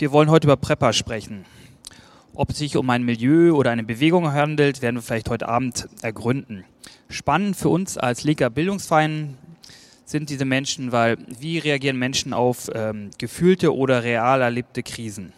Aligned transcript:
Wir 0.00 0.12
wollen 0.12 0.30
heute 0.30 0.46
über 0.46 0.56
Prepper 0.56 0.94
sprechen. 0.94 1.44
Ob 2.32 2.48
es 2.48 2.56
sich 2.56 2.78
um 2.78 2.88
ein 2.88 3.02
Milieu 3.02 3.52
oder 3.52 3.70
eine 3.70 3.84
Bewegung 3.84 4.32
handelt, 4.32 4.80
werden 4.80 4.96
wir 4.96 5.02
vielleicht 5.02 5.28
heute 5.28 5.46
Abend 5.46 5.90
ergründen. 6.00 6.64
Spannend 7.10 7.54
für 7.54 7.68
uns 7.68 7.98
als 7.98 8.24
Lega 8.24 8.48
Bildungsverein 8.48 9.36
sind 10.06 10.30
diese 10.30 10.46
Menschen, 10.46 10.90
weil 10.90 11.18
wie 11.38 11.58
reagieren 11.58 11.98
Menschen 11.98 12.32
auf 12.32 12.70
ähm, 12.74 13.10
gefühlte 13.18 13.76
oder 13.76 14.02
real 14.02 14.40
erlebte 14.40 14.82
Krisen? 14.82 15.34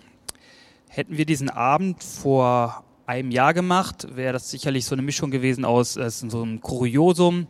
Hätten 0.87 1.17
wir 1.17 1.27
diesen 1.27 1.51
Abend 1.51 2.05
vor 2.05 2.85
einem 3.05 3.33
Jahr 3.33 3.55
gemacht, 3.55 4.15
wäre 4.15 4.35
das 4.35 4.49
sicherlich 4.49 4.85
so 4.85 4.95
eine 4.95 5.03
Mischung 5.03 5.33
gewesen 5.33 5.65
aus 5.65 5.97
äh, 5.97 6.09
so 6.09 6.41
einem 6.41 6.61
Kuriosum 6.61 7.49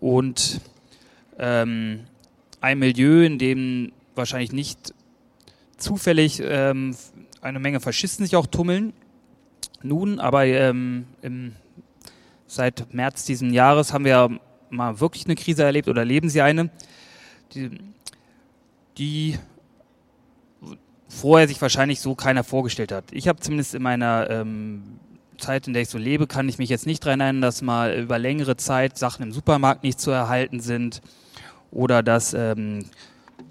und 0.00 0.62
ähm, 1.38 2.04
ein 2.62 2.78
Milieu, 2.78 3.22
in 3.22 3.38
dem 3.38 3.92
wahrscheinlich 4.14 4.52
nicht 4.52 4.94
zufällig 5.76 6.40
ähm, 6.42 6.96
eine 7.40 7.58
Menge 7.58 7.80
Faschisten 7.80 8.24
sich 8.24 8.36
auch 8.36 8.46
tummeln. 8.46 8.92
Nun, 9.82 10.20
aber 10.20 10.46
ähm, 10.46 11.06
im, 11.22 11.54
seit 12.46 12.92
März 12.92 13.24
diesen 13.24 13.52
Jahres 13.52 13.92
haben 13.92 14.04
wir 14.04 14.38
mal 14.70 15.00
wirklich 15.00 15.26
eine 15.26 15.36
Krise 15.36 15.64
erlebt 15.64 15.88
oder 15.88 16.00
erleben 16.00 16.28
Sie 16.28 16.42
eine, 16.42 16.70
die, 17.52 17.70
die 18.98 19.38
vorher 21.08 21.48
sich 21.48 21.60
wahrscheinlich 21.62 22.00
so 22.00 22.14
keiner 22.14 22.44
vorgestellt 22.44 22.92
hat. 22.92 23.04
Ich 23.12 23.28
habe 23.28 23.40
zumindest 23.40 23.74
in 23.74 23.82
meiner 23.82 24.28
ähm, 24.30 24.98
Zeit, 25.38 25.66
in 25.66 25.72
der 25.72 25.82
ich 25.82 25.88
so 25.88 25.98
lebe, 25.98 26.26
kann 26.26 26.48
ich 26.48 26.58
mich 26.58 26.68
jetzt 26.68 26.86
nicht 26.86 27.04
daran 27.04 27.20
erinnern, 27.20 27.42
dass 27.42 27.62
mal 27.62 27.94
über 27.94 28.18
längere 28.18 28.56
Zeit 28.56 28.98
Sachen 28.98 29.22
im 29.22 29.32
Supermarkt 29.32 29.82
nicht 29.82 30.00
zu 30.00 30.10
erhalten 30.10 30.60
sind 30.60 31.02
oder 31.70 32.02
dass 32.02 32.34
ähm, 32.34 32.86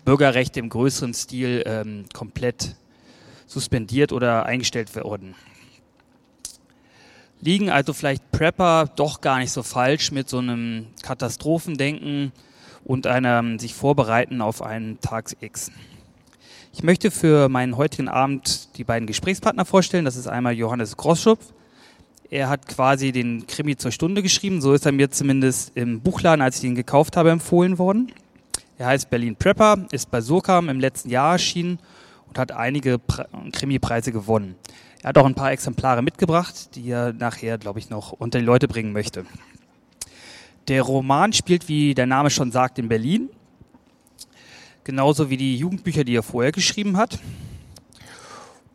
Bürgerrechte 0.05 0.59
im 0.59 0.69
größeren 0.69 1.13
Stil 1.13 1.63
ähm, 1.65 2.05
komplett 2.13 2.75
suspendiert 3.47 4.11
oder 4.13 4.45
eingestellt 4.45 4.95
wurden. 4.95 5.35
Liegen 7.41 7.69
also 7.69 7.93
vielleicht 7.93 8.31
Prepper 8.31 8.89
doch 8.95 9.21
gar 9.21 9.39
nicht 9.39 9.51
so 9.51 9.61
falsch 9.61 10.11
mit 10.11 10.29
so 10.29 10.37
einem 10.37 10.87
Katastrophendenken 11.01 12.31
und 12.83 13.07
einem 13.07 13.59
sich 13.59 13.73
vorbereiten 13.73 14.41
auf 14.41 14.61
einen 14.61 15.01
Tag 15.01 15.35
X. 15.41 15.71
Ich 16.73 16.83
möchte 16.83 17.09
für 17.09 17.49
meinen 17.49 17.77
heutigen 17.77 18.07
Abend 18.07 18.77
die 18.77 18.83
beiden 18.83 19.07
Gesprächspartner 19.07 19.65
vorstellen. 19.65 20.05
Das 20.05 20.15
ist 20.15 20.27
einmal 20.27 20.53
Johannes 20.53 20.97
Grossschupf. 20.97 21.53
Er 22.29 22.49
hat 22.49 22.67
quasi 22.67 23.11
den 23.11 23.47
Krimi 23.47 23.77
zur 23.77 23.91
Stunde 23.91 24.21
geschrieben. 24.21 24.61
So 24.61 24.73
ist 24.73 24.85
er 24.85 24.91
mir 24.91 25.09
zumindest 25.09 25.71
im 25.75 26.01
Buchladen, 26.01 26.41
als 26.41 26.57
ich 26.57 26.65
ihn 26.65 26.75
gekauft 26.75 27.15
habe, 27.17 27.31
empfohlen 27.31 27.77
worden. 27.77 28.11
Er 28.77 28.87
heißt 28.87 29.09
Berlin 29.09 29.35
Prepper, 29.35 29.85
ist 29.91 30.11
bei 30.11 30.19
Surkam 30.19 30.67
im 30.67 30.79
letzten 30.79 31.09
Jahr 31.09 31.33
erschienen 31.33 31.79
und 32.27 32.37
hat 32.37 32.51
einige 32.51 32.99
Krimi-Preise 33.53 34.11
gewonnen. 34.11 34.55
Er 35.01 35.09
hat 35.09 35.17
auch 35.17 35.25
ein 35.25 35.35
paar 35.35 35.51
Exemplare 35.51 36.01
mitgebracht, 36.01 36.75
die 36.75 36.89
er 36.89 37.13
nachher, 37.13 37.57
glaube 37.57 37.79
ich, 37.79 37.89
noch 37.89 38.11
unter 38.11 38.39
die 38.39 38.45
Leute 38.45 38.67
bringen 38.67 38.91
möchte. 38.91 39.25
Der 40.67 40.81
Roman 40.81 41.31
spielt, 41.31 41.69
wie 41.69 41.93
der 41.93 42.07
Name 42.07 42.29
schon 42.29 42.51
sagt, 42.51 42.79
in 42.79 42.89
Berlin. 42.89 43.29
Genauso 44.83 45.29
wie 45.29 45.37
die 45.37 45.57
Jugendbücher, 45.57 46.03
die 46.03 46.15
er 46.15 46.23
vorher 46.23 46.51
geschrieben 46.51 46.97
hat. 46.97 47.19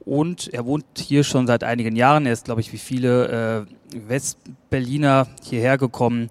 Und 0.00 0.48
er 0.54 0.64
wohnt 0.64 0.84
hier 0.96 1.24
schon 1.24 1.46
seit 1.46 1.62
einigen 1.62 1.94
Jahren. 1.94 2.26
Er 2.26 2.32
ist, 2.32 2.46
glaube 2.46 2.60
ich, 2.62 2.72
wie 2.72 2.78
viele 2.78 3.66
äh, 3.92 4.08
Westberliner 4.08 5.26
hierher 5.42 5.78
gekommen, 5.78 6.30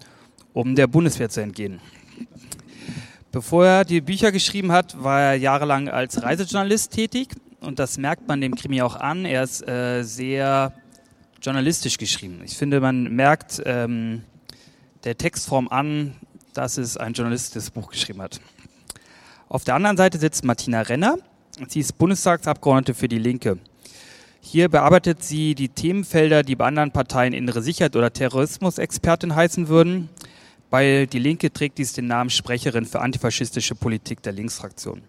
um 0.54 0.76
der 0.76 0.88
Bundeswehr 0.88 1.30
zu 1.30 1.42
entgehen. 1.42 1.80
Bevor 3.32 3.64
er 3.64 3.86
die 3.86 4.02
Bücher 4.02 4.32
geschrieben 4.32 4.72
hat, 4.72 5.04
war 5.04 5.22
er 5.22 5.36
jahrelang 5.36 5.88
als 5.88 6.24
Reisejournalist 6.24 6.92
tätig 6.92 7.30
und 7.60 7.78
das 7.78 8.00
merkt 8.00 8.28
man 8.28 8.42
dem 8.42 8.56
Krimi 8.56 8.82
auch 8.82 8.96
an. 8.96 9.24
Er 9.24 9.44
ist 9.44 9.68
äh, 9.68 10.02
sehr 10.02 10.74
journalistisch 11.40 12.00
geschrieben. 12.00 12.42
Ich 12.44 12.58
finde, 12.58 12.82
man 12.82 13.04
merkt 13.16 13.62
ähm, 13.66 14.24
der 15.04 15.16
Textform 15.16 15.68
an, 15.68 16.16
dass 16.54 16.78
es 16.78 16.98
ein 16.98 17.14
Journalist 17.14 17.56
das 17.56 17.70
Buch 17.70 17.92
geschrieben 17.92 18.22
hat. 18.22 18.42
Auf 19.48 19.64
der 19.64 19.76
anderen 19.76 19.98
Seite 19.98 20.18
sitzt 20.18 20.44
Martina 20.44 20.82
Renner. 20.82 21.18
Sie 21.68 21.82
ist 21.82 21.98
Bundestagsabgeordnete 22.00 22.96
für 22.96 23.08
die 23.08 23.20
Linke. 23.20 23.60
Hier 24.42 24.70
bearbeitet 24.70 25.24
sie 25.24 25.54
die 25.54 25.70
Themenfelder, 25.70 26.42
die 26.42 26.56
bei 26.56 26.66
anderen 26.66 26.92
Parteien 26.92 27.34
innere 27.34 27.62
Sicherheit 27.62 27.96
oder 27.96 28.12
Terrorismusexpertin 28.12 29.36
heißen 29.36 29.68
würden. 29.68 30.10
Bei 30.70 31.08
Die 31.08 31.18
Linke 31.18 31.52
trägt 31.52 31.80
dies 31.80 31.94
den 31.94 32.06
Namen 32.06 32.30
Sprecherin 32.30 32.86
für 32.86 33.02
antifaschistische 33.02 33.74
Politik 33.74 34.22
der 34.22 34.34
Linksfraktion. 34.34 35.02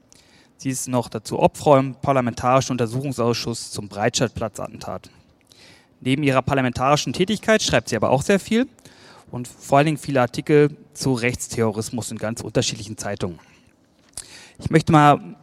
Sie 0.56 0.70
ist 0.70 0.88
noch 0.88 1.10
dazu 1.10 1.38
Obfrau 1.38 1.76
im 1.76 1.94
Parlamentarischen 1.96 2.72
Untersuchungsausschuss 2.72 3.70
zum 3.70 3.88
Breitscheidplatzattentat. 3.88 5.10
Neben 6.00 6.22
ihrer 6.22 6.40
parlamentarischen 6.40 7.12
Tätigkeit 7.12 7.62
schreibt 7.62 7.90
sie 7.90 7.96
aber 7.96 8.08
auch 8.08 8.22
sehr 8.22 8.40
viel 8.40 8.68
und 9.30 9.48
vor 9.48 9.78
allen 9.78 9.86
Dingen 9.86 9.98
viele 9.98 10.22
Artikel 10.22 10.74
zu 10.94 11.12
Rechtsterrorismus 11.12 12.10
in 12.10 12.16
ganz 12.16 12.40
unterschiedlichen 12.40 12.96
Zeitungen. 12.96 13.38
Ich 14.58 14.70
möchte 14.70 14.92
mal 14.92 15.36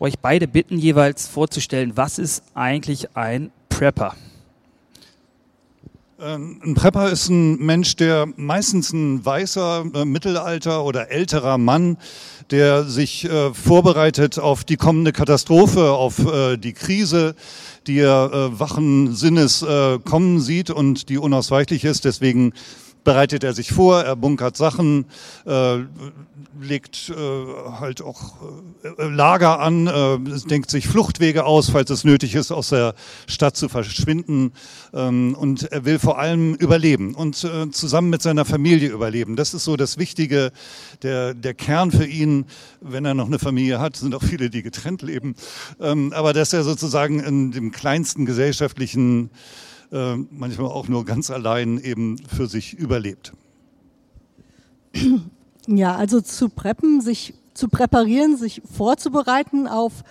euch 0.00 0.18
beide 0.18 0.48
bitten, 0.48 0.78
jeweils 0.78 1.28
vorzustellen, 1.28 1.96
was 1.96 2.18
ist 2.18 2.42
eigentlich 2.54 3.16
ein 3.16 3.52
Prepper? 3.68 4.16
Ähm, 6.18 6.62
ein 6.64 6.74
Prepper 6.74 7.10
ist 7.10 7.28
ein 7.28 7.58
Mensch, 7.58 7.94
der 7.96 8.26
meistens 8.36 8.90
ein 8.90 9.22
weißer, 9.22 9.84
äh, 9.94 10.04
Mittelalter 10.06 10.82
oder 10.82 11.10
älterer 11.10 11.58
Mann, 11.58 11.98
der 12.50 12.84
sich 12.84 13.26
äh, 13.26 13.52
vorbereitet 13.52 14.38
auf 14.38 14.64
die 14.64 14.78
kommende 14.78 15.12
Katastrophe, 15.12 15.90
auf 15.90 16.18
äh, 16.20 16.56
die 16.56 16.72
Krise, 16.72 17.34
die 17.86 17.98
er 17.98 18.58
wachen 18.58 19.14
Sinnes 19.14 19.64
kommen 20.04 20.40
sieht 20.40 20.70
und 20.70 21.08
die 21.08 21.18
unausweichlich 21.18 21.84
ist. 21.84 22.04
Deswegen 22.04 22.52
bereitet 23.06 23.44
er 23.44 23.54
sich 23.54 23.72
vor, 23.72 24.02
er 24.02 24.16
bunkert 24.16 24.56
Sachen, 24.56 25.06
äh, 25.46 25.78
legt 26.60 27.08
äh, 27.08 27.14
halt 27.78 28.02
auch 28.02 28.34
äh, 28.82 29.04
Lager 29.08 29.60
an, 29.60 29.86
äh, 29.86 30.18
denkt 30.48 30.70
sich 30.70 30.88
Fluchtwege 30.88 31.44
aus, 31.44 31.70
falls 31.70 31.88
es 31.90 32.02
nötig 32.02 32.34
ist, 32.34 32.50
aus 32.50 32.70
der 32.70 32.94
Stadt 33.28 33.56
zu 33.56 33.68
verschwinden. 33.68 34.52
Ähm, 34.92 35.36
und 35.38 35.70
er 35.70 35.84
will 35.84 36.00
vor 36.00 36.18
allem 36.18 36.54
überleben 36.54 37.14
und 37.14 37.44
äh, 37.44 37.70
zusammen 37.70 38.10
mit 38.10 38.22
seiner 38.22 38.44
Familie 38.44 38.88
überleben. 38.88 39.36
Das 39.36 39.54
ist 39.54 39.62
so 39.62 39.76
das 39.76 39.98
Wichtige, 39.98 40.50
der, 41.04 41.32
der 41.32 41.54
Kern 41.54 41.92
für 41.92 42.06
ihn, 42.06 42.46
wenn 42.80 43.04
er 43.04 43.14
noch 43.14 43.26
eine 43.26 43.38
Familie 43.38 43.78
hat, 43.78 43.96
sind 43.96 44.16
auch 44.16 44.22
viele, 44.24 44.50
die 44.50 44.64
getrennt 44.64 45.02
leben. 45.02 45.36
Ähm, 45.80 46.12
aber 46.12 46.32
dass 46.32 46.52
er 46.52 46.64
sozusagen 46.64 47.20
in 47.20 47.52
dem 47.52 47.70
kleinsten 47.70 48.26
gesellschaftlichen 48.26 49.26
äh, 49.26 49.65
manchmal 49.90 50.68
auch 50.68 50.88
nur 50.88 51.04
ganz 51.04 51.30
allein 51.30 51.78
eben 51.78 52.18
für 52.18 52.46
sich 52.46 52.74
überlebt. 52.74 53.32
Ja, 55.66 55.96
also 55.96 56.20
zu 56.20 56.48
preppen, 56.48 57.00
sich 57.00 57.34
zu 57.54 57.68
präparieren, 57.68 58.36
sich 58.36 58.62
vorzubereiten 58.70 59.66
auf 59.66 60.04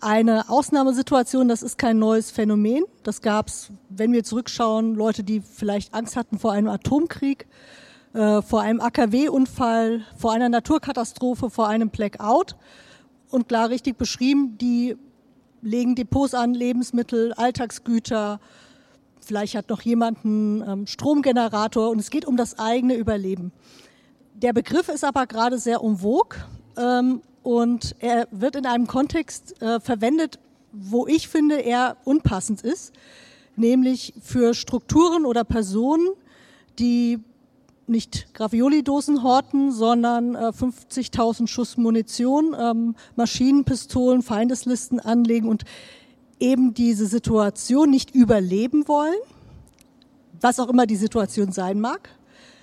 eine 0.00 0.48
Ausnahmesituation, 0.48 1.48
das 1.48 1.62
ist 1.62 1.78
kein 1.78 1.98
neues 1.98 2.30
Phänomen. 2.30 2.84
Das 3.02 3.22
gab 3.22 3.48
es, 3.48 3.70
wenn 3.88 4.12
wir 4.12 4.24
zurückschauen, 4.24 4.94
Leute, 4.94 5.24
die 5.24 5.40
vielleicht 5.40 5.94
Angst 5.94 6.16
hatten 6.16 6.38
vor 6.38 6.52
einem 6.52 6.68
Atomkrieg, 6.68 7.46
äh, 8.12 8.42
vor 8.42 8.60
einem 8.60 8.80
AKW-Unfall, 8.80 10.02
vor 10.16 10.32
einer 10.32 10.48
Naturkatastrophe, 10.48 11.50
vor 11.50 11.68
einem 11.68 11.90
Blackout. 11.90 12.56
Und 13.30 13.48
klar 13.48 13.70
richtig 13.70 13.96
beschrieben, 13.96 14.58
die 14.58 14.96
legen 15.62 15.94
Depots 15.94 16.34
an, 16.34 16.54
Lebensmittel, 16.54 17.32
Alltagsgüter, 17.32 18.38
vielleicht 19.26 19.56
hat 19.56 19.68
noch 19.68 19.82
jemand 19.82 20.24
einen 20.24 20.62
ähm, 20.62 20.86
Stromgenerator 20.86 21.90
und 21.90 21.98
es 21.98 22.10
geht 22.10 22.24
um 22.24 22.36
das 22.36 22.58
eigene 22.58 22.94
Überleben. 22.94 23.52
Der 24.34 24.52
Begriff 24.52 24.88
ist 24.88 25.04
aber 25.04 25.26
gerade 25.26 25.58
sehr 25.58 25.80
vogue 25.80 26.38
ähm, 26.76 27.22
und 27.42 27.96
er 27.98 28.28
wird 28.30 28.56
in 28.56 28.66
einem 28.66 28.86
Kontext 28.86 29.60
äh, 29.60 29.80
verwendet, 29.80 30.38
wo 30.72 31.06
ich 31.06 31.28
finde, 31.28 31.56
er 31.56 31.96
unpassend 32.04 32.62
ist, 32.62 32.92
nämlich 33.56 34.14
für 34.22 34.54
Strukturen 34.54 35.24
oder 35.24 35.42
Personen, 35.42 36.08
die 36.78 37.18
nicht 37.88 38.34
Gravioli-Dosen 38.34 39.22
horten, 39.22 39.72
sondern 39.72 40.34
äh, 40.34 40.48
50.000 40.48 41.46
Schuss 41.46 41.76
Munition, 41.76 42.54
ähm, 42.58 42.94
Maschinenpistolen, 43.14 44.22
Feindeslisten 44.22 45.00
anlegen 45.00 45.48
und 45.48 45.64
eben 46.38 46.74
diese 46.74 47.06
Situation 47.06 47.90
nicht 47.90 48.14
überleben 48.14 48.88
wollen, 48.88 49.18
was 50.40 50.60
auch 50.60 50.68
immer 50.68 50.86
die 50.86 50.96
Situation 50.96 51.52
sein 51.52 51.80
mag, 51.80 52.10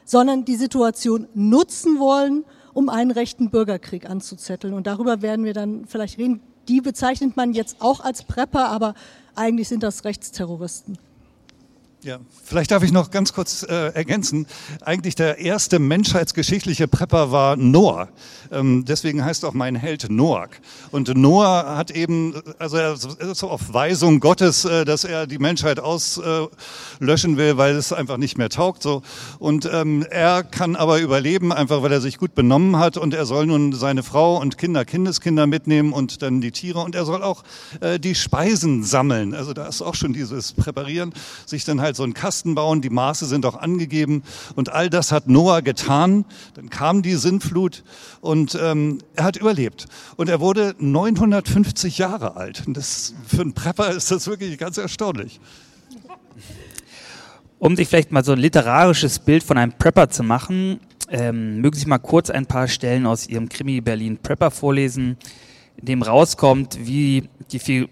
sondern 0.06 0.46
die 0.46 0.56
Situation 0.56 1.28
nutzen 1.34 2.00
wollen, 2.00 2.46
um 2.74 2.90
einen 2.90 3.12
rechten 3.12 3.50
Bürgerkrieg 3.50 4.10
anzuzetteln. 4.10 4.74
Und 4.74 4.88
darüber 4.88 5.22
werden 5.22 5.46
wir 5.46 5.54
dann 5.54 5.86
vielleicht 5.86 6.18
reden. 6.18 6.42
Die 6.68 6.82
bezeichnet 6.82 7.36
man 7.36 7.54
jetzt 7.54 7.78
auch 7.80 8.00
als 8.00 8.24
Prepper, 8.24 8.70
aber 8.70 8.94
eigentlich 9.36 9.68
sind 9.68 9.84
das 9.84 10.06
Rechtsterroristen. 10.06 10.98
Ja, 12.04 12.20
vielleicht 12.44 12.72
darf 12.72 12.84
ich 12.84 12.92
noch 12.92 13.12
ganz 13.12 13.32
kurz 13.32 13.64
äh, 13.64 13.94
ergänzen. 13.94 14.46
Eigentlich 14.82 15.16
der 15.16 15.38
erste 15.38 15.80
menschheitsgeschichtliche 15.80 16.86
Prepper 16.86 17.32
war 17.32 17.56
Noah. 17.56 18.10
Ähm, 18.52 18.84
deswegen 18.86 19.24
heißt 19.24 19.46
auch 19.46 19.54
mein 19.54 19.76
Held 19.76 20.10
Noak. 20.10 20.60
Und 20.92 21.16
Noah 21.16 21.78
hat 21.78 21.92
eben, 21.92 22.36
also 22.60 22.76
er 22.76 22.94
ist 22.96 23.40
so 23.40 23.50
auf 23.50 23.74
Weisung 23.74 24.20
Gottes, 24.20 24.66
äh, 24.66 24.84
dass 24.84 25.06
er 25.06 25.28
die 25.28 25.38
Menschheit 25.38 25.80
auslöschen 25.80 27.38
will, 27.38 27.56
weil 27.56 27.76
es 27.76 27.94
einfach 27.94 28.18
nicht 28.18 28.38
mehr 28.38 28.50
taugt. 28.50 28.84
So. 28.84 29.02
Und 29.40 29.70
ähm, 29.72 30.06
er 30.10 30.44
kann 30.44 30.76
aber 30.76 31.00
überleben, 31.00 31.54
einfach 31.54 31.84
weil 31.84 31.94
er 31.94 32.02
sich 32.02 32.18
gut 32.18 32.36
benommen 32.36 32.78
hat. 32.80 32.98
Und 32.98 33.14
er 33.14 33.26
soll 33.26 33.46
nun 33.46 33.72
seine 33.72 34.04
Frau 34.04 34.42
und 34.42 34.58
Kinder, 34.58 34.84
Kindeskinder 34.84 35.48
mitnehmen 35.48 35.94
und 35.94 36.22
dann 36.22 36.42
die 36.42 36.52
Tiere. 36.52 36.80
Und 36.80 36.96
er 36.96 37.06
soll 37.06 37.24
auch 37.24 37.44
äh, 37.80 37.98
die 37.98 38.14
Speisen 38.14 38.84
sammeln. 38.84 39.34
Also 39.34 39.54
da 39.54 39.68
ist 39.68 39.82
auch 39.82 39.96
schon 39.96 40.12
dieses 40.12 40.52
Präparieren, 40.52 41.14
sich 41.46 41.64
dann 41.64 41.80
halt 41.80 41.93
halt 41.94 41.98
so 41.98 42.04
einen 42.04 42.14
Kasten 42.14 42.56
bauen, 42.56 42.82
die 42.82 42.90
Maße 42.90 43.26
sind 43.26 43.46
auch 43.46 43.56
angegeben 43.56 44.24
und 44.56 44.70
all 44.70 44.90
das 44.90 45.12
hat 45.12 45.28
Noah 45.28 45.62
getan. 45.62 46.26
Dann 46.56 46.70
kam 46.70 47.04
die 47.04 47.16
Sintflut 47.16 47.84
und 48.22 48.58
ähm, 48.60 49.00
er 49.16 49.26
hat 49.26 49.38
überlebt. 49.38 49.86
Und 50.18 50.30
er 50.30 50.40
wurde 50.40 50.76
950 50.80 51.98
Jahre 51.98 52.36
alt. 52.36 52.64
Und 52.66 52.76
das, 52.76 53.14
für 53.28 53.42
einen 53.42 53.54
Prepper 53.54 53.92
ist 53.92 54.12
das 54.12 54.28
wirklich 54.28 54.58
ganz 54.58 54.78
erstaunlich. 54.78 55.40
Um 57.60 57.76
sich 57.76 57.88
vielleicht 57.88 58.12
mal 58.12 58.26
so 58.26 58.34
ein 58.34 58.40
literarisches 58.40 59.20
Bild 59.20 59.44
von 59.44 59.58
einem 59.58 59.74
Prepper 59.74 60.10
zu 60.10 60.24
machen, 60.24 60.80
ähm, 61.10 61.62
mögen 61.62 61.78
Sie 61.78 61.86
mal 61.86 62.00
kurz 62.00 62.30
ein 62.30 62.46
paar 62.46 62.68
Stellen 62.68 63.06
aus 63.06 63.28
Ihrem 63.28 63.48
Krimi 63.48 63.82
Berlin 63.82 64.18
Prepper 64.18 64.52
vorlesen, 64.52 65.18
in 65.78 65.86
dem 65.86 66.02
rauskommt, 66.02 66.78
wie 66.82 67.30
die 67.52 67.60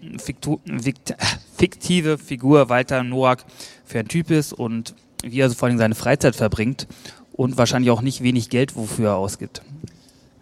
fiktive 1.56 2.18
Figur 2.18 2.68
Walter 2.68 3.02
Noack 3.02 3.44
für 3.84 3.98
ein 3.98 4.08
Typ 4.08 4.30
ist 4.30 4.52
und 4.52 4.94
wie 5.22 5.40
er 5.40 5.48
so 5.48 5.54
vor 5.54 5.68
allem 5.68 5.78
seine 5.78 5.94
Freizeit 5.94 6.36
verbringt 6.36 6.86
und 7.32 7.56
wahrscheinlich 7.56 7.90
auch 7.90 8.02
nicht 8.02 8.22
wenig 8.22 8.50
Geld 8.50 8.76
wofür 8.76 9.10
er 9.10 9.16
ausgibt. 9.16 9.62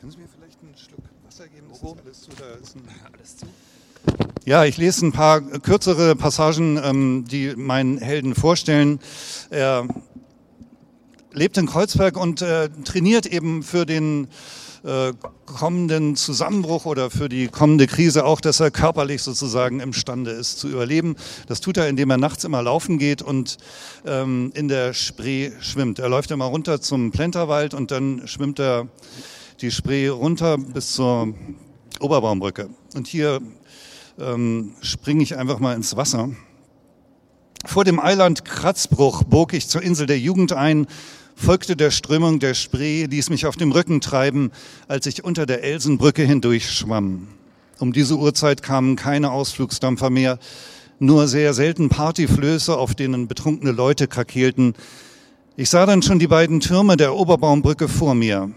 Können 0.01 0.13
Sie 0.13 0.19
mir 0.19 0.29
vielleicht 0.29 0.59
einen 0.63 0.77
Schluck 0.77 1.01
Wasser 1.27 1.49
geben? 1.49 1.67
Ist 1.73 1.85
alles 1.85 2.23
zu? 2.23 2.31
Da 2.39 2.45
ist 2.61 2.77
alles 3.13 3.37
zu? 3.37 3.47
Ja, 4.47 4.65
ich 4.65 4.79
lese 4.79 5.07
ein 5.07 5.13
paar 5.13 5.41
kürzere 5.41 6.17
Passagen, 6.17 6.81
ähm, 6.83 7.25
die 7.31 7.55
meinen 7.57 7.99
Helden 7.99 8.35
vorstellen. 8.35 8.99
Er 9.51 9.87
lebt 11.33 11.59
in 11.59 11.67
Kreuzberg 11.67 12.17
und 12.17 12.43
äh, 12.43 12.71
trainiert 12.85 13.27
eben 13.27 13.63
für 13.63 13.85
den 13.87 14.29
äh, 14.85 15.13
kommenden 15.47 16.17
Zusammenbruch 16.17 16.87
oder 16.87 17.11
für 17.11 17.29
die 17.29 17.49
kommende 17.49 17.87
Krise 17.87 18.25
auch, 18.25 18.41
dass 18.41 18.61
er 18.61 18.71
körperlich 18.71 19.23
sozusagen 19.23 19.81
imstande 19.81 20.31
ist 20.31 20.59
zu 20.59 20.69
überleben. 20.69 21.17
Das 21.49 21.61
tut 21.61 21.77
er, 21.77 21.89
indem 21.89 22.11
er 22.11 22.17
nachts 22.17 22.45
immer 22.45 22.63
laufen 22.63 22.99
geht 22.99 23.21
und 23.21 23.59
ähm, 24.07 24.53
in 24.55 24.69
der 24.69 24.95
Spree 24.95 25.51
schwimmt. 25.61 25.99
Er 25.99 26.09
läuft 26.09 26.31
immer 26.31 26.47
runter 26.47 26.81
zum 26.81 27.11
Plenterwald 27.11 27.75
und 27.75 27.91
dann 27.91 28.23
schwimmt 28.27 28.59
er 28.59 28.89
die 29.61 29.71
Spree 29.71 30.09
runter 30.09 30.57
bis 30.57 30.93
zur 30.93 31.35
Oberbaumbrücke. 32.01 32.71
Und 32.95 33.07
hier 33.07 33.41
ähm, 34.19 34.73
springe 34.81 35.23
ich 35.23 35.37
einfach 35.37 35.59
mal 35.59 35.75
ins 35.75 35.97
Wasser. 35.97 36.31
Vor 37.67 37.85
dem 37.85 38.01
Eiland 38.01 38.47
Kratzbruch 38.47 39.25
bog 39.25 39.53
ich 39.53 39.69
zur 39.69 39.83
Insel 39.83 40.07
der 40.07 40.19
Jugend 40.19 40.53
ein 40.55 40.87
folgte 41.41 41.75
der 41.75 41.91
Strömung 41.91 42.39
der 42.39 42.55
Spree, 42.55 43.07
ließ 43.07 43.31
mich 43.31 43.47
auf 43.47 43.57
dem 43.57 43.73
Rücken 43.73 44.01
treiben, 44.01 44.53
als 44.89 45.07
ich 45.07 45.25
unter 45.25 45.47
der 45.47 45.65
Elsenbrücke 45.65 46.23
hindurch 46.23 46.71
schwamm. 46.71 47.29
Um 47.79 47.93
diese 47.93 48.17
Uhrzeit 48.17 48.63
kamen 48.63 48.95
keine 48.95 49.31
Ausflugsdampfer 49.33 50.11
mehr, 50.11 50.39
nur 50.99 51.29
sehr 51.29 51.55
selten 51.55 51.89
Partyflöße, 51.89 52.77
auf 52.77 52.95
denen 52.95 53.27
betrunkene 53.27 53.73
Leute 53.73 54.07
krakelten. 54.07 54.75
Ich 55.57 55.71
sah 55.71 55.87
dann 55.87 56.03
schon 56.03 56.19
die 56.19 56.27
beiden 56.27 56.61
Türme 56.61 56.99
der 56.99 57.15
Oberbaumbrücke 57.15 57.89
vor 57.89 58.15
mir. 58.15 58.51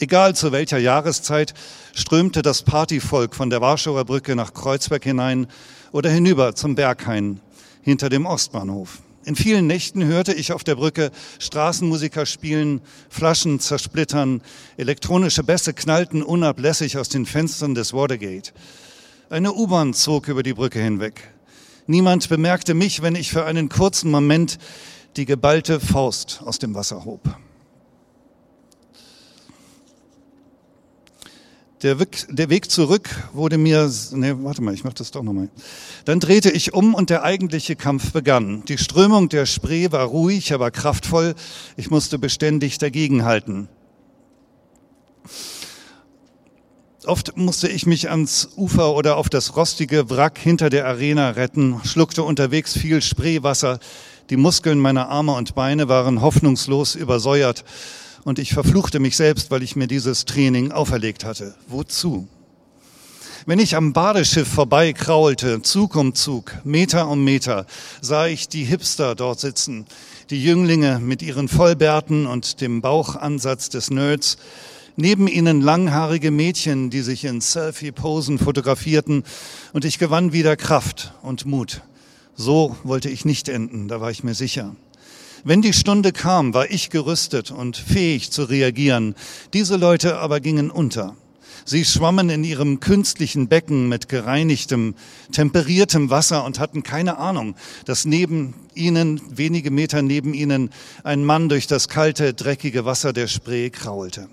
Egal 0.00 0.34
zu 0.34 0.50
welcher 0.50 0.78
Jahreszeit 0.78 1.54
strömte 1.94 2.42
das 2.42 2.62
Partyvolk 2.62 3.36
von 3.36 3.48
der 3.48 3.60
Warschauer 3.60 4.04
Brücke 4.04 4.34
nach 4.34 4.54
Kreuzberg 4.54 5.04
hinein 5.04 5.46
oder 5.92 6.10
hinüber 6.10 6.56
zum 6.56 6.74
Berghain 6.74 7.40
hinter 7.82 8.08
dem 8.08 8.26
Ostbahnhof. 8.26 8.98
In 9.24 9.36
vielen 9.36 9.68
Nächten 9.68 10.04
hörte 10.04 10.32
ich 10.32 10.52
auf 10.52 10.64
der 10.64 10.74
Brücke 10.74 11.12
Straßenmusiker 11.38 12.26
spielen, 12.26 12.80
Flaschen 13.08 13.60
zersplittern, 13.60 14.42
elektronische 14.76 15.44
Bässe 15.44 15.74
knallten 15.74 16.24
unablässig 16.24 16.98
aus 16.98 17.08
den 17.08 17.24
Fenstern 17.24 17.76
des 17.76 17.92
Watergate. 17.92 18.52
Eine 19.30 19.52
U-Bahn 19.52 19.94
zog 19.94 20.26
über 20.26 20.42
die 20.42 20.54
Brücke 20.54 20.80
hinweg. 20.80 21.32
Niemand 21.86 22.28
bemerkte 22.28 22.74
mich, 22.74 23.02
wenn 23.02 23.14
ich 23.14 23.30
für 23.30 23.44
einen 23.44 23.68
kurzen 23.68 24.10
Moment 24.10 24.58
die 25.16 25.24
geballte 25.24 25.78
Faust 25.78 26.40
aus 26.44 26.58
dem 26.58 26.74
Wasser 26.74 27.04
hob. 27.04 27.20
Der 31.82 31.98
Weg, 31.98 32.26
der 32.30 32.48
Weg 32.48 32.70
zurück 32.70 33.10
wurde 33.32 33.58
mir, 33.58 33.90
nee, 34.12 34.34
warte 34.38 34.62
mal, 34.62 34.72
ich 34.72 34.84
mach 34.84 34.92
das 34.92 35.10
doch 35.10 35.24
nochmal. 35.24 35.48
Dann 36.04 36.20
drehte 36.20 36.48
ich 36.48 36.74
um 36.74 36.94
und 36.94 37.10
der 37.10 37.24
eigentliche 37.24 37.74
Kampf 37.74 38.12
begann. 38.12 38.64
Die 38.66 38.78
Strömung 38.78 39.28
der 39.28 39.46
Spree 39.46 39.90
war 39.90 40.04
ruhig, 40.06 40.54
aber 40.54 40.70
kraftvoll. 40.70 41.34
Ich 41.76 41.90
musste 41.90 42.20
beständig 42.20 42.78
dagegenhalten. 42.78 43.68
Oft 47.04 47.36
musste 47.36 47.66
ich 47.66 47.84
mich 47.84 48.10
ans 48.10 48.50
Ufer 48.56 48.94
oder 48.94 49.16
auf 49.16 49.28
das 49.28 49.56
rostige 49.56 50.08
Wrack 50.08 50.38
hinter 50.38 50.70
der 50.70 50.86
Arena 50.86 51.30
retten, 51.30 51.80
schluckte 51.82 52.22
unterwegs 52.22 52.78
viel 52.78 53.02
Spreewasser. 53.02 53.80
Die 54.30 54.36
Muskeln 54.36 54.78
meiner 54.78 55.08
Arme 55.08 55.32
und 55.32 55.56
Beine 55.56 55.88
waren 55.88 56.20
hoffnungslos 56.20 56.94
übersäuert 56.94 57.64
und 58.24 58.38
ich 58.38 58.52
verfluchte 58.52 59.00
mich 59.00 59.16
selbst, 59.16 59.50
weil 59.50 59.62
ich 59.62 59.76
mir 59.76 59.86
dieses 59.86 60.24
Training 60.24 60.72
auferlegt 60.72 61.24
hatte. 61.24 61.54
Wozu? 61.68 62.28
Wenn 63.44 63.58
ich 63.58 63.74
am 63.74 63.92
Badeschiff 63.92 64.46
vorbeikraulte, 64.46 65.62
Zug 65.62 65.96
um 65.96 66.14
Zug, 66.14 66.54
Meter 66.62 67.08
um 67.08 67.24
Meter, 67.24 67.66
sah 68.00 68.26
ich 68.26 68.48
die 68.48 68.62
Hipster 68.62 69.16
dort 69.16 69.40
sitzen, 69.40 69.86
die 70.30 70.42
Jünglinge 70.42 71.00
mit 71.00 71.22
ihren 71.22 71.48
Vollbärten 71.48 72.26
und 72.26 72.60
dem 72.60 72.80
Bauchansatz 72.80 73.68
des 73.68 73.90
Nerds, 73.90 74.36
neben 74.94 75.26
ihnen 75.26 75.60
langhaarige 75.60 76.30
Mädchen, 76.30 76.90
die 76.90 77.00
sich 77.00 77.24
in 77.24 77.40
Selfie-Posen 77.40 78.38
fotografierten, 78.38 79.24
und 79.72 79.84
ich 79.84 79.98
gewann 79.98 80.32
wieder 80.32 80.56
Kraft 80.56 81.12
und 81.22 81.44
Mut. 81.44 81.82
So 82.36 82.76
wollte 82.84 83.08
ich 83.08 83.24
nicht 83.24 83.48
enden, 83.48 83.88
da 83.88 84.00
war 84.00 84.12
ich 84.12 84.22
mir 84.22 84.34
sicher. 84.34 84.76
Wenn 85.44 85.60
die 85.60 85.72
Stunde 85.72 86.12
kam, 86.12 86.54
war 86.54 86.70
ich 86.70 86.88
gerüstet 86.90 87.50
und 87.50 87.76
fähig 87.76 88.30
zu 88.30 88.44
reagieren. 88.44 89.16
Diese 89.52 89.76
Leute 89.76 90.18
aber 90.18 90.38
gingen 90.38 90.70
unter. 90.70 91.16
Sie 91.64 91.84
schwammen 91.84 92.30
in 92.30 92.44
ihrem 92.44 92.78
künstlichen 92.78 93.48
Becken 93.48 93.88
mit 93.88 94.08
gereinigtem, 94.08 94.94
temperiertem 95.32 96.10
Wasser 96.10 96.44
und 96.44 96.60
hatten 96.60 96.84
keine 96.84 97.18
Ahnung, 97.18 97.56
dass 97.86 98.04
neben 98.04 98.54
ihnen, 98.74 99.20
wenige 99.36 99.72
Meter 99.72 100.00
neben 100.02 100.32
ihnen, 100.32 100.70
ein 101.02 101.24
Mann 101.24 101.48
durch 101.48 101.66
das 101.66 101.88
kalte, 101.88 102.34
dreckige 102.34 102.84
Wasser 102.84 103.12
der 103.12 103.26
Spree 103.26 103.70
kraulte. 103.70 104.28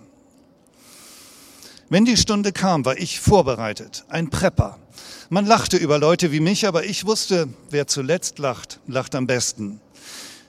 Wenn 1.89 2.06
die 2.06 2.18
Stunde 2.18 2.51
kam, 2.51 2.86
war 2.86 3.00
ich 3.00 3.20
vorbereitet, 3.20 4.06
ein 4.10 4.30
Prepper. 4.30 4.78
Man 5.30 5.48
lachte 5.48 5.78
über 5.78 5.98
Leute 5.98 6.32
wie 6.32 6.39
mich, 6.39 6.68
aber 6.68 6.86
ich 6.86 7.06
wusste, 7.06 7.48
wer 7.72 7.88
zuletzt 7.88 8.38
lacht, 8.38 8.80
lacht 8.86 9.16
am 9.16 9.25
besten. 9.25 9.82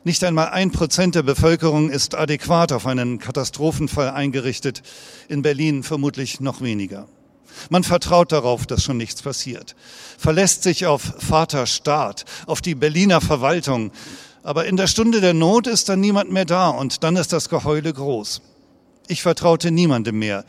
Nicht 0.02 0.25
einmal 0.25 0.49
ein 0.49 0.71
Prozent 0.71 1.14
der 1.14 1.23
Bevölkerung 1.23 1.90
ist 1.90 2.14
adäquat 2.14 2.73
auf 2.73 2.87
einen 2.87 3.19
Katastrophenfall 3.19 4.11
eingerichtet. 4.11 4.83
In 5.28 5.42
Berlin 5.42 5.83
vermutlich 5.83 6.40
noch 6.40 6.62
weniger. 6.62 7.07
Man 7.69 7.85
vertraut 7.85 8.33
darauf, 8.33 8.66
dass 8.66 8.83
schon 8.83 8.97
nichts 8.97 9.21
passiert. 9.21 9.76
Verlässt 10.16 10.62
sich 10.62 10.87
auf 10.87 11.02
Vater 11.19 11.66
Staat, 11.66 12.25
auf 12.47 12.62
die 12.62 12.75
Berliner 12.75 13.21
Verwaltung. 13.21 13.92
Aber 14.42 14.64
in 14.64 14.78
der 14.78 14.87
Stunde 14.87 15.21
der 15.21 15.35
Not 15.35 15.66
ist 15.66 15.90
dann 15.90 16.00
niemand 16.00 16.33
mehr 16.33 16.47
da 16.47 16.71
und 16.71 17.04
dann 17.04 17.16
ist 17.16 17.35
das 17.35 17.50
Geheule 17.50 17.92
groß. 17.92 18.40
Ich 19.07 19.21
vertraute 19.21 19.71
niemandem 19.71 20.19
mehr. 20.19 20.47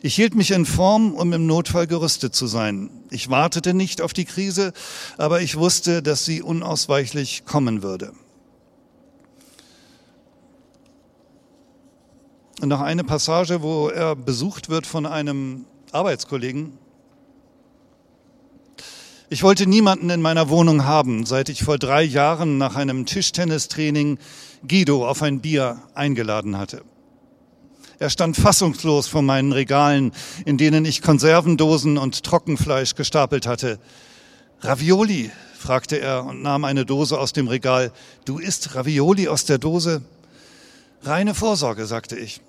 Ich 0.00 0.14
hielt 0.14 0.34
mich 0.34 0.52
in 0.52 0.64
Form, 0.64 1.12
um 1.12 1.30
im 1.34 1.46
Notfall 1.46 1.86
gerüstet 1.86 2.34
zu 2.34 2.46
sein. 2.46 2.88
Ich 3.10 3.28
wartete 3.28 3.74
nicht 3.74 4.00
auf 4.00 4.14
die 4.14 4.24
Krise, 4.24 4.72
aber 5.18 5.42
ich 5.42 5.56
wusste, 5.56 6.02
dass 6.02 6.24
sie 6.24 6.40
unausweichlich 6.40 7.44
kommen 7.44 7.82
würde. 7.82 8.12
Noch 12.60 12.80
eine 12.80 13.04
Passage, 13.04 13.62
wo 13.62 13.88
er 13.88 14.14
besucht 14.16 14.68
wird 14.68 14.86
von 14.86 15.06
einem 15.06 15.64
Arbeitskollegen. 15.92 16.78
Ich 19.30 19.42
wollte 19.42 19.66
niemanden 19.66 20.10
in 20.10 20.22
meiner 20.22 20.48
Wohnung 20.48 20.84
haben, 20.84 21.26
seit 21.26 21.48
ich 21.48 21.64
vor 21.64 21.78
drei 21.78 22.02
Jahren 22.02 22.58
nach 22.58 22.76
einem 22.76 23.06
Tischtennistraining 23.06 24.18
Guido 24.66 25.08
auf 25.08 25.22
ein 25.22 25.40
Bier 25.40 25.80
eingeladen 25.94 26.58
hatte. 26.58 26.82
Er 27.98 28.10
stand 28.10 28.36
fassungslos 28.36 29.08
vor 29.08 29.22
meinen 29.22 29.52
Regalen, 29.52 30.12
in 30.44 30.58
denen 30.58 30.84
ich 30.84 31.00
Konservendosen 31.02 31.96
und 31.96 32.22
Trockenfleisch 32.22 32.94
gestapelt 32.94 33.46
hatte. 33.46 33.78
Ravioli, 34.60 35.30
fragte 35.58 35.98
er 35.98 36.24
und 36.24 36.42
nahm 36.42 36.64
eine 36.64 36.84
Dose 36.84 37.18
aus 37.18 37.32
dem 37.32 37.48
Regal. 37.48 37.92
Du 38.24 38.38
isst 38.38 38.74
Ravioli 38.74 39.28
aus 39.28 39.46
der 39.46 39.58
Dose? 39.58 40.02
Reine 41.06 41.34
Vorsorge, 41.34 41.84
sagte 41.86 42.16
ich. 42.16 42.40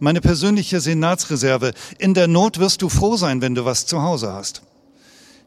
Meine 0.00 0.20
persönliche 0.20 0.80
Senatsreserve. 0.80 1.72
In 1.98 2.12
der 2.12 2.26
Not 2.26 2.58
wirst 2.58 2.82
du 2.82 2.88
froh 2.88 3.16
sein, 3.16 3.40
wenn 3.40 3.54
du 3.54 3.64
was 3.64 3.86
zu 3.86 4.02
Hause 4.02 4.32
hast. 4.32 4.62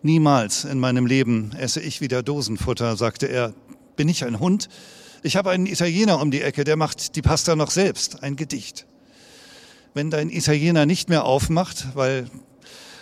Niemals 0.02 0.64
in 0.64 0.80
meinem 0.80 1.06
Leben 1.06 1.52
esse 1.58 1.82
ich 1.82 2.00
wieder 2.00 2.24
Dosenfutter, 2.24 2.96
sagte 2.96 3.28
er. 3.28 3.54
Bin 3.98 4.08
ich 4.08 4.24
ein 4.24 4.40
Hund? 4.40 4.70
Ich 5.24 5.36
habe 5.36 5.52
einen 5.52 5.66
Italiener 5.66 6.22
um 6.22 6.32
die 6.32 6.42
Ecke, 6.42 6.64
der 6.64 6.78
macht 6.78 7.16
die 7.16 7.22
Pasta 7.22 7.56
noch 7.56 7.70
selbst. 7.70 8.24
Ein 8.24 8.38
Gedicht. 8.38 8.86
Wenn 9.94 10.10
dein 10.10 10.30
Italiener 10.30 10.86
nicht 10.86 11.10
mehr 11.10 11.26
aufmacht, 11.26 11.88
weil, 11.96 12.30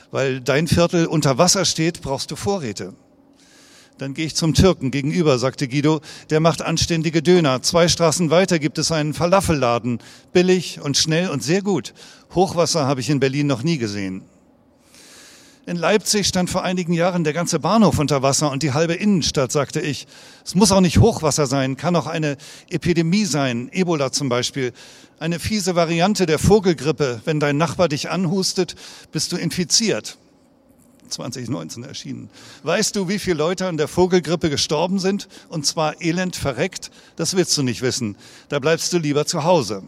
weil 0.09 0.41
dein 0.41 0.67
Viertel 0.67 1.05
unter 1.05 1.37
Wasser 1.37 1.65
steht, 1.65 2.01
brauchst 2.01 2.31
du 2.31 2.35
Vorräte. 2.35 2.95
Dann 3.99 4.13
gehe 4.13 4.27
ich 4.27 4.35
zum 4.35 4.53
Türken 4.53 4.91
gegenüber, 4.91 5.37
sagte 5.39 5.67
Guido. 5.67 5.99
Der 6.29 6.39
macht 6.39 6.61
anständige 6.61 7.21
Döner. 7.21 7.61
Zwei 7.61 7.89
Straßen 7.89 8.29
weiter 8.29 8.57
gibt 8.57 8.77
es 8.77 8.93
einen 8.93 9.13
Falafelladen. 9.13 9.99
Billig 10.31 10.79
und 10.81 10.95
schnell 10.95 11.29
und 11.29 11.43
sehr 11.43 11.61
gut. 11.61 11.93
Hochwasser 12.33 12.87
habe 12.87 13.01
ich 13.01 13.09
in 13.09 13.19
Berlin 13.19 13.47
noch 13.47 13.61
nie 13.61 13.77
gesehen. 13.77 14.21
In 15.65 15.75
Leipzig 15.75 16.27
stand 16.27 16.49
vor 16.49 16.63
einigen 16.63 16.93
Jahren 16.93 17.25
der 17.25 17.33
ganze 17.33 17.59
Bahnhof 17.59 17.99
unter 17.99 18.21
Wasser 18.21 18.51
und 18.51 18.63
die 18.63 18.71
halbe 18.71 18.93
Innenstadt, 18.93 19.51
sagte 19.51 19.81
ich. 19.81 20.07
Es 20.45 20.55
muss 20.55 20.71
auch 20.71 20.79
nicht 20.79 20.99
Hochwasser 20.99 21.45
sein, 21.45 21.75
kann 21.75 21.97
auch 21.97 22.07
eine 22.07 22.37
Epidemie 22.69 23.25
sein, 23.25 23.67
Ebola 23.73 24.13
zum 24.13 24.29
Beispiel. 24.29 24.71
Eine 25.19 25.39
fiese 25.39 25.75
Variante 25.75 26.25
der 26.25 26.39
Vogelgrippe. 26.39 27.19
Wenn 27.25 27.41
dein 27.41 27.57
Nachbar 27.57 27.89
dich 27.89 28.09
anhustet, 28.09 28.75
bist 29.11 29.33
du 29.33 29.35
infiziert. 29.35 30.17
2019 31.09 31.83
erschienen. 31.83 32.29
Weißt 32.63 32.95
du, 32.95 33.07
wie 33.07 33.19
viele 33.19 33.37
Leute 33.37 33.67
an 33.67 33.77
der 33.77 33.87
Vogelgrippe 33.87 34.49
gestorben 34.49 34.99
sind? 34.99 35.27
Und 35.49 35.65
zwar 35.65 36.01
elend 36.01 36.35
verreckt? 36.35 36.91
Das 37.15 37.35
willst 37.35 37.57
du 37.57 37.63
nicht 37.63 37.81
wissen. 37.81 38.15
Da 38.49 38.59
bleibst 38.59 38.93
du 38.93 38.97
lieber 38.97 39.25
zu 39.25 39.43
Hause. 39.43 39.83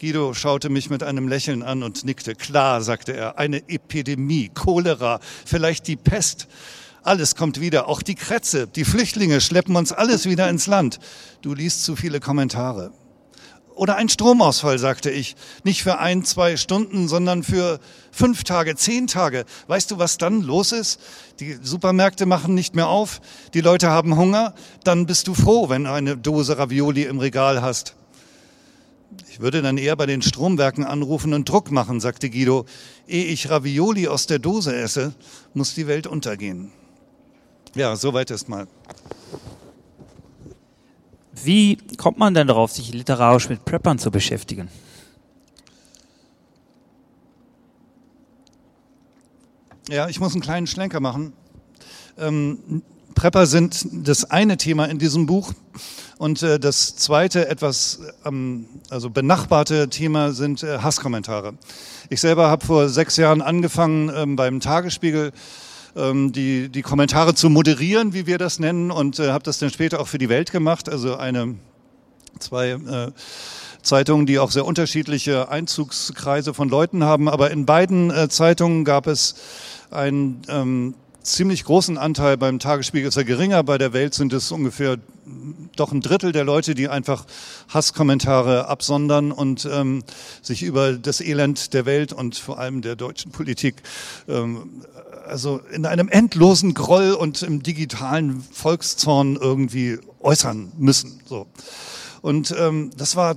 Guido 0.00 0.34
schaute 0.34 0.68
mich 0.68 0.90
mit 0.90 1.02
einem 1.02 1.28
Lächeln 1.28 1.62
an 1.62 1.82
und 1.82 2.04
nickte. 2.04 2.34
Klar, 2.34 2.82
sagte 2.82 3.12
er, 3.12 3.38
eine 3.38 3.68
Epidemie, 3.68 4.50
Cholera, 4.52 5.20
vielleicht 5.46 5.86
die 5.86 5.96
Pest. 5.96 6.48
Alles 7.02 7.36
kommt 7.36 7.60
wieder, 7.60 7.86
auch 7.86 8.02
die 8.02 8.14
Krätze, 8.14 8.66
die 8.66 8.84
Flüchtlinge 8.84 9.40
schleppen 9.40 9.76
uns 9.76 9.92
alles 9.92 10.26
wieder 10.26 10.48
ins 10.48 10.66
Land. 10.66 10.98
Du 11.42 11.54
liest 11.54 11.84
zu 11.84 11.96
viele 11.96 12.18
Kommentare. 12.18 12.92
Oder 13.74 13.96
ein 13.96 14.08
Stromausfall, 14.08 14.78
sagte 14.78 15.10
ich. 15.10 15.34
Nicht 15.64 15.82
für 15.82 15.98
ein, 15.98 16.24
zwei 16.24 16.56
Stunden, 16.56 17.08
sondern 17.08 17.42
für 17.42 17.80
fünf 18.12 18.44
Tage, 18.44 18.76
zehn 18.76 19.08
Tage. 19.08 19.44
Weißt 19.66 19.90
du, 19.90 19.98
was 19.98 20.16
dann 20.16 20.42
los 20.42 20.70
ist? 20.70 21.00
Die 21.40 21.58
Supermärkte 21.60 22.24
machen 22.24 22.54
nicht 22.54 22.76
mehr 22.76 22.86
auf, 22.86 23.20
die 23.52 23.60
Leute 23.60 23.90
haben 23.90 24.16
Hunger. 24.16 24.54
Dann 24.84 25.06
bist 25.06 25.26
du 25.26 25.34
froh, 25.34 25.68
wenn 25.68 25.84
du 25.84 25.92
eine 25.92 26.16
Dose 26.16 26.56
Ravioli 26.56 27.02
im 27.02 27.18
Regal 27.18 27.62
hast. 27.62 27.96
Ich 29.28 29.40
würde 29.40 29.62
dann 29.62 29.78
eher 29.78 29.96
bei 29.96 30.06
den 30.06 30.22
Stromwerken 30.22 30.84
anrufen 30.84 31.34
und 31.34 31.48
Druck 31.48 31.72
machen, 31.72 32.00
sagte 32.00 32.30
Guido. 32.30 32.66
Ehe 33.08 33.24
ich 33.24 33.50
Ravioli 33.50 34.06
aus 34.06 34.26
der 34.26 34.38
Dose 34.38 34.74
esse, 34.74 35.14
muss 35.52 35.74
die 35.74 35.88
Welt 35.88 36.06
untergehen. 36.06 36.70
Ja, 37.74 37.96
soweit 37.96 38.30
ist 38.30 38.48
mal. 38.48 38.68
Wie 41.44 41.76
kommt 41.98 42.18
man 42.18 42.34
denn 42.34 42.46
darauf, 42.46 42.72
sich 42.72 42.92
literarisch 42.92 43.48
mit 43.48 43.64
Preppern 43.64 43.98
zu 43.98 44.10
beschäftigen? 44.10 44.68
Ja, 49.88 50.08
ich 50.08 50.18
muss 50.18 50.32
einen 50.32 50.40
kleinen 50.40 50.66
Schlenker 50.66 51.00
machen. 51.00 51.34
Ähm, 52.16 52.82
Prepper 53.14 53.46
sind 53.46 53.86
das 53.92 54.30
eine 54.30 54.56
Thema 54.56 54.86
in 54.86 54.98
diesem 54.98 55.26
Buch. 55.26 55.52
Und 56.18 56.42
äh, 56.42 56.58
das 56.58 56.96
zweite, 56.96 57.48
etwas 57.48 58.00
ähm, 58.24 58.66
also 58.88 59.10
benachbarte 59.10 59.88
Thema 59.88 60.32
sind 60.32 60.62
äh, 60.62 60.78
Hasskommentare. 60.78 61.54
Ich 62.08 62.20
selber 62.20 62.48
habe 62.48 62.64
vor 62.64 62.88
sechs 62.88 63.16
Jahren 63.16 63.42
angefangen 63.42 64.10
ähm, 64.14 64.36
beim 64.36 64.60
Tagesspiegel 64.60 65.32
ähm, 65.96 66.32
die, 66.32 66.68
die 66.68 66.82
Kommentare 66.82 67.34
zu 67.34 67.50
moderieren, 67.50 68.14
wie 68.14 68.26
wir 68.26 68.38
das 68.38 68.58
nennen, 68.58 68.90
und 68.90 69.18
äh, 69.18 69.30
habe 69.30 69.44
das 69.44 69.58
dann 69.58 69.70
später 69.70 70.00
auch 70.00 70.08
für 70.08 70.18
die 70.18 70.28
Welt 70.28 70.52
gemacht. 70.52 70.88
Also 70.88 71.16
eine, 71.16 71.56
zwei 72.38 72.70
äh, 72.70 73.12
Zeitungen, 73.82 74.26
die 74.26 74.38
auch 74.38 74.50
sehr 74.50 74.64
unterschiedliche 74.64 75.50
Einzugskreise 75.50 76.54
von 76.54 76.68
Leuten 76.68 77.04
haben. 77.04 77.28
Aber 77.28 77.50
in 77.50 77.66
beiden 77.66 78.10
äh, 78.10 78.28
Zeitungen 78.28 78.84
gab 78.84 79.06
es 79.06 79.34
ein 79.90 80.42
ähm, 80.48 80.94
ziemlich 81.22 81.64
großen 81.64 81.98
Anteil. 81.98 82.36
Beim 82.36 82.58
Tagesspiegel 82.58 83.08
ist 83.08 83.16
er 83.16 83.24
geringer, 83.24 83.62
bei 83.62 83.78
der 83.78 83.92
Welt 83.92 84.14
sind 84.14 84.32
es 84.32 84.50
ungefähr 84.52 84.98
doch 85.76 85.92
ein 85.92 86.00
Drittel 86.00 86.32
der 86.32 86.44
Leute, 86.44 86.74
die 86.74 86.88
einfach 86.88 87.24
Hasskommentare 87.68 88.68
absondern 88.68 89.32
und 89.32 89.68
ähm, 89.70 90.02
sich 90.42 90.62
über 90.62 90.92
das 90.92 91.20
Elend 91.20 91.72
der 91.72 91.86
Welt 91.86 92.12
und 92.12 92.36
vor 92.36 92.58
allem 92.58 92.82
der 92.82 92.94
deutschen 92.94 93.32
Politik 93.32 93.76
ähm, 94.28 94.82
also 95.26 95.60
in 95.72 95.86
einem 95.86 96.08
endlosen 96.08 96.74
Groll 96.74 97.12
und 97.12 97.42
im 97.42 97.62
digitalen 97.62 98.42
Volkszorn 98.52 99.36
irgendwie 99.36 99.98
äußern 100.20 100.72
müssen. 100.78 101.20
So. 101.26 101.46
Und 102.22 102.54
ähm, 102.58 102.90
das 102.96 103.16
war 103.16 103.34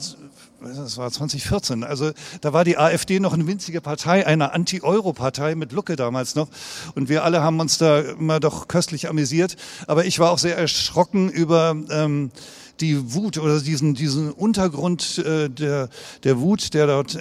das 0.59 0.97
war 0.97 1.11
2014. 1.11 1.83
Also 1.83 2.11
da 2.41 2.51
war 2.51 2.63
die 2.63 2.77
AfD 2.77 3.19
noch 3.19 3.33
eine 3.33 3.45
winzige 3.45 3.79
Partei, 3.81 4.25
eine 4.25 4.53
Anti-Euro-Partei 4.53 5.55
mit 5.55 5.71
Lucke 5.71 5.95
damals 5.95 6.35
noch. 6.35 6.47
Und 6.95 7.09
wir 7.09 7.23
alle 7.23 7.41
haben 7.41 7.59
uns 7.59 7.77
da 7.77 7.99
immer 7.99 8.39
doch 8.39 8.67
köstlich 8.67 9.07
amüsiert. 9.07 9.55
Aber 9.85 10.05
ich 10.05 10.19
war 10.19 10.31
auch 10.31 10.39
sehr 10.39 10.57
erschrocken 10.57 11.29
über 11.29 11.75
ähm, 11.91 12.31
die 12.79 13.13
Wut 13.13 13.37
oder 13.37 13.59
diesen, 13.59 13.93
diesen 13.93 14.31
Untergrund 14.31 15.19
äh, 15.19 15.49
der, 15.49 15.89
der 16.23 16.39
Wut, 16.39 16.73
der 16.73 16.87
dort 16.87 17.15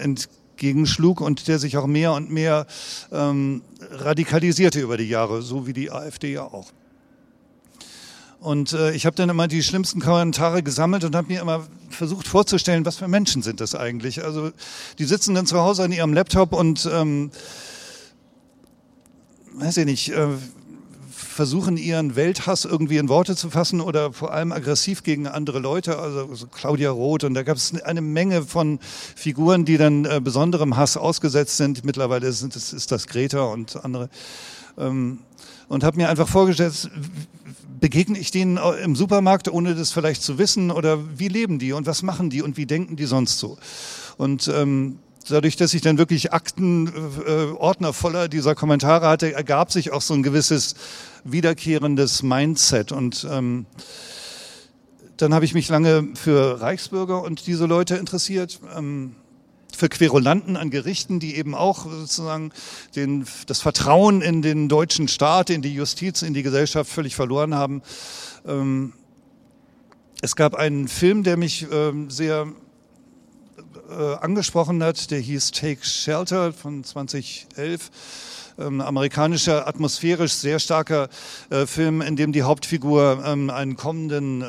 entgegenschlug 0.57 1.21
und 1.21 1.49
der 1.49 1.59
sich 1.59 1.77
auch 1.77 1.87
mehr 1.87 2.13
und 2.15 2.31
mehr 2.31 2.67
ähm, 3.13 3.63
radikalisierte 3.91 4.81
über 4.81 4.97
die 4.97 5.09
Jahre, 5.09 5.43
so 5.43 5.67
wie 5.67 5.75
die 5.75 5.91
AfD 5.91 6.33
ja 6.33 6.45
auch. 6.45 6.73
Und 8.41 8.73
äh, 8.73 8.93
ich 8.93 9.07
habe 9.07 9.17
dann 9.17 9.29
immer 9.29 9.49
die 9.49 9.63
schlimmsten 9.63 10.01
Kommentare 10.01 10.63
gesammelt 10.63 11.05
und 11.05 11.15
habe 11.15 11.29
mir 11.29 11.43
immer 11.43 11.67
versucht 11.91 12.27
vorzustellen, 12.27 12.87
was 12.87 12.97
für 12.97 13.09
Menschen 13.09 13.43
sind 13.43 13.61
das 13.61 13.75
eigentlich. 13.75 14.25
Also 14.25 14.51
die 14.99 15.05
sitzen 15.05 15.35
dann 15.35 15.47
zu 15.47 15.59
Hause 15.61 15.85
an 15.85 15.93
ihrem 15.93 16.15
Laptop 16.15 16.53
und 16.53 16.89
ähm, 16.91 17.31
weiß 19.55 19.77
ich 19.79 19.85
nicht, 19.85 20.09
äh, 20.11 20.29
versuchen 21.37 21.77
ihren 21.77 22.17
Welthass 22.17 22.65
irgendwie 22.65 22.97
in 22.97 23.09
Worte 23.09 23.37
zu 23.37 23.51
fassen 23.51 23.81
oder 23.81 24.13
vor 24.13 24.33
allem 24.33 24.53
aggressiv 24.53 25.03
gegen 25.03 25.29
andere 25.29 25.59
Leute, 25.59 25.99
also 25.99 26.35
so 26.35 26.47
Claudia 26.47 26.91
Roth. 26.91 27.25
Und 27.25 27.35
da 27.35 27.43
gab 27.43 27.59
es 27.59 27.73
eine 27.83 28.01
Menge 28.01 28.43
von 28.43 28.81
Figuren, 29.15 29.65
die 29.67 29.77
dann 29.77 30.07
äh, 30.07 30.21
besonderem 30.21 30.77
Hass 30.77 30.97
ausgesetzt 30.97 31.59
sind. 31.59 31.85
Mittlerweile 31.85 32.33
sind, 32.33 32.57
ist, 32.57 32.73
ist 32.73 32.91
das 32.91 33.07
Greta 33.07 33.43
und 33.45 33.85
andere. 33.85 34.09
Ähm, 34.79 35.19
und 35.69 35.85
habe 35.85 35.99
mir 35.99 36.09
einfach 36.09 36.29
vorgestellt, 36.29 36.91
begegne 37.81 38.19
ich 38.19 38.31
denen 38.31 38.59
im 38.83 38.97
Supermarkt, 38.97 39.49
ohne 39.49 39.75
das 39.75 39.93
vielleicht 39.93 40.23
zu 40.23 40.39
wissen? 40.39 40.71
Oder 40.71 41.19
wie 41.19 41.29
leben 41.29 41.59
die 41.59 41.73
und 41.73 41.87
was 41.87 42.03
machen 42.03 42.31
die 42.31 42.41
und 42.41 42.57
wie 42.57 42.67
denken 42.67 42.97
die 42.97 43.05
sonst 43.05 43.39
so? 43.39 43.59
Und 44.17 44.49
ähm, 44.49 45.01
dadurch, 45.29 45.57
dass 45.57 45.75
ich 45.75 45.83
dann 45.83 45.99
wirklich 45.99 46.33
Aktenordner 46.33 47.89
äh, 47.89 47.93
voller 47.93 48.29
dieser 48.29 48.55
Kommentare 48.55 49.07
hatte, 49.07 49.33
ergab 49.33 49.73
sich 49.73 49.93
auch 49.93 50.03
so 50.03 50.15
ein 50.15 50.23
gewisses 50.23 50.75
wiederkehrendes 51.33 52.23
Mindset. 52.23 52.93
Und 52.93 53.27
ähm, 53.31 53.67
dann 55.17 55.35
habe 55.35 55.45
ich 55.45 55.55
mich 55.55 55.69
lange 55.69 56.09
für 56.15 56.61
Reichsbürger 56.61 57.23
und 57.23 57.47
diese 57.47 57.67
Leute 57.67 57.97
interessiert. 57.97 58.61
Ähm, 58.75 59.17
für 59.77 59.89
Querulanten 59.89 60.57
an 60.57 60.71
Gerichten, 60.71 61.21
die 61.21 61.37
eben 61.37 61.55
auch 61.55 61.85
sozusagen 61.85 62.51
den, 62.95 63.27
das 63.47 63.61
Vertrauen 63.61 64.23
in 64.23 64.43
den 64.43 64.69
deutschen 64.69 65.07
Staat, 65.07 65.51
in 65.51 65.63
die 65.63 65.75
Justiz, 65.75 66.23
in 66.23 66.35
die 66.35 66.43
Gesellschaft 66.43 66.91
völlig 66.91 67.15
verloren 67.15 67.55
haben. 67.55 67.83
Ähm, 68.47 68.95
es 70.23 70.35
gab 70.35 70.55
einen 70.55 70.89
Film, 70.89 71.23
der 71.23 71.37
mich 71.37 71.67
ähm, 71.71 72.11
sehr 72.11 72.47
äh, 73.89 74.15
angesprochen 74.15 74.83
hat, 74.83 75.11
der 75.11 75.21
hieß 75.21 75.51
Take 75.51 75.85
Shelter 75.85 76.53
von 76.53 76.83
2011. 76.83 77.91
Ähm, 78.59 78.81
amerikanischer, 78.81 79.69
atmosphärisch 79.69 80.33
sehr 80.33 80.59
starker 80.59 81.09
äh, 81.51 81.67
Film, 81.67 82.01
in 82.01 82.17
dem 82.17 82.33
die 82.33 82.43
Hauptfigur 82.43 83.23
ähm, 83.25 83.51
einen 83.51 83.77
kommenden 83.77 84.41
äh, 84.41 84.47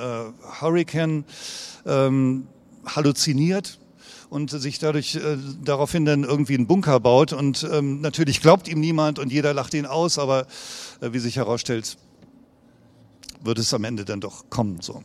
Hurricane 0.62 1.26
ähm, 1.86 2.48
halluziniert 2.86 3.80
und 4.30 4.50
sich 4.50 4.80
dadurch 4.80 5.16
äh, 5.16 5.38
daraufhin 5.62 6.06
dann 6.06 6.24
irgendwie 6.24 6.56
einen 6.56 6.68
Bunker 6.68 7.02
baut. 7.02 7.34
Und 7.34 7.68
ähm, 7.70 8.00
natürlich 8.00 8.42
glaubt 8.42 8.70
ihm 8.70 8.80
niemand 8.80 9.20
und 9.20 9.32
jeder 9.32 9.54
lacht 9.54 9.74
ihn 9.74 9.86
aus, 9.86 10.18
aber 10.18 10.48
äh, 11.02 11.12
wie 11.12 11.20
sich 11.20 11.36
herausstellt, 11.36 11.98
wird 13.44 13.60
es 13.60 13.74
am 13.74 13.84
Ende 13.84 14.06
dann 14.06 14.22
doch 14.22 14.50
kommen. 14.50 14.80
So. 14.82 15.04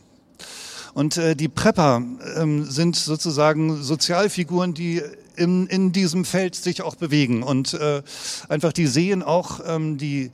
Und 0.93 1.17
äh, 1.17 1.35
die 1.35 1.49
Prepper 1.49 2.03
ähm, 2.37 2.63
sind 2.65 2.95
sozusagen 2.95 3.81
Sozialfiguren, 3.81 4.73
die 4.73 5.01
in, 5.35 5.67
in 5.67 5.91
diesem 5.91 6.25
Feld 6.25 6.55
sich 6.55 6.81
auch 6.81 6.95
bewegen 6.95 7.43
und 7.43 7.73
äh, 7.73 8.01
einfach 8.49 8.73
die 8.73 8.87
sehen 8.87 9.23
auch 9.23 9.59
ähm, 9.65 9.97
die 9.97 10.31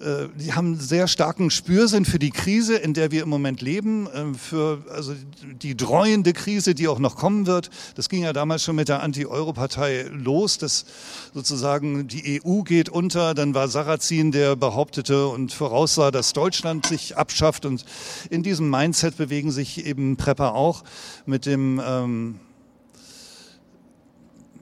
äh, 0.00 0.28
die 0.36 0.54
haben 0.54 0.78
sehr 0.78 1.08
starken 1.08 1.50
Spürsinn 1.50 2.04
für 2.04 2.18
die 2.18 2.30
Krise, 2.30 2.76
in 2.76 2.94
der 2.94 3.10
wir 3.10 3.22
im 3.22 3.28
Moment 3.28 3.60
leben, 3.60 4.06
äh, 4.06 4.34
für 4.34 4.82
also 4.90 5.14
die 5.42 5.76
dreuende 5.76 6.32
Krise, 6.32 6.74
die 6.74 6.88
auch 6.88 6.98
noch 6.98 7.16
kommen 7.16 7.46
wird. 7.46 7.70
Das 7.96 8.08
ging 8.08 8.22
ja 8.22 8.32
damals 8.32 8.62
schon 8.62 8.76
mit 8.76 8.88
der 8.88 9.02
Anti-Euro-Partei 9.02 10.06
los, 10.10 10.58
dass 10.58 10.86
sozusagen 11.34 12.08
die 12.08 12.40
EU 12.42 12.62
geht 12.62 12.88
unter. 12.88 13.34
Dann 13.34 13.54
war 13.54 13.68
Sarrazin, 13.68 14.32
der 14.32 14.56
behauptete 14.56 15.26
und 15.26 15.52
voraussah, 15.52 16.10
dass 16.10 16.32
Deutschland 16.32 16.86
sich 16.86 17.16
abschafft. 17.16 17.66
Und 17.66 17.84
in 18.30 18.42
diesem 18.42 18.70
Mindset 18.70 19.16
bewegen 19.16 19.50
sich 19.50 19.84
eben 19.84 20.16
Prepper 20.16 20.54
auch 20.54 20.82
mit 21.26 21.44
dem 21.44 21.80
ähm, 21.84 22.40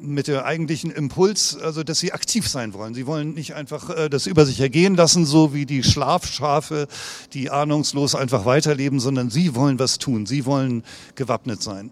mit 0.01 0.29
dem 0.29 0.39
eigentlichen 0.39 0.91
Impuls, 0.91 1.57
also 1.57 1.83
dass 1.83 1.99
sie 1.99 2.13
aktiv 2.13 2.49
sein 2.49 2.73
wollen. 2.75 2.95
Sie 2.95 3.07
wollen 3.07 3.35
nicht 3.35 3.55
einfach 3.55 3.91
äh, 3.91 4.09
das 4.09 4.27
über 4.27 4.47
sich 4.47 4.61
ergehen 4.61 4.95
lassen, 4.95 5.25
so 5.27 5.53
wie 5.55 5.67
die 5.67 5.83
Schlafschafe, 5.83 6.89
die 7.33 7.51
ahnungslos 7.51 8.15
einfach 8.15 8.45
weiterleben, 8.45 9.01
sondern 9.01 9.31
sie 9.31 9.55
wollen 9.55 9.79
was 9.79 9.99
tun. 9.99 10.27
Sie 10.27 10.47
wollen 10.47 10.85
gewappnet 11.15 11.63
sein. 11.63 11.91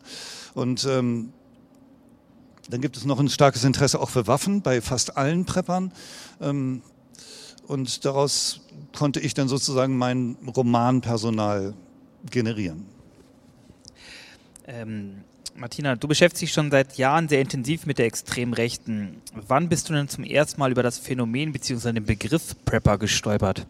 Und 0.55 0.87
ähm, 0.89 1.33
dann 2.71 2.81
gibt 2.81 2.97
es 2.97 3.05
noch 3.05 3.21
ein 3.21 3.29
starkes 3.29 3.65
Interesse 3.65 4.01
auch 4.01 4.11
für 4.11 4.27
Waffen 4.27 4.63
bei 4.63 4.81
fast 4.81 5.17
allen 5.17 5.45
Preppern. 5.45 5.93
Ähm, 6.41 6.83
und 7.67 8.05
daraus 8.05 8.61
konnte 8.95 9.21
ich 9.21 9.35
dann 9.35 9.49
sozusagen 9.49 9.97
mein 9.97 10.37
Romanpersonal 10.55 11.75
generieren. 12.31 12.87
Ähm 14.67 15.25
Martina, 15.59 15.97
du 15.97 16.07
beschäftigst 16.07 16.43
dich 16.43 16.53
schon 16.53 16.71
seit 16.71 16.99
Jahren 16.99 17.29
sehr 17.29 17.41
intensiv 17.41 17.87
mit 17.87 17.99
der 17.99 18.07
extremen 18.07 18.53
Rechten. 18.53 19.23
Wann 19.35 19.69
bist 19.69 19.89
du 19.89 19.95
denn 19.95 20.09
zum 20.09 20.25
ersten 20.25 20.61
Mal 20.61 20.71
über 20.71 20.83
das 20.83 20.99
Phänomen 20.99 21.53
bzw. 21.53 21.93
den 21.93 22.05
Begriff 22.05 22.55
Prepper 22.65 22.99
gestolpert 22.99 23.67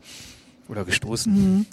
oder 0.69 0.85
gestoßen? 0.85 1.33
Mhm. 1.33 1.67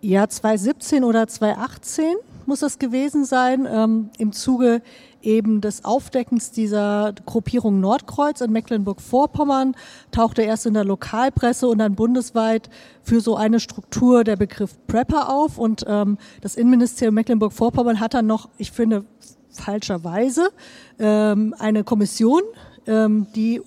Ja, 0.00 0.28
2017 0.28 1.04
oder 1.04 1.28
2018 1.28 2.16
muss 2.46 2.60
das 2.60 2.78
gewesen 2.78 3.24
sein, 3.24 3.68
ähm, 3.70 4.10
im 4.18 4.32
Zuge 4.32 4.82
eben 5.22 5.60
des 5.60 5.84
Aufdeckens 5.84 6.50
dieser 6.50 7.14
Gruppierung 7.26 7.80
Nordkreuz 7.80 8.40
in 8.40 8.52
Mecklenburg-Vorpommern 8.52 9.74
tauchte 10.10 10.42
erst 10.42 10.66
in 10.66 10.74
der 10.74 10.84
Lokalpresse 10.84 11.68
und 11.68 11.78
dann 11.78 11.94
bundesweit 11.94 12.70
für 13.02 13.20
so 13.20 13.36
eine 13.36 13.60
Struktur 13.60 14.24
der 14.24 14.36
Begriff 14.36 14.76
Prepper 14.86 15.32
auf. 15.32 15.58
Und 15.58 15.84
ähm, 15.86 16.18
das 16.40 16.56
Innenministerium 16.56 17.14
Mecklenburg-Vorpommern 17.14 18.00
hat 18.00 18.14
dann 18.14 18.26
noch, 18.26 18.48
ich 18.58 18.72
finde, 18.72 19.04
falscherweise 19.50 20.50
ähm, 20.98 21.54
eine 21.58 21.84
Kommission, 21.84 22.42
ähm, 22.86 23.26
die 23.34 23.62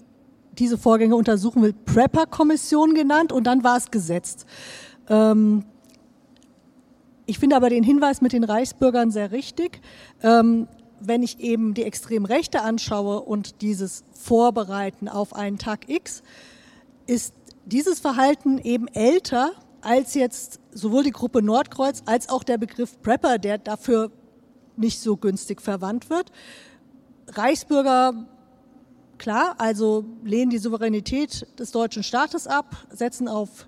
diese 0.58 0.78
Vorgänge 0.78 1.16
untersuchen 1.16 1.62
will, 1.62 1.74
Prepper-Kommission 1.74 2.94
genannt 2.94 3.32
und 3.32 3.46
dann 3.46 3.64
war 3.64 3.78
es 3.78 3.92
gesetzt. 3.92 4.46
Ähm, 5.10 5.66
ich 7.26 7.40
finde 7.40 7.56
aber 7.56 7.70
den 7.70 7.84
Hinweis 7.84 8.22
mit 8.22 8.34
den 8.34 8.44
Reichsbürgern 8.44 9.12
sehr 9.12 9.32
richtig. 9.32 9.82
Ähm, 10.22 10.68
wenn 11.08 11.24
ich 11.24 11.40
eben 11.40 11.74
die 11.74 11.84
Extremrechte 11.84 12.62
anschaue 12.62 13.22
und 13.22 13.62
dieses 13.62 14.04
Vorbereiten 14.14 15.08
auf 15.08 15.36
einen 15.36 15.58
Tag 15.58 15.90
X, 15.90 16.24
ist 17.08 17.34
dieses 17.66 18.00
Verhalten 18.00 18.58
eben 18.58 18.88
älter 18.88 19.52
als 19.82 20.16
jetzt 20.16 20.60
sowohl 20.72 21.04
die 21.04 21.12
Gruppe 21.12 21.42
Nordkreuz 21.42 22.02
als 22.06 22.30
auch 22.30 22.44
der 22.44 22.58
Begriff 22.58 23.02
Prepper, 23.02 23.38
der 23.38 23.60
dafür 23.60 24.12
nicht 24.78 25.00
so 25.00 25.16
günstig 25.16 25.62
verwandt 25.62 26.10
wird. 26.10 26.32
Reichsbürger, 27.28 28.26
klar, 29.18 29.56
also 29.60 30.06
lehnen 30.24 30.50
die 30.50 30.58
Souveränität 30.58 31.48
des 31.60 31.72
deutschen 31.72 32.04
Staates 32.04 32.48
ab, 32.48 32.76
setzen 32.90 33.28
auf 33.28 33.68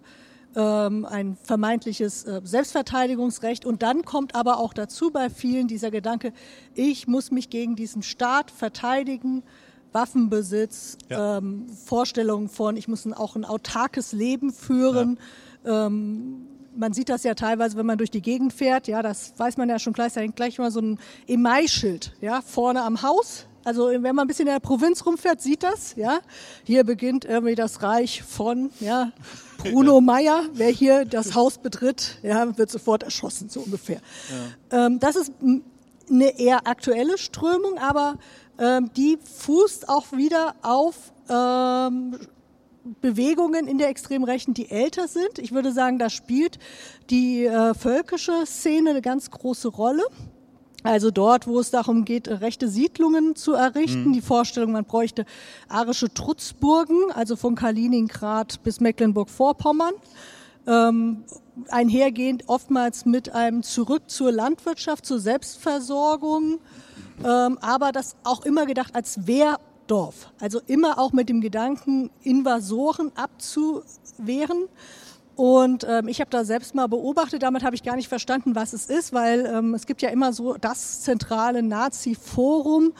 ähm, 0.58 1.06
ein 1.06 1.38
vermeintliches 1.44 2.24
äh, 2.24 2.42
Selbstverteidigungsrecht. 2.44 3.64
Und 3.64 3.84
dann 3.84 4.04
kommt 4.04 4.34
aber 4.36 4.60
auch 4.60 4.74
dazu 4.74 5.12
bei 5.12 5.30
vielen 5.30 5.68
dieser 5.68 5.92
Gedanke, 5.92 6.34
ich 6.74 7.08
muss 7.08 7.32
mich 7.32 7.50
gegen 7.50 7.76
diesen 7.76 8.02
Staat 8.02 8.52
verteidigen. 8.52 9.44
Waffenbesitz, 9.94 10.98
ja. 11.10 11.38
ähm, 11.38 11.70
Vorstellungen 11.70 12.50
von, 12.50 12.76
ich 12.76 12.88
muss 12.88 13.06
ein, 13.06 13.14
auch 13.14 13.36
ein 13.36 13.46
autarkes 13.46 14.12
Leben 14.12 14.52
führen. 14.52 15.18
Ja. 15.64 15.88
Ähm, 15.88 16.46
man 16.76 16.94
sieht 16.94 17.10
das 17.10 17.24
ja 17.24 17.34
teilweise, 17.34 17.78
wenn 17.78 17.86
man 17.86 17.98
durch 17.98 18.12
die 18.12 18.22
Gegend 18.22 18.54
fährt, 18.54 18.88
ja, 18.88 19.02
das 19.02 19.34
weiß 19.38 19.58
man 19.58 19.70
ja 19.70 19.80
schon 19.80 19.94
gleich, 19.94 20.14
da 20.14 20.22
hängt 20.22 20.36
gleich 20.36 20.60
mal 20.60 20.72
so 20.72 20.82
ein 20.82 21.00
Email-Schild, 21.28 22.14
ja, 22.22 22.42
vorne 22.42 22.84
am 22.84 23.02
Haus. 23.02 23.48
Also 23.68 23.90
wenn 23.90 24.02
man 24.02 24.20
ein 24.20 24.28
bisschen 24.28 24.48
in 24.48 24.54
der 24.54 24.62
Provinz 24.62 25.06
rumfährt, 25.06 25.42
sieht 25.42 25.62
das, 25.62 25.98
ja. 25.98 26.22
Hier 26.64 26.86
beginnt 26.86 27.26
irgendwie 27.26 27.54
das 27.54 27.84
Reich 27.84 28.24
von, 28.24 28.72
ja, 28.80 29.12
Bruno 29.58 30.00
Meyer, 30.00 30.44
wer 30.54 30.70
hier 30.70 31.04
das 31.04 31.36
Haus 31.36 31.58
betritt, 31.58 32.18
ja, 32.24 32.58
wird 32.58 32.72
sofort 32.72 33.04
erschossen, 33.04 33.50
so 33.50 33.60
ungefähr. 33.60 34.00
Ja. 34.72 34.86
Ähm, 34.86 35.02
das 35.02 35.18
ist 35.18 35.34
eine 36.10 36.40
eher 36.40 36.66
aktuelle 36.66 37.18
Strömung, 37.18 37.78
aber 37.78 38.18
ähm, 38.58 38.90
die 38.96 39.18
fußt 39.22 39.90
auch 39.90 40.14
wieder 40.14 40.56
auf 40.62 40.96
ähm, 41.30 42.18
Bewegungen 43.02 43.68
in 43.68 43.80
der 43.80 43.90
extremen 43.90 44.24
Rechten, 44.24 44.54
die 44.54 44.72
älter 44.72 45.10
sind. 45.10 45.40
Ich 45.40 45.52
würde 45.52 45.74
sagen, 45.74 46.00
da 46.00 46.10
spielt 46.10 46.58
die 47.10 47.44
äh, 47.44 47.74
völkische 47.74 48.46
Szene 48.46 48.92
eine 48.92 49.02
ganz 49.02 49.30
große 49.30 49.68
Rolle. 49.68 50.04
Also 50.88 51.12
dort, 51.12 51.48
wo 51.48 51.60
es 51.60 51.70
darum 51.70 52.06
geht, 52.06 52.30
rechte 52.30 52.70
Siedlungen 52.70 53.36
zu 53.36 53.54
errichten, 53.54 54.10
mhm. 54.10 54.14
die 54.14 54.22
Vorstellung, 54.22 54.72
man 54.72 54.86
bräuchte 54.86 55.26
arische 55.68 56.14
Trutzburgen, 56.14 57.12
also 57.14 57.36
von 57.36 57.56
Kaliningrad 57.56 58.64
bis 58.64 58.80
Mecklenburg-Vorpommern, 58.80 59.94
ähm, 60.66 61.26
einhergehend 61.70 62.46
oftmals 62.48 63.06
mit 63.06 63.36
einem 63.36 63.64
Zurück 63.64 64.04
zur 64.08 64.32
Landwirtschaft, 64.32 65.06
zur 65.06 65.20
Selbstversorgung, 65.20 66.60
ähm, 67.20 67.58
aber 67.60 67.92
das 67.92 68.16
auch 68.24 68.46
immer 68.46 68.66
gedacht 68.66 68.96
als 68.96 69.28
Wehrdorf, 69.28 70.32
also 70.40 70.62
immer 70.68 71.00
auch 71.00 71.12
mit 71.12 71.28
dem 71.28 71.42
Gedanken, 71.42 72.12
Invasoren 72.24 73.12
abzuwehren. 73.16 74.70
Und 75.38 75.86
ähm, 75.88 76.08
ich 76.08 76.20
habe 76.20 76.32
da 76.32 76.44
selbst 76.44 76.74
mal 76.74 76.88
beobachtet, 76.88 77.44
damit 77.44 77.64
habe 77.64 77.76
ich 77.76 77.84
gar 77.84 77.96
nicht 77.96 78.08
verstanden, 78.08 78.56
was 78.56 78.74
es 78.74 78.88
ist, 78.88 79.14
weil 79.14 79.46
ähm, 79.46 79.76
es 79.76 79.86
gibt 79.86 80.02
ja 80.02 80.10
immer 80.10 80.34
so 80.34 80.56
das 80.56 81.02
zentrale 81.02 81.62
Nazi-Forum, 81.62 82.92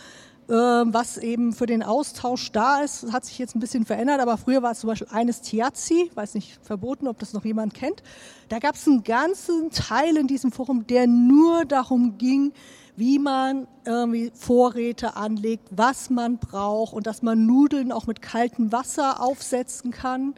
äh, 0.48 0.54
was 0.54 1.18
eben 1.18 1.52
für 1.52 1.66
den 1.66 1.82
Austausch 1.82 2.52
da 2.52 2.82
ist. 2.82 3.02
Das 3.02 3.12
hat 3.12 3.26
sich 3.26 3.40
jetzt 3.40 3.56
ein 3.56 3.60
bisschen 3.60 3.88
verändert, 3.88 4.20
aber 4.20 4.38
früher 4.38 4.62
war 4.62 4.74
es 4.74 4.82
zum 4.82 4.90
Beispiel 4.90 5.08
eines 5.10 5.42
Tiazi, 5.42 6.12
weiß 6.14 6.36
nicht, 6.36 6.60
verboten, 6.62 7.08
ob 7.08 7.18
das 7.18 7.34
noch 7.34 7.44
jemand 7.44 7.74
kennt. 7.74 8.04
Da 8.50 8.60
gab 8.60 8.76
es 8.76 8.88
einen 8.88 9.04
ganzen 9.04 9.72
Teil 9.72 10.16
in 10.16 10.28
diesem 10.28 10.52
Forum, 10.52 10.86
der 10.86 11.08
nur 11.08 11.66
darum 11.66 12.20
ging, 12.20 12.54
wie 12.96 13.18
man 13.18 13.68
irgendwie 13.84 14.32
Vorräte 14.36 15.16
anlegt, 15.16 15.70
was 15.72 16.12
man 16.12 16.38
braucht 16.38 16.94
und 16.94 17.08
dass 17.08 17.24
man 17.24 17.48
Nudeln 17.48 17.92
auch 17.92 18.06
mit 18.06 18.22
kaltem 18.22 18.72
Wasser 18.72 19.24
aufsetzen 19.24 19.90
kann. 19.90 20.36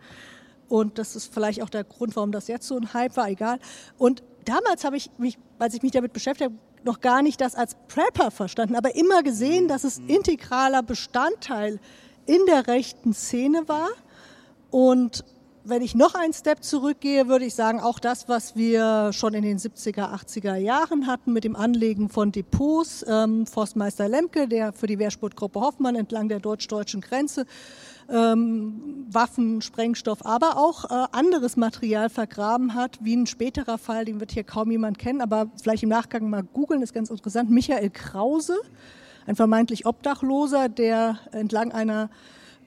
Und 0.69 0.97
das 0.97 1.15
ist 1.15 1.33
vielleicht 1.33 1.61
auch 1.61 1.69
der 1.69 1.83
Grund, 1.83 2.15
warum 2.15 2.31
das 2.31 2.47
jetzt 2.47 2.67
so 2.67 2.77
ein 2.77 2.93
Hype 2.93 3.17
war, 3.17 3.27
egal. 3.29 3.59
Und 3.97 4.23
damals 4.45 4.85
habe 4.85 4.95
ich 4.95 5.09
mich, 5.17 5.37
als 5.57 5.73
ich 5.73 5.81
mich 5.81 5.91
damit 5.91 6.13
beschäftigt 6.13 6.51
habe, 6.51 6.59
noch 6.83 7.01
gar 7.01 7.21
nicht 7.21 7.41
das 7.41 7.55
als 7.55 7.75
Prepper 7.87 8.31
verstanden, 8.31 8.75
aber 8.75 8.95
immer 8.95 9.23
gesehen, 9.23 9.67
dass 9.67 9.83
es 9.83 9.99
mhm. 9.99 10.09
integraler 10.09 10.83
Bestandteil 10.83 11.79
in 12.25 12.45
der 12.45 12.67
rechten 12.67 13.13
Szene 13.13 13.67
war. 13.67 13.89
Und 14.69 15.25
wenn 15.63 15.81
ich 15.81 15.93
noch 15.93 16.15
einen 16.15 16.33
Step 16.33 16.63
zurückgehe, 16.63 17.27
würde 17.27 17.45
ich 17.45 17.53
sagen, 17.53 17.79
auch 17.79 17.99
das, 17.99 18.29
was 18.29 18.55
wir 18.55 19.11
schon 19.13 19.33
in 19.33 19.43
den 19.43 19.57
70er, 19.57 20.13
80er 20.13 20.55
Jahren 20.55 21.07
hatten 21.07 21.33
mit 21.33 21.43
dem 21.43 21.55
Anlegen 21.55 22.09
von 22.09 22.31
Depots, 22.31 23.05
ähm, 23.07 23.45
Forstmeister 23.45 24.07
Lemke, 24.07 24.47
der 24.47 24.73
für 24.73 24.87
die 24.87 24.99
Wehrsportgruppe 24.99 25.59
Hoffmann 25.59 25.95
entlang 25.95 26.29
der 26.29 26.39
deutsch-deutschen 26.39 27.01
Grenze 27.01 27.45
ähm, 28.11 29.05
Waffen, 29.11 29.61
Sprengstoff, 29.61 30.25
aber 30.25 30.57
auch 30.57 30.85
äh, 30.85 31.07
anderes 31.11 31.57
Material 31.57 32.09
vergraben 32.09 32.73
hat, 32.73 32.99
wie 33.01 33.15
ein 33.15 33.27
späterer 33.27 33.77
Fall, 33.77 34.05
den 34.05 34.19
wird 34.19 34.31
hier 34.31 34.43
kaum 34.43 34.71
jemand 34.71 34.97
kennen, 34.97 35.21
aber 35.21 35.49
vielleicht 35.61 35.83
im 35.83 35.89
Nachgang 35.89 36.29
mal 36.29 36.43
googeln, 36.43 36.81
ist 36.81 36.93
ganz 36.93 37.09
interessant. 37.09 37.49
Michael 37.49 37.89
Krause, 37.89 38.57
ein 39.25 39.35
vermeintlich 39.35 39.85
Obdachloser, 39.85 40.69
der 40.69 41.19
entlang 41.31 41.71
einer 41.71 42.09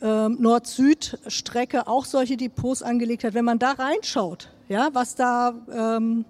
ähm, 0.00 0.36
Nord-Süd-Strecke 0.40 1.86
auch 1.86 2.04
solche 2.04 2.36
Depots 2.36 2.82
angelegt 2.82 3.24
hat. 3.24 3.34
Wenn 3.34 3.44
man 3.44 3.58
da 3.58 3.72
reinschaut, 3.72 4.48
ja, 4.68 4.88
was 4.92 5.14
da 5.14 5.54
ähm, 5.72 6.24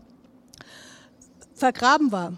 vergraben 1.55 2.13
war, 2.13 2.35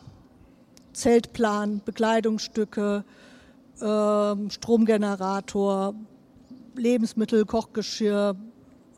Zeltplan, 0.93 1.83
Bekleidungsstücke, 1.85 3.05
ähm, 3.83 4.51
Stromgenerator, 4.51 5.95
Lebensmittel, 6.75 7.45
Kochgeschirr, 7.45 8.37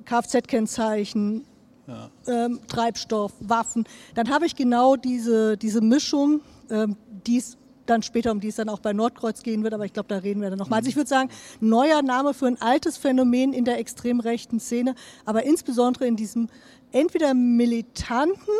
Kfz-Kennzeichen, 0.04 1.44
ja. 1.86 2.10
ähm, 2.26 2.60
Treibstoff, 2.68 3.32
Waffen. 3.40 3.84
Dann 4.14 4.30
habe 4.30 4.46
ich 4.46 4.56
genau 4.56 4.96
diese, 4.96 5.56
diese 5.56 5.80
Mischung, 5.80 6.40
ähm, 6.70 6.96
die 7.26 7.38
es 7.38 7.56
dann 7.86 8.02
später, 8.02 8.32
um 8.32 8.40
die 8.40 8.48
es 8.48 8.56
dann 8.56 8.68
auch 8.68 8.80
bei 8.80 8.92
Nordkreuz 8.92 9.42
gehen 9.42 9.62
wird, 9.62 9.72
aber 9.72 9.84
ich 9.84 9.92
glaube, 9.92 10.08
da 10.08 10.18
reden 10.18 10.42
wir 10.42 10.50
dann 10.50 10.58
nochmal. 10.58 10.78
Also 10.78 10.88
ich 10.88 10.96
würde 10.96 11.08
sagen, 11.08 11.30
neuer 11.60 12.02
Name 12.02 12.34
für 12.34 12.46
ein 12.46 12.60
altes 12.60 12.96
Phänomen 12.96 13.52
in 13.52 13.64
der 13.64 13.78
extrem 13.78 14.20
rechten 14.20 14.60
Szene, 14.60 14.94
aber 15.24 15.44
insbesondere 15.44 16.06
in 16.06 16.16
diesem 16.16 16.48
entweder 16.92 17.34
militanten, 17.34 18.52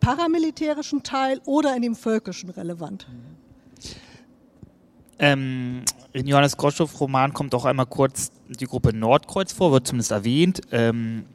paramilitärischen 0.00 1.02
Teil 1.02 1.40
oder 1.44 1.76
in 1.76 1.82
dem 1.82 1.94
völkischen 1.94 2.50
relevant. 2.50 3.06
Ähm, 5.22 5.82
in 6.14 6.26
Johannes 6.26 6.56
Groschow 6.56 6.90
Roman 6.98 7.34
kommt 7.34 7.54
auch 7.54 7.66
einmal 7.66 7.84
kurz 7.84 8.32
die 8.48 8.64
Gruppe 8.64 8.96
Nordkreuz 8.96 9.52
vor, 9.52 9.70
wird 9.70 9.86
zumindest 9.86 10.12
erwähnt. 10.12 10.62
Ähm, 10.72 11.26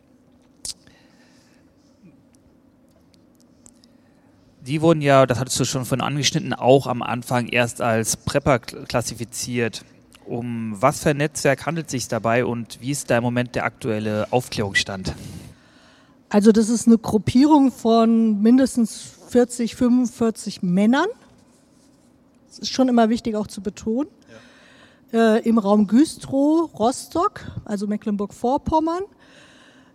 die 4.62 4.82
wurden 4.82 5.02
ja, 5.02 5.28
das 5.28 5.40
hattest 5.40 5.60
du 5.60 5.66
schon 5.66 5.86
von 5.86 6.02
angeschnitten, 6.02 6.54
auch 6.54 6.88
am 6.88 7.04
Anfang 7.04 7.48
erst 7.48 7.80
als 7.80 8.18
Prepper 8.18 8.58
klassifiziert. 8.58 9.86
Um 10.26 10.76
was 10.82 11.04
für 11.04 11.12
ein 11.12 11.18
Netzwerk 11.18 11.68
handelt 11.68 11.86
es 11.86 11.92
sich 11.92 12.08
dabei 12.08 12.44
und 12.44 12.82
wie 12.82 12.90
ist 12.90 13.12
da 13.12 13.18
im 13.18 13.24
Moment 13.24 13.54
der 13.54 13.66
aktuelle 13.66 14.26
Aufklärungsstand? 14.32 15.14
Also 16.30 16.52
das 16.52 16.70
ist 16.70 16.88
eine 16.88 16.98
Gruppierung 16.98 17.72
von 17.72 18.42
mindestens 18.42 19.12
40, 19.30 19.76
45 19.76 20.64
Männern. 20.64 21.06
Ist 22.60 22.72
schon 22.72 22.88
immer 22.88 23.10
wichtig 23.10 23.36
auch 23.36 23.48
zu 23.48 23.62
betonen. 23.62 24.10
Ja. 25.12 25.36
Äh, 25.36 25.48
Im 25.48 25.58
Raum 25.58 25.88
Güstrow, 25.88 26.70
Rostock, 26.78 27.42
also 27.66 27.88
Mecklenburg-Vorpommern 27.88 29.04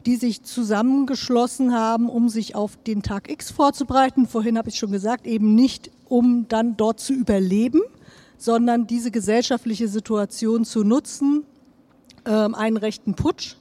die 0.07 0.17
sich 0.17 0.43
zusammengeschlossen 0.43 1.75
haben, 1.75 2.09
um 2.09 2.29
sich 2.29 2.55
auf 2.55 2.77
den 2.77 3.03
Tag 3.03 3.31
X 3.31 3.51
vorzubereiten. 3.51 4.27
Vorhin 4.27 4.57
habe 4.57 4.71
ich 4.71 4.77
schon 4.77 4.93
gesagt, 4.93 5.27
eben 5.27 5.55
nicht, 5.55 5.91
um 6.09 6.47
dann 6.49 6.77
dort 6.77 7.01
zu 7.01 7.13
überleben, 7.13 7.83
sondern 8.39 8.87
diese 8.87 9.11
gesellschaftliche 9.11 9.89
Situation 9.89 10.65
zu 10.65 10.85
nutzen, 10.85 11.45
ähm, 12.25 12.55
einen 12.55 12.79
rechten 12.79 13.15
Putsch 13.15 13.57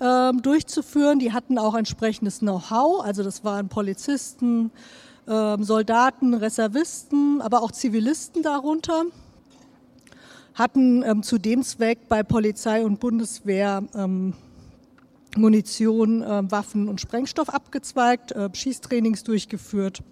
ähm, 0.00 0.40
durchzuführen. 0.40 1.18
Die 1.18 1.32
hatten 1.32 1.58
auch 1.58 1.74
entsprechendes 1.74 2.38
Know-how, 2.38 3.04
also 3.04 3.22
das 3.22 3.44
waren 3.44 3.68
Polizisten, 3.68 4.70
ähm, 5.28 5.64
Soldaten, 5.64 6.34
Reservisten, 6.34 7.40
aber 7.40 7.62
auch 7.62 7.72
Zivilisten 7.72 8.42
darunter 8.42 9.04
hatten 10.54 11.02
ähm, 11.02 11.22
zu 11.22 11.38
dem 11.38 11.62
Zweck 11.62 12.08
bei 12.08 12.22
Polizei 12.22 12.84
und 12.84 12.98
Bundeswehr 12.98 13.82
ähm, 13.94 14.34
Munition, 15.36 16.22
äh, 16.22 16.50
Waffen 16.50 16.88
und 16.88 17.00
Sprengstoff 17.00 17.50
abgezweigt, 17.50 18.32
äh, 18.32 18.48
Schießtrainings 18.52 19.22
durchgeführt, 19.22 20.02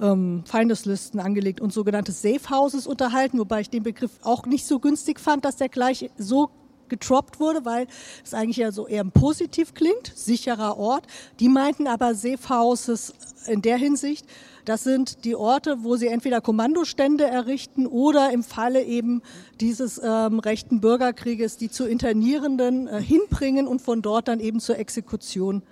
ähm, 0.00 0.44
Feindeslisten 0.46 1.20
angelegt 1.20 1.60
und 1.60 1.72
sogenannte 1.72 2.12
Safe 2.12 2.48
Houses 2.50 2.86
unterhalten, 2.86 3.38
wobei 3.38 3.60
ich 3.60 3.70
den 3.70 3.82
Begriff 3.82 4.12
auch 4.22 4.46
nicht 4.46 4.66
so 4.66 4.78
günstig 4.78 5.20
fand, 5.20 5.44
dass 5.44 5.56
der 5.56 5.68
gleich 5.68 6.10
so 6.16 6.50
getroppt 6.92 7.40
wurde, 7.40 7.64
weil 7.64 7.86
es 8.22 8.34
eigentlich 8.34 8.58
ja 8.58 8.70
so 8.70 8.86
eher 8.86 9.04
positiv 9.04 9.72
klingt, 9.72 10.12
sicherer 10.14 10.76
Ort. 10.76 11.06
Die 11.40 11.48
meinten 11.48 11.86
aber 11.86 12.14
Safe 12.14 12.48
Houses 12.48 13.14
in 13.46 13.62
der 13.62 13.78
Hinsicht, 13.78 14.26
das 14.64 14.84
sind 14.84 15.24
die 15.24 15.34
Orte, 15.34 15.82
wo 15.82 15.96
sie 15.96 16.06
entweder 16.06 16.40
Kommandostände 16.40 17.24
errichten 17.24 17.86
oder 17.86 18.32
im 18.32 18.44
Falle 18.44 18.84
eben 18.84 19.22
dieses 19.60 20.00
ähm, 20.02 20.38
rechten 20.38 20.80
Bürgerkrieges 20.80 21.56
die 21.56 21.68
zu 21.68 21.84
Internierenden 21.84 22.86
äh, 22.86 23.02
hinbringen 23.02 23.66
und 23.66 23.82
von 23.82 24.02
dort 24.02 24.28
dann 24.28 24.38
eben 24.38 24.60
zur 24.60 24.78
Exekution 24.78 25.62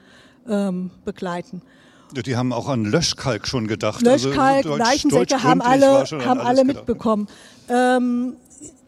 ähm, 0.48 0.90
begleiten. 1.04 1.62
Die 2.12 2.36
haben 2.36 2.52
auch 2.52 2.68
an 2.68 2.84
Löschkalk 2.84 3.46
schon 3.46 3.66
gedacht. 3.66 4.02
Löschkalk, 4.02 4.66
also 4.66 4.76
Leichensäcke 4.76 5.42
haben 5.42 5.62
alle, 5.62 6.04
haben 6.04 6.40
alle 6.40 6.64
mitbekommen. 6.64 7.28
Ähm, 7.68 8.36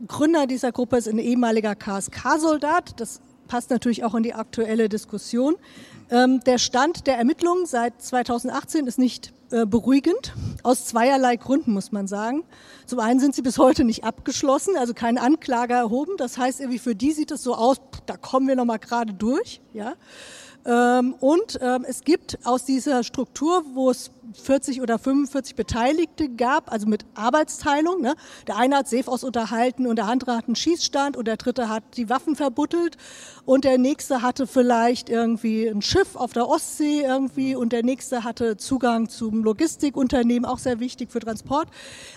Gründer 0.07 0.47
dieser 0.47 0.73
Gruppe 0.73 0.97
ist 0.97 1.09
ein 1.09 1.19
ehemaliger 1.19 1.75
KSK-Soldat. 1.75 3.01
Das 3.01 3.21
passt 3.49 3.71
natürlich 3.71 4.05
auch 4.05 4.15
in 4.15 4.23
die 4.23 4.35
aktuelle 4.35 4.89
Diskussion. 4.89 5.57
Ähm, 6.11 6.41
der 6.45 6.59
Stand 6.59 7.07
der 7.07 7.17
Ermittlungen 7.17 7.67
seit 7.67 8.03
2018 8.03 8.87
ist 8.87 8.99
nicht 8.99 9.33
äh, 9.51 9.67
beruhigend, 9.67 10.35
aus 10.63 10.87
zweierlei 10.87 11.37
Gründen 11.37 11.73
muss 11.73 11.93
man 11.93 12.07
sagen. 12.07 12.45
Zum 12.87 13.01
einen 13.01 13.21
sind 13.21 13.35
sie 13.35 13.43
bis 13.43 13.59
heute 13.59 13.85
nicht 13.85 14.05
abgeschlossen, 14.05 14.77
also 14.79 14.95
keine 14.95 15.21
Anklage 15.21 15.75
erhoben. 15.75 16.13
Das 16.17 16.39
heißt, 16.39 16.61
irgendwie 16.61 16.79
für 16.79 16.95
die 16.95 17.13
sieht 17.13 17.31
es 17.31 17.43
so 17.43 17.55
aus, 17.55 17.77
da 18.07 18.17
kommen 18.17 18.49
wir 18.49 18.57
noch 18.57 18.65
mal 18.65 18.79
gerade 18.79 19.13
durch. 19.13 19.61
Ja. 19.75 19.95
Ähm, 20.65 21.15
und 21.21 21.59
ähm, 21.61 21.85
es 21.89 22.03
gibt 22.03 22.39
aus 22.45 22.65
dieser 22.65 23.03
Struktur, 23.03 23.65
wo 23.75 23.91
es 23.91 24.11
40 24.35 24.81
oder 24.81 24.99
45 24.99 25.57
Beteiligte 25.57 26.29
gab, 26.29 26.71
also 26.73 26.87
mit 26.87 27.05
Arbeitsteilung. 27.15 28.01
Ne? 28.01 28.15
Der 28.47 28.57
eine 28.57 28.77
hat 28.77 28.89
Safehaus 28.89 29.25
unterhalten 29.25 29.87
und 29.87 29.97
der 29.97 30.07
andere 30.07 30.37
hat 30.37 30.47
einen 30.47 30.57
Schießstand 30.57 31.17
und 31.17 31.27
der 31.27 31.37
dritte 31.37 31.69
hat 31.69 31.83
die 31.97 32.09
Waffen 32.09 32.37
verbuttelt 32.37 32.97
und 33.45 33.65
der 33.65 33.79
nächste 33.79 34.23
hatte 34.23 34.47
vielleicht 34.47 35.09
irgendwie 35.09 35.67
ein 35.67 35.83
Schiff 35.83 36.17
auf 36.17 36.33
der 36.33 36.49
Ostsee 36.49 37.03
irgendwie 37.03 37.55
und 37.57 37.73
der 37.73 37.83
nächste 37.83 38.25
hatte 38.25 38.57
Zugang 38.57 39.09
zum 39.09 39.45
Logistikunternehmen, 39.45 40.45
auch 40.45 40.59
sehr 40.59 40.81
wichtig 40.81 41.11
für 41.11 41.21
Transport. 41.21 41.69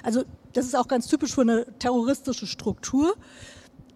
Also 0.03 0.23
das 0.53 0.65
ist 0.65 0.75
auch 0.75 0.87
ganz 0.87 1.07
typisch 1.07 1.33
für 1.33 1.41
eine 1.41 1.65
terroristische 1.79 2.47
Struktur. 2.47 3.15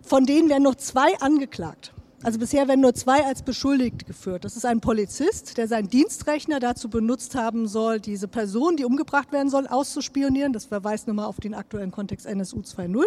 Von 0.01 0.25
denen 0.25 0.49
werden 0.49 0.63
noch 0.63 0.75
zwei 0.75 1.17
angeklagt. 1.19 1.93
Also 2.21 2.37
bisher 2.37 2.67
werden 2.67 2.81
nur 2.81 2.93
zwei 2.93 3.25
als 3.25 3.43
beschuldigt 3.43 4.05
geführt. 4.05 4.43
Das 4.43 4.57
ist 4.57 4.65
ein 4.65 4.81
Polizist, 4.81 5.57
der 5.57 5.69
seinen 5.69 5.89
Dienstrechner 5.89 6.59
dazu 6.59 6.89
benutzt 6.89 7.35
haben 7.35 7.67
soll, 7.67 8.01
diese 8.01 8.27
Person, 8.27 8.75
die 8.75 8.83
umgebracht 8.83 9.31
werden 9.31 9.49
soll, 9.49 9.67
auszuspionieren. 9.67 10.51
Das 10.51 10.65
verweist 10.65 11.07
nochmal 11.07 11.27
auf 11.27 11.39
den 11.39 11.53
aktuellen 11.53 11.91
Kontext 11.91 12.25
NSU 12.25 12.57
2.0. 12.59 13.05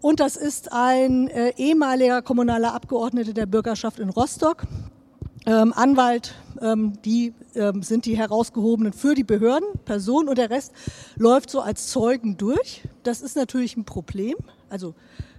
Und 0.00 0.20
das 0.20 0.36
ist 0.36 0.72
ein 0.72 1.28
äh, 1.28 1.52
ehemaliger 1.56 2.22
kommunaler 2.22 2.74
Abgeordneter 2.74 3.32
der 3.32 3.46
Bürgerschaft 3.46 3.98
in 3.98 4.10
Rostock, 4.10 4.64
ähm, 5.46 5.72
Anwalt, 5.74 6.34
ähm, 6.60 6.94
die 7.04 7.34
ähm, 7.54 7.82
sind 7.82 8.04
die 8.04 8.16
herausgehobenen 8.16 8.92
für 8.92 9.14
die 9.14 9.24
Behörden, 9.24 9.68
Person 9.84 10.28
und 10.28 10.38
der 10.38 10.50
Rest 10.50 10.72
läuft 11.16 11.50
so 11.50 11.60
als 11.60 11.88
Zeugen 11.88 12.36
durch. 12.36 12.82
Das 13.02 13.20
ist 13.20 13.36
natürlich 13.36 13.76
ein 13.76 13.84
Problem. 13.84 14.36
Also 14.68 14.94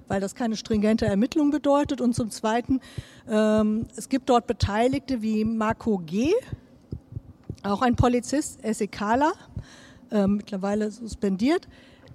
weil 0.08 0.22
das 0.22 0.36
keine 0.36 0.56
stringente 0.56 1.06
Ermittlung 1.06 1.52
bedeutet. 1.52 2.02
Und 2.02 2.13
zum 2.13 2.32
Zweiten, 2.32 2.80
ähm, 3.30 3.88
es 3.96 4.10
gibt 4.10 4.30
dort 4.30 4.48
Beteiligte 4.48 5.22
wie 5.22 5.46
Marco 5.46 6.00
G., 6.00 6.32
auch 7.63 7.82
ein 7.82 7.96
Polizist, 7.96 8.63
Essekala, 8.63 9.34
äh, 10.12 10.28
mittlerweile 10.28 10.91
suspendiert, 10.91 11.67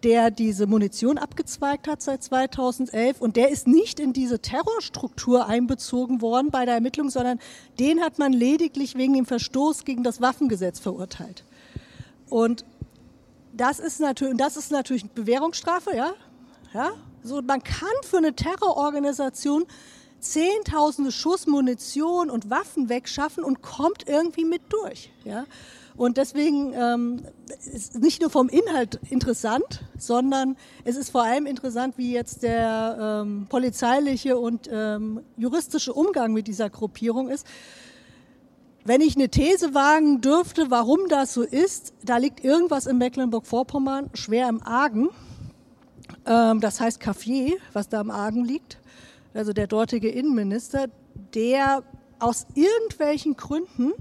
der 0.02 0.30
diese 0.30 0.66
Munition 0.66 1.18
abgezweigt 1.18 1.86
hat 1.86 2.02
seit 2.02 2.22
2011 2.22 3.20
und 3.20 3.36
der 3.36 3.50
ist 3.50 3.66
nicht 3.66 4.00
in 4.00 4.12
diese 4.12 4.40
Terrorstruktur 4.40 5.46
einbezogen 5.46 6.20
worden 6.20 6.50
bei 6.50 6.64
der 6.64 6.74
Ermittlung, 6.74 7.10
sondern 7.10 7.38
den 7.78 8.00
hat 8.00 8.18
man 8.18 8.32
lediglich 8.32 8.96
wegen 8.96 9.14
dem 9.14 9.26
Verstoß 9.26 9.84
gegen 9.84 10.02
das 10.02 10.20
Waffengesetz 10.20 10.80
verurteilt. 10.80 11.44
Und 12.28 12.64
das 13.52 13.78
ist 13.78 14.00
natürlich, 14.00 14.38
das 14.38 14.56
ist 14.56 14.72
natürlich 14.72 15.08
Bewährungsstrafe, 15.10 15.94
ja, 15.94 16.14
ja, 16.72 16.92
so, 17.22 17.40
man 17.42 17.62
kann 17.62 17.88
für 18.02 18.18
eine 18.18 18.34
Terrororganisation 18.34 19.66
Zehntausende 20.22 21.10
Schuss 21.10 21.48
Munition 21.48 22.30
und 22.30 22.48
Waffen 22.48 22.88
wegschaffen 22.88 23.42
und 23.42 23.60
kommt 23.60 24.08
irgendwie 24.08 24.44
mit 24.44 24.62
durch. 24.68 25.10
Ja? 25.24 25.46
Und 25.96 26.16
deswegen 26.16 26.72
ähm, 26.74 27.22
ist 27.72 27.98
nicht 27.98 28.20
nur 28.20 28.30
vom 28.30 28.48
Inhalt 28.48 29.00
interessant, 29.10 29.82
sondern 29.98 30.56
es 30.84 30.96
ist 30.96 31.10
vor 31.10 31.24
allem 31.24 31.46
interessant, 31.46 31.98
wie 31.98 32.12
jetzt 32.12 32.44
der 32.44 33.22
ähm, 33.24 33.46
polizeiliche 33.48 34.38
und 34.38 34.70
ähm, 34.72 35.22
juristische 35.36 35.92
Umgang 35.92 36.32
mit 36.32 36.46
dieser 36.46 36.70
Gruppierung 36.70 37.28
ist. 37.28 37.46
Wenn 38.84 39.00
ich 39.00 39.16
eine 39.16 39.28
These 39.28 39.74
wagen 39.74 40.20
dürfte, 40.20 40.70
warum 40.70 41.08
das 41.08 41.34
so 41.34 41.42
ist, 41.42 41.94
da 42.04 42.16
liegt 42.16 42.44
irgendwas 42.44 42.86
in 42.86 42.98
Mecklenburg-Vorpommern 42.98 44.10
schwer 44.14 44.48
im 44.48 44.62
Argen. 44.62 45.08
Ähm, 46.26 46.60
das 46.60 46.80
heißt 46.80 47.00
Caffier, 47.00 47.56
was 47.72 47.88
da 47.88 48.00
am 48.00 48.10
Argen 48.10 48.44
liegt, 48.44 48.78
also 49.34 49.52
der 49.52 49.66
dortige 49.66 50.08
Innenminister, 50.08 50.86
der 51.34 51.82
aus 52.18 52.46
irgendwelchen 52.54 53.36
Gründen 53.36 53.92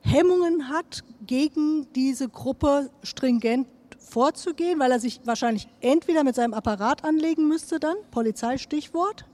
Hemmungen 0.00 0.68
hat, 0.68 1.04
gegen 1.26 1.86
diese 1.94 2.28
Gruppe 2.28 2.90
stringent 3.02 3.66
vorzugehen, 3.98 4.78
weil 4.78 4.90
er 4.90 5.00
sich 5.00 5.20
wahrscheinlich 5.24 5.68
entweder 5.80 6.24
mit 6.24 6.34
seinem 6.34 6.54
Apparat 6.54 7.04
anlegen 7.04 7.48
müsste 7.48 7.78
dann, 7.78 7.96
Polizeistichwort, 8.10 9.26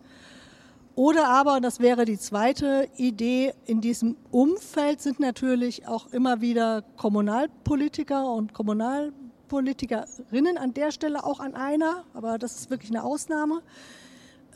oder 0.96 1.28
aber, 1.28 1.60
das 1.60 1.78
wäre 1.78 2.06
die 2.06 2.18
zweite 2.18 2.88
Idee, 2.96 3.52
in 3.66 3.82
diesem 3.82 4.16
Umfeld 4.30 5.02
sind 5.02 5.20
natürlich 5.20 5.86
auch 5.86 6.06
immer 6.10 6.40
wieder 6.40 6.82
Kommunalpolitiker 6.96 8.32
und 8.32 8.54
Kommunal 8.54 9.12
Politikerinnen 9.48 10.58
an 10.58 10.74
der 10.74 10.90
Stelle 10.90 11.24
auch 11.24 11.40
an 11.40 11.54
einer, 11.54 12.04
aber 12.14 12.38
das 12.38 12.56
ist 12.56 12.70
wirklich 12.70 12.90
eine 12.90 13.04
Ausnahme. 13.04 13.62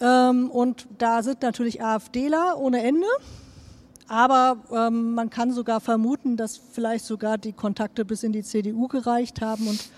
Ähm, 0.00 0.50
und 0.50 0.86
da 0.98 1.22
sind 1.22 1.42
natürlich 1.42 1.82
AfDler 1.82 2.58
ohne 2.58 2.82
Ende. 2.82 3.06
Aber 4.08 4.56
ähm, 4.72 5.14
man 5.14 5.30
kann 5.30 5.52
sogar 5.52 5.80
vermuten, 5.80 6.36
dass 6.36 6.56
vielleicht 6.56 7.04
sogar 7.04 7.38
die 7.38 7.52
Kontakte 7.52 8.04
bis 8.04 8.24
in 8.24 8.32
die 8.32 8.42
CDU 8.42 8.88
gereicht 8.88 9.40
haben 9.40 9.68
und 9.68 9.88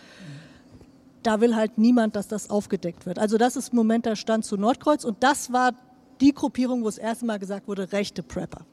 da 1.23 1.41
will 1.41 1.57
halt 1.57 1.79
niemand, 1.79 2.17
dass 2.17 2.29
das 2.29 2.51
aufgedeckt 2.51 3.07
wird. 3.07 3.19
Also 3.19 3.39
das 3.39 3.57
ist 3.57 3.71
im 3.71 3.77
Moment 3.77 4.05
der 4.05 4.17
Stand 4.17 4.45
zu 4.45 4.57
Nordkreuz 4.57 5.05
und 5.05 5.23
das 5.23 5.53
war 5.53 5.73
die 6.21 6.35
Gruppierung, 6.35 6.83
wo 6.83 6.87
das 6.87 6.99
erste 6.99 7.25
Mal 7.25 7.39
gesagt 7.39 7.69
wurde, 7.69 7.93
rechte 7.93 8.23
Prepper. 8.23 8.67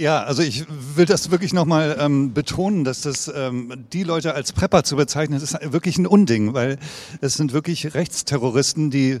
Ja, 0.00 0.22
also 0.22 0.42
ich 0.42 0.64
will 0.94 1.06
das 1.06 1.32
wirklich 1.32 1.52
nochmal 1.52 1.96
ähm, 1.98 2.32
betonen, 2.32 2.84
dass 2.84 3.00
das 3.00 3.28
ähm, 3.34 3.84
die 3.92 4.04
Leute 4.04 4.32
als 4.32 4.52
Prepper 4.52 4.84
zu 4.84 4.94
bezeichnen, 4.94 5.42
ist 5.42 5.58
wirklich 5.72 5.98
ein 5.98 6.06
Unding, 6.06 6.54
weil 6.54 6.78
es 7.20 7.34
sind 7.34 7.52
wirklich 7.52 7.94
Rechtsterroristen, 7.94 8.92
die 8.92 9.18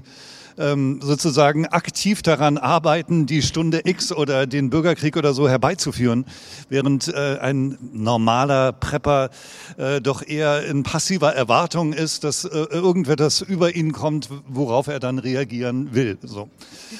ähm, 0.58 1.00
sozusagen 1.02 1.66
aktiv 1.66 2.22
daran 2.22 2.58
arbeiten, 2.58 3.26
die 3.26 3.42
Stunde 3.42 3.82
X 3.84 4.12
oder 4.12 4.46
den 4.46 4.70
Bürgerkrieg 4.70 5.16
oder 5.16 5.34
so 5.34 5.48
herbeizuführen, 5.48 6.24
während 6.68 7.08
äh, 7.08 7.38
ein 7.40 7.78
normaler 7.92 8.72
Prepper 8.72 9.30
äh, 9.76 10.00
doch 10.00 10.26
eher 10.26 10.64
in 10.66 10.82
passiver 10.82 11.34
Erwartung 11.34 11.92
ist, 11.92 12.24
dass 12.24 12.44
äh, 12.44 12.48
irgendwer 12.70 13.16
das 13.16 13.40
über 13.40 13.74
ihn 13.74 13.92
kommt, 13.92 14.28
worauf 14.48 14.88
er 14.88 15.00
dann 15.00 15.18
reagieren 15.18 15.94
will. 15.94 16.18
So. 16.22 16.48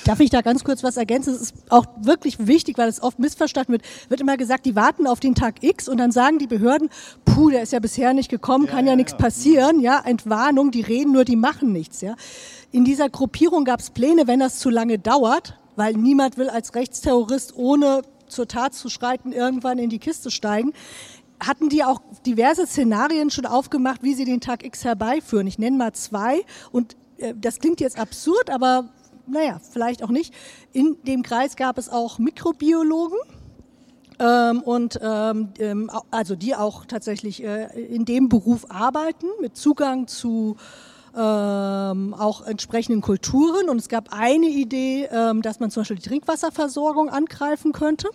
Darf 0.04 0.20
ich 0.20 0.30
da 0.30 0.40
ganz 0.40 0.64
kurz 0.64 0.82
was 0.82 0.96
ergänzen? 0.96 1.34
Es 1.34 1.40
ist 1.40 1.54
auch 1.68 1.86
wirklich 2.02 2.46
wichtig, 2.46 2.78
weil 2.78 2.88
es 2.88 3.02
oft 3.02 3.18
missverstanden 3.18 3.72
wird. 3.72 3.82
Wird 4.08 4.20
immer 4.20 4.36
gesagt, 4.36 4.66
die 4.66 4.76
warten 4.76 5.06
auf 5.06 5.20
den 5.20 5.34
Tag 5.34 5.62
X 5.62 5.88
und 5.88 5.98
dann 5.98 6.12
sagen 6.12 6.38
die 6.38 6.46
Behörden, 6.46 6.88
puh, 7.24 7.50
der 7.50 7.62
ist 7.62 7.72
ja 7.72 7.78
bisher 7.80 8.14
nicht 8.14 8.30
gekommen, 8.30 8.66
ja, 8.66 8.72
kann 8.72 8.84
ja, 8.84 8.92
ja 8.92 8.96
nichts 8.96 9.12
ja. 9.12 9.18
passieren, 9.18 9.80
ja, 9.80 10.00
Entwarnung, 10.04 10.70
die 10.70 10.82
reden 10.82 11.12
nur, 11.12 11.24
die 11.24 11.36
machen 11.36 11.72
nichts, 11.72 12.00
ja. 12.00 12.14
In 12.70 12.84
dieser 12.84 13.08
Gruppierung 13.08 13.64
gab 13.64 13.80
es 13.80 13.90
Pläne, 13.90 14.26
wenn 14.26 14.40
das 14.40 14.58
zu 14.58 14.68
lange 14.68 14.98
dauert, 14.98 15.58
weil 15.76 15.94
niemand 15.94 16.36
will 16.36 16.50
als 16.50 16.74
Rechtsterrorist 16.74 17.56
ohne 17.56 18.02
zur 18.26 18.46
Tat 18.46 18.74
zu 18.74 18.90
schreiten 18.90 19.32
irgendwann 19.32 19.78
in 19.78 19.88
die 19.88 19.98
Kiste 19.98 20.30
steigen, 20.30 20.74
hatten 21.40 21.70
die 21.70 21.82
auch 21.82 22.02
diverse 22.26 22.66
Szenarien 22.66 23.30
schon 23.30 23.46
aufgemacht, 23.46 24.02
wie 24.02 24.12
sie 24.12 24.26
den 24.26 24.40
Tag 24.40 24.64
X 24.64 24.84
herbeiführen. 24.84 25.46
Ich 25.46 25.58
nenne 25.58 25.78
mal 25.78 25.92
zwei 25.92 26.44
und 26.70 26.96
äh, 27.16 27.32
das 27.34 27.58
klingt 27.58 27.80
jetzt 27.80 27.98
absurd, 27.98 28.50
aber 28.50 28.90
naja, 29.26 29.60
vielleicht 29.70 30.02
auch 30.02 30.10
nicht. 30.10 30.34
In 30.72 30.96
dem 31.04 31.22
Kreis 31.22 31.56
gab 31.56 31.78
es 31.78 31.88
auch 31.88 32.18
Mikrobiologen. 32.18 33.18
Ähm, 34.20 34.62
und 34.62 34.98
ähm, 35.00 35.50
ähm 35.60 35.90
also 36.10 36.34
die 36.34 36.54
auch 36.56 36.84
tatsächlich 36.86 37.42
äh, 37.44 37.66
in 37.80 38.04
dem 38.04 38.28
Beruf 38.28 38.66
arbeiten, 38.68 39.26
mit 39.40 39.56
Zugang 39.56 40.08
zu 40.08 40.56
ähm, 41.18 42.14
auch 42.14 42.46
entsprechenden 42.46 43.02
Kulturen. 43.02 43.68
Und 43.68 43.78
es 43.78 43.88
gab 43.88 44.12
eine 44.12 44.46
Idee, 44.46 45.08
ähm, 45.10 45.42
dass 45.42 45.58
man 45.58 45.70
zum 45.70 45.80
Beispiel 45.80 45.96
die 45.96 46.08
Trinkwasserversorgung 46.08 47.08
angreifen 47.08 47.72
könnte. 47.72 48.08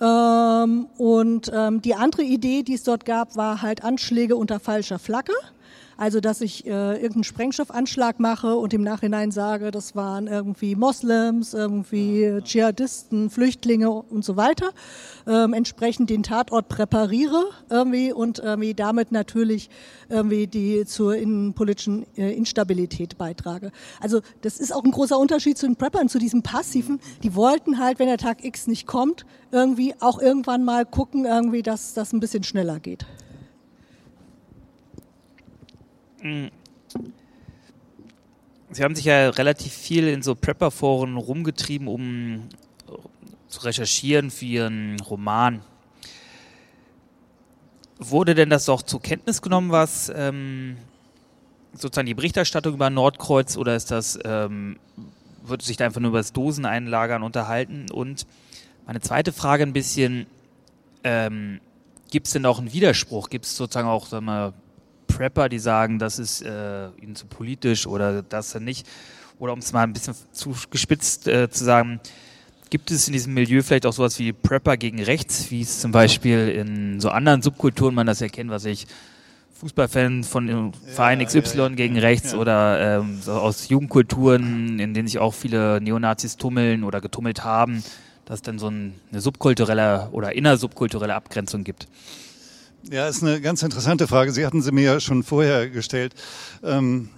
Ähm, 0.00 0.86
und 0.96 1.50
ähm, 1.52 1.82
die 1.82 1.94
andere 1.94 2.22
Idee, 2.22 2.62
die 2.62 2.74
es 2.74 2.84
dort 2.84 3.04
gab, 3.04 3.36
war 3.36 3.62
halt 3.62 3.84
Anschläge 3.84 4.36
unter 4.36 4.60
falscher 4.60 4.98
Flagge. 4.98 5.32
Also, 5.98 6.20
dass 6.20 6.40
ich 6.40 6.64
äh, 6.64 6.92
irgendeinen 6.92 7.24
Sprengstoffanschlag 7.24 8.20
mache 8.20 8.54
und 8.54 8.72
im 8.72 8.82
Nachhinein 8.82 9.32
sage, 9.32 9.72
das 9.72 9.96
waren 9.96 10.28
irgendwie 10.28 10.76
Moslems, 10.76 11.54
irgendwie 11.54 12.38
Dschihadisten, 12.40 13.30
Flüchtlinge 13.30 13.90
und 13.90 14.24
so 14.24 14.36
weiter. 14.36 14.70
Ähm, 15.26 15.52
entsprechend 15.54 16.08
den 16.08 16.22
Tatort 16.22 16.68
präpariere 16.68 17.46
irgendwie 17.68 18.12
und 18.12 18.38
irgendwie 18.38 18.74
damit 18.74 19.10
natürlich 19.10 19.70
irgendwie 20.08 20.46
die 20.46 20.84
zur 20.86 21.16
innenpolitischen 21.16 22.06
äh, 22.16 22.32
Instabilität 22.32 23.18
beitrage. 23.18 23.72
Also 24.00 24.20
das 24.42 24.60
ist 24.60 24.72
auch 24.72 24.84
ein 24.84 24.92
großer 24.92 25.18
Unterschied 25.18 25.58
zu 25.58 25.66
den 25.66 25.74
Preppern, 25.74 26.08
zu 26.08 26.20
diesem 26.20 26.44
passiven. 26.44 27.00
Die 27.24 27.34
wollten 27.34 27.80
halt, 27.80 27.98
wenn 27.98 28.06
der 28.06 28.18
Tag 28.18 28.44
X 28.44 28.68
nicht 28.68 28.86
kommt, 28.86 29.26
irgendwie 29.50 29.94
auch 29.98 30.22
irgendwann 30.22 30.64
mal 30.64 30.86
gucken, 30.86 31.24
irgendwie, 31.24 31.62
dass 31.62 31.92
das 31.92 32.12
ein 32.12 32.20
bisschen 32.20 32.44
schneller 32.44 32.78
geht. 32.78 33.04
Sie 38.70 38.84
haben 38.84 38.94
sich 38.94 39.06
ja 39.06 39.30
relativ 39.30 39.72
viel 39.72 40.08
in 40.08 40.22
so 40.22 40.34
Prepper-Foren 40.34 41.16
rumgetrieben, 41.16 41.88
um 41.88 42.48
zu 43.48 43.60
recherchieren 43.60 44.30
für 44.30 44.44
Ihren 44.44 45.00
Roman. 45.00 45.62
Wurde 47.98 48.34
denn 48.34 48.50
das 48.50 48.68
auch 48.68 48.82
zur 48.82 49.02
Kenntnis 49.02 49.42
genommen, 49.42 49.70
was 49.70 50.12
ähm, 50.14 50.76
sozusagen 51.72 52.06
die 52.06 52.14
Berichterstattung 52.14 52.74
über 52.74 52.90
Nordkreuz 52.90 53.56
oder 53.56 53.74
ist 53.74 53.90
das, 53.90 54.18
ähm, 54.24 54.78
wird 55.42 55.62
sich 55.62 55.76
da 55.76 55.86
einfach 55.86 56.00
nur 56.00 56.10
über 56.10 56.18
das 56.18 56.32
Doseneinlagern 56.32 57.22
unterhalten? 57.22 57.86
Und 57.90 58.26
meine 58.86 59.00
zweite 59.00 59.32
Frage 59.32 59.64
ein 59.64 59.72
bisschen, 59.72 60.26
ähm, 61.02 61.60
gibt 62.10 62.26
es 62.26 62.34
denn 62.34 62.46
auch 62.46 62.58
einen 62.58 62.72
Widerspruch? 62.72 63.30
Gibt 63.30 63.46
es 63.46 63.56
sozusagen 63.56 63.88
auch 63.88 64.06
sagen 64.06 64.26
wir, 64.26 64.54
Prepper, 65.08 65.48
die 65.48 65.58
sagen, 65.58 65.98
das 65.98 66.20
ist 66.20 66.42
äh, 66.42 66.88
ihnen 67.00 67.16
zu 67.16 67.26
politisch 67.26 67.86
oder 67.86 68.22
das 68.22 68.54
nicht. 68.60 68.86
Oder 69.40 69.52
um 69.52 69.58
es 69.58 69.72
mal 69.72 69.82
ein 69.82 69.92
bisschen 69.92 70.14
zu 70.32 70.54
gespitzt 70.70 71.26
äh, 71.26 71.50
zu 71.50 71.64
sagen, 71.64 72.00
gibt 72.70 72.90
es 72.90 73.06
in 73.08 73.12
diesem 73.12 73.34
Milieu 73.34 73.62
vielleicht 73.62 73.86
auch 73.86 73.92
sowas 73.92 74.18
wie 74.18 74.32
Prepper 74.32 74.76
gegen 74.76 75.02
rechts, 75.02 75.50
wie 75.50 75.62
es 75.62 75.80
zum 75.80 75.90
Beispiel 75.90 76.48
in 76.48 77.00
so 77.00 77.10
anderen 77.10 77.42
Subkulturen 77.42 77.94
man 77.94 78.06
das 78.06 78.20
erkennt, 78.20 78.50
was 78.50 78.64
ich 78.64 78.86
Fußballfan 79.54 80.22
von 80.22 80.48
ja, 80.48 80.70
Verein 80.94 81.24
XY 81.24 81.40
ja, 81.56 81.62
ja, 81.64 81.68
gegen 81.70 81.98
rechts 81.98 82.32
oder 82.32 83.00
ähm, 83.00 83.18
so 83.20 83.32
aus 83.32 83.68
Jugendkulturen, 83.68 84.78
in 84.78 84.94
denen 84.94 85.08
sich 85.08 85.18
auch 85.18 85.34
viele 85.34 85.80
Neonazis 85.80 86.36
tummeln 86.36 86.84
oder 86.84 87.00
getummelt 87.00 87.42
haben, 87.42 87.82
dass 88.24 88.36
es 88.36 88.42
dann 88.42 88.60
so 88.60 88.68
ein, 88.68 88.94
eine 89.10 89.20
subkulturelle 89.20 90.10
oder 90.12 90.32
innersubkulturelle 90.32 91.14
Abgrenzung 91.14 91.64
gibt. 91.64 91.88
Ja, 92.90 93.06
ist 93.06 93.22
eine 93.22 93.38
ganz 93.42 93.62
interessante 93.62 94.08
Frage. 94.08 94.32
Sie 94.32 94.46
hatten 94.46 94.62
sie 94.62 94.72
mir 94.72 94.84
ja 94.84 95.00
schon 95.00 95.22
vorher 95.22 95.68
gestellt. 95.68 96.14
Ähm 96.62 97.10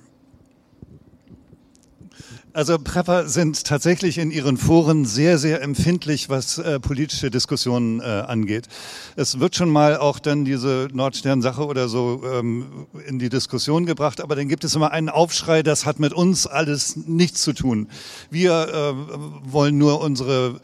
also 2.52 2.76
Prepper 2.76 3.28
sind 3.28 3.64
tatsächlich 3.64 4.18
in 4.18 4.32
ihren 4.32 4.56
Foren 4.56 5.04
sehr, 5.04 5.38
sehr 5.38 5.62
empfindlich, 5.62 6.28
was 6.28 6.58
äh, 6.58 6.80
politische 6.80 7.30
Diskussionen 7.30 8.00
äh, 8.00 8.04
angeht. 8.04 8.66
Es 9.14 9.38
wird 9.38 9.54
schon 9.54 9.70
mal 9.70 9.96
auch 9.96 10.18
dann 10.18 10.44
diese 10.44 10.88
Nordstern-Sache 10.92 11.64
oder 11.64 11.88
so 11.88 12.20
ähm, 12.24 12.88
in 13.06 13.20
die 13.20 13.28
Diskussion 13.28 13.86
gebracht, 13.86 14.20
aber 14.20 14.34
dann 14.34 14.48
gibt 14.48 14.64
es 14.64 14.74
immer 14.74 14.90
einen 14.90 15.08
Aufschrei, 15.08 15.62
das 15.62 15.86
hat 15.86 16.00
mit 16.00 16.12
uns 16.12 16.48
alles 16.48 16.96
nichts 16.96 17.42
zu 17.42 17.52
tun. 17.52 17.88
Wir 18.28 18.68
äh, 18.68 19.52
wollen 19.52 19.78
nur 19.78 20.00
unsere 20.00 20.60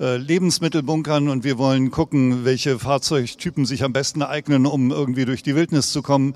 äh, 0.00 0.16
Lebensmittel 0.16 0.82
bunkern 0.82 1.28
und 1.28 1.44
wir 1.44 1.58
wollen 1.58 1.90
gucken, 1.90 2.44
welche 2.44 2.78
Fahrzeugtypen 2.78 3.66
sich 3.66 3.82
am 3.82 3.92
besten 3.92 4.22
eignen, 4.22 4.66
um 4.66 4.90
irgendwie 4.90 5.24
durch 5.24 5.42
die 5.42 5.54
Wildnis 5.56 5.92
zu 5.92 6.02
kommen. 6.02 6.34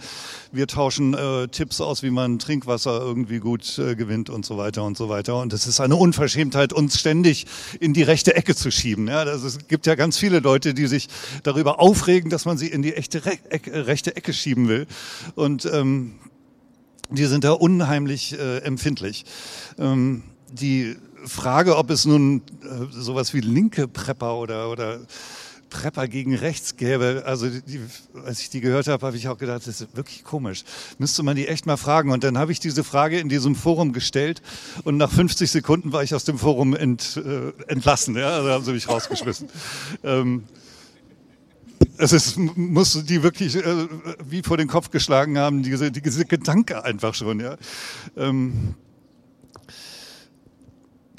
Wir 0.51 0.66
tauschen 0.66 1.14
äh, 1.14 1.48
Tipps 1.48 1.81
aus, 1.81 2.03
wie 2.03 2.11
man 2.11 2.38
Trinkwasser 2.38 3.01
irgendwie 3.01 3.38
gut 3.38 3.79
äh, 3.79 3.94
gewinnt 3.94 4.31
und 4.31 4.44
so 4.44 4.57
weiter 4.59 4.85
und 4.85 4.96
so 4.96 5.09
weiter. 5.09 5.40
Und 5.40 5.53
es 5.53 5.66
ist 5.66 5.81
eine 5.81 5.96
Unverschämtheit, 5.96 6.72
uns 6.72 6.98
ständig 6.98 7.46
in 7.79 7.94
die 7.94 8.03
rechte 8.03 8.35
Ecke 8.35 8.55
zu 8.55 8.70
schieben. 8.70 9.07
Ja, 9.09 9.18
also 9.18 9.46
es 9.46 9.68
gibt 9.68 9.87
ja 9.87 9.94
ganz 9.94 10.18
viele 10.18 10.40
Leute, 10.40 10.75
die 10.75 10.87
sich 10.87 11.09
darüber 11.42 11.81
aufregen, 11.81 12.31
dass 12.31 12.44
man 12.44 12.59
sie 12.59 12.68
in 12.68 12.83
die 12.83 12.94
echte 12.94 13.25
Re 13.25 13.38
Ecke, 13.48 13.87
rechte 13.87 14.16
Ecke 14.16 14.33
schieben 14.33 14.68
will. 14.68 14.87
Und 15.35 15.64
ähm, 15.66 16.14
die 17.11 17.27
sind 17.27 17.44
da 17.44 17.53
unheimlich 17.53 18.38
äh, 18.38 18.59
empfindlich. 18.59 19.25
Ähm, 19.79 20.22
die 20.51 20.96
Frage, 21.26 21.76
ob 21.76 21.90
es 21.90 22.04
nun 22.04 22.42
äh, 22.62 22.87
sowas 22.90 23.35
wie 23.35 23.40
linke 23.40 23.88
Prepper 23.88 24.37
oder, 24.37 24.70
oder 24.70 25.00
Prepper 25.72 26.06
gegen 26.06 26.35
rechts 26.35 26.76
gäbe, 26.76 27.22
also 27.24 27.48
die, 27.48 27.80
als 28.26 28.40
ich 28.40 28.50
die 28.50 28.61
gehört 28.61 28.88
habe, 28.88 29.06
habe 29.06 29.16
ich 29.16 29.28
auch 29.28 29.38
gedacht, 29.38 29.66
das 29.66 29.80
ist 29.80 29.96
wirklich 29.96 30.22
komisch. 30.22 30.64
Müsste 30.98 31.22
man 31.22 31.35
die 31.35 31.48
echt 31.48 31.64
mal 31.66 31.78
fragen. 31.78 32.11
Und 32.11 32.24
dann 32.24 32.37
habe 32.37 32.52
ich 32.52 32.61
diese 32.61 32.85
Frage 32.85 33.18
in 33.18 33.28
diesem 33.28 33.54
Forum 33.54 33.92
gestellt 33.92 34.42
und 34.85 34.98
nach 34.98 35.11
50 35.11 35.50
Sekunden 35.50 35.92
war 35.92 36.02
ich 36.02 36.14
aus 36.14 36.24
dem 36.24 36.38
Forum 36.38 36.74
ent, 36.74 37.16
äh, 37.16 37.52
entlassen. 37.70 38.16
Ja? 38.16 38.37
Also 38.37 38.50
haben 38.50 38.64
sie 38.64 38.72
mich 38.72 38.88
rausgeschmissen. 38.88 39.48
ähm, 40.04 40.44
es 41.96 42.12
ist, 42.12 42.37
muss 42.37 43.04
die 43.04 43.22
wirklich 43.22 43.56
äh, 43.56 43.87
wie 44.28 44.42
vor 44.42 44.58
den 44.58 44.68
Kopf 44.68 44.90
geschlagen 44.90 45.38
haben, 45.38 45.62
diese, 45.62 45.90
diese 45.90 46.26
Gedanke 46.26 46.85
einfach 46.85 47.14
schon. 47.14 47.40
Ja? 47.40 47.56
Ähm, 48.16 48.74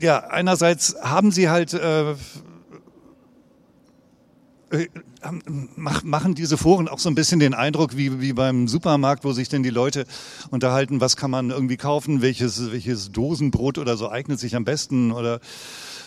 ja, 0.04 0.20
einerseits 0.20 0.96
haben 1.02 1.32
sie 1.32 1.50
halt 1.50 1.74
äh, 1.74 2.12
äh 2.12 2.16
machen 5.78 6.36
diese 6.36 6.58
Foren 6.58 6.90
auch 6.90 7.00
so 7.00 7.08
ein 7.08 7.16
bisschen 7.16 7.40
den 7.40 7.54
Eindruck 7.54 7.96
wie, 7.96 8.20
wie 8.20 8.34
beim 8.34 8.68
Supermarkt, 8.68 9.24
wo 9.24 9.32
sich 9.32 9.48
denn 9.48 9.64
die 9.64 9.70
Leute 9.70 10.04
unterhalten, 10.52 11.00
was 11.00 11.16
kann 11.16 11.32
man 11.32 11.50
irgendwie 11.50 11.78
kaufen, 11.78 12.22
welches, 12.22 12.74
welches 12.74 13.14
Dosenbrot 13.14 13.78
oder 13.78 13.96
so 13.96 14.12
eignet 14.12 14.42
sich 14.42 14.58
am 14.58 14.66
besten 14.66 15.14
oder 15.14 15.40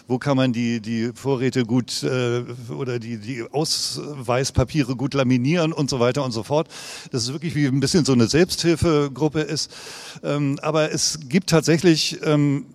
wo 0.06 0.18
kann 0.18 0.36
man 0.36 0.52
die, 0.52 0.80
die 0.80 1.12
Vorräte 1.14 1.64
gut 1.64 2.02
äh, 2.02 2.44
oder 2.70 2.98
die, 2.98 3.16
die 3.16 3.42
Ausweispapiere 3.50 4.96
gut 4.96 5.14
laminieren 5.14 5.72
und 5.72 5.88
so 5.88 5.98
weiter 5.98 6.22
und 6.22 6.32
so 6.32 6.42
fort. 6.42 6.68
Das 7.10 7.22
ist 7.22 7.32
wirklich 7.32 7.54
wie 7.54 7.66
ein 7.66 7.80
bisschen 7.80 8.04
so 8.04 8.12
eine 8.12 8.26
Selbsthilfegruppe 8.26 9.40
ist. 9.40 9.74
Ähm, 10.22 10.58
aber 10.60 10.92
es 10.92 11.20
gibt 11.28 11.48
tatsächlich 11.48 12.18
ähm, 12.22 12.66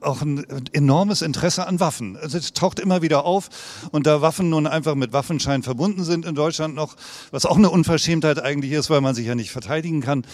auch 0.00 0.22
ein 0.22 0.44
enormes 0.72 1.22
Interesse 1.22 1.66
an 1.66 1.80
Waffen. 1.80 2.16
Also 2.16 2.38
es 2.38 2.52
taucht 2.52 2.80
immer 2.80 3.02
wieder 3.02 3.24
auf 3.24 3.48
und 3.90 4.06
da 4.06 4.20
Waffen 4.20 4.50
nun 4.50 4.66
einfach 4.66 4.94
mit 4.94 5.12
Waffenschein 5.12 5.62
verbunden 5.62 6.04
sind 6.04 6.24
in 6.24 6.34
Deutschland 6.34 6.74
noch, 6.74 6.96
was 7.30 7.46
auch 7.46 7.56
eine 7.56 7.70
Unverschämtheit 7.70 8.42
eigentlich 8.42 8.72
ist, 8.72 8.90
weil 8.90 9.00
man 9.00 9.14
sich 9.14 9.26
ja 9.26 9.34
nicht 9.34 9.50
verteidigen 9.50 10.00
kann, 10.00 10.24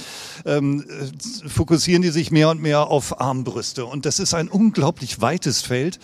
ähm, 0.44 0.85
fokussieren 1.46 2.03
die 2.03 2.11
sich 2.11 2.31
mehr 2.31 2.50
und 2.50 2.61
mehr 2.61 2.87
auf 2.88 3.20
Armbrüste. 3.20 3.87
Und 3.87 4.07
das 4.07 4.18
ist 4.18 4.35
ein 4.35 4.48
unglaublich 4.48 5.20
weites 5.20 5.62
Feld. 5.62 5.98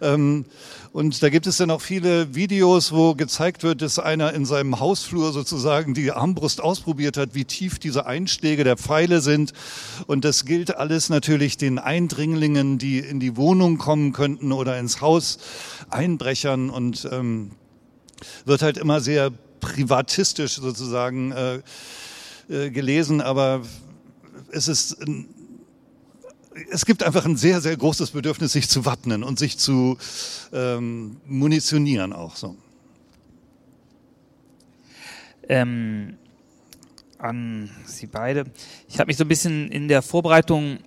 Ähm, 0.00 0.44
und 0.92 1.22
da 1.22 1.28
gibt 1.28 1.46
es 1.46 1.58
dann 1.58 1.70
auch 1.70 1.80
viele 1.80 2.34
Videos, 2.34 2.90
wo 2.90 3.14
gezeigt 3.14 3.62
wird, 3.62 3.80
dass 3.80 4.00
einer 4.00 4.32
in 4.32 4.44
seinem 4.44 4.80
Hausflur 4.80 5.32
sozusagen 5.32 5.94
die 5.94 6.10
Armbrust 6.10 6.60
ausprobiert 6.60 7.16
hat, 7.16 7.34
wie 7.34 7.44
tief 7.44 7.78
diese 7.78 8.06
Einschläge 8.06 8.64
der 8.64 8.76
Pfeile 8.76 9.20
sind. 9.20 9.52
Und 10.08 10.24
das 10.24 10.44
gilt 10.44 10.76
alles 10.76 11.08
natürlich 11.08 11.56
den 11.56 11.78
Eindringlingen, 11.78 12.78
die 12.78 12.98
in 12.98 13.20
die 13.20 13.36
Wohnung 13.36 13.78
kommen 13.78 14.12
könnten 14.12 14.50
oder 14.50 14.80
ins 14.80 15.00
Haus, 15.00 15.38
Einbrechern 15.90 16.70
und 16.70 17.08
ähm, 17.12 17.52
wird 18.44 18.62
halt 18.62 18.76
immer 18.76 19.00
sehr 19.00 19.30
privatistisch 19.60 20.56
sozusagen 20.56 21.30
äh, 21.30 21.60
äh, 22.48 22.70
gelesen, 22.70 23.20
aber 23.20 23.62
es 24.50 24.66
ist 24.66 24.96
es 26.70 26.84
gibt 26.84 27.02
einfach 27.02 27.24
ein 27.24 27.36
sehr, 27.36 27.60
sehr 27.60 27.76
großes 27.76 28.10
Bedürfnis, 28.10 28.52
sich 28.52 28.68
zu 28.68 28.84
wappnen 28.84 29.22
und 29.22 29.38
sich 29.38 29.58
zu 29.58 29.98
ähm, 30.52 31.16
munitionieren 31.26 32.12
auch 32.12 32.36
so. 32.36 32.56
Ähm, 35.48 36.16
an 37.18 37.70
Sie 37.84 38.06
beide. 38.06 38.44
Ich 38.88 38.98
habe 38.98 39.08
mich 39.08 39.16
so 39.16 39.24
ein 39.24 39.28
bisschen 39.28 39.70
in 39.70 39.88
der 39.88 40.02
Vorbereitung 40.02 40.78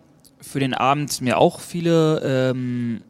für 0.41 0.59
den 0.59 0.73
Abend 0.73 1.21
mir 1.21 1.37
auch 1.37 1.59
viele 1.59 2.51
ähm, 2.51 3.01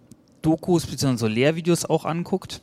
Dokus 0.42 0.86
bzw. 0.86 1.18
So 1.18 1.28
Lehrvideos 1.28 1.86
auch 1.86 2.06
anguckt. 2.06 2.62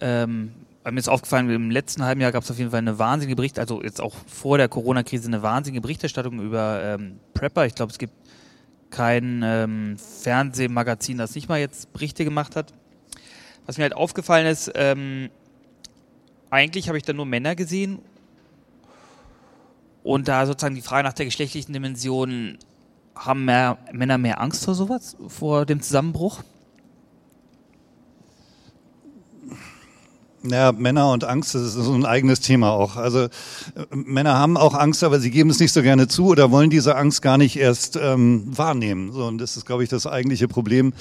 Ähm, 0.00 0.52
mir 0.84 0.98
ist 0.98 1.08
aufgefallen, 1.08 1.50
im 1.50 1.70
letzten 1.70 2.04
halben 2.04 2.20
Jahr 2.20 2.32
gab 2.32 2.44
es 2.44 2.50
auf 2.50 2.58
jeden 2.58 2.70
Fall 2.70 2.78
eine 2.78 2.98
wahnsinnige 2.98 3.36
Bericht, 3.36 3.58
also 3.58 3.82
jetzt 3.82 4.00
auch 4.00 4.14
vor 4.26 4.56
der 4.56 4.68
Corona-Krise 4.68 5.28
eine 5.28 5.42
wahnsinnige 5.42 5.82
Berichterstattung 5.82 6.40
über 6.40 6.82
ähm, 6.82 7.18
Prepper. 7.34 7.66
Ich 7.66 7.74
glaube, 7.74 7.92
es 7.92 7.98
gibt 7.98 8.14
kein 8.90 9.42
ähm, 9.44 9.96
Fernsehmagazin, 9.98 11.18
das 11.18 11.34
nicht 11.34 11.48
mal 11.48 11.60
jetzt 11.60 11.92
Berichte 11.92 12.24
gemacht 12.24 12.56
hat. 12.56 12.72
Was 13.66 13.76
mir 13.76 13.82
halt 13.82 13.94
aufgefallen 13.94 14.46
ist, 14.46 14.72
ähm, 14.74 15.30
eigentlich 16.50 16.88
habe 16.88 16.96
ich 16.96 17.04
da 17.04 17.12
nur 17.12 17.26
Männer 17.26 17.54
gesehen 17.54 17.98
und 20.02 20.28
da 20.28 20.46
sozusagen 20.46 20.74
die 20.74 20.80
Frage 20.80 21.04
nach 21.06 21.12
der 21.12 21.26
geschlechtlichen 21.26 21.72
Dimension, 21.72 22.58
haben 23.14 23.44
mehr, 23.44 23.78
Männer 23.92 24.16
mehr 24.16 24.40
Angst 24.40 24.64
vor 24.64 24.74
sowas, 24.74 25.16
vor 25.26 25.66
dem 25.66 25.82
Zusammenbruch? 25.82 26.42
Ja, 30.44 30.70
Männer 30.70 31.10
und 31.10 31.24
Angst, 31.24 31.56
das 31.56 31.62
ist 31.62 31.74
so 31.74 31.92
ein 31.92 32.06
eigenes 32.06 32.38
Thema 32.38 32.70
auch. 32.70 32.96
Also 32.96 33.24
äh, 33.24 33.28
Männer 33.90 34.38
haben 34.38 34.56
auch 34.56 34.74
Angst, 34.74 35.02
aber 35.02 35.18
sie 35.18 35.32
geben 35.32 35.50
es 35.50 35.58
nicht 35.58 35.72
so 35.72 35.82
gerne 35.82 36.06
zu 36.06 36.26
oder 36.26 36.52
wollen 36.52 36.70
diese 36.70 36.94
Angst 36.94 37.22
gar 37.22 37.38
nicht 37.38 37.56
erst 37.56 37.96
ähm, 37.96 38.44
wahrnehmen. 38.46 39.10
So, 39.12 39.24
und 39.24 39.38
das 39.38 39.56
ist, 39.56 39.66
glaube 39.66 39.82
ich, 39.82 39.88
das 39.88 40.06
eigentliche 40.06 40.46
Problem, 40.46 40.92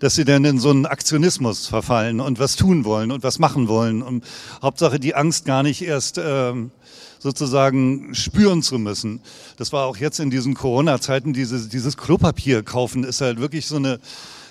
dass 0.00 0.14
sie 0.14 0.24
dann 0.24 0.42
in 0.46 0.58
so 0.58 0.70
einen 0.70 0.86
Aktionismus 0.86 1.66
verfallen 1.66 2.20
und 2.20 2.38
was 2.38 2.56
tun 2.56 2.86
wollen 2.86 3.10
und 3.10 3.22
was 3.22 3.38
machen 3.38 3.68
wollen. 3.68 4.00
Und 4.00 4.24
Hauptsache 4.62 4.98
die 4.98 5.14
Angst 5.14 5.44
gar 5.44 5.62
nicht 5.62 5.82
erst 5.82 6.18
ähm, 6.22 6.70
sozusagen 7.18 8.14
spüren 8.14 8.62
zu 8.62 8.78
müssen. 8.78 9.20
Das 9.58 9.70
war 9.72 9.84
auch 9.84 9.98
jetzt 9.98 10.18
in 10.18 10.30
diesen 10.30 10.54
Corona-Zeiten, 10.54 11.34
dieses, 11.34 11.68
dieses 11.68 11.98
Klopapier 11.98 12.62
kaufen 12.62 13.04
ist 13.04 13.20
halt 13.20 13.38
wirklich 13.38 13.66
so 13.66 13.76
eine 13.76 14.00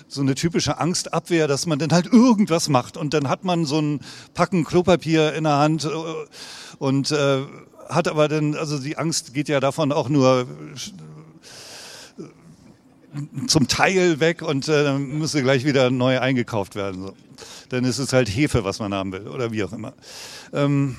so 0.08 0.22
eine 0.22 0.34
typische 0.34 0.78
Angstabwehr, 0.78 1.46
dass 1.46 1.66
man 1.66 1.78
dann 1.78 1.92
halt 1.92 2.06
irgendwas 2.06 2.68
macht 2.68 2.96
und 2.96 3.14
dann 3.14 3.28
hat 3.28 3.44
man 3.44 3.66
so 3.66 3.78
ein 3.78 4.00
Packen 4.34 4.64
Klopapier 4.64 5.34
in 5.34 5.44
der 5.44 5.58
Hand 5.58 5.84
äh, 5.84 5.88
und 6.78 7.10
äh, 7.10 7.42
hat 7.88 8.08
aber 8.08 8.28
dann, 8.28 8.54
also 8.54 8.78
die 8.78 8.96
Angst 8.96 9.34
geht 9.34 9.48
ja 9.48 9.60
davon 9.60 9.92
auch 9.92 10.08
nur 10.08 10.46
äh, 12.16 12.22
zum 13.46 13.68
Teil 13.68 14.20
weg 14.20 14.42
und 14.42 14.68
äh, 14.68 14.98
müsste 14.98 15.42
gleich 15.42 15.64
wieder 15.64 15.90
neu 15.90 16.20
eingekauft 16.20 16.74
werden. 16.74 17.02
So. 17.02 17.14
Dann 17.68 17.84
ist 17.84 17.98
es 17.98 18.12
halt 18.12 18.28
Hefe, 18.28 18.64
was 18.64 18.78
man 18.78 18.94
haben 18.94 19.12
will 19.12 19.28
oder 19.28 19.52
wie 19.52 19.62
auch 19.64 19.72
immer. 19.72 19.94
Ähm, 20.52 20.96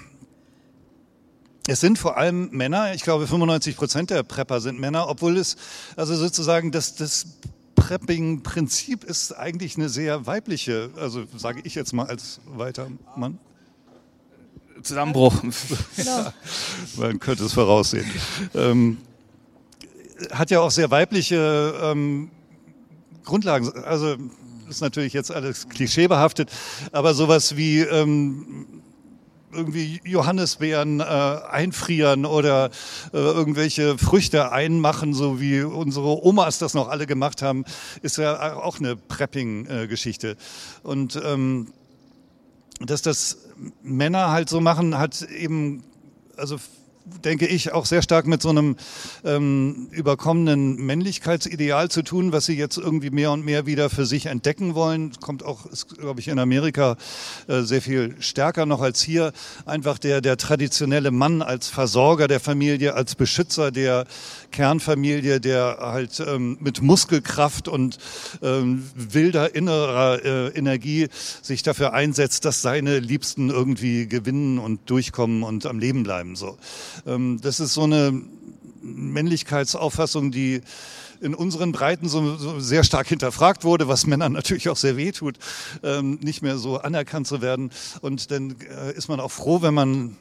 es 1.68 1.82
sind 1.82 2.00
vor 2.00 2.18
allem 2.18 2.50
Männer, 2.52 2.96
ich 2.96 3.04
glaube 3.04 3.28
95 3.28 3.78
Prozent 3.78 4.10
der 4.10 4.24
Prepper 4.24 4.60
sind 4.60 4.80
Männer, 4.80 5.08
obwohl 5.08 5.38
es 5.38 5.56
also 5.96 6.16
sozusagen 6.16 6.72
das, 6.72 6.96
das 6.96 7.28
Prepping-Prinzip 7.80 9.04
ist 9.04 9.32
eigentlich 9.32 9.78
eine 9.78 9.90
sehr 9.90 10.28
weibliche, 10.28 10.90
also 10.98 11.24
sage 11.38 11.62
ich 11.64 11.76
jetzt 11.76 11.94
mal 11.94 12.06
als 12.08 12.42
weiter 12.46 12.88
Mann. 13.16 13.40
Zusammenbruch. 14.84 15.34
ja, 15.98 16.34
man 16.98 17.20
könnte 17.20 17.46
es 17.46 17.54
voraussehen. 17.54 18.06
Ähm, 18.54 18.98
hat 20.32 20.52
ja 20.52 20.60
auch 20.60 20.72
sehr 20.72 20.92
weibliche 20.92 21.74
ähm, 21.82 22.30
Grundlagen. 23.24 23.72
Also 23.84 24.18
ist 24.70 24.82
natürlich 24.82 25.14
jetzt 25.14 25.32
alles 25.32 25.68
klischeebehaftet, 25.70 26.52
aber 26.92 27.14
sowas 27.14 27.56
wie 27.58 27.80
ähm, 27.80 28.84
irgendwie 29.52 30.02
Johannisbeeren 30.04 31.00
äh, 31.00 31.04
einfrieren 31.04 32.26
oder 32.26 32.70
äh, 33.14 33.18
irgendwelche 33.18 33.98
Früchte 33.98 34.52
einmachen, 34.52 35.14
so 35.14 35.40
wie 35.40 35.62
unsere 35.62 36.26
Omas 36.26 36.60
das 36.60 36.74
noch 36.74 36.90
alle 36.90 37.08
gemacht 37.08 37.42
haben, 37.42 37.66
ist 38.02 38.18
ja 38.18 38.56
auch 38.56 38.80
eine 38.80 38.96
Prepping-Geschichte. 38.96 40.38
Und 40.84 41.20
ähm, 41.24 41.74
dass 42.80 43.02
das 43.02 43.38
Männer 43.84 44.32
halt 44.32 44.50
so 44.50 44.62
machen, 44.62 44.98
hat 44.98 45.22
eben 45.24 45.84
also 46.38 46.58
denke 47.24 47.48
ich, 47.48 47.72
auch 47.74 47.86
sehr 47.86 48.02
stark 48.02 48.28
mit 48.28 48.42
so 48.42 48.50
einem 48.50 48.76
ähm, 49.24 49.88
überkommenen 49.92 50.76
Männlichkeitsideal 50.78 51.90
zu 51.90 52.02
tun, 52.02 52.32
was 52.32 52.46
sie 52.46 52.58
jetzt 52.58 52.78
irgendwie 52.78 53.10
mehr 53.10 53.32
und 53.32 53.44
mehr 53.44 53.66
wieder 53.66 53.90
für 53.90 54.06
sich 54.06 54.28
entdecken 54.28 54.76
wollen. 54.76 55.12
Kommt 55.20 55.44
auch, 55.44 55.66
glaube 55.98 56.20
ich, 56.20 56.28
in 56.28 56.40
Amerika 56.40 56.98
äh, 57.48 57.62
sehr 57.62 57.82
viel 57.82 58.16
stärker 58.20 58.66
noch 58.66 58.82
als 58.82 59.02
hier. 59.02 59.34
Einfach 59.66 60.00
der, 60.00 60.22
der 60.22 60.38
traditionelle 60.38 61.12
Mann 61.12 61.42
als 61.42 61.68
Versorger 61.68 62.28
der 62.28 62.40
Familie, 62.40 62.94
als 62.94 63.16
Beschützer 63.16 63.72
der 63.72 64.06
Kernfamilie, 64.52 65.40
der 65.40 65.78
halt 65.82 66.20
ähm, 66.20 66.58
mit 66.60 66.82
Muskelkraft 66.82 67.68
und 67.68 67.98
ähm, 68.42 68.84
wilder 68.96 69.56
innerer 69.56 70.24
äh, 70.24 70.48
Energie 70.50 71.08
sich 71.42 71.64
dafür 71.64 71.94
einsetzt, 71.94 72.46
dass 72.46 72.62
seine 72.62 73.00
Liebsten 73.00 73.50
irgendwie 73.50 74.08
gewinnen 74.08 74.60
und 74.60 74.90
durchkommen 74.90 75.44
und 75.44 75.66
am 75.66 75.80
Leben 75.80 76.04
bleiben. 76.04 76.36
So. 76.36 76.58
Ähm, 77.06 77.40
das 77.42 77.60
ist 77.60 77.74
so 77.74 77.84
eine 77.84 78.22
Männlichkeitsauffassung, 78.82 80.32
die 80.32 80.62
in 81.22 81.34
unseren 81.34 81.72
Breiten 81.72 82.08
so, 82.08 82.38
so, 82.38 82.60
sehr 82.60 82.84
stark 82.84 83.08
hinterfragt 83.08 83.64
wurde, 83.64 83.88
was 83.88 84.08
Männern 84.08 84.32
natürlich 84.34 84.70
auch 84.70 84.78
sehr 84.78 84.98
weh 84.98 85.12
tut, 85.12 85.38
ähm, 85.84 86.20
nicht 86.22 86.42
mehr 86.42 86.58
so 86.58 86.78
anerkannt 86.78 87.28
zu 87.28 87.42
werden. 87.42 87.72
Und 88.02 88.32
dann 88.32 88.56
äh, 88.62 88.94
ist 88.94 89.10
man 89.10 89.20
auch 89.20 89.32
froh, 89.32 89.62
wenn 89.62 89.74
man 89.74 90.18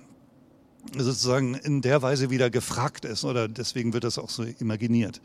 sozusagen 0.97 1.55
in 1.55 1.83
der 1.83 2.03
Weise 2.03 2.31
wieder 2.31 2.51
gefragt 2.51 3.05
ist 3.05 3.25
oder 3.25 3.49
deswegen 3.49 3.93
wird 3.93 4.05
das 4.05 4.19
auch 4.19 4.31
so 4.31 4.45
imaginiert. 4.45 5.21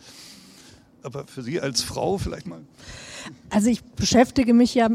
Aber 1.03 1.25
für 1.27 1.41
Sie 1.41 1.59
als 1.59 1.81
Frau 1.81 2.17
vielleicht 2.17 2.47
mal? 2.47 2.61
Also 3.49 3.69
ich 3.69 3.83
beschäftige 3.83 4.53
mich 4.53 4.73
ja 4.73 4.89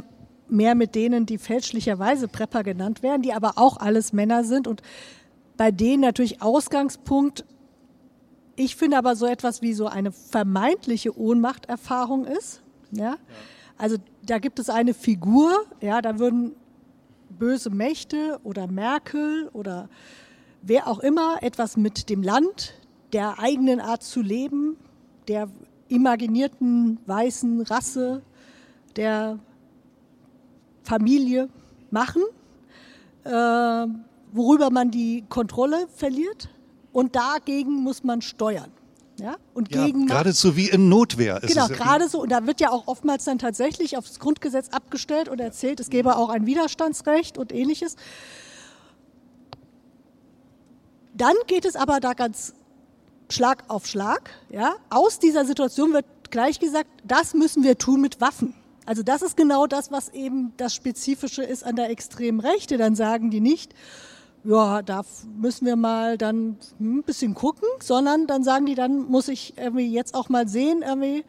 mehr 0.48 0.74
mit 0.74 0.94
denen, 0.94 1.26
die 1.26 1.38
fälschlicherweise 1.38 2.28
Prepper 2.28 2.62
genannt 2.62 3.02
werden, 3.02 3.22
die 3.22 3.32
aber 3.32 3.52
auch 3.56 3.76
alles 3.76 4.12
Männer 4.12 4.44
sind 4.44 4.66
und 4.66 4.82
bei 5.58 5.72
denen 5.72 6.00
natürlich 6.00 6.40
Ausgangspunkt, 6.40 7.44
ich 8.56 8.76
finde 8.76 8.96
aber 8.96 9.16
so 9.16 9.26
etwas 9.26 9.60
wie 9.60 9.74
so 9.74 9.86
eine 9.86 10.12
vermeintliche 10.12 11.18
Ohnmachterfahrung 11.18 12.24
ist. 12.24 12.62
Ja? 12.92 13.16
Also 13.76 13.96
da 14.24 14.38
gibt 14.38 14.58
es 14.60 14.70
eine 14.70 14.94
Figur, 14.94 15.52
ja, 15.80 16.00
da 16.00 16.18
würden 16.18 16.54
böse 17.28 17.70
Mächte 17.70 18.40
oder 18.44 18.66
Merkel 18.68 19.50
oder 19.52 19.88
wer 20.62 20.86
auch 20.86 21.00
immer 21.00 21.42
etwas 21.42 21.76
mit 21.76 22.08
dem 22.08 22.22
Land, 22.22 22.74
der 23.12 23.38
eigenen 23.38 23.80
Art 23.80 24.02
zu 24.02 24.22
leben, 24.22 24.76
der 25.26 25.48
imaginierten 25.88 26.98
weißen 27.06 27.62
Rasse, 27.62 28.22
der 28.96 29.38
Familie 30.84 31.48
machen. 31.90 32.22
Äh, 33.24 33.86
worüber 34.32 34.70
man 34.70 34.90
die 34.90 35.24
Kontrolle 35.28 35.86
verliert 35.94 36.48
und 36.92 37.16
dagegen 37.16 37.82
muss 37.82 38.04
man 38.04 38.22
steuern. 38.22 38.70
Ja, 39.20 39.36
und 39.52 39.74
ja, 39.74 39.84
gegen 39.84 40.06
geradezu 40.06 40.56
wie 40.56 40.68
in 40.68 40.88
Notwehr. 40.88 41.42
Ist 41.42 41.54
genau, 41.54 41.66
gerade 41.66 42.08
so. 42.08 42.22
Und 42.22 42.30
da 42.30 42.46
wird 42.46 42.60
ja 42.60 42.70
auch 42.70 42.86
oftmals 42.86 43.24
dann 43.24 43.40
tatsächlich 43.40 43.96
aufs 43.96 44.20
Grundgesetz 44.20 44.68
abgestellt 44.68 45.28
und 45.28 45.40
erzählt, 45.40 45.80
es 45.80 45.90
gäbe 45.90 46.16
auch 46.16 46.28
ein 46.28 46.46
Widerstandsrecht 46.46 47.36
und 47.36 47.52
ähnliches. 47.52 47.96
Dann 51.14 51.34
geht 51.48 51.64
es 51.64 51.74
aber 51.74 51.98
da 51.98 52.12
ganz 52.12 52.54
Schlag 53.28 53.64
auf 53.66 53.88
Schlag. 53.88 54.30
Ja? 54.50 54.76
Aus 54.88 55.18
dieser 55.18 55.44
Situation 55.44 55.92
wird 55.92 56.06
wird 56.28 56.30
gleich 56.30 56.60
gesagt, 56.60 56.90
das 57.04 57.34
müssen 57.34 57.62
wir 57.62 57.78
tun 57.78 58.00
mit 58.00 58.20
Waffen. 58.20 58.54
Also 58.84 59.02
das 59.02 59.22
ist 59.22 59.36
genau 59.36 59.66
das, 59.66 59.90
was 59.90 60.10
eben 60.10 60.52
das 60.56 60.74
Spezifische 60.74 61.42
ist 61.42 61.64
an 61.64 61.76
der 61.76 61.90
extremen 61.90 62.40
Rechte. 62.40 62.76
Dann 62.78 62.94
sagen 62.94 63.30
die 63.30 63.40
nicht, 63.40 63.74
ja, 64.48 64.80
da 64.80 65.02
müssen 65.36 65.66
wir 65.66 65.76
mal 65.76 66.16
dann 66.16 66.56
ein 66.80 67.02
bisschen 67.02 67.34
gucken, 67.34 67.68
sondern 67.82 68.26
dann 68.26 68.42
sagen 68.42 68.64
die, 68.64 68.74
dann 68.74 69.02
muss 69.02 69.28
ich 69.28 69.58
irgendwie 69.58 69.92
jetzt 69.92 70.14
auch 70.14 70.30
mal 70.30 70.48
sehen, 70.48 70.80
irgendwie, 70.80 71.26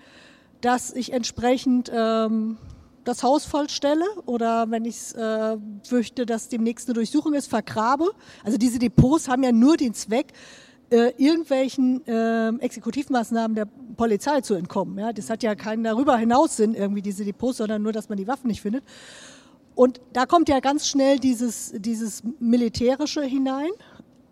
dass 0.62 0.94
ich 0.94 1.12
entsprechend 1.12 1.92
ähm, 1.94 2.58
das 3.04 3.22
Haus 3.22 3.44
vollstelle 3.44 4.06
oder 4.26 4.72
wenn 4.72 4.86
ich 4.86 5.14
äh, 5.16 5.58
fürchte, 5.84 6.26
dass 6.26 6.48
demnächst 6.48 6.88
eine 6.88 6.94
Durchsuchung 6.94 7.34
ist, 7.34 7.48
vergrabe. 7.48 8.10
Also 8.46 8.58
diese 8.58 8.80
Depots 8.80 9.28
haben 9.28 9.44
ja 9.44 9.52
nur 9.52 9.76
den 9.76 9.94
Zweck, 9.94 10.28
äh, 10.90 11.12
irgendwelchen 11.18 12.08
äh, 12.08 12.50
Exekutivmaßnahmen 12.58 13.54
der 13.54 13.68
Polizei 13.98 14.40
zu 14.40 14.54
entkommen. 14.54 14.98
Ja? 14.98 15.12
Das 15.12 15.30
hat 15.30 15.44
ja 15.44 15.56
keinen 15.56 15.84
darüber 15.84 16.16
hinaus 16.18 16.56
Sinn, 16.56 16.74
irgendwie 16.74 17.02
diese 17.02 17.26
Depots, 17.26 17.58
sondern 17.58 17.82
nur, 17.82 17.92
dass 17.92 18.08
man 18.08 18.18
die 18.18 18.28
Waffen 18.28 18.48
nicht 18.48 18.62
findet. 18.62 18.86
Und 19.80 20.02
da 20.12 20.26
kommt 20.26 20.50
ja 20.50 20.60
ganz 20.60 20.90
schnell 20.90 21.20
dieses, 21.20 21.72
dieses 21.74 22.22
Militärische 22.42 23.24
hinein. 23.24 23.70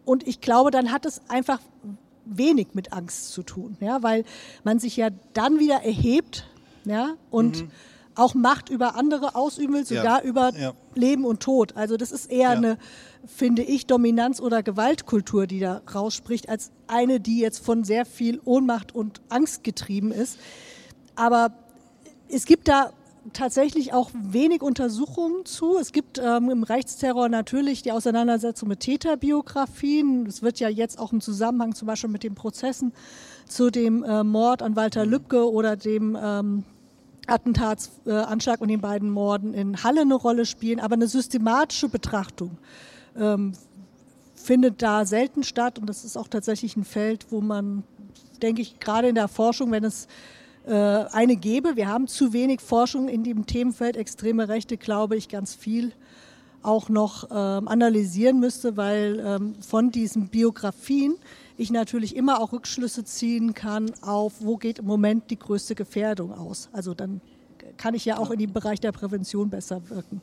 Und 0.03 0.27
ich 0.27 0.41
glaube, 0.41 0.71
dann 0.71 0.91
hat 0.91 1.05
es 1.05 1.21
einfach 1.29 1.61
wenig 2.25 2.73
mit 2.73 2.91
Angst 2.91 3.31
zu 3.31 3.43
tun, 3.43 3.77
ja, 3.79 4.03
weil 4.03 4.25
man 4.65 4.79
sich 4.79 4.97
ja 4.97 5.07
dann 5.31 5.57
wieder 5.57 5.83
erhebt 5.83 6.45
ja, 6.83 7.15
und 7.31 7.61
mhm. 7.61 7.71
auch 8.15 8.33
Macht 8.33 8.67
über 8.67 8.97
andere 8.97 9.35
ausüben 9.35 9.73
will, 9.73 9.85
sogar 9.85 10.21
ja. 10.21 10.29
über 10.29 10.51
ja. 10.53 10.73
Leben 10.95 11.23
und 11.23 11.39
Tod. 11.39 11.77
Also 11.77 11.95
das 11.95 12.11
ist 12.11 12.29
eher 12.29 12.49
eine, 12.49 12.77
finde 13.25 13.61
ich, 13.61 13.85
Dominanz- 13.85 14.41
oder 14.41 14.63
Gewaltkultur, 14.63 15.47
die 15.47 15.61
da 15.61 15.81
rausspricht, 15.95 16.49
als 16.49 16.71
eine, 16.87 17.21
die 17.21 17.39
jetzt 17.39 17.63
von 17.63 17.85
sehr 17.85 18.05
viel 18.05 18.41
Ohnmacht 18.43 18.93
und 18.93 19.21
Angst 19.29 19.63
getrieben 19.63 20.11
ist. 20.11 20.39
Aber 21.15 21.53
es 22.27 22.45
gibt 22.45 22.67
da 22.67 22.91
tatsächlich 23.33 23.93
auch 23.93 24.11
wenig 24.13 24.61
Untersuchungen 24.61 25.45
zu. 25.45 25.77
Es 25.77 25.91
gibt 25.91 26.19
ähm, 26.19 26.49
im 26.49 26.63
Rechtsterror 26.63 27.29
natürlich 27.29 27.81
die 27.81 27.91
Auseinandersetzung 27.91 28.69
mit 28.69 28.79
Täterbiografien. 28.81 30.25
Es 30.25 30.41
wird 30.41 30.59
ja 30.59 30.69
jetzt 30.69 30.99
auch 30.99 31.11
im 31.11 31.21
Zusammenhang 31.21 31.75
zum 31.75 31.87
Beispiel 31.87 32.09
mit 32.09 32.23
den 32.23 32.35
Prozessen 32.35 32.93
zu 33.47 33.69
dem 33.69 34.03
äh, 34.03 34.23
Mord 34.23 34.61
an 34.61 34.75
Walter 34.75 35.05
Lübcke 35.05 35.51
oder 35.51 35.75
dem 35.75 36.17
ähm, 36.21 36.63
Attentatsanschlag 37.27 38.59
äh, 38.59 38.61
und 38.61 38.69
den 38.69 38.81
beiden 38.81 39.09
Morden 39.09 39.53
in 39.53 39.83
Halle 39.83 40.01
eine 40.01 40.15
Rolle 40.15 40.45
spielen. 40.45 40.79
Aber 40.79 40.95
eine 40.95 41.07
systematische 41.07 41.89
Betrachtung 41.89 42.57
ähm, 43.17 43.53
findet 44.35 44.81
da 44.81 45.05
selten 45.05 45.43
statt. 45.43 45.79
Und 45.79 45.87
das 45.87 46.05
ist 46.05 46.17
auch 46.17 46.27
tatsächlich 46.27 46.77
ein 46.77 46.85
Feld, 46.85 47.27
wo 47.29 47.41
man, 47.41 47.83
denke 48.41 48.61
ich, 48.61 48.79
gerade 48.79 49.09
in 49.09 49.15
der 49.15 49.27
Forschung, 49.27 49.71
wenn 49.71 49.83
es 49.83 50.07
eine 50.67 51.35
gäbe, 51.37 51.75
wir 51.75 51.87
haben 51.87 52.07
zu 52.07 52.33
wenig 52.33 52.61
Forschung 52.61 53.07
in 53.07 53.23
dem 53.23 53.45
Themenfeld 53.45 53.95
extreme 53.95 54.49
Rechte, 54.49 54.77
glaube 54.77 55.15
ich, 55.15 55.29
ganz 55.29 55.55
viel 55.55 55.93
auch 56.61 56.89
noch 56.89 57.29
ähm, 57.31 57.67
analysieren 57.67 58.39
müsste, 58.39 58.75
weil 58.77 59.23
ähm, 59.25 59.55
von 59.61 59.91
diesen 59.91 60.27
Biografien 60.27 61.15
ich 61.57 61.71
natürlich 61.71 62.15
immer 62.15 62.41
auch 62.41 62.51
Rückschlüsse 62.51 63.03
ziehen 63.03 63.53
kann 63.53 63.91
auf, 64.01 64.33
wo 64.39 64.57
geht 64.57 64.79
im 64.79 64.85
Moment 64.85 65.29
die 65.31 65.39
größte 65.39 65.75
Gefährdung 65.75 66.31
aus. 66.33 66.69
Also 66.71 66.93
dann 66.93 67.21
kann 67.77 67.93
ich 67.93 68.05
ja 68.05 68.17
auch 68.17 68.31
in 68.31 68.39
den 68.39 68.53
Bereich 68.53 68.79
der 68.79 68.91
Prävention 68.91 69.49
besser 69.49 69.89
wirken. 69.89 70.21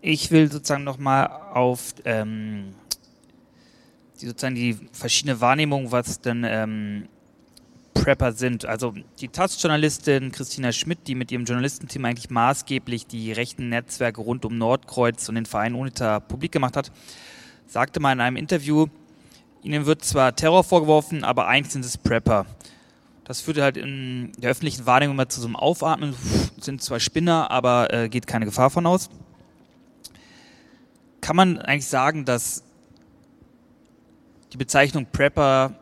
Ich 0.00 0.30
will 0.30 0.50
sozusagen 0.50 0.84
nochmal 0.84 1.28
auf 1.54 1.94
ähm, 2.04 2.74
die, 4.20 4.26
sozusagen 4.26 4.54
die 4.54 4.76
verschiedene 4.92 5.40
Wahrnehmung, 5.40 5.90
was 5.90 6.20
denn 6.20 6.44
ähm, 6.46 7.08
Prepper 8.04 8.32
sind. 8.32 8.66
Also 8.66 8.94
die 9.20 9.28
Taz-Journalistin 9.28 10.30
Christina 10.30 10.72
Schmidt, 10.72 11.06
die 11.06 11.14
mit 11.14 11.32
ihrem 11.32 11.44
Journalistenteam 11.44 12.04
eigentlich 12.04 12.30
maßgeblich 12.30 13.06
die 13.06 13.32
rechten 13.32 13.68
Netzwerke 13.70 14.20
rund 14.20 14.44
um 14.44 14.58
Nordkreuz 14.58 15.28
und 15.28 15.36
den 15.36 15.46
Verein 15.46 15.74
UNITA 15.74 16.20
publik 16.20 16.52
gemacht 16.52 16.76
hat, 16.76 16.92
sagte 17.66 18.00
mal 18.00 18.12
in 18.12 18.20
einem 18.20 18.36
Interview, 18.36 18.86
ihnen 19.62 19.86
wird 19.86 20.04
zwar 20.04 20.36
Terror 20.36 20.64
vorgeworfen, 20.64 21.24
aber 21.24 21.48
eigentlich 21.48 21.72
sind 21.72 21.84
es 21.84 21.96
Prepper. 21.96 22.46
Das 23.24 23.40
führte 23.40 23.62
halt 23.62 23.78
in 23.78 24.32
der 24.36 24.50
öffentlichen 24.50 24.84
Wahrnehmung 24.84 25.16
immer 25.16 25.30
zu 25.30 25.40
so 25.40 25.46
einem 25.46 25.56
Aufatmen, 25.56 26.14
sind 26.60 26.82
zwar 26.82 27.00
Spinner, 27.00 27.50
aber 27.50 27.92
äh, 27.92 28.08
geht 28.10 28.26
keine 28.26 28.44
Gefahr 28.44 28.68
von 28.68 28.86
aus 28.86 29.08
kann 31.24 31.36
man 31.36 31.58
eigentlich 31.58 31.86
sagen, 31.86 32.26
dass 32.26 32.62
die 34.52 34.58
Bezeichnung 34.58 35.06
Prepper 35.10 35.72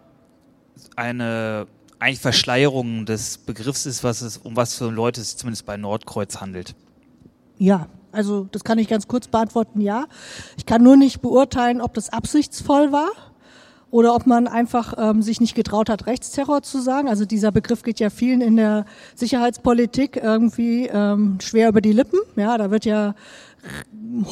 eine 0.95 1.66
eigentlich 2.03 2.20
Verschleierung 2.20 3.07
des 3.07 3.38
Begriffs 3.38 3.86
ist, 3.86 4.03
was 4.03 4.22
es, 4.22 4.36
um 4.38 4.57
was 4.57 4.74
für 4.74 4.90
Leute 4.90 5.20
es 5.20 5.36
zumindest 5.36 5.64
bei 5.66 5.76
Nordkreuz 5.76 6.40
handelt? 6.40 6.74
Ja, 7.59 7.86
also 8.11 8.48
das 8.50 8.64
kann 8.64 8.78
ich 8.78 8.88
ganz 8.88 9.07
kurz 9.07 9.28
beantworten, 9.28 9.80
ja. 9.80 10.07
Ich 10.57 10.66
kann 10.66 10.82
nur 10.82 10.96
nicht 10.96 11.22
beurteilen, 11.22 11.80
ob 11.80 11.94
das 11.94 12.12
absichtsvoll 12.12 12.92
war 12.92 13.11
oder 13.92 14.14
ob 14.14 14.26
man 14.26 14.48
einfach 14.48 14.94
ähm, 14.98 15.22
sich 15.22 15.40
nicht 15.40 15.55
getraut 15.55 15.88
hat, 15.88 16.07
Rechtsterror 16.07 16.62
zu 16.62 16.80
sagen. 16.80 17.09
Also 17.09 17.24
dieser 17.24 17.53
Begriff 17.53 17.82
geht 17.82 18.00
ja 18.00 18.11
vielen 18.11 18.40
in 18.40 18.57
der 18.57 18.84
Sicherheitspolitik 19.14 20.16
irgendwie 20.16 20.86
ähm, 20.86 21.38
schwer 21.40 21.68
über 21.68 21.80
die 21.80 21.92
Lippen. 21.92 22.18
Ja, 22.36 22.59
da 22.59 22.70
wird 22.70 22.84
ja 22.84 23.14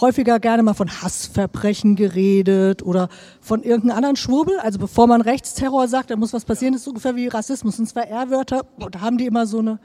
häufiger 0.01 0.41
gerne 0.41 0.63
mal 0.63 0.75
von 0.75 0.91
Hassverbrechen 0.91 1.97
geredet 1.97 2.83
oder 2.83 3.09
von 3.41 3.63
irgendeinem 3.63 3.97
anderen 3.97 4.17
Schwurbel. 4.17 4.59
Also 4.61 4.79
bevor 4.79 5.07
man 5.07 5.21
Rechtsterror 5.21 5.89
sagt, 5.89 6.11
da 6.11 6.17
muss 6.17 6.33
was 6.33 6.45
passieren, 6.45 6.73
das 6.73 6.83
ist 6.83 6.89
ungefähr 6.89 7.17
wie 7.17 7.29
Rassismus. 7.29 7.79
Und 7.79 7.87
zwar 7.87 8.07
R-Wörter, 8.07 8.67
da 8.91 9.01
haben 9.01 9.19
die 9.19 9.27
immer 9.27 9.47
so 9.47 9.59
eine 9.59 9.79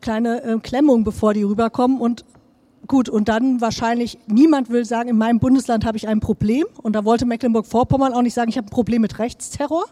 kleine 0.00 0.42
äh, 0.42 0.58
Klemmung, 0.58 1.04
bevor 1.04 1.34
die 1.34 1.42
rüberkommen. 1.42 2.00
Und 2.00 2.24
gut, 2.86 3.08
und 3.08 3.28
dann 3.28 3.60
wahrscheinlich, 3.60 4.18
niemand 4.26 4.70
will 4.70 4.84
sagen, 4.84 5.08
in 5.08 5.18
meinem 5.18 5.40
Bundesland 5.40 5.84
habe 5.84 5.96
ich 5.96 6.08
ein 6.08 6.20
Problem. 6.20 6.64
Und 6.82 6.94
da 6.94 7.04
wollte 7.04 7.26
Mecklenburg-Vorpommern 7.26 8.12
auch 8.12 8.22
nicht 8.22 8.34
sagen, 8.34 8.48
ich 8.48 8.56
habe 8.56 8.68
ein 8.68 8.70
Problem 8.70 9.02
mit 9.02 9.18
Rechtsterror. 9.18 9.86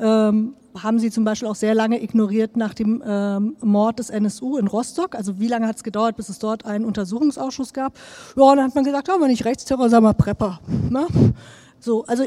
Ähm, 0.00 0.54
haben 0.80 0.98
sie 0.98 1.10
zum 1.10 1.24
Beispiel 1.24 1.48
auch 1.48 1.54
sehr 1.54 1.74
lange 1.74 2.02
ignoriert 2.02 2.56
nach 2.56 2.74
dem 2.74 3.02
ähm, 3.06 3.56
Mord 3.60 3.98
des 3.98 4.10
NSU 4.10 4.56
in 4.58 4.66
Rostock. 4.66 5.14
Also 5.14 5.38
wie 5.38 5.48
lange 5.48 5.66
hat 5.66 5.76
es 5.76 5.82
gedauert, 5.82 6.16
bis 6.16 6.28
es 6.28 6.38
dort 6.38 6.64
einen 6.64 6.84
Untersuchungsausschuss 6.84 7.72
gab? 7.72 7.98
Ja, 8.36 8.44
und 8.44 8.56
dann 8.56 8.66
hat 8.66 8.74
man 8.74 8.84
gesagt, 8.84 9.08
ja, 9.08 9.20
wenn 9.20 9.28
nicht 9.28 9.44
Rechtsterror, 9.44 9.88
sagen 9.88 10.04
wir 10.04 10.14
Prepper. 10.14 10.60
Ne? 10.90 11.06
So, 11.80 12.04
also 12.04 12.24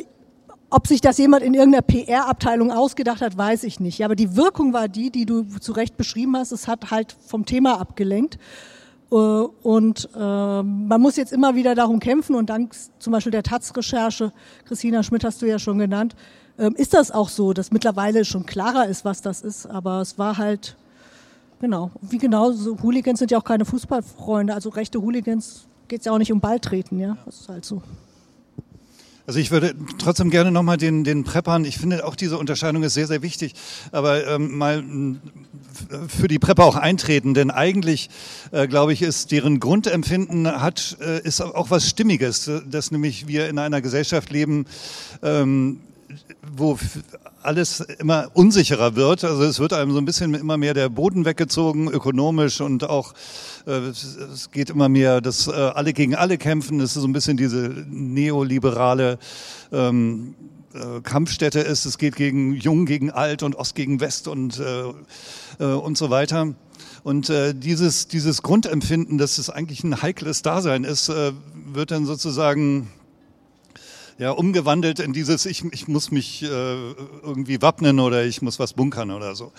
ob 0.70 0.88
sich 0.88 1.02
das 1.02 1.18
jemand 1.18 1.43
in 1.43 1.54
irgendeiner 1.54 1.84
PR-Abteilung 1.84 2.72
ausgedacht 2.72 3.22
hat, 3.22 3.38
weiß 3.38 3.64
ich 3.64 3.80
nicht. 3.80 4.00
Ja, 4.00 4.08
aber 4.08 4.16
die 4.16 4.36
Wirkung 4.36 4.74
war 4.74 4.88
die, 4.88 5.10
die 5.10 5.26
du 5.26 5.43
zu 5.43 5.72
Recht 5.72 5.96
beschrieben 5.96 6.36
hast. 6.36 6.52
Es 6.52 6.68
hat 6.68 6.91
halt 6.91 7.16
vom 7.26 7.46
Thema 7.46 7.80
abgelenkt. 7.80 8.38
Äh, 9.12 9.16
und 9.16 10.10
äh, 10.16 10.20
man 10.20 11.02
muss 11.02 11.16
jetzt 11.16 11.32
immer 11.32 11.56
wieder 11.56 11.76
darum 11.76 12.00
kämpfen 12.00 12.36
und 12.36 12.50
dank 12.50 12.76
zum 13.00 13.14
Beispiel 13.14 13.32
der 13.32 13.43
Taz-Recherche, 13.43 14.34
Christina 14.66 15.04
Schmidt 15.04 15.24
hast 15.24 15.41
du 15.41 15.46
ja 15.46 15.60
schon 15.60 15.78
genannt, 15.78 16.16
ist 16.58 16.93
das 16.93 17.12
auch 17.12 17.30
so, 17.30 17.53
dass 17.53 17.72
mittlerweile 17.72 18.26
schon 18.26 18.45
klarer 18.45 18.88
ist, 18.88 19.06
was 19.06 19.22
das 19.22 19.41
ist. 19.41 19.66
Aber 19.66 20.01
es 20.01 20.18
war 20.18 20.38
halt, 20.38 20.76
genau, 21.60 21.91
wie 22.01 22.18
genau, 22.18 22.51
so 22.51 22.78
Hooligans 22.82 23.20
sind 23.20 23.32
ja 23.32 23.38
auch 23.38 23.43
keine 23.43 23.66
Fußballfreunde. 23.66 24.53
Also 24.53 24.70
rechte 24.70 25.01
Hooligans 25.01 25.66
geht 25.88 25.99
es 25.99 26.06
ja 26.06 26.12
auch 26.12 26.18
nicht 26.18 26.32
um 26.32 26.39
Balltreten, 26.39 26.99
ja. 26.99 27.18
Das 27.26 27.41
ist 27.41 27.49
halt 27.49 27.66
so. 27.66 27.82
Also 29.28 29.39
ich 29.39 29.49
würde 29.49 29.74
trotzdem 29.97 30.30
gerne 30.30 30.51
nochmal 30.51 30.78
den, 30.78 31.03
den 31.03 31.24
Preppern, 31.24 31.66
ich 31.66 31.80
finde 31.80 32.06
auch 32.06 32.16
diese 32.16 32.38
Unterscheidung 32.38 32.84
ist 32.84 32.93
sehr, 32.93 33.08
sehr 33.08 33.24
wichtig, 33.24 33.56
aber 33.91 34.28
ähm, 34.28 34.56
mal 34.56 34.84
für 36.08 36.28
die 36.28 36.38
Prepper 36.38 36.64
auch 36.64 36.76
eintreten, 36.76 37.34
denn 37.34 37.49
eigentlich, 37.49 38.12
äh, 38.51 38.68
glaube 38.68 38.93
ich, 38.93 39.01
ist 39.01 39.32
deren 39.32 39.60
Grundempfinden 39.60 40.62
hat, 40.62 40.97
äh, 41.01 41.22
ist 41.24 41.41
auch 41.41 41.72
was 41.72 41.89
Stimmiges, 41.89 42.51
dass 42.70 42.91
nämlich 42.91 43.28
wir 43.28 43.49
in 43.49 43.58
einer 43.58 43.82
Gesellschaft 43.82 44.30
leben, 44.30 44.68
ähm, 45.24 45.80
wo 46.55 46.78
alles 47.41 47.80
immer 47.80 48.30
unsicherer 48.34 48.95
wird. 48.95 49.24
Also 49.24 49.43
es 49.43 49.59
wird 49.59 49.74
einem 49.74 49.91
so 49.91 49.97
ein 49.97 50.05
bisschen 50.05 50.34
immer 50.34 50.57
mehr 50.57 50.74
der 50.74 50.89
Boden 50.89 51.26
weggezogen, 51.26 51.88
ökonomisch 51.89 52.61
und 52.61 52.84
auch 52.84 53.13
äh, 53.66 53.72
es 53.72 54.49
geht 54.51 54.70
immer 54.70 54.89
mehr, 54.89 55.22
dass 55.22 55.47
äh, 55.47 55.51
alle 55.51 55.93
gegen 55.93 56.16
alle 56.16 56.38
kämpfen. 56.38 56.80
Das 56.80 56.95
ist 56.95 57.01
so 57.01 57.07
ein 57.07 57.13
bisschen 57.13 57.38
diese 57.38 57.86
neoliberale 57.89 59.20
ähm, 59.72 60.36
äh, 60.74 61.01
Kampfstätte 61.01 61.59
ist. 61.59 61.86
Es 61.86 61.97
geht 61.97 62.16
gegen 62.16 62.53
Jung 62.53 62.86
gegen 62.86 63.11
Alt 63.11 63.43
und 63.43 63.55
Ost 63.55 63.76
gegen 63.76 64.01
West 64.01 64.28
und, 64.28 64.59
äh, 64.59 64.84
äh, 65.59 65.74
und 65.74 65.97
so 65.97 66.09
weiter. 66.09 66.53
Und 67.03 67.30
äh, 67.30 67.53
dieses, 67.53 68.07
dieses 68.07 68.41
Grundempfinden, 68.41 69.18
dass 69.18 69.38
es 69.38 69.49
eigentlich 69.49 69.84
ein 69.84 70.01
heikles 70.01 70.41
Dasein 70.41 70.84
ist, 70.84 71.09
wird 71.09 71.91
dann 71.91 72.05
sozusagen 72.05 72.89
ja, 74.18 74.32
umgewandelt 74.32 74.99
in 74.99 75.11
dieses, 75.11 75.45
ich, 75.45 75.66
ich 75.72 75.88
muss 75.88 76.09
mich 76.09 76.41
äh, 76.43 76.47
irgendwie 76.47 77.61
wappnen 77.61 77.99
oder 77.99 78.24
ich 78.24 78.41
muss 78.41 78.59
was 78.59 78.74
bunkern 78.74 79.11
oder 79.11 79.36
so. 79.36 79.51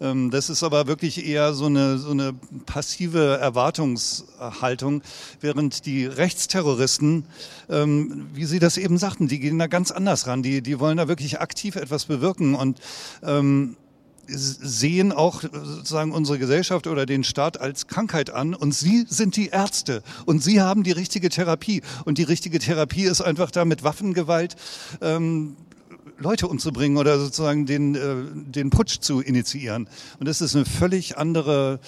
Ähm, 0.00 0.30
das 0.30 0.48
ist 0.48 0.62
aber 0.62 0.86
wirklich 0.86 1.26
eher 1.26 1.54
so 1.54 1.66
eine, 1.66 1.98
so 1.98 2.10
eine 2.10 2.32
passive 2.66 3.38
Erwartungshaltung, 3.38 5.02
während 5.40 5.86
die 5.86 6.06
Rechtsterroristen, 6.06 7.24
ähm, 7.68 8.28
wie 8.32 8.44
Sie 8.44 8.60
das 8.60 8.76
eben 8.76 8.96
sagten, 8.96 9.26
die 9.26 9.40
gehen 9.40 9.58
da 9.58 9.66
ganz 9.66 9.90
anders 9.90 10.28
ran. 10.28 10.42
Die, 10.42 10.62
die 10.62 10.78
wollen 10.78 10.98
da 10.98 11.08
wirklich 11.08 11.40
aktiv 11.40 11.74
etwas 11.74 12.04
bewirken 12.04 12.54
und 12.54 12.80
ähm, 13.24 13.76
sehen 14.28 15.12
auch 15.12 15.42
sozusagen 15.42 16.12
unsere 16.12 16.38
Gesellschaft 16.38 16.86
oder 16.86 17.06
den 17.06 17.24
Staat 17.24 17.60
als 17.60 17.86
Krankheit 17.86 18.30
an 18.30 18.54
und 18.54 18.74
sie 18.74 19.06
sind 19.08 19.36
die 19.36 19.48
Ärzte 19.48 20.02
und 20.24 20.42
sie 20.42 20.60
haben 20.60 20.82
die 20.82 20.92
richtige 20.92 21.28
Therapie 21.28 21.82
und 22.04 22.18
die 22.18 22.22
richtige 22.22 22.58
Therapie 22.58 23.04
ist 23.04 23.20
einfach 23.20 23.50
da 23.50 23.64
mit 23.64 23.82
Waffengewalt 23.82 24.56
ähm, 25.00 25.56
Leute 26.18 26.48
umzubringen 26.48 26.96
oder 26.96 27.18
sozusagen 27.18 27.66
den, 27.66 27.94
äh, 27.94 28.16
den 28.32 28.70
Putsch 28.70 29.00
zu 29.00 29.20
initiieren. 29.20 29.88
Und 30.18 30.26
das 30.26 30.40
ist 30.40 30.56
eine 30.56 30.64
völlig 30.64 31.18
andere 31.18 31.78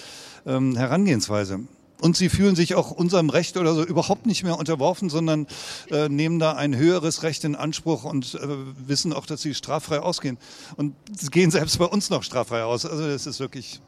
ähm, 0.45 0.75
Herangehensweise. 0.75 1.61
Und 2.01 2.15
sie 2.15 2.29
fühlen 2.29 2.55
sich 2.55 2.75
auch 2.75 2.91
unserem 2.91 3.29
Recht 3.29 3.57
oder 3.57 3.73
so 3.73 3.83
überhaupt 3.83 4.25
nicht 4.25 4.43
mehr 4.43 4.57
unterworfen, 4.57 5.09
sondern 5.09 5.47
äh, 5.91 6.07
nehmen 6.07 6.39
da 6.39 6.53
ein 6.53 6.75
höheres 6.75 7.23
Recht 7.23 7.43
in 7.43 7.55
Anspruch 7.55 8.05
und 8.05 8.35
äh, 8.35 8.47
wissen 8.87 9.11
auch, 9.11 9.25
dass 9.25 9.41
sie 9.41 9.53
straffrei 9.53 9.99
ausgehen. 9.99 10.37
Und 10.77 10.95
sie 11.11 11.29
gehen 11.29 11.51
selbst 11.51 11.77
bei 11.77 11.85
uns 11.85 12.09
noch 12.09 12.23
straffrei 12.23 12.63
aus. 12.63 12.85
Also 12.85 13.05
das 13.05 13.27
ist 13.27 13.41
wirklich 13.41 13.81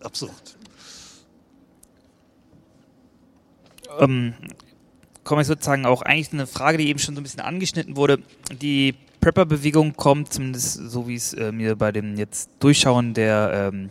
absurd. 0.00 0.56
Ähm, 4.00 4.34
komme 5.22 5.42
ich 5.42 5.48
sozusagen 5.48 5.86
auch 5.86 6.02
eigentlich 6.02 6.32
eine 6.32 6.46
Frage, 6.46 6.78
die 6.78 6.88
eben 6.88 6.98
schon 6.98 7.14
so 7.14 7.20
ein 7.20 7.24
bisschen 7.24 7.40
angeschnitten 7.40 7.96
wurde. 7.96 8.18
Die 8.60 8.94
Prepper-Bewegung 9.20 9.94
kommt, 9.94 10.32
zumindest 10.32 10.74
so 10.90 11.06
wie 11.06 11.14
es 11.14 11.32
äh, 11.34 11.52
mir 11.52 11.76
bei 11.76 11.92
dem 11.92 12.16
jetzt 12.16 12.50
Durchschauen 12.58 13.14
der 13.14 13.70
ähm, 13.72 13.90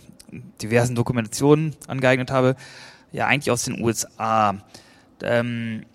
diversen 0.62 0.96
Dokumentationen 0.96 1.76
angeeignet 1.88 2.32
habe, 2.32 2.56
ja 3.12 3.28
eigentlich 3.28 3.52
aus 3.52 3.64
den 3.64 3.82
USA. 3.82 4.56
Ähm, 5.24 5.86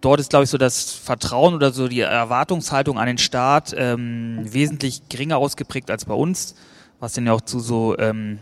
dort 0.00 0.20
ist, 0.20 0.30
glaube 0.30 0.44
ich, 0.44 0.50
so 0.50 0.58
das 0.58 0.92
Vertrauen 0.92 1.54
oder 1.54 1.72
so 1.72 1.88
die 1.88 2.00
Erwartungshaltung 2.00 2.98
an 2.98 3.06
den 3.06 3.18
Staat 3.18 3.74
ähm, 3.76 4.40
wesentlich 4.44 5.08
geringer 5.08 5.38
ausgeprägt 5.38 5.90
als 5.90 6.04
bei 6.04 6.14
uns, 6.14 6.54
was 7.00 7.14
dann 7.14 7.26
ja 7.26 7.32
auch 7.32 7.40
zu 7.40 7.60
so, 7.60 7.96
ähm, 7.98 8.38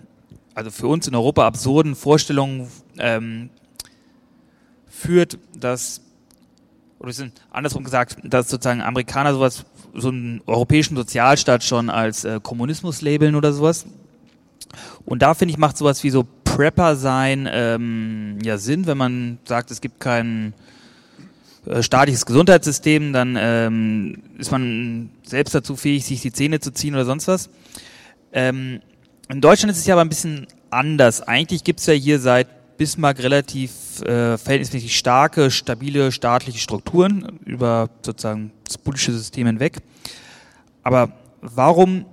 also 0.55 0.71
für 0.71 0.89
uns 0.89 1.07
in 1.07 1.15
Europa 1.15 1.47
absurden 1.47 1.95
Vorstellungen 1.95 2.69
ähm, 2.99 3.51
führt, 4.87 5.39
dass, 5.57 6.01
oder 6.99 7.13
andersrum 7.51 7.85
gesagt, 7.85 8.17
dass 8.25 8.49
sozusagen 8.49 8.83
Amerikaner 8.83 9.33
sowas, 9.33 9.65
so 9.95 10.09
einen 10.09 10.43
europäischen 10.47 10.97
Sozialstaat 10.97 11.63
schon 11.65 11.91
als 11.91 12.25
äh, 12.25 12.41
Kommunismus 12.43 13.03
labeln 13.03 13.35
oder 13.35 13.53
sowas. 13.53 13.87
Und 15.05 15.23
da 15.23 15.35
finde 15.35 15.53
ich, 15.53 15.59
macht 15.59 15.77
sowas 15.77 16.03
wie 16.03 16.11
so 16.11 16.25
Prepper 16.57 16.97
sein 16.97 17.49
ähm, 17.51 18.39
ja 18.43 18.59
Sinn, 18.59 18.87
wenn 18.87 18.99
man 18.99 19.39
sagt, 19.45 19.71
es 19.71 19.81
gibt 19.81 20.01
kein 20.01 20.53
äh, 21.65 21.83
staatliches 21.83 22.27
Gesundheitssystem, 22.27 23.15
dann 23.15 23.39
ähm, 23.41 24.23
ist 24.37 24.51
man 24.51 25.11
selbst 25.25 25.55
dazu 25.55 25.77
fähig, 25.77 26.05
sich 26.05 26.21
die 26.21 26.33
Zähne 26.33 26.61
zu 26.61 26.71
ziehen 26.73 26.95
oder 26.95 27.07
sonst 27.07 27.27
was. 27.27 27.49
Ähm, 28.33 28.81
in 29.31 29.41
Deutschland 29.41 29.73
ist 29.73 29.79
es 29.79 29.87
ja 29.87 29.95
aber 29.95 30.03
ein 30.03 30.11
bisschen 30.11 30.47
anders. 30.69 31.23
Eigentlich 31.23 31.65
gibt 31.65 31.81
es 31.81 31.87
ja 31.87 31.95
hier 31.95 32.21
seit 32.21 32.77
Bismarck 32.77 33.23
relativ 33.23 34.03
äh, 34.03 34.37
verhältnismäßig 34.37 34.99
starke, 34.99 35.51
stabile 35.51 36.13
staatliche 36.13 36.59
Strukturen 36.59 37.39
über 37.47 37.89
sozusagen 38.05 38.53
das 38.67 38.77
politische 38.77 39.13
System 39.13 39.47
hinweg. 39.47 39.79
Aber 40.83 41.13
warum 41.41 42.05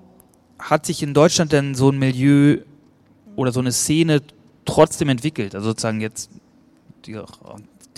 hat 0.60 0.86
sich 0.86 1.04
in 1.04 1.14
Deutschland 1.14 1.52
denn 1.52 1.76
so 1.76 1.90
ein 1.90 2.00
Milieu 2.00 2.60
oder 3.40 3.52
so 3.52 3.60
eine 3.60 3.72
Szene 3.72 4.22
trotzdem 4.66 5.10
entwickelt? 5.10 5.56
Also 5.56 5.70
sozusagen 5.70 6.02
jetzt 6.02 6.30
die, 7.06 7.20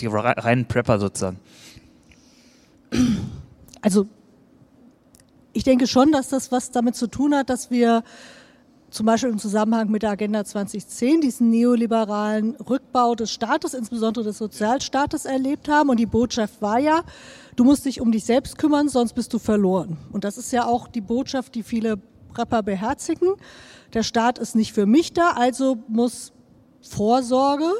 die 0.00 0.06
reinen 0.06 0.66
Prepper 0.66 0.98
sozusagen. 0.98 1.38
Also 3.80 4.06
ich 5.52 5.64
denke 5.64 5.86
schon, 5.86 6.12
dass 6.12 6.28
das 6.28 6.52
was 6.52 6.70
damit 6.70 6.94
zu 6.94 7.08
tun 7.08 7.34
hat, 7.34 7.50
dass 7.50 7.70
wir 7.70 8.04
zum 8.90 9.06
Beispiel 9.06 9.30
im 9.30 9.38
Zusammenhang 9.38 9.90
mit 9.90 10.02
der 10.02 10.10
Agenda 10.10 10.44
2010 10.44 11.22
diesen 11.22 11.50
neoliberalen 11.50 12.56
Rückbau 12.56 13.14
des 13.14 13.30
Staates, 13.30 13.74
insbesondere 13.74 14.24
des 14.24 14.38
Sozialstaates, 14.38 15.24
erlebt 15.24 15.68
haben. 15.68 15.88
Und 15.88 15.98
die 15.98 16.06
Botschaft 16.06 16.60
war 16.60 16.78
ja, 16.78 17.02
du 17.56 17.64
musst 17.64 17.86
dich 17.86 18.00
um 18.00 18.12
dich 18.12 18.24
selbst 18.24 18.58
kümmern, 18.58 18.88
sonst 18.88 19.14
bist 19.14 19.32
du 19.32 19.38
verloren. 19.38 19.96
Und 20.12 20.24
das 20.24 20.36
ist 20.36 20.52
ja 20.52 20.66
auch 20.66 20.88
die 20.88 21.00
Botschaft, 21.00 21.54
die 21.54 21.62
viele 21.62 21.98
Prepper 22.34 22.62
beherzigen 22.62 23.28
der 23.94 24.02
Staat 24.02 24.38
ist 24.38 24.54
nicht 24.54 24.72
für 24.72 24.86
mich 24.86 25.12
da, 25.12 25.32
also 25.32 25.78
muss 25.88 26.32
Vorsorge 26.80 27.70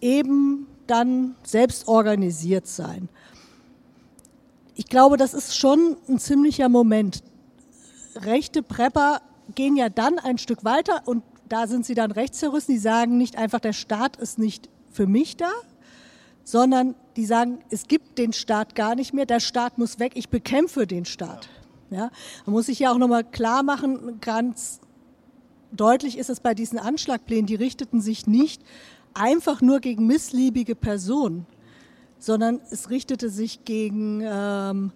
eben 0.00 0.66
dann 0.86 1.36
selbst 1.44 1.88
organisiert 1.88 2.66
sein. 2.66 3.08
Ich 4.74 4.86
glaube, 4.86 5.16
das 5.16 5.34
ist 5.34 5.56
schon 5.56 5.96
ein 6.08 6.18
ziemlicher 6.18 6.68
Moment. 6.68 7.22
Rechte 8.16 8.62
Prepper 8.62 9.20
gehen 9.54 9.76
ja 9.76 9.88
dann 9.88 10.18
ein 10.18 10.38
Stück 10.38 10.64
weiter 10.64 11.02
und 11.06 11.22
da 11.48 11.66
sind 11.66 11.84
sie 11.84 11.94
dann 11.94 12.10
rechtszerrissen. 12.10 12.74
Die 12.74 12.80
sagen 12.80 13.18
nicht 13.18 13.36
einfach, 13.36 13.60
der 13.60 13.74
Staat 13.74 14.16
ist 14.16 14.38
nicht 14.38 14.70
für 14.90 15.06
mich 15.06 15.36
da, 15.36 15.50
sondern 16.44 16.94
die 17.16 17.26
sagen, 17.26 17.58
es 17.70 17.86
gibt 17.88 18.18
den 18.18 18.32
Staat 18.32 18.74
gar 18.74 18.94
nicht 18.94 19.12
mehr, 19.12 19.26
der 19.26 19.40
Staat 19.40 19.78
muss 19.78 19.98
weg, 19.98 20.12
ich 20.14 20.28
bekämpfe 20.28 20.86
den 20.86 21.04
Staat. 21.04 21.48
Ja, 21.90 22.10
man 22.46 22.54
muss 22.54 22.66
sich 22.66 22.78
ja 22.78 22.90
auch 22.90 22.98
nochmal 22.98 23.22
klar 23.22 23.62
machen, 23.62 24.18
ganz 24.20 24.80
deutlich 25.72 26.18
ist 26.18 26.30
es 26.30 26.40
bei 26.40 26.54
diesen 26.54 26.78
Anschlagplänen, 26.78 27.46
die 27.46 27.54
richteten 27.54 28.00
sich 28.00 28.26
nicht 28.26 28.62
einfach 29.14 29.60
nur 29.60 29.80
gegen 29.80 30.06
missliebige 30.06 30.74
Personen, 30.74 31.46
sondern 32.18 32.60
es 32.70 32.90
richtete 32.90 33.30
sich 33.30 33.64
gegen 33.64 34.22
ähm, 34.22 34.92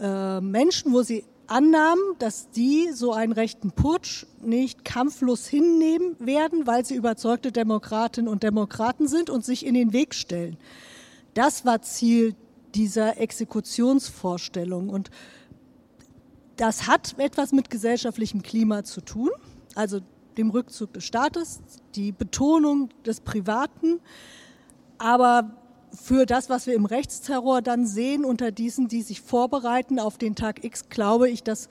äh, 0.00 0.40
Menschen, 0.40 0.92
wo 0.92 1.02
sie 1.02 1.24
annahmen, 1.46 2.02
dass 2.18 2.50
die 2.50 2.90
so 2.92 3.12
einen 3.12 3.32
rechten 3.32 3.70
Putsch 3.70 4.26
nicht 4.42 4.84
kampflos 4.84 5.46
hinnehmen 5.46 6.16
werden, 6.18 6.66
weil 6.66 6.84
sie 6.84 6.94
überzeugte 6.94 7.52
Demokratinnen 7.52 8.30
und 8.30 8.42
Demokraten 8.42 9.08
sind 9.08 9.30
und 9.30 9.44
sich 9.44 9.66
in 9.66 9.74
den 9.74 9.92
Weg 9.92 10.14
stellen. 10.14 10.56
Das 11.34 11.64
war 11.64 11.82
Ziel 11.82 12.34
dieser 12.74 13.20
Exekutionsvorstellung. 13.20 14.88
Und 14.88 15.10
das 16.56 16.86
hat 16.86 17.18
etwas 17.18 17.52
mit 17.52 17.70
gesellschaftlichem 17.70 18.42
Klima 18.42 18.84
zu 18.84 19.00
tun. 19.00 19.30
Also 19.74 20.00
dem 20.34 20.50
Rückzug 20.50 20.92
des 20.92 21.04
Staates, 21.04 21.60
die 21.94 22.12
Betonung 22.12 22.90
des 23.04 23.20
Privaten, 23.20 24.00
aber 24.98 25.56
für 25.92 26.26
das, 26.26 26.50
was 26.50 26.66
wir 26.66 26.74
im 26.74 26.86
Rechtsterror 26.86 27.62
dann 27.62 27.86
sehen, 27.86 28.24
unter 28.24 28.50
diesen, 28.50 28.88
die 28.88 29.02
sich 29.02 29.20
vorbereiten 29.20 29.98
auf 29.98 30.18
den 30.18 30.34
Tag 30.34 30.64
X, 30.64 30.88
glaube 30.88 31.30
ich, 31.30 31.42
dass 31.42 31.68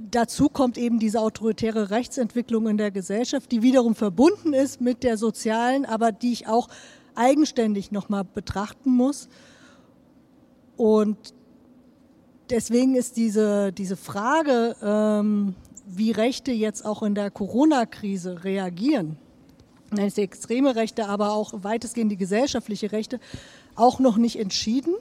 dazu 0.00 0.48
kommt 0.48 0.78
eben 0.78 0.98
diese 0.98 1.20
autoritäre 1.20 1.90
Rechtsentwicklung 1.90 2.68
in 2.68 2.76
der 2.76 2.90
Gesellschaft, 2.90 3.50
die 3.52 3.62
wiederum 3.62 3.94
verbunden 3.94 4.52
ist 4.52 4.80
mit 4.80 5.02
der 5.02 5.16
sozialen, 5.16 5.84
aber 5.86 6.12
die 6.12 6.32
ich 6.32 6.48
auch 6.48 6.68
eigenständig 7.14 7.92
nochmal 7.92 8.24
betrachten 8.24 8.90
muss. 8.90 9.28
Und 10.76 11.16
deswegen 12.50 12.94
ist 12.94 13.16
diese, 13.16 13.72
diese 13.72 13.96
Frage, 13.96 14.76
ähm, 14.82 15.54
wie 15.86 16.10
Rechte 16.10 16.52
jetzt 16.52 16.84
auch 16.84 17.02
in 17.02 17.14
der 17.14 17.30
Corona-Krise 17.30 18.44
reagieren, 18.44 19.16
nennt 19.92 20.16
die 20.16 20.22
extreme 20.22 20.74
Rechte, 20.74 21.08
aber 21.08 21.32
auch 21.32 21.52
weitestgehend 21.62 22.10
die 22.10 22.16
gesellschaftliche 22.16 22.92
Rechte, 22.92 23.20
auch 23.76 24.00
noch 24.00 24.16
nicht 24.16 24.38
entschieden. 24.38 24.94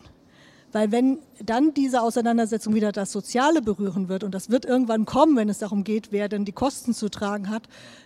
Weil 0.72 0.92
wenn 0.92 1.20
dann 1.42 1.74
diese 1.74 2.02
Auseinandersetzung 2.02 2.76
wieder 2.76 2.92
das 2.92 3.12
Soziale 3.12 3.62
berühren 3.62 4.10
wird, 4.10 4.24
und 4.24 4.36
das 4.36 4.50
wird 4.50 4.66
irgendwann 4.66 5.06
kommen, 5.06 5.38
wenn 5.38 5.48
es 5.48 5.60
darum 5.60 5.84
geht, 5.84 6.12
wer 6.12 6.28
denn 6.28 6.44
die 6.44 6.52
Kosten 6.52 6.94
zu 6.94 7.10
tragen 7.10 7.50
hat, 7.50 7.64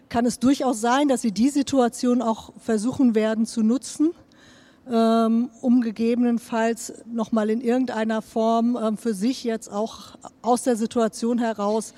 kann 0.08 0.26
es 0.26 0.40
durchaus 0.40 0.80
sein, 0.80 1.08
dass 1.08 1.22
sie 1.22 1.32
die 1.32 1.50
Situation 1.50 2.22
auch 2.22 2.54
versuchen 2.60 3.16
werden 3.16 3.48
zu 3.48 3.64
nutzen, 3.64 4.12
ähm, 4.88 5.50
um 5.62 5.82
gegebenenfalls 5.82 6.94
nochmal 7.12 7.50
in 7.50 7.62
irgendeiner 7.62 8.22
Form 8.22 8.78
ähm, 8.80 8.98
für 8.98 9.16
sich 9.16 9.44
jetzt 9.44 9.72
auch 9.72 10.16
aus 10.44 10.64
der 10.64 10.76
Situation 10.76 11.40
heraus 11.40 11.94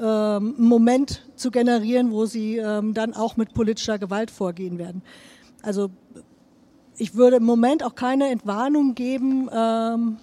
ähm, 0.00 0.54
Moment 0.58 1.26
zu 1.36 1.50
generieren, 1.50 2.10
wo 2.10 2.26
sie 2.26 2.58
ähm, 2.58 2.94
dann 2.94 3.14
auch 3.14 3.36
mit 3.36 3.54
politischer 3.54 3.98
Gewalt 3.98 4.30
vorgehen 4.30 4.78
werden. 4.78 5.02
Also 5.62 5.90
ich 6.98 7.14
würde 7.14 7.36
im 7.36 7.44
Moment 7.44 7.82
auch 7.82 7.94
keine 7.94 8.30
Entwarnung 8.30 8.94
geben, 8.94 9.48
ähm, 9.52 10.18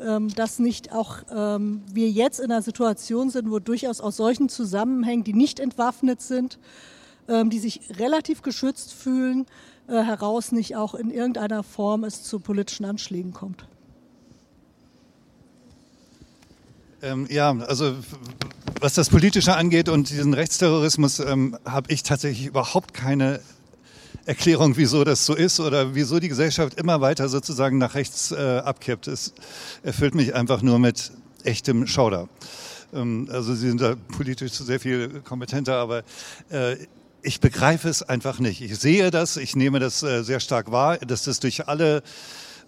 ähm, 0.00 0.28
dass 0.34 0.58
nicht 0.58 0.92
auch 0.92 1.18
ähm, 1.30 1.82
wir 1.92 2.10
jetzt 2.10 2.40
in 2.40 2.50
einer 2.50 2.62
Situation 2.62 3.30
sind, 3.30 3.50
wo 3.50 3.58
durchaus 3.58 4.00
aus 4.00 4.16
solchen 4.16 4.48
Zusammenhängen, 4.48 5.24
die 5.24 5.34
nicht 5.34 5.60
entwaffnet 5.60 6.20
sind, 6.20 6.58
ähm, 7.28 7.50
die 7.50 7.58
sich 7.58 7.98
relativ 7.98 8.42
geschützt 8.42 8.92
fühlen, 8.92 9.46
äh, 9.88 10.02
heraus 10.02 10.52
nicht 10.52 10.76
auch 10.76 10.94
in 10.94 11.10
irgendeiner 11.10 11.62
Form 11.62 12.04
es 12.04 12.22
zu 12.22 12.40
politischen 12.40 12.84
Anschlägen 12.84 13.32
kommt. 13.32 13.66
Ähm, 17.02 17.26
ja, 17.28 17.50
also 17.66 17.96
was 18.80 18.94
das 18.94 19.10
Politische 19.10 19.56
angeht 19.56 19.88
und 19.88 20.10
diesen 20.10 20.34
Rechtsterrorismus, 20.34 21.18
ähm, 21.18 21.58
habe 21.64 21.92
ich 21.92 22.04
tatsächlich 22.04 22.46
überhaupt 22.46 22.94
keine 22.94 23.40
Erklärung, 24.24 24.76
wieso 24.76 25.02
das 25.02 25.26
so 25.26 25.34
ist 25.34 25.58
oder 25.58 25.96
wieso 25.96 26.20
die 26.20 26.28
Gesellschaft 26.28 26.74
immer 26.74 27.00
weiter 27.00 27.28
sozusagen 27.28 27.78
nach 27.78 27.96
rechts 27.96 28.30
äh, 28.30 28.62
abkippt. 28.64 29.08
Es 29.08 29.34
erfüllt 29.82 30.14
mich 30.14 30.36
einfach 30.36 30.62
nur 30.62 30.78
mit 30.78 31.10
echtem 31.42 31.88
Schauder. 31.88 32.28
Ähm, 32.94 33.28
also 33.32 33.52
Sie 33.52 33.68
sind 33.68 33.80
da 33.80 33.96
politisch 34.16 34.52
sehr 34.52 34.78
viel 34.78 35.22
kompetenter, 35.22 35.78
aber 35.78 36.04
äh, 36.50 36.76
ich 37.22 37.40
begreife 37.40 37.88
es 37.88 38.04
einfach 38.04 38.38
nicht. 38.38 38.60
Ich 38.60 38.78
sehe 38.78 39.10
das, 39.10 39.36
ich 39.36 39.56
nehme 39.56 39.80
das 39.80 40.04
äh, 40.04 40.22
sehr 40.22 40.38
stark 40.38 40.70
wahr, 40.70 40.98
dass 40.98 41.24
das 41.24 41.40
durch 41.40 41.66
alle 41.66 42.04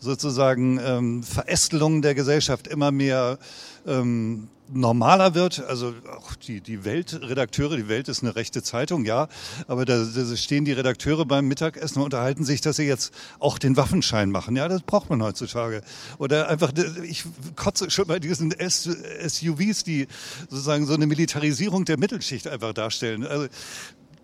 sozusagen 0.05 0.78
ähm, 0.84 1.22
Verästelungen 1.22 2.02
der 2.02 2.14
Gesellschaft 2.14 2.68
immer 2.68 2.92
mehr 2.92 3.38
ähm, 3.86 4.48
normaler 4.72 5.34
wird. 5.34 5.64
Also 5.64 5.94
auch 6.16 6.34
die, 6.36 6.61
die 6.61 6.84
Weltredakteure, 6.84 7.76
die 7.76 7.88
Welt 7.88 8.09
ist 8.09 8.22
eine 8.22 8.36
rechte 8.36 8.62
Zeitung, 8.62 9.05
ja, 9.05 9.28
aber 9.66 9.84
da, 9.84 10.05
da 10.05 10.36
stehen 10.36 10.64
die 10.64 10.72
Redakteure 10.72 11.24
beim 11.24 11.46
Mittagessen 11.46 11.98
und 11.98 12.05
unterhalten 12.05 12.44
sich, 12.44 12.61
dass 12.61 12.76
sie 12.76 12.84
jetzt 12.84 13.12
auch 13.38 13.59
den 13.59 13.76
Waffenschein 13.76 14.30
machen. 14.30 14.57
Ja, 14.57 14.68
das 14.68 14.82
braucht 14.82 15.11
man 15.11 15.22
heutzutage. 15.22 15.82
Oder 16.18 16.48
einfach, 16.48 16.72
ich 17.02 17.24
kotze 17.57 17.90
schon 17.90 18.07
bei 18.07 18.18
diesen 18.18 18.52
SUVs, 18.52 19.84
die 19.84 20.07
sozusagen 20.48 20.86
so 20.86 20.94
eine 20.94 21.07
Militarisierung 21.07 21.84
der 21.84 21.98
Mittelschicht 21.98 22.46
einfach 22.46 22.72
darstellen. 22.72 23.26
Also 23.26 23.48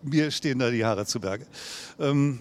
mir 0.02 0.30
stehen 0.30 0.58
da 0.58 0.70
die 0.70 0.84
Haare 0.84 1.06
zu 1.06 1.20
Berge. 1.20 1.46
Ähm, 1.98 2.40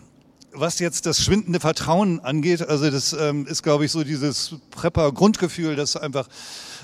was 0.54 0.80
jetzt 0.80 1.06
das 1.06 1.24
schwindende 1.24 1.60
Vertrauen 1.60 2.20
angeht, 2.20 2.62
also 2.68 2.89
das 2.89 3.14
ähm, 3.14 3.45
ist, 3.45 3.64
glaube 3.64 3.86
ich, 3.86 3.91
so 3.91 4.04
dieses 4.04 4.56
Prepper-Grundgefühl, 4.72 5.76
dass 5.76 5.95
einfach 5.95 6.28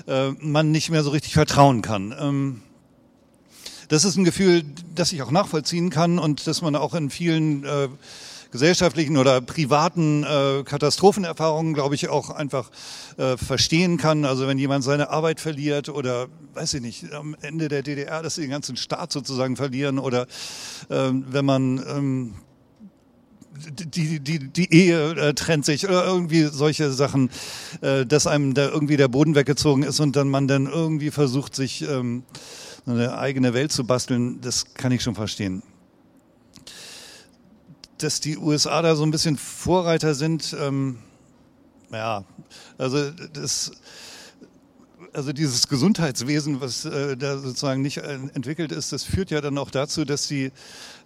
äh, 0.06 0.30
man 0.40 0.70
nicht 0.70 0.90
mehr 0.90 1.02
so 1.02 1.10
richtig 1.10 1.34
vertrauen 1.34 1.82
kann. 1.82 2.14
Ähm, 2.18 2.62
das 3.88 4.04
ist 4.04 4.16
ein 4.16 4.24
Gefühl, 4.24 4.64
das 4.94 5.12
ich 5.12 5.22
auch 5.22 5.30
nachvollziehen 5.30 5.90
kann 5.90 6.18
und 6.18 6.46
dass 6.46 6.62
man 6.62 6.74
auch 6.74 6.94
in 6.94 7.10
vielen 7.10 7.64
äh, 7.64 7.88
gesellschaftlichen 8.50 9.16
oder 9.16 9.40
privaten 9.40 10.24
äh, 10.24 10.62
Katastrophenerfahrungen, 10.64 11.74
glaube 11.74 11.94
ich, 11.94 12.08
auch 12.08 12.30
einfach 12.30 12.70
äh, 13.16 13.36
verstehen 13.36 13.96
kann. 13.96 14.24
Also 14.24 14.46
wenn 14.48 14.58
jemand 14.58 14.82
seine 14.82 15.10
Arbeit 15.10 15.40
verliert 15.40 15.88
oder, 15.88 16.26
weiß 16.54 16.74
ich 16.74 16.80
nicht, 16.80 17.12
am 17.12 17.36
Ende 17.42 17.68
der 17.68 17.82
DDR, 17.82 18.22
dass 18.22 18.36
sie 18.36 18.42
den 18.42 18.50
ganzen 18.50 18.76
Staat 18.76 19.12
sozusagen 19.12 19.56
verlieren 19.56 19.98
oder 19.98 20.22
äh, 20.88 21.10
wenn 21.12 21.44
man 21.44 21.84
ähm, 21.88 22.34
die, 23.56 24.20
die, 24.20 24.38
die 24.38 24.72
Ehe 24.72 25.12
äh, 25.12 25.34
trennt 25.34 25.64
sich 25.64 25.84
oder 25.84 26.04
irgendwie 26.04 26.44
solche 26.44 26.92
Sachen, 26.92 27.30
äh, 27.80 28.04
dass 28.06 28.26
einem 28.26 28.54
da 28.54 28.68
irgendwie 28.68 28.96
der 28.96 29.08
Boden 29.08 29.34
weggezogen 29.34 29.82
ist 29.82 30.00
und 30.00 30.16
dann 30.16 30.28
man 30.28 30.48
dann 30.48 30.66
irgendwie 30.66 31.10
versucht, 31.10 31.54
sich 31.54 31.82
ähm, 31.82 32.24
eine 32.86 33.18
eigene 33.18 33.54
Welt 33.54 33.72
zu 33.72 33.84
basteln, 33.84 34.40
das 34.40 34.74
kann 34.74 34.92
ich 34.92 35.02
schon 35.02 35.14
verstehen. 35.14 35.62
Dass 37.98 38.20
die 38.20 38.36
USA 38.36 38.82
da 38.82 38.94
so 38.94 39.02
ein 39.02 39.10
bisschen 39.10 39.36
Vorreiter 39.36 40.14
sind, 40.14 40.54
ähm, 40.60 40.98
ja, 41.90 42.24
also 42.78 43.10
das 43.32 43.72
also 45.16 45.32
dieses 45.32 45.66
Gesundheitswesen, 45.68 46.60
was 46.60 46.84
äh, 46.84 47.16
da 47.16 47.38
sozusagen 47.38 47.80
nicht 47.80 47.96
äh, 47.96 48.18
entwickelt 48.34 48.70
ist, 48.70 48.92
das 48.92 49.02
führt 49.02 49.30
ja 49.30 49.40
dann 49.40 49.56
auch 49.56 49.70
dazu, 49.70 50.04
dass 50.04 50.28
sie 50.28 50.52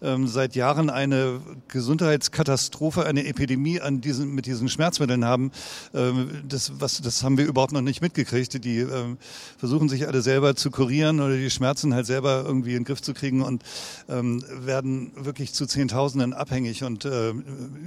ähm, 0.02 0.26
seit 0.26 0.56
Jahren 0.56 0.90
eine 0.90 1.40
Gesundheitskatastrophe, 1.68 3.06
eine 3.06 3.24
Epidemie 3.24 3.80
an 3.80 4.00
diesen, 4.00 4.34
mit 4.34 4.46
diesen 4.46 4.68
Schmerzmitteln 4.68 5.24
haben. 5.24 5.52
Ähm, 5.94 6.42
das, 6.48 6.72
was, 6.80 7.00
das 7.00 7.22
haben 7.22 7.38
wir 7.38 7.46
überhaupt 7.46 7.70
noch 7.70 7.82
nicht 7.82 8.02
mitgekriegt. 8.02 8.64
Die 8.64 8.78
ähm, 8.78 9.16
versuchen 9.58 9.88
sich 9.88 10.08
alle 10.08 10.22
selber 10.22 10.56
zu 10.56 10.72
kurieren 10.72 11.20
oder 11.20 11.36
die 11.36 11.50
Schmerzen 11.50 11.94
halt 11.94 12.06
selber 12.06 12.42
irgendwie 12.44 12.70
in 12.70 12.78
den 12.78 12.84
Griff 12.84 13.02
zu 13.02 13.14
kriegen 13.14 13.42
und 13.42 13.62
ähm, 14.08 14.42
werden 14.48 15.12
wirklich 15.14 15.52
zu 15.52 15.66
Zehntausenden 15.66 16.32
abhängig 16.34 16.82
und 16.82 17.04
äh, 17.04 17.32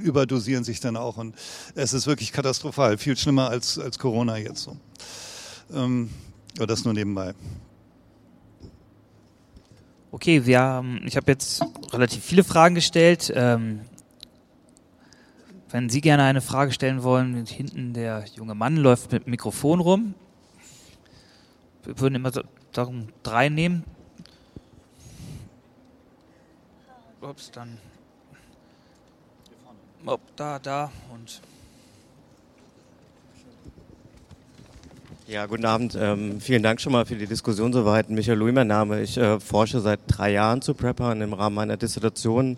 überdosieren 0.02 0.64
sich 0.64 0.80
dann 0.80 0.96
auch. 0.96 1.18
Und 1.18 1.36
es 1.76 1.92
ist 1.92 2.08
wirklich 2.08 2.32
katastrophal, 2.32 2.98
viel 2.98 3.18
schlimmer 3.18 3.50
als, 3.50 3.78
als 3.78 4.00
Corona 4.00 4.38
jetzt 4.38 4.64
so. 4.64 4.78
Ähm, 5.74 6.10
aber 6.58 6.68
das 6.68 6.86
nur 6.86 6.94
nebenbei. 6.94 7.34
Okay, 10.12 10.46
wir 10.46 10.60
haben, 10.60 11.02
ich 11.06 11.18
habe 11.18 11.32
jetzt 11.32 11.64
relativ 11.92 12.24
viele 12.24 12.44
Fragen 12.44 12.76
gestellt. 12.76 13.34
Ähm, 13.36 13.82
wenn 15.72 15.90
Sie 15.90 16.02
gerne 16.02 16.24
eine 16.24 16.42
Frage 16.42 16.72
stellen 16.72 17.02
wollen, 17.02 17.48
hinten 17.48 17.94
der 17.94 18.26
junge 18.36 18.54
Mann 18.54 18.78
läuft 18.78 19.12
mit 19.12 19.26
Mikrofon 19.26 19.80
rum. 19.80 20.14
Wir 21.84 22.00
würden 22.00 22.14
immer 22.14 22.32
darum 22.72 23.08
drei 23.24 23.50
nehmen. 23.50 23.84
Ups, 27.22 27.50
dann. 27.50 27.78
Ob, 30.06 30.22
da, 30.36 30.60
da 30.60 30.92
und. 31.12 31.42
Ja, 35.34 35.48
guten 35.48 35.66
Abend. 35.66 35.98
Ähm, 36.00 36.40
vielen 36.40 36.62
Dank 36.62 36.80
schon 36.80 36.92
mal 36.92 37.08
für 37.08 37.16
die 37.16 37.26
Diskussion 37.26 37.74
soweit. 37.74 38.08
Michael 38.08 38.38
Louis, 38.38 38.54
mein 38.54 38.68
Name. 38.68 39.02
Ich 39.02 39.18
äh, 39.18 39.40
forsche 39.40 39.80
seit 39.80 40.02
drei 40.06 40.32
Jahren 40.32 40.62
zu 40.62 40.76
Preppern 40.76 41.22
im 41.22 41.34
Rahmen 41.34 41.56
meiner 41.56 41.76
Dissertation 41.76 42.56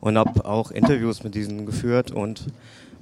und 0.00 0.18
habe 0.18 0.44
auch 0.44 0.72
Interviews 0.72 1.22
mit 1.22 1.36
diesen 1.36 1.66
geführt. 1.66 2.10
Und 2.10 2.46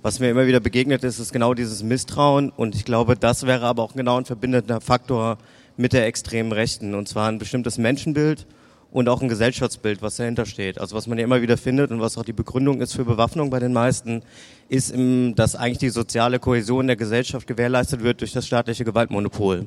was 0.02 0.20
mir 0.20 0.28
immer 0.28 0.46
wieder 0.46 0.60
begegnet 0.60 1.04
ist, 1.04 1.20
ist 1.20 1.32
genau 1.32 1.54
dieses 1.54 1.82
Misstrauen. 1.82 2.50
Und 2.50 2.74
ich 2.74 2.84
glaube, 2.84 3.16
das 3.16 3.46
wäre 3.46 3.64
aber 3.64 3.82
auch 3.82 3.94
genau 3.94 4.18
ein 4.18 4.26
verbindender 4.26 4.82
Faktor 4.82 5.38
mit 5.78 5.94
der 5.94 6.04
extremen 6.04 6.52
Rechten. 6.52 6.94
Und 6.94 7.08
zwar 7.08 7.30
ein 7.30 7.38
bestimmtes 7.38 7.78
Menschenbild 7.78 8.46
und 8.94 9.08
auch 9.08 9.20
ein 9.20 9.28
Gesellschaftsbild, 9.28 10.02
was 10.02 10.16
dahinter 10.16 10.46
steht. 10.46 10.80
Also 10.80 10.94
was 10.94 11.08
man 11.08 11.18
ja 11.18 11.24
immer 11.24 11.42
wieder 11.42 11.56
findet 11.56 11.90
und 11.90 12.00
was 12.00 12.16
auch 12.16 12.22
die 12.22 12.32
Begründung 12.32 12.80
ist 12.80 12.94
für 12.94 13.04
Bewaffnung 13.04 13.50
bei 13.50 13.58
den 13.58 13.72
meisten, 13.72 14.22
ist, 14.68 14.92
im, 14.92 15.34
dass 15.34 15.56
eigentlich 15.56 15.78
die 15.78 15.90
soziale 15.90 16.38
Kohäsion 16.38 16.86
der 16.86 16.94
Gesellschaft 16.94 17.48
gewährleistet 17.48 18.04
wird 18.04 18.20
durch 18.20 18.32
das 18.32 18.46
staatliche 18.46 18.84
Gewaltmonopol. 18.84 19.66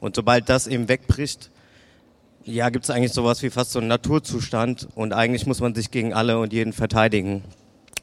Und 0.00 0.16
sobald 0.16 0.48
das 0.48 0.66
eben 0.66 0.88
wegbricht, 0.88 1.50
ja, 2.44 2.70
gibt 2.70 2.84
es 2.84 2.90
eigentlich 2.90 3.12
sowas 3.12 3.42
wie 3.42 3.50
fast 3.50 3.72
so 3.72 3.78
einen 3.78 3.88
Naturzustand 3.88 4.88
und 4.94 5.12
eigentlich 5.12 5.46
muss 5.46 5.60
man 5.60 5.74
sich 5.74 5.90
gegen 5.90 6.14
alle 6.14 6.38
und 6.38 6.54
jeden 6.54 6.72
verteidigen. 6.72 7.44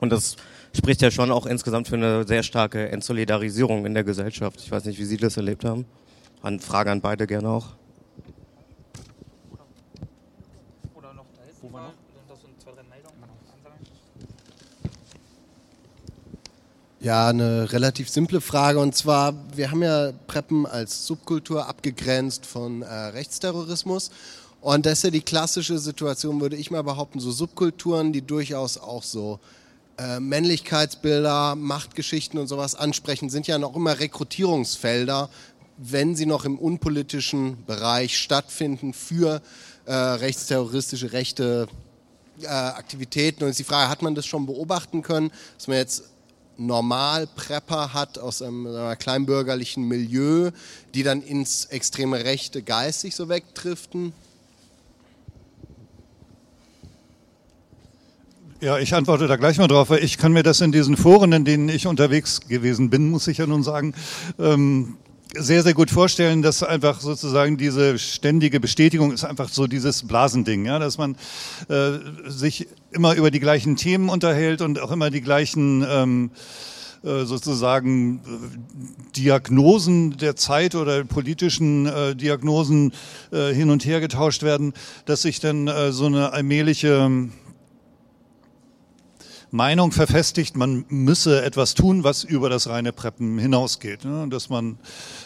Und 0.02 0.12
das 0.12 0.36
spricht 0.78 1.02
ja 1.02 1.10
schon 1.10 1.32
auch 1.32 1.48
insgesamt 1.48 1.88
für 1.88 1.96
eine 1.96 2.28
sehr 2.28 2.44
starke 2.44 2.90
Entsolidarisierung 2.90 3.88
in 3.88 3.96
der 3.96 4.04
Gesellschaft. 4.04 4.62
Ich 4.64 4.72
weiß 4.72 4.86
nicht, 4.86 5.00
wie 5.00 5.06
Sie 5.06 5.18
das 5.18 5.36
erlebt 5.36 5.66
haben. 5.66 5.86
An 6.44 6.60
Frage 6.60 6.92
an 6.92 7.02
beide 7.02 7.26
gerne 7.26 7.50
auch. 7.50 7.79
Ja, 17.02 17.30
eine 17.30 17.72
relativ 17.72 18.10
simple 18.10 18.42
Frage. 18.42 18.80
Und 18.80 18.94
zwar, 18.94 19.34
wir 19.56 19.72
haben 19.72 19.82
ja 19.82 20.12
Preppen 20.28 20.66
als 20.66 21.08
Subkultur 21.08 21.68
abgegrenzt 21.68 22.46
von 22.46 22.82
äh, 22.82 22.94
Rechtsterrorismus. 22.94 24.12
Und 24.60 24.86
das 24.86 25.00
ist 25.00 25.04
ja 25.06 25.10
die 25.10 25.22
klassische 25.22 25.80
Situation, 25.80 26.42
würde 26.42 26.58
ich 26.58 26.72
mal 26.72 26.84
behaupten, 26.84 27.22
so 27.22 27.32
Subkulturen, 27.32 28.12
die 28.12 28.22
durchaus 28.22 28.78
auch 28.78 29.04
so 29.04 29.40
äh, 29.98 30.20
Männlichkeitsbilder, 30.20 31.56
Machtgeschichten 31.56 32.38
und 32.38 32.48
sowas 32.48 32.76
ansprechen, 32.76 33.30
sind 33.30 33.48
ja 33.48 33.58
noch 33.58 33.78
immer 33.78 33.98
Rekrutierungsfelder, 34.00 35.30
wenn 35.78 36.16
sie 36.18 36.26
noch 36.26 36.44
im 36.44 36.60
unpolitischen 36.60 37.64
Bereich 37.66 38.18
stattfinden 38.18 38.94
für 38.94 39.42
äh, 39.90 39.94
rechtsterroristische 39.94 41.12
rechte 41.14 41.68
äh, 42.44 42.46
Aktivitäten. 42.46 43.44
Und 43.44 43.50
ist 43.50 43.58
die 43.58 43.64
Frage, 43.64 43.90
hat 43.90 44.04
man 44.04 44.14
das 44.14 44.28
schon 44.28 44.46
beobachten 44.46 45.02
können, 45.02 45.32
dass 45.58 45.68
man 45.68 45.78
jetzt 45.78 46.04
Normal-Prepper 46.58 47.92
hat 47.92 48.20
aus 48.20 48.44
einem, 48.44 48.68
einem 48.68 49.00
kleinbürgerlichen 49.00 49.88
Milieu, 49.88 50.52
die 50.94 51.02
dann 51.02 51.24
ins 51.24 51.66
extreme 51.66 52.24
Rechte 52.24 52.62
geistig 52.62 53.16
so 53.16 53.30
wegdriften? 53.30 54.14
Ja, 58.62 58.78
ich 58.78 58.94
antworte 58.94 59.26
da 59.26 59.38
gleich 59.38 59.58
mal 59.58 59.68
drauf, 59.68 59.90
weil 59.90 60.04
ich 60.04 60.20
kann 60.20 60.34
mir 60.34 60.44
das 60.44 60.62
in 60.62 60.72
diesen 60.72 60.98
Foren, 60.98 61.32
in 61.32 61.46
denen 61.46 61.68
ich 61.68 61.88
unterwegs 61.88 62.42
gewesen 62.42 62.92
bin, 62.92 63.10
muss 63.10 63.28
ich 63.28 63.40
ja 63.40 63.48
nun 63.48 63.64
sagen, 63.64 63.96
ähm, 64.38 64.98
sehr, 65.36 65.64
sehr 65.64 65.74
gut 65.74 65.92
vorstellen, 65.92 66.42
dass 66.42 66.64
einfach 66.64 67.02
sozusagen 67.02 67.58
diese 67.58 68.00
ständige 68.00 68.60
Bestätigung 68.60 69.12
ist 69.12 69.24
einfach 69.24 69.50
so 69.50 69.68
dieses 69.68 70.04
Blasending, 70.04 70.66
ja, 70.66 70.80
dass 70.80 70.98
man 70.98 71.16
äh, 71.68 72.00
sich 72.26 72.68
immer 72.92 73.16
über 73.16 73.30
die 73.30 73.40
gleichen 73.40 73.76
Themen 73.76 74.10
unterhält 74.10 74.62
und 74.62 74.80
auch 74.80 74.92
immer 74.92 75.12
die 75.12 75.22
gleichen 75.22 75.86
ähm, 75.88 76.32
äh, 77.02 77.24
sozusagen 77.24 78.18
äh, 78.18 79.16
Diagnosen 79.16 80.18
der 80.18 80.36
Zeit 80.36 80.76
oder 80.76 81.06
politischen 81.06 81.86
äh, 81.86 82.16
Diagnosen 82.16 82.92
hin 83.32 83.70
und 83.70 83.86
her 83.86 84.02
getauscht 84.02 84.44
werden, 84.44 84.74
dass 85.06 85.22
sich 85.22 85.40
dann 85.40 85.70
so 85.92 86.06
eine 86.06 86.32
allmähliche 86.34 87.30
Meinung 89.52 89.92
verfestigt, 89.92 90.56
man 90.56 90.86
müsse 90.90 91.44
etwas 91.44 91.74
tun, 91.74 92.04
was 92.04 92.24
über 92.24 92.50
das 92.50 92.70
reine 92.70 92.94
Preppen 92.94 93.40
hinausgeht. 93.40 94.06
Ne? 94.06 94.28
Dass 94.30 94.50
man 94.50 94.78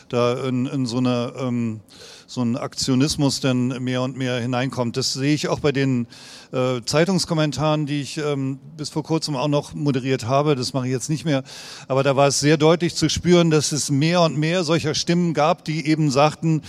da 0.07 0.45
in, 0.45 0.65
in 0.65 0.85
so, 0.85 0.97
eine, 0.97 1.33
ähm, 1.37 1.81
so 2.25 2.39
einen 2.39 2.55
Aktionismus 2.55 3.41
dann 3.41 3.83
mehr 3.83 4.01
und 4.01 4.15
mehr 4.15 4.39
hineinkommt. 4.39 4.95
Das 4.95 5.11
sehe 5.11 5.33
ich 5.33 5.49
auch 5.49 5.59
bei 5.59 5.73
den 5.73 6.07
äh, 6.53 6.81
Zeitungskommentaren, 6.85 7.85
die 7.85 7.99
ich 7.99 8.17
ähm, 8.17 8.59
bis 8.77 8.89
vor 8.89 9.03
kurzem 9.03 9.35
auch 9.35 9.49
noch 9.49 9.73
moderiert 9.73 10.25
habe. 10.25 10.55
Das 10.55 10.73
mache 10.73 10.85
ich 10.87 10.93
jetzt 10.93 11.09
nicht 11.09 11.25
mehr. 11.25 11.43
Aber 11.89 12.03
da 12.03 12.15
war 12.15 12.27
es 12.27 12.39
sehr 12.39 12.55
deutlich 12.55 12.95
zu 12.95 13.09
spüren, 13.09 13.49
dass 13.49 13.73
es 13.73 13.91
mehr 13.91 14.21
und 14.21 14.37
mehr 14.37 14.63
solcher 14.63 14.95
Stimmen 14.95 15.33
gab, 15.33 15.65
die 15.65 15.85
eben 15.85 16.11
sagten, 16.11 16.61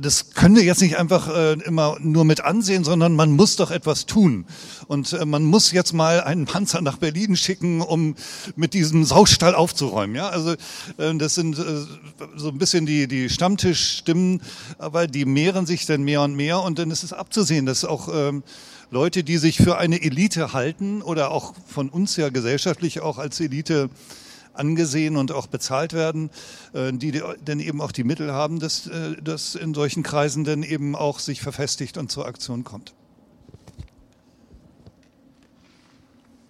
das 0.00 0.30
können 0.30 0.56
wir 0.56 0.62
jetzt 0.62 0.82
nicht 0.82 0.98
einfach 0.98 1.28
äh, 1.28 1.52
immer 1.64 1.96
nur 2.00 2.24
mit 2.24 2.42
ansehen, 2.44 2.84
sondern 2.84 3.14
man 3.14 3.32
muss 3.32 3.56
doch 3.56 3.70
etwas 3.70 4.06
tun. 4.06 4.46
Und 4.86 5.12
äh, 5.12 5.24
man 5.24 5.44
muss 5.44 5.72
jetzt 5.72 5.92
mal 5.92 6.20
einen 6.20 6.46
Panzer 6.46 6.80
nach 6.80 6.98
Berlin 6.98 7.36
schicken, 7.36 7.80
um 7.80 8.14
mit 8.56 8.74
diesem 8.74 9.04
Saustall 9.04 9.54
aufzuräumen. 9.54 10.16
Ja, 10.16 10.28
also 10.28 10.54
das 10.96 11.34
sind 11.34 11.56
so 12.36 12.48
ein 12.48 12.58
bisschen 12.58 12.86
die, 12.86 13.06
die 13.08 13.28
Stammtischstimmen, 13.28 14.42
aber 14.78 15.06
die 15.06 15.24
mehren 15.24 15.66
sich 15.66 15.86
dann 15.86 16.02
mehr 16.02 16.22
und 16.22 16.34
mehr 16.34 16.60
und 16.60 16.78
dann 16.78 16.90
ist 16.90 17.02
es 17.02 17.12
abzusehen, 17.12 17.66
dass 17.66 17.84
auch 17.84 18.08
ähm, 18.12 18.42
Leute, 18.90 19.24
die 19.24 19.38
sich 19.38 19.56
für 19.56 19.78
eine 19.78 20.02
Elite 20.02 20.52
halten 20.52 21.00
oder 21.00 21.30
auch 21.30 21.54
von 21.66 21.88
uns 21.88 22.16
ja 22.16 22.28
gesellschaftlich 22.28 23.00
auch 23.00 23.18
als 23.18 23.40
Elite 23.40 23.88
angesehen 24.54 25.16
und 25.16 25.32
auch 25.32 25.46
bezahlt 25.46 25.92
werden, 25.92 26.30
äh, 26.72 26.92
die 26.92 27.22
dann 27.44 27.60
eben 27.60 27.80
auch 27.80 27.92
die 27.92 28.04
Mittel 28.04 28.32
haben, 28.32 28.60
dass 28.60 28.86
äh, 28.86 29.16
das 29.22 29.54
in 29.54 29.74
solchen 29.74 30.02
Kreisen 30.02 30.44
dann 30.44 30.62
eben 30.62 30.94
auch 30.94 31.18
sich 31.18 31.40
verfestigt 31.40 31.98
und 31.98 32.10
zur 32.10 32.26
Aktion 32.26 32.64
kommt. 32.64 32.94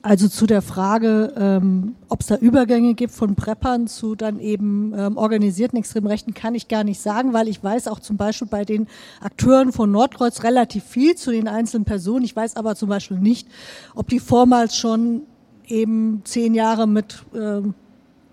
Also 0.04 0.26
zu 0.26 0.46
der 0.46 0.62
Frage, 0.62 1.32
ähm, 1.36 1.94
ob 2.08 2.22
es 2.22 2.26
da 2.26 2.34
Übergänge 2.36 2.94
gibt 2.94 3.14
von 3.14 3.36
Preppern 3.36 3.86
zu 3.86 4.16
dann 4.16 4.40
eben 4.40 4.92
ähm, 4.96 5.16
organisierten 5.16 5.78
extremen 5.78 6.08
Rechten, 6.08 6.34
kann 6.34 6.56
ich 6.56 6.66
gar 6.66 6.82
nicht 6.82 7.00
sagen, 7.00 7.32
weil 7.32 7.46
ich 7.46 7.62
weiß 7.62 7.86
auch 7.86 8.00
zum 8.00 8.16
Beispiel 8.16 8.48
bei 8.48 8.64
den 8.64 8.88
Akteuren 9.20 9.70
von 9.70 9.92
Nordkreuz 9.92 10.42
relativ 10.42 10.82
viel 10.82 11.14
zu 11.14 11.30
den 11.30 11.46
einzelnen 11.46 11.84
Personen. 11.84 12.24
Ich 12.24 12.34
weiß 12.34 12.56
aber 12.56 12.74
zum 12.74 12.88
Beispiel 12.88 13.20
nicht, 13.20 13.46
ob 13.94 14.08
die 14.08 14.18
vormals 14.18 14.76
schon 14.76 15.22
eben 15.68 16.22
zehn 16.24 16.54
Jahre 16.54 16.88
mit 16.88 17.22
ähm, 17.32 17.74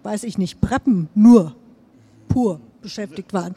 weiß 0.03 0.23
ich 0.23 0.37
nicht, 0.37 0.61
Preppen 0.61 1.09
nur, 1.15 1.55
pur 2.27 2.59
beschäftigt 2.81 3.33
waren. 3.33 3.55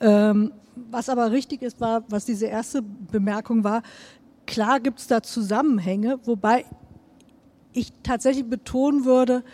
Ähm, 0.00 0.52
was 0.90 1.08
aber 1.08 1.30
richtig 1.30 1.62
ist, 1.62 1.80
war, 1.80 2.04
was 2.08 2.24
diese 2.24 2.46
erste 2.46 2.82
Bemerkung 2.82 3.64
war, 3.64 3.82
klar 4.46 4.80
gibt 4.80 5.00
es 5.00 5.06
da 5.06 5.22
Zusammenhänge, 5.22 6.18
wobei 6.24 6.64
ich 7.72 7.92
tatsächlich 8.02 8.44
betonen 8.44 9.04
würde, 9.04 9.44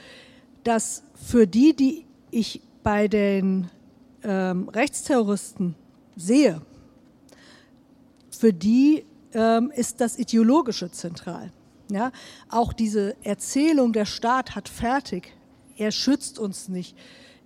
dass 0.64 1.02
für 1.14 1.46
die, 1.46 1.74
die 1.74 2.06
ich 2.30 2.60
bei 2.82 3.08
den 3.08 3.70
ähm, 4.22 4.68
Rechtsterroristen 4.68 5.74
sehe, 6.16 6.60
für 8.30 8.52
die 8.52 9.04
ähm, 9.32 9.70
ist 9.74 10.00
das 10.00 10.18
Ideologische 10.18 10.90
zentral. 10.90 11.52
Ja? 11.90 12.12
Auch 12.48 12.72
diese 12.72 13.16
Erzählung, 13.24 13.92
der 13.92 14.04
Staat 14.04 14.54
hat 14.54 14.68
fertig, 14.68 15.32
er 15.78 15.92
schützt 15.92 16.38
uns 16.38 16.68
nicht, 16.68 16.96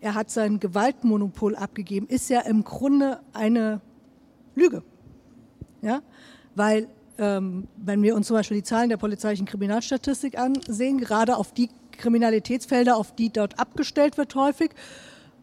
er 0.00 0.14
hat 0.14 0.30
sein 0.30 0.58
Gewaltmonopol 0.58 1.54
abgegeben, 1.54 2.08
ist 2.08 2.28
ja 2.28 2.40
im 2.40 2.64
Grunde 2.64 3.20
eine 3.32 3.80
Lüge. 4.56 4.82
Ja? 5.80 6.02
Weil, 6.56 6.88
ähm, 7.18 7.68
wenn 7.76 8.02
wir 8.02 8.16
uns 8.16 8.26
zum 8.26 8.36
Beispiel 8.36 8.56
die 8.58 8.62
Zahlen 8.64 8.88
der 8.88 8.96
polizeilichen 8.96 9.46
Kriminalstatistik 9.46 10.36
ansehen, 10.38 10.98
gerade 10.98 11.36
auf 11.36 11.52
die 11.52 11.70
Kriminalitätsfelder, 11.92 12.96
auf 12.96 13.14
die 13.14 13.30
dort 13.30 13.58
abgestellt 13.60 14.18
wird 14.18 14.34
häufig, 14.34 14.70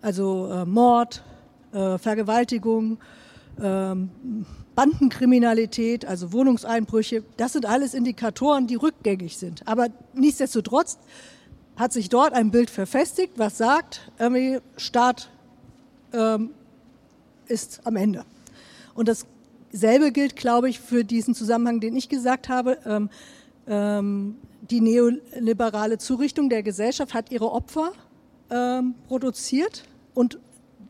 also 0.02 0.50
äh, 0.52 0.66
Mord, 0.66 1.24
äh, 1.72 1.98
Vergewaltigung, 1.98 3.00
ähm, 3.62 4.10
Bandenkriminalität, 4.76 6.06
also 6.06 6.32
Wohnungseinbrüche, 6.34 7.24
das 7.38 7.54
sind 7.54 7.66
alles 7.66 7.94
Indikatoren, 7.94 8.68
die 8.68 8.76
rückgängig 8.76 9.38
sind. 9.38 9.68
Aber 9.68 9.88
nichtsdestotrotz 10.14 10.98
hat 11.80 11.94
sich 11.94 12.10
dort 12.10 12.34
ein 12.34 12.52
Bild 12.52 12.70
verfestigt, 12.70 13.34
was 13.38 13.58
sagt, 13.58 14.12
irgendwie 14.20 14.60
Staat 14.76 15.30
ähm, 16.12 16.52
ist 17.48 17.80
am 17.86 17.96
Ende. 17.96 18.26
Und 18.96 19.08
dasselbe 19.08 20.12
gilt, 20.12 20.36
glaube 20.36 20.70
ich, 20.70 20.82
für 20.82 21.06
diesen 21.06 21.34
Zusammenhang, 21.34 21.80
den 21.80 21.96
ich 21.96 22.10
gesagt 22.10 22.50
habe. 22.50 22.78
Ähm, 22.86 23.10
ähm, 23.66 24.36
die 24.70 24.82
neoliberale 24.82 25.98
Zurichtung 25.98 26.50
der 26.50 26.64
Gesellschaft 26.64 27.14
hat 27.14 27.32
ihre 27.32 27.50
Opfer 27.50 27.94
ähm, 28.50 28.94
produziert 29.08 29.86
und 30.14 30.38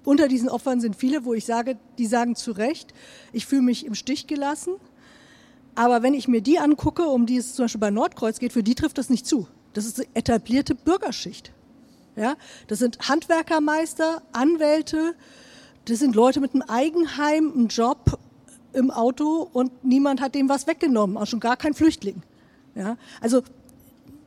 unter 0.05 0.27
diesen 0.27 0.49
Opfern 0.49 0.81
sind 0.81 0.95
viele, 0.95 1.23
wo 1.23 1.35
ich 1.35 1.45
sage, 1.45 1.77
die 1.99 2.07
sagen 2.07 2.35
zu 2.35 2.51
Recht, 2.51 2.95
ich 3.31 3.45
fühle 3.45 3.61
mich 3.61 3.85
im 3.85 3.93
Stich 3.93 4.25
gelassen. 4.25 4.73
Aber 5.75 6.01
wenn 6.01 6.15
ich 6.15 6.27
mir 6.27 6.41
die 6.41 6.57
angucke, 6.57 7.03
um 7.03 7.27
die 7.27 7.37
es 7.37 7.53
zum 7.53 7.65
Beispiel 7.65 7.79
bei 7.79 7.91
Nordkreuz 7.91 8.39
geht, 8.39 8.53
für 8.53 8.63
die 8.63 8.73
trifft 8.73 8.97
das 8.97 9.11
nicht 9.11 9.27
zu. 9.27 9.47
Das 9.73 9.85
ist 9.85 9.99
eine 9.99 10.07
etablierte 10.13 10.75
Bürgerschicht. 10.75 11.51
Ja, 12.15 12.35
das 12.67 12.79
sind 12.79 13.07
Handwerkermeister, 13.07 14.21
Anwälte, 14.33 15.15
das 15.85 15.99
sind 15.99 16.15
Leute 16.15 16.41
mit 16.41 16.53
einem 16.53 16.63
Eigenheim, 16.63 17.51
einem 17.53 17.67
Job 17.67 18.19
im 18.73 18.91
Auto 18.91 19.49
und 19.53 19.83
niemand 19.83 20.21
hat 20.21 20.35
dem 20.35 20.49
was 20.49 20.67
weggenommen, 20.67 21.17
auch 21.17 21.27
schon 21.27 21.39
gar 21.39 21.55
kein 21.55 21.73
Flüchtling. 21.73 22.21
Ja, 22.75 22.97
also 23.21 23.41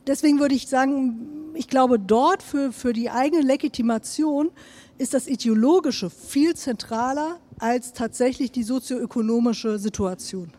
deswegen 0.07 0.41
würde 0.41 0.55
ich 0.55 0.69
sagen, 0.69 1.53
ich 1.55 1.69
glaube, 1.69 1.99
dort 1.99 2.43
für, 2.43 2.73
für 2.73 2.93
die 2.93 3.11
eigene 3.11 3.43
Legitimation 3.43 4.51
ist 4.99 5.15
das 5.15 5.27
Ideologische 5.27 6.11
viel 6.11 6.55
zentraler 6.55 7.39
als 7.59 7.93
tatsächlich 7.93 8.53
die 8.53 8.63
sozioökonomische 8.63 9.79
Situation. 9.79 10.53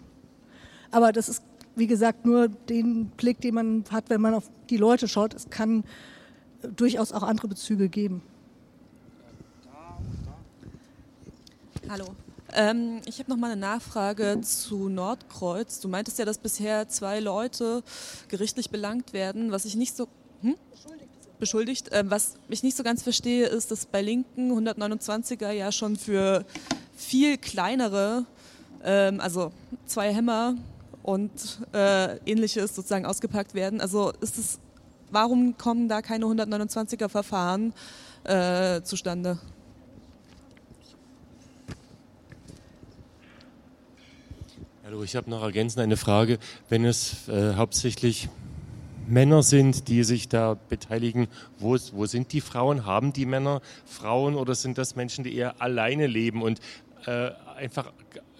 Aber 0.91 1.11
das 1.11 1.29
ist 1.29 1.43
wie 1.75 1.87
gesagt, 1.87 2.25
nur 2.25 2.47
den 2.47 3.07
Blick, 3.07 3.41
den 3.41 3.55
man 3.55 3.83
hat, 3.89 4.09
wenn 4.09 4.21
man 4.21 4.33
auf 4.33 4.49
die 4.69 4.77
Leute 4.77 5.07
schaut. 5.07 5.33
Es 5.33 5.49
kann 5.49 5.83
durchaus 6.75 7.11
auch 7.11 7.23
andere 7.23 7.47
Bezüge 7.47 7.89
geben. 7.89 8.21
Hallo. 11.89 12.15
Ähm, 12.55 13.01
ich 13.05 13.19
habe 13.19 13.31
noch 13.31 13.37
mal 13.37 13.51
eine 13.51 13.59
Nachfrage 13.59 14.39
zu 14.41 14.87
Nordkreuz. 14.87 15.79
Du 15.79 15.87
meintest 15.87 16.19
ja, 16.19 16.25
dass 16.25 16.37
bisher 16.37 16.87
zwei 16.87 17.19
Leute 17.19 17.83
gerichtlich 18.27 18.69
belangt 18.69 19.11
werden, 19.13 19.51
was 19.51 19.65
ich 19.65 19.75
nicht 19.75 19.95
so 19.95 20.07
hm? 20.41 20.55
beschuldigt. 21.39 21.89
Ähm, 21.91 22.11
was 22.11 22.35
ich 22.49 22.61
nicht 22.61 22.77
so 22.77 22.83
ganz 22.83 23.01
verstehe, 23.01 23.47
ist, 23.47 23.71
dass 23.71 23.85
bei 23.87 24.01
Linken 24.01 24.51
129er 24.51 25.51
ja 25.51 25.71
schon 25.71 25.95
für 25.95 26.45
viel 26.95 27.37
kleinere, 27.37 28.25
ähm, 28.83 29.19
also 29.19 29.51
zwei 29.87 30.13
Hämmer 30.13 30.55
und 31.03 31.59
äh, 31.73 32.17
ähnliches 32.25 32.75
sozusagen 32.75 33.05
ausgepackt 33.05 33.53
werden. 33.53 33.81
Also 33.81 34.11
ist 34.21 34.37
es, 34.39 34.59
warum 35.11 35.57
kommen 35.57 35.89
da 35.89 36.01
keine 36.01 36.25
129er 36.25 37.09
Verfahren 37.09 37.73
äh, 38.23 38.81
zustande? 38.81 39.37
Hallo, 44.85 45.03
ich 45.03 45.15
habe 45.15 45.29
noch 45.29 45.43
ergänzend 45.43 45.81
eine 45.81 45.97
Frage. 45.97 46.39
Wenn 46.69 46.85
es 46.85 47.27
äh, 47.27 47.55
hauptsächlich 47.55 48.29
Männer 49.07 49.43
sind, 49.43 49.89
die 49.89 50.03
sich 50.03 50.29
da 50.29 50.57
beteiligen, 50.69 51.27
wo, 51.59 51.77
wo 51.91 52.05
sind 52.05 52.31
die 52.31 52.41
Frauen? 52.41 52.85
Haben 52.85 53.11
die 53.11 53.25
Männer 53.25 53.61
Frauen 53.85 54.35
oder 54.35 54.55
sind 54.55 54.77
das 54.77 54.95
Menschen, 54.95 55.23
die 55.23 55.35
eher 55.35 55.61
alleine 55.61 56.07
leben 56.07 56.41
und 56.41 56.61
äh, 57.05 57.31
einfach 57.57 57.91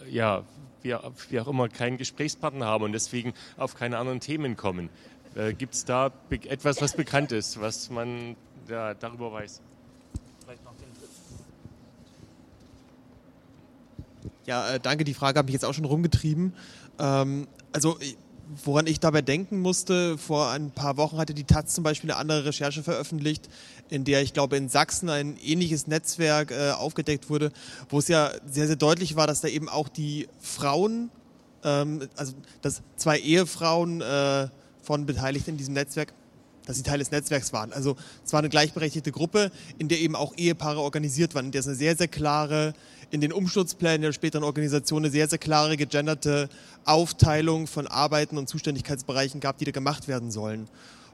ja, 0.10 0.44
wie, 0.84 0.96
wie 1.30 1.40
auch 1.40 1.48
immer 1.48 1.70
keinen 1.70 1.98
Gesprächspartner 1.98 2.66
haben 2.66 2.84
und 2.84 2.92
deswegen 2.92 3.34
auf 3.58 3.76
keine 3.76 3.98
anderen 3.98 4.20
Themen 4.20 4.56
kommen. 4.56 4.90
Äh, 5.36 5.54
Gibt 5.54 5.74
es 5.74 5.86
da 5.86 6.12
etwas, 6.30 6.82
was 6.82 6.96
bekannt 6.96 7.32
ist, 7.32 7.60
was 7.60 7.90
man 7.90 8.36
ja, 8.68 8.94
darüber 8.94 9.32
weiß? 9.32 9.62
Ja, 14.46 14.74
äh, 14.74 14.80
danke. 14.80 15.04
Die 15.04 15.14
Frage 15.14 15.40
habe 15.40 15.50
ich 15.50 15.54
jetzt 15.54 15.66
auch 15.66 15.74
schon 15.74 15.86
rumgetrieben. 15.86 16.54
Ähm, 17.00 17.48
also 17.72 17.98
woran 18.64 18.88
ich 18.88 19.00
dabei 19.00 19.22
denken 19.22 19.60
musste, 19.60 20.18
vor 20.18 20.50
ein 20.50 20.72
paar 20.72 20.98
Wochen 20.98 21.18
hatte 21.18 21.34
die 21.34 21.44
Taz 21.44 21.74
zum 21.74 21.84
Beispiel 21.84 22.12
eine 22.12 22.20
andere 22.20 22.46
Recherche 22.46 22.84
veröffentlicht, 22.84 23.50
in 23.90 24.04
der 24.04 24.22
ich 24.22 24.34
glaube 24.34 24.58
in 24.58 24.70
Sachsen 24.70 25.10
ein 25.10 25.38
ähnliches 25.44 25.88
Netzwerk 25.88 26.52
äh, 26.52 26.72
aufgedeckt 26.72 27.30
wurde, 27.30 27.52
wo 27.90 28.00
es 28.00 28.08
ja 28.08 28.32
sehr, 28.46 28.68
sehr 28.68 28.76
deutlich 28.76 29.16
war, 29.16 29.28
dass 29.28 29.42
da 29.42 29.48
eben 29.48 29.70
auch 29.70 29.90
die 29.90 30.28
Frauen, 30.40 31.10
ähm, 31.64 32.08
also 32.16 32.34
dass 32.62 32.82
zwei 32.96 33.20
Ehefrauen 33.20 34.02
äh, 34.02 34.48
von 34.82 35.06
Beteiligten 35.06 35.52
in 35.52 35.58
diesem 35.58 35.74
Netzwerk 35.74 36.14
dass 36.66 36.78
sie 36.78 36.84
Teil 36.84 37.00
des 37.00 37.12
Netzwerks 37.12 37.52
waren. 37.52 37.74
Also 37.74 37.98
es 38.26 38.32
war 38.32 38.40
eine 38.40 38.50
gleichberechtigte 38.50 39.12
Gruppe, 39.12 39.52
in 39.78 39.90
der 39.90 40.00
eben 40.00 40.16
auch 40.16 40.34
Ehepaare 40.38 40.80
organisiert 40.80 41.36
waren, 41.36 41.48
in 41.48 41.52
der 41.52 41.60
es 41.60 41.68
eine 41.68 41.76
sehr, 41.76 41.96
sehr 41.96 42.08
klare 42.08 42.74
in 43.14 43.22
den 43.22 43.32
Umsturzplänen 43.32 44.02
der 44.02 44.12
späteren 44.12 44.44
Organisation 44.44 45.04
eine 45.04 45.12
sehr, 45.12 45.30
sehr 45.30 45.38
klare, 45.38 45.78
gegenderte 45.78 46.50
Aufteilung 46.84 47.68
von 47.68 47.86
Arbeiten 47.86 48.40
und 48.40 48.50
Zuständigkeitsbereichen 48.50 49.40
gab, 49.40 49.60
die 49.60 49.66
da 49.66 49.72
gemacht 49.72 50.08
werden 50.08 50.32
sollen. 50.32 50.68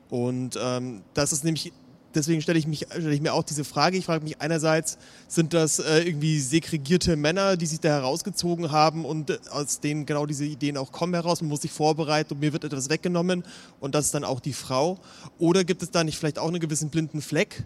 Und 0.09 0.57
ähm, 0.63 1.01
das 1.13 1.33
ist 1.33 1.43
nämlich, 1.43 1.73
deswegen 2.15 2.41
stelle 2.41 2.57
ich, 2.57 2.67
mich, 2.67 2.87
stelle 2.89 3.13
ich 3.13 3.19
mir 3.19 3.33
auch 3.33 3.43
diese 3.43 3.65
Frage. 3.65 3.97
Ich 3.97 4.05
frage 4.05 4.23
mich 4.23 4.39
einerseits, 4.39 4.97
sind 5.27 5.53
das 5.53 5.79
äh, 5.79 6.03
irgendwie 6.03 6.39
segregierte 6.39 7.17
Männer, 7.17 7.57
die 7.57 7.65
sich 7.65 7.81
da 7.81 7.89
herausgezogen 7.89 8.71
haben 8.71 9.03
und 9.03 9.31
äh, 9.31 9.37
aus 9.51 9.81
denen 9.81 10.05
genau 10.05 10.25
diese 10.25 10.45
Ideen 10.45 10.77
auch 10.77 10.93
kommen 10.93 11.15
heraus. 11.15 11.41
Man 11.41 11.49
muss 11.49 11.63
sich 11.63 11.71
vorbereiten 11.71 12.35
und 12.35 12.39
mir 12.39 12.53
wird 12.53 12.63
etwas 12.63 12.89
weggenommen 12.89 13.43
und 13.81 13.93
das 13.93 14.05
ist 14.05 14.13
dann 14.13 14.23
auch 14.23 14.39
die 14.39 14.53
Frau. 14.53 14.99
Oder 15.37 15.65
gibt 15.65 15.83
es 15.83 15.91
da 15.91 16.05
nicht 16.05 16.17
vielleicht 16.17 16.39
auch 16.39 16.47
einen 16.47 16.61
gewissen 16.61 16.89
blinden 16.91 17.21
Fleck, 17.21 17.65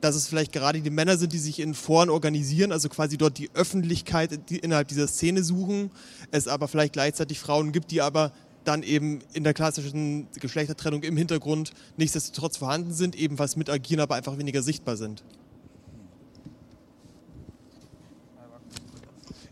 dass 0.00 0.14
es 0.14 0.28
vielleicht 0.28 0.52
gerade 0.52 0.80
die 0.80 0.90
Männer 0.90 1.16
sind, 1.16 1.32
die 1.32 1.38
sich 1.38 1.58
in 1.58 1.74
Foren 1.74 2.10
organisieren, 2.10 2.72
also 2.72 2.88
quasi 2.88 3.16
dort 3.16 3.38
die 3.38 3.50
Öffentlichkeit 3.54 4.50
innerhalb 4.50 4.88
dieser 4.88 5.08
Szene 5.08 5.42
suchen, 5.42 5.90
es 6.30 6.48
aber 6.48 6.68
vielleicht 6.68 6.92
gleichzeitig 6.92 7.38
Frauen 7.38 7.72
gibt, 7.72 7.90
die 7.90 8.02
aber 8.02 8.32
dann 8.64 8.82
eben 8.82 9.20
in 9.32 9.44
der 9.44 9.54
klassischen 9.54 10.28
Geschlechtertrennung 10.40 11.02
im 11.02 11.16
Hintergrund 11.16 11.72
nichtsdestotrotz 11.96 12.56
vorhanden 12.56 12.92
sind, 12.92 13.16
ebenfalls 13.16 13.56
mit 13.56 13.70
agieren, 13.70 14.00
aber 14.00 14.16
einfach 14.16 14.38
weniger 14.38 14.62
sichtbar 14.62 14.96
sind. 14.96 15.22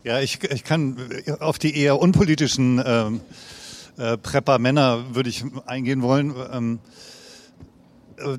Ja, 0.03 0.19
ich, 0.19 0.43
ich 0.43 0.63
kann 0.63 0.97
auf 1.39 1.57
die 1.57 1.75
eher 1.75 1.99
unpolitischen 1.99 2.81
ähm, 2.85 3.21
äh, 3.97 4.17
Prepper-Männer 4.17 5.15
würde 5.15 5.29
ich 5.29 5.43
eingehen 5.65 6.03
wollen. 6.03 6.35
Ähm, 6.51 6.79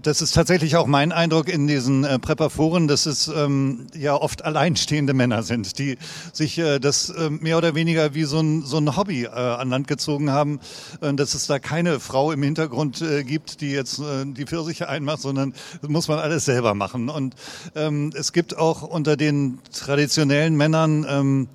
das 0.03 0.23
ist 0.23 0.35
tatsächlich 0.35 0.77
auch 0.77 0.87
mein 0.87 1.13
Eindruck 1.13 1.49
in 1.49 1.67
diesen 1.67 2.05
äh, 2.05 2.19
Prepperforen, 2.19 2.89
dass 2.89 3.05
es 3.07 3.29
ähm, 3.29 3.87
ja 3.95 4.15
oft 4.15 4.45
alleinstehende 4.45 5.13
Männer 5.13 5.43
sind, 5.43 5.79
die 5.79 5.99
sich 6.33 6.59
äh, 6.59 6.79
das 6.79 7.11
äh, 7.11 7.29
mehr 7.31 7.59
oder 7.59 7.75
weniger 7.75 8.15
wie 8.15 8.25
so 8.25 8.41
ein, 8.41 8.63
so 8.63 8.79
ein 8.79 8.97
Hobby 8.97 9.25
äh, 9.25 9.29
an 9.29 9.69
Land 9.69 9.87
gezogen 9.87 10.31
haben, 10.31 10.61
äh, 11.03 11.13
dass 11.13 11.35
es 11.35 11.47
da 11.47 11.59
keine 11.59 12.01
Frau 12.01 12.33
im 12.33 12.43
Hintergrund 12.43 13.03
äh, 13.03 13.23
gibt, 13.23 13.61
die 13.61 13.71
jetzt 13.71 13.99
äh, 13.99 14.25
die 14.25 14.47
Pfirsiche 14.47 14.89
einmacht, 14.89 15.21
sondern 15.21 15.55
muss 15.87 16.09
man 16.09 16.19
alles 16.19 16.47
selber 16.47 16.75
machen. 16.75 17.11
Und 17.11 17.35
ähm, 17.75 18.13
es 18.15 18.33
gibt 18.33 18.57
auch 18.57 18.83
unter 18.83 19.17
den 19.17 19.59
traditionellen 19.73 20.57
Männern 20.57 21.07
ähm, 21.09 21.49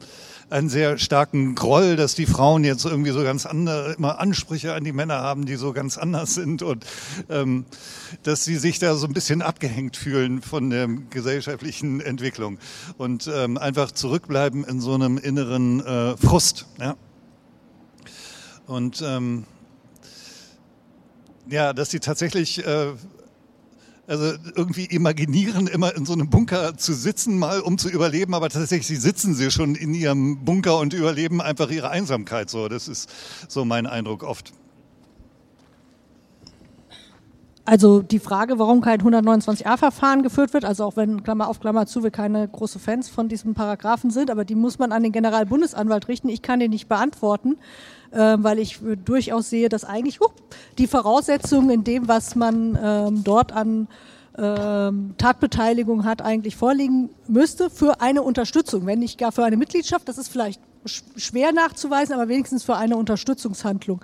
einen 0.51 0.69
sehr 0.69 0.97
starken 0.97 1.55
Groll, 1.55 1.95
dass 1.95 2.13
die 2.15 2.25
Frauen 2.25 2.63
jetzt 2.63 2.85
irgendwie 2.85 3.11
so 3.11 3.23
ganz 3.23 3.45
andere, 3.45 3.93
immer 3.93 4.19
Ansprüche 4.19 4.73
an 4.73 4.83
die 4.83 4.91
Männer 4.91 5.15
haben, 5.15 5.45
die 5.45 5.55
so 5.55 5.73
ganz 5.73 5.97
anders 5.97 6.33
sind 6.33 6.61
und 6.61 6.85
ähm, 7.29 7.65
dass 8.23 8.43
sie 8.43 8.57
sich 8.57 8.79
da 8.79 8.95
so 8.95 9.07
ein 9.07 9.13
bisschen 9.13 9.41
abgehängt 9.41 9.95
fühlen 9.95 10.41
von 10.41 10.69
der 10.69 10.87
gesellschaftlichen 11.09 12.01
Entwicklung 12.01 12.59
und 12.97 13.29
ähm, 13.33 13.57
einfach 13.57 13.91
zurückbleiben 13.91 14.65
in 14.65 14.81
so 14.81 14.93
einem 14.93 15.17
inneren 15.17 15.85
äh, 15.85 16.17
Frust. 16.17 16.67
Ja? 16.79 16.95
Und 18.67 19.01
ähm, 19.05 19.45
ja, 21.49 21.73
dass 21.73 21.91
sie 21.91 21.99
tatsächlich 21.99 22.65
äh, 22.65 22.93
also 24.11 24.33
irgendwie 24.57 24.85
imaginieren, 24.85 25.67
immer 25.67 25.95
in 25.95 26.05
so 26.05 26.11
einem 26.11 26.29
Bunker 26.29 26.75
zu 26.75 26.93
sitzen, 26.93 27.39
mal 27.39 27.61
um 27.61 27.77
zu 27.77 27.89
überleben, 27.89 28.33
aber 28.33 28.49
tatsächlich 28.49 28.99
sitzen 28.99 29.35
sie 29.35 29.51
schon 29.51 29.75
in 29.75 29.93
ihrem 29.93 30.43
Bunker 30.43 30.79
und 30.79 30.93
überleben 30.93 31.41
einfach 31.41 31.71
ihre 31.71 31.89
Einsamkeit. 31.89 32.49
So, 32.49 32.67
das 32.67 32.89
ist 32.89 33.09
so 33.47 33.63
mein 33.63 33.87
Eindruck 33.87 34.23
oft. 34.23 34.51
Also 37.63 38.01
die 38.01 38.19
Frage, 38.19 38.57
warum 38.57 38.81
kein 38.81 39.01
129a-Verfahren 39.01 40.23
geführt 40.23 40.53
wird, 40.53 40.65
also 40.65 40.83
auch 40.83 40.95
wenn 40.95 41.23
Klammer 41.23 41.47
auf 41.47 41.59
Klammer 41.59 41.85
zu 41.85 42.03
wir 42.03 42.09
keine 42.09 42.47
große 42.47 42.79
Fans 42.79 43.07
von 43.07 43.29
diesem 43.29 43.53
Paragraphen 43.53 44.09
sind, 44.09 44.31
aber 44.31 44.45
die 44.45 44.55
muss 44.55 44.79
man 44.79 44.91
an 44.91 45.03
den 45.03 45.11
Generalbundesanwalt 45.11 46.07
richten. 46.07 46.29
Ich 46.29 46.41
kann 46.41 46.59
den 46.59 46.71
nicht 46.71 46.89
beantworten, 46.89 47.57
äh, 48.11 48.37
weil 48.39 48.57
ich 48.57 48.79
durchaus 49.05 49.49
sehe, 49.49 49.69
dass 49.69 49.85
eigentlich 49.85 50.21
uh, 50.21 50.27
die 50.79 50.87
Voraussetzungen 50.87 51.69
in 51.69 51.83
dem, 51.83 52.07
was 52.07 52.35
man 52.35 52.77
ähm, 52.81 53.23
dort 53.23 53.51
an 53.51 53.87
ähm, 54.37 55.13
Tatbeteiligung 55.17 56.03
hat, 56.03 56.21
eigentlich 56.21 56.55
vorliegen 56.55 57.09
müsste 57.27 57.69
für 57.69 58.01
eine 58.01 58.23
Unterstützung, 58.23 58.85
wenn 58.85 58.99
nicht 58.99 59.19
gar 59.19 59.31
für 59.31 59.43
eine 59.43 59.57
Mitgliedschaft. 59.57 60.07
Das 60.07 60.17
ist 60.17 60.29
vielleicht 60.29 60.61
schwer 61.15 61.51
nachzuweisen, 61.51 62.15
aber 62.15 62.27
wenigstens 62.27 62.63
für 62.63 62.75
eine 62.75 62.97
Unterstützungshandlung. 62.97 64.01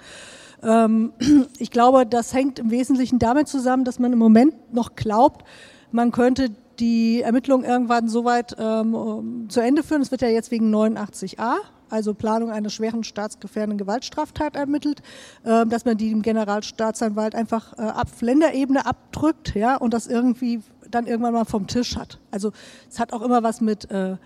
Ähm, 0.63 1.13
ich 1.59 1.71
glaube, 1.71 2.05
das 2.05 2.33
hängt 2.33 2.59
im 2.59 2.71
Wesentlichen 2.71 3.19
damit 3.19 3.47
zusammen, 3.47 3.83
dass 3.83 3.99
man 3.99 4.13
im 4.13 4.19
Moment 4.19 4.73
noch 4.73 4.95
glaubt, 4.95 5.45
man 5.91 6.11
könnte 6.11 6.49
die 6.79 7.21
Ermittlungen 7.21 7.65
irgendwann 7.65 8.07
soweit 8.07 8.55
ähm, 8.59 9.47
zu 9.49 9.61
Ende 9.61 9.83
führen. 9.83 10.01
Es 10.01 10.11
wird 10.11 10.21
ja 10.21 10.27
jetzt 10.27 10.51
wegen 10.51 10.73
89a, 10.73 11.55
also 11.89 12.13
Planung 12.13 12.51
einer 12.51 12.69
schweren 12.69 13.03
staatsgefährdenden 13.03 13.77
Gewaltstraftat 13.77 14.55
ermittelt, 14.55 15.01
äh, 15.43 15.65
dass 15.65 15.85
man 15.85 15.97
die 15.97 16.09
dem 16.09 16.21
Generalstaatsanwalt 16.21 17.35
einfach 17.35 17.77
äh, 17.77 17.81
ab 17.81 18.07
Länderebene 18.19 18.85
abdrückt, 18.85 19.55
ja, 19.55 19.77
und 19.77 19.93
das 19.93 20.07
irgendwie 20.07 20.61
dann 20.91 21.07
irgendwann 21.07 21.33
mal 21.33 21.45
vom 21.45 21.67
Tisch 21.67 21.95
hat. 21.95 22.19
Also 22.31 22.51
es 22.89 22.99
hat 22.99 23.13
auch 23.13 23.21
immer 23.21 23.43
was 23.43 23.61
mit 23.61 23.89
äh, 23.89 24.17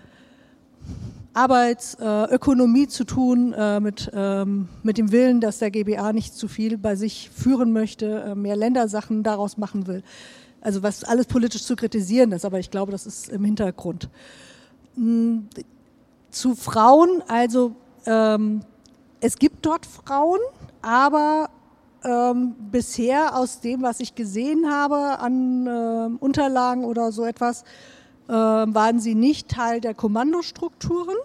Arbeitsökonomie 1.34 2.84
äh, 2.84 2.88
zu 2.88 3.04
tun, 3.04 3.52
äh, 3.52 3.80
mit, 3.80 4.10
ähm, 4.14 4.68
mit 4.82 4.98
dem 4.98 5.12
Willen, 5.12 5.40
dass 5.40 5.58
der 5.58 5.70
GBA 5.70 6.12
nicht 6.12 6.34
zu 6.34 6.48
viel 6.48 6.76
bei 6.76 6.94
sich 6.94 7.30
führen 7.30 7.72
möchte, 7.72 8.22
äh, 8.22 8.34
mehr 8.34 8.56
Ländersachen 8.56 9.22
daraus 9.22 9.56
machen 9.56 9.86
will. 9.86 10.02
Also 10.60 10.82
was 10.82 11.04
alles 11.04 11.26
politisch 11.26 11.64
zu 11.64 11.74
kritisieren 11.74 12.32
ist, 12.32 12.44
aber 12.44 12.58
ich 12.58 12.70
glaube, 12.70 12.92
das 12.92 13.06
ist 13.06 13.28
im 13.30 13.44
Hintergrund. 13.44 14.08
Hm, 14.94 15.48
zu 16.30 16.54
Frauen, 16.54 17.22
also 17.28 17.72
ähm, 18.06 18.60
es 19.20 19.38
gibt 19.38 19.64
dort 19.64 19.86
Frauen, 19.86 20.40
aber 20.82 21.48
ähm, 22.04 22.54
bisher 22.70 23.36
aus 23.36 23.60
dem, 23.60 23.82
was 23.82 24.00
ich 24.00 24.14
gesehen 24.14 24.70
habe 24.70 25.18
an 25.18 25.66
äh, 25.66 26.16
Unterlagen 26.18 26.84
oder 26.84 27.12
so 27.12 27.24
etwas, 27.24 27.64
waren 28.34 29.00
sie 29.00 29.14
nicht 29.14 29.48
Teil 29.48 29.80
der 29.80 29.94
Kommandostrukturen, 29.94 31.16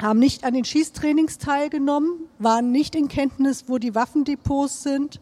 haben 0.00 0.18
nicht 0.18 0.44
an 0.44 0.54
den 0.54 0.64
Schießtrainings 0.64 1.38
teilgenommen, 1.38 2.28
waren 2.38 2.70
nicht 2.72 2.94
in 2.94 3.08
Kenntnis, 3.08 3.64
wo 3.68 3.78
die 3.78 3.94
Waffendepots 3.94 4.82
sind, 4.82 5.20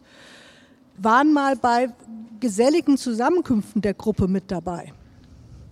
waren 0.97 1.33
mal 1.33 1.55
bei 1.55 1.91
geselligen 2.39 2.97
Zusammenkünften 2.97 3.81
der 3.81 3.93
Gruppe 3.93 4.27
mit 4.27 4.51
dabei. 4.51 4.93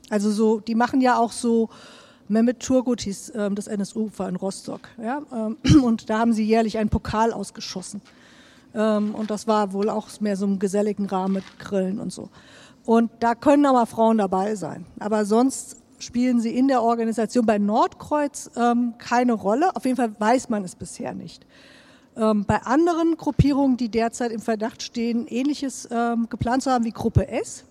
Also 0.10 0.32
so, 0.32 0.60
die 0.60 0.76
machen 0.76 1.02
ja 1.02 1.18
auch 1.18 1.32
so, 1.32 1.70
Mehmet 2.28 2.62
Turgut 2.62 3.02
hieß 3.02 3.30
äh, 3.32 3.52
das 3.52 3.68
NSU-Ufer 3.68 4.30
in 4.30 4.38
Rostock. 4.38 4.82
Ja? 5.02 5.22
Ähm, 5.34 5.58
und 5.84 6.10
da 6.10 6.20
haben 6.20 6.34
sie 6.34 6.46
jährlich 6.46 6.78
einen 6.78 6.90
Pokal 6.90 7.34
ausgeschossen. 7.34 8.02
Ähm, 8.74 9.14
und 9.16 9.30
das 9.30 9.48
war 9.48 9.74
wohl 9.74 9.90
auch 9.90 10.08
mehr 10.22 10.38
so 10.38 10.46
im 10.46 10.58
geselligen 10.58 11.08
Rahmen 11.08 11.36
mit 11.36 11.60
Grillen 11.60 12.00
und 12.00 12.14
so. 12.14 12.30
Und 12.86 13.12
da 13.20 13.36
können 13.36 13.66
aber 13.66 13.86
Frauen 13.86 14.18
dabei 14.18 14.56
sein. 14.56 14.86
Aber 15.00 15.26
sonst 15.26 15.78
spielen 16.00 16.40
sie 16.40 16.56
in 16.56 16.68
der 16.68 16.82
Organisation 16.82 17.46
bei 17.46 17.58
Nordkreuz 17.58 18.50
ähm, 18.56 18.96
keine 18.98 19.34
Rolle. 19.34 19.76
Auf 19.76 19.86
jeden 19.86 19.98
Fall 19.98 20.14
weiß 20.18 20.50
man 20.50 20.64
es 20.64 20.76
bisher 20.76 21.14
nicht. 21.14 21.46
Ähm, 22.18 22.46
bei 22.46 22.62
anderen 22.64 23.16
Gruppierungen, 23.18 23.78
die 23.78 23.90
derzeit 23.90 24.32
im 24.32 24.42
Verdacht 24.42 24.84
stehen, 24.84 25.28
ähnliches 25.28 25.88
ähm, 25.92 26.28
geplant 26.30 26.64
zu 26.64 26.72
haben 26.72 26.84
wie 26.84 26.92
Gruppe 26.92 27.28
S, 27.30 27.66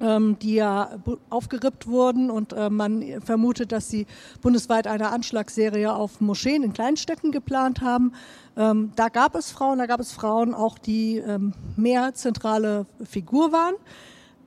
ähm, 0.00 0.38
die 0.40 0.54
ja 0.54 0.98
aufgerippt 1.28 1.86
wurden 1.86 2.30
und 2.30 2.54
äh, 2.54 2.70
man 2.70 3.20
vermutet, 3.20 3.72
dass 3.72 3.90
sie 3.90 4.06
bundesweit 4.40 4.86
eine 4.86 5.10
Anschlagsserie 5.10 5.92
auf 5.92 6.22
Moscheen 6.22 6.62
in 6.62 6.72
Kleinstädten 6.72 7.32
geplant 7.32 7.82
haben. 7.82 8.12
Ähm, 8.56 8.92
da 8.96 9.08
gab 9.08 9.34
es 9.34 9.50
Frauen, 9.50 9.78
da 9.78 9.86
gab 9.86 10.00
es 10.00 10.12
Frauen 10.12 10.54
auch, 10.54 10.78
die 10.78 11.18
ähm, 11.18 11.52
mehr 11.76 12.14
zentrale 12.14 12.86
Figur 13.04 13.52
waren. 13.52 13.74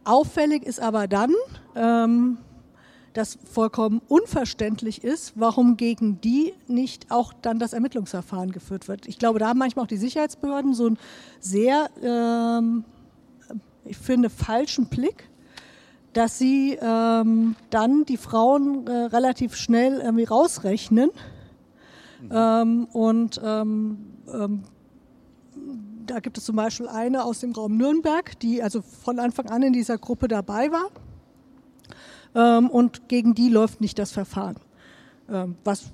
Auffällig 0.03 0.63
ist 0.63 0.79
aber 0.79 1.07
dann, 1.07 1.33
ähm, 1.75 2.37
dass 3.13 3.37
vollkommen 3.45 4.01
unverständlich 4.07 5.03
ist, 5.03 5.33
warum 5.35 5.77
gegen 5.77 6.19
die 6.21 6.53
nicht 6.67 7.11
auch 7.11 7.31
dann 7.41 7.59
das 7.59 7.73
Ermittlungsverfahren 7.73 8.51
geführt 8.51 8.87
wird. 8.87 9.07
Ich 9.07 9.19
glaube, 9.19 9.39
da 9.39 9.49
haben 9.49 9.59
manchmal 9.59 9.83
auch 9.83 9.89
die 9.89 9.97
Sicherheitsbehörden 9.97 10.73
so 10.73 10.87
einen 10.87 10.97
sehr, 11.39 11.89
ähm, 12.01 12.83
ich 13.85 13.97
finde, 13.97 14.29
falschen 14.29 14.87
Blick, 14.87 15.29
dass 16.13 16.37
sie 16.37 16.77
ähm, 16.81 17.55
dann 17.69 18.05
die 18.05 18.17
Frauen 18.17 18.87
äh, 18.87 18.91
relativ 18.91 19.55
schnell 19.55 19.99
irgendwie 19.99 20.25
rausrechnen 20.25 21.11
mhm. 22.21 22.29
ähm, 22.31 22.87
und 22.93 23.41
ähm, 23.43 23.97
ähm, 24.31 24.63
da 26.05 26.19
gibt 26.19 26.37
es 26.37 26.45
zum 26.45 26.55
Beispiel 26.55 26.87
eine 26.87 27.23
aus 27.23 27.39
dem 27.39 27.51
Raum 27.51 27.77
Nürnberg, 27.77 28.39
die 28.39 28.61
also 28.61 28.81
von 28.81 29.19
Anfang 29.19 29.49
an 29.49 29.63
in 29.63 29.73
dieser 29.73 29.97
Gruppe 29.97 30.27
dabei 30.27 30.71
war. 30.71 30.89
Ähm, 32.35 32.69
und 32.69 33.07
gegen 33.09 33.33
die 33.35 33.49
läuft 33.49 33.81
nicht 33.81 33.99
das 33.99 34.11
Verfahren. 34.11 34.55
Ähm, 35.29 35.55
was, 35.63 35.91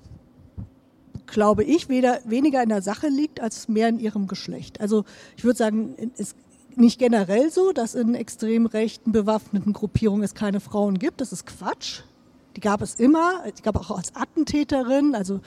glaube 1.28 1.64
ich, 1.64 1.90
weder, 1.90 2.20
weniger 2.26 2.64
in 2.64 2.70
der 2.70 2.82
Sache 2.82 3.08
liegt, 3.08 3.40
als 3.40 3.68
mehr 3.68 3.90
in 3.90 4.00
ihrem 4.00 4.28
Geschlecht. 4.28 4.82
Also 4.82 5.06
ich 5.38 5.44
würde 5.44 5.58
sagen, 5.58 5.96
es 6.14 6.20
ist 6.20 6.36
nicht 6.76 7.00
generell 7.00 7.52
so, 7.52 7.72
dass 7.72 7.96
in 7.96 8.16
extrem 8.16 8.66
rechten 8.66 9.12
bewaffneten 9.12 9.74
Gruppierungen 9.74 10.24
es 10.24 10.34
keine 10.34 10.60
Frauen 10.60 10.98
gibt. 10.98 11.22
Das 11.22 11.34
ist 11.34 11.46
Quatsch. 11.46 12.02
Die 12.56 12.62
gab 12.62 12.82
es 12.82 12.96
immer. 12.96 13.44
Die 13.58 13.62
gab 13.62 13.76
auch 13.76 13.96
als 13.96 14.16
Attentäterin, 14.16 15.14
also 15.16 15.42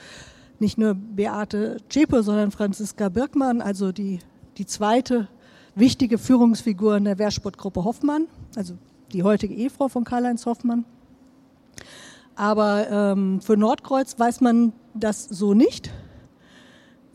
nicht 0.59 0.77
nur 0.77 0.93
Beate 0.93 1.77
Zschäpe, 1.89 2.23
sondern 2.23 2.51
Franziska 2.51 3.09
Birkmann, 3.09 3.61
also 3.61 3.91
die 3.91 4.19
die 4.57 4.65
zweite 4.65 5.27
wichtige 5.75 6.17
Führungsfigur 6.17 6.97
in 6.97 7.05
der 7.05 7.17
Wehrsportgruppe 7.17 7.83
Hoffmann, 7.83 8.27
also 8.55 8.75
die 9.11 9.23
heutige 9.23 9.53
Ehefrau 9.53 9.87
von 9.87 10.03
Karl-Heinz 10.03 10.45
Hoffmann. 10.45 10.85
Aber 12.35 12.89
ähm, 12.89 13.41
für 13.41 13.57
Nordkreuz 13.57 14.17
weiß 14.17 14.41
man 14.41 14.73
das 14.93 15.25
so 15.25 15.53
nicht. 15.53 15.91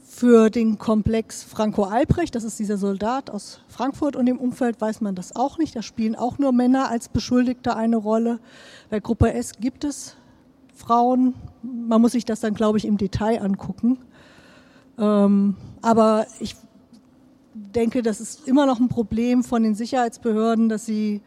Für 0.05 0.51
den 0.51 0.79
Komplex 0.79 1.45
Franco 1.45 1.85
Albrecht, 1.85 2.35
das 2.35 2.43
ist 2.43 2.59
dieser 2.59 2.77
Soldat 2.77 3.31
aus 3.31 3.61
Frankfurt 3.69 4.17
und 4.17 4.27
dem 4.27 4.39
Umfeld, 4.39 4.81
weiß 4.81 5.01
man 5.01 5.15
das 5.15 5.37
auch 5.37 5.59
nicht. 5.59 5.77
Da 5.77 5.83
spielen 5.83 6.17
auch 6.17 6.39
nur 6.39 6.53
Männer 6.53 6.89
als 6.89 7.09
Beschuldigte 7.09 7.77
eine 7.77 7.97
Rolle. 7.97 8.41
Bei 8.91 8.99
Gruppe 8.99 9.33
S 9.33 9.53
gibt 9.61 9.85
es 9.85 10.17
Frauen. 10.75 11.35
Man 11.63 12.01
muss 12.01 12.13
sich 12.13 12.25
das 12.25 12.41
dann, 12.41 12.55
glaube 12.55 12.79
ich, 12.79 12.85
im 12.85 12.97
Detail 12.97 13.41
angucken. 13.43 13.99
Ähm, 14.99 15.57
aber 15.83 16.27
ich 16.41 16.57
denke, 17.75 18.03
das 18.03 18.21
ist 18.21 18.47
immer 18.49 18.67
noch 18.67 18.81
ein 18.81 18.89
Problem 18.89 19.45
von 19.45 19.63
den 19.63 19.75
Sicherheitsbehörden, 19.75 20.69
dass 20.69 20.87
sie 20.87 21.23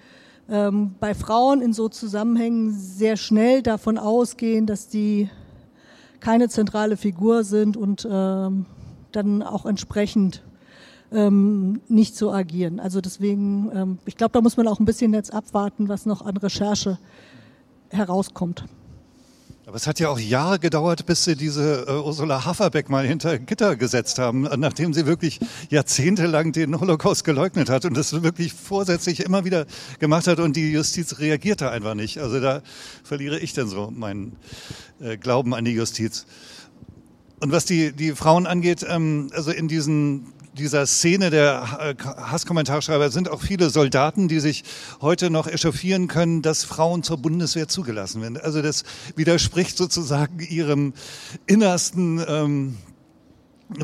ähm, 0.49 0.95
bei 0.99 1.13
Frauen 1.13 1.61
in 1.61 1.73
so 1.73 1.89
Zusammenhängen 1.89 2.73
sehr 2.73 3.17
schnell 3.17 3.61
davon 3.61 3.97
ausgehen, 3.97 4.65
dass 4.65 4.87
die 4.87 5.29
keine 6.19 6.49
zentrale 6.49 6.97
Figur 6.97 7.43
sind 7.43 7.77
und 7.77 8.07
ähm, 8.09 8.65
dann 9.11 9.43
auch 9.43 9.65
entsprechend 9.65 10.43
ähm, 11.11 11.81
nicht 11.87 12.15
so 12.15 12.31
agieren. 12.31 12.79
Also 12.79 13.01
deswegen, 13.01 13.71
ähm, 13.73 13.97
ich 14.05 14.17
glaube, 14.17 14.33
da 14.33 14.41
muss 14.41 14.57
man 14.57 14.67
auch 14.67 14.79
ein 14.79 14.85
bisschen 14.85 15.13
jetzt 15.13 15.33
abwarten, 15.33 15.89
was 15.89 16.05
noch 16.05 16.25
an 16.25 16.37
Recherche 16.37 16.97
herauskommt. 17.89 18.65
Aber 19.71 19.77
es 19.77 19.87
hat 19.87 20.01
ja 20.01 20.09
auch 20.09 20.19
Jahre 20.19 20.59
gedauert, 20.59 21.05
bis 21.05 21.23
sie 21.23 21.37
diese 21.37 21.85
äh, 21.87 21.93
Ursula 21.93 22.43
Haferbeck 22.43 22.89
mal 22.89 23.07
hinter 23.07 23.39
Gitter 23.39 23.77
gesetzt 23.77 24.19
haben, 24.19 24.41
nachdem 24.41 24.93
sie 24.93 25.05
wirklich 25.05 25.39
jahrzehntelang 25.69 26.51
den 26.51 26.77
Holocaust 26.77 27.23
geleugnet 27.23 27.69
hat 27.69 27.85
und 27.85 27.95
das 27.95 28.21
wirklich 28.21 28.51
vorsätzlich 28.51 29.21
immer 29.21 29.45
wieder 29.45 29.65
gemacht 29.99 30.27
hat 30.27 30.41
und 30.41 30.57
die 30.57 30.73
Justiz 30.73 31.19
reagierte 31.19 31.71
einfach 31.71 31.93
nicht. 31.93 32.17
Also 32.17 32.41
da 32.41 32.63
verliere 33.05 33.39
ich 33.39 33.53
dann 33.53 33.69
so 33.69 33.89
meinen 33.89 34.35
äh, 34.99 35.15
Glauben 35.15 35.55
an 35.55 35.63
die 35.63 35.71
Justiz. 35.71 36.25
Und 37.39 37.53
was 37.53 37.63
die, 37.63 37.93
die 37.93 38.11
Frauen 38.11 38.47
angeht, 38.47 38.85
ähm, 38.85 39.29
also 39.33 39.51
in 39.51 39.69
diesen 39.69 40.33
dieser 40.53 40.85
Szene 40.85 41.29
der 41.29 41.95
äh, 41.99 42.03
Hasskommentarschreiber 42.03 43.09
sind 43.09 43.29
auch 43.29 43.41
viele 43.41 43.69
Soldaten, 43.69 44.27
die 44.27 44.39
sich 44.39 44.63
heute 44.99 45.29
noch 45.29 45.47
echauffieren 45.47 46.07
können, 46.07 46.41
dass 46.41 46.63
Frauen 46.63 47.03
zur 47.03 47.17
Bundeswehr 47.17 47.67
zugelassen 47.67 48.21
werden. 48.21 48.37
Also 48.37 48.61
das 48.61 48.83
widerspricht 49.15 49.77
sozusagen 49.77 50.39
ihrem 50.39 50.93
innersten 51.45 52.23
ähm, 52.27 52.77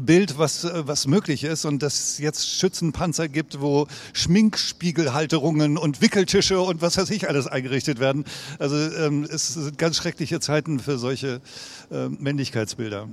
Bild, 0.01 0.37
was, 0.37 0.67
was 0.73 1.07
möglich 1.07 1.45
ist 1.45 1.63
und 1.63 1.81
dass 1.81 1.93
es 1.93 2.17
jetzt 2.17 2.49
Schützenpanzer 2.49 3.29
gibt, 3.29 3.61
wo 3.61 3.87
Schminkspiegelhalterungen 4.11 5.77
und 5.77 6.01
Wickeltische 6.01 6.59
und 6.59 6.81
was 6.81 6.97
weiß 6.97 7.09
ich 7.11 7.29
alles 7.29 7.47
eingerichtet 7.47 7.99
werden. 7.99 8.25
Also 8.59 8.75
ähm, 8.75 9.25
es 9.29 9.53
sind 9.53 9.77
ganz 9.77 9.95
schreckliche 9.95 10.41
Zeiten 10.41 10.79
für 10.79 10.97
solche 10.97 11.41
äh, 11.89 12.09
Männlichkeitsbilder. 12.09 13.07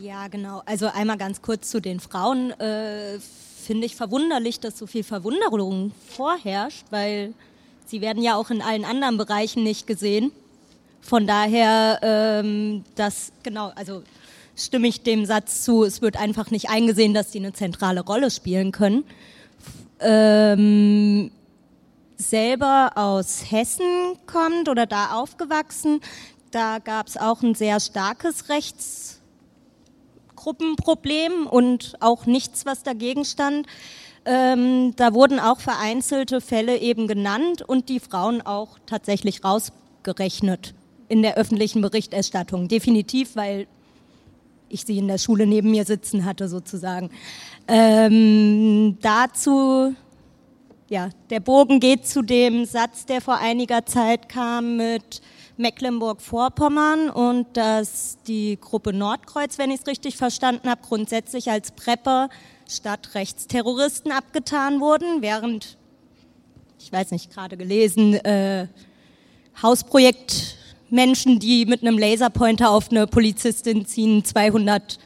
Ja, 0.00 0.28
genau. 0.28 0.62
Also 0.66 0.86
einmal 0.86 1.16
ganz 1.16 1.42
kurz 1.42 1.70
zu 1.70 1.80
den 1.80 1.98
Frauen. 1.98 2.50
Äh, 2.60 3.18
Finde 3.64 3.86
ich 3.86 3.96
verwunderlich, 3.96 4.60
dass 4.60 4.78
so 4.78 4.86
viel 4.86 5.02
Verwunderung 5.02 5.92
vorherrscht, 6.08 6.86
weil 6.90 7.34
sie 7.86 8.00
werden 8.00 8.22
ja 8.22 8.36
auch 8.36 8.50
in 8.50 8.62
allen 8.62 8.84
anderen 8.84 9.18
Bereichen 9.18 9.62
nicht 9.62 9.86
gesehen. 9.86 10.30
Von 11.00 11.26
daher, 11.26 11.98
ähm, 12.02 12.84
das, 12.94 13.32
genau, 13.42 13.72
also 13.74 14.02
stimme 14.56 14.88
ich 14.88 15.02
dem 15.02 15.26
Satz 15.26 15.64
zu, 15.64 15.84
es 15.84 16.00
wird 16.00 16.16
einfach 16.16 16.50
nicht 16.50 16.70
eingesehen, 16.70 17.14
dass 17.14 17.30
die 17.30 17.38
eine 17.38 17.52
zentrale 17.52 18.00
Rolle 18.00 18.30
spielen 18.30 18.72
können. 18.72 19.04
Ähm, 20.00 21.30
selber 22.16 22.92
aus 22.94 23.50
Hessen 23.50 24.16
kommt 24.26 24.68
oder 24.68 24.86
da 24.86 25.12
aufgewachsen, 25.12 26.00
da 26.50 26.78
gab 26.78 27.08
es 27.08 27.16
auch 27.16 27.42
ein 27.42 27.54
sehr 27.54 27.80
starkes 27.80 28.48
Rechts 28.48 29.17
Gruppenproblem 30.48 31.46
und 31.46 31.92
auch 32.00 32.24
nichts, 32.24 32.64
was 32.64 32.82
dagegen 32.82 33.26
stand. 33.26 33.66
Ähm, 34.24 34.94
da 34.96 35.12
wurden 35.12 35.40
auch 35.40 35.60
vereinzelte 35.60 36.40
Fälle 36.40 36.78
eben 36.78 37.06
genannt 37.06 37.60
und 37.60 37.90
die 37.90 38.00
Frauen 38.00 38.40
auch 38.40 38.78
tatsächlich 38.86 39.44
rausgerechnet 39.44 40.72
in 41.08 41.20
der 41.20 41.36
öffentlichen 41.36 41.82
Berichterstattung. 41.82 42.66
Definitiv, 42.66 43.36
weil 43.36 43.66
ich 44.70 44.86
sie 44.86 44.96
in 44.96 45.08
der 45.08 45.18
Schule 45.18 45.46
neben 45.46 45.70
mir 45.70 45.84
sitzen 45.84 46.24
hatte 46.24 46.48
sozusagen. 46.48 47.10
Ähm, 47.66 48.96
dazu, 49.02 49.94
ja, 50.88 51.10
der 51.28 51.40
Bogen 51.40 51.78
geht 51.78 52.06
zu 52.06 52.22
dem 52.22 52.64
Satz, 52.64 53.04
der 53.04 53.20
vor 53.20 53.36
einiger 53.36 53.84
Zeit 53.84 54.30
kam 54.30 54.78
mit 54.78 55.20
Mecklenburg-Vorpommern 55.58 57.10
und 57.10 57.56
dass 57.56 58.18
die 58.26 58.58
Gruppe 58.60 58.92
Nordkreuz, 58.92 59.58
wenn 59.58 59.70
ich 59.70 59.80
es 59.80 59.86
richtig 59.86 60.16
verstanden 60.16 60.68
habe, 60.70 60.80
grundsätzlich 60.82 61.50
als 61.50 61.72
Prepper 61.72 62.28
statt 62.68 63.14
Rechtsterroristen 63.14 64.12
abgetan 64.12 64.80
wurden, 64.80 65.22
während, 65.22 65.76
ich 66.78 66.92
weiß 66.92 67.10
nicht, 67.10 67.32
gerade 67.32 67.56
gelesen, 67.56 68.14
äh, 68.14 68.68
Hausprojekt 69.62 70.56
Menschen, 70.90 71.38
die 71.38 71.66
mit 71.66 71.82
einem 71.82 71.98
Laserpointer 71.98 72.70
auf 72.70 72.90
eine 72.90 73.06
Polizistin 73.06 73.84
ziehen, 73.86 74.24
200, 74.24 74.98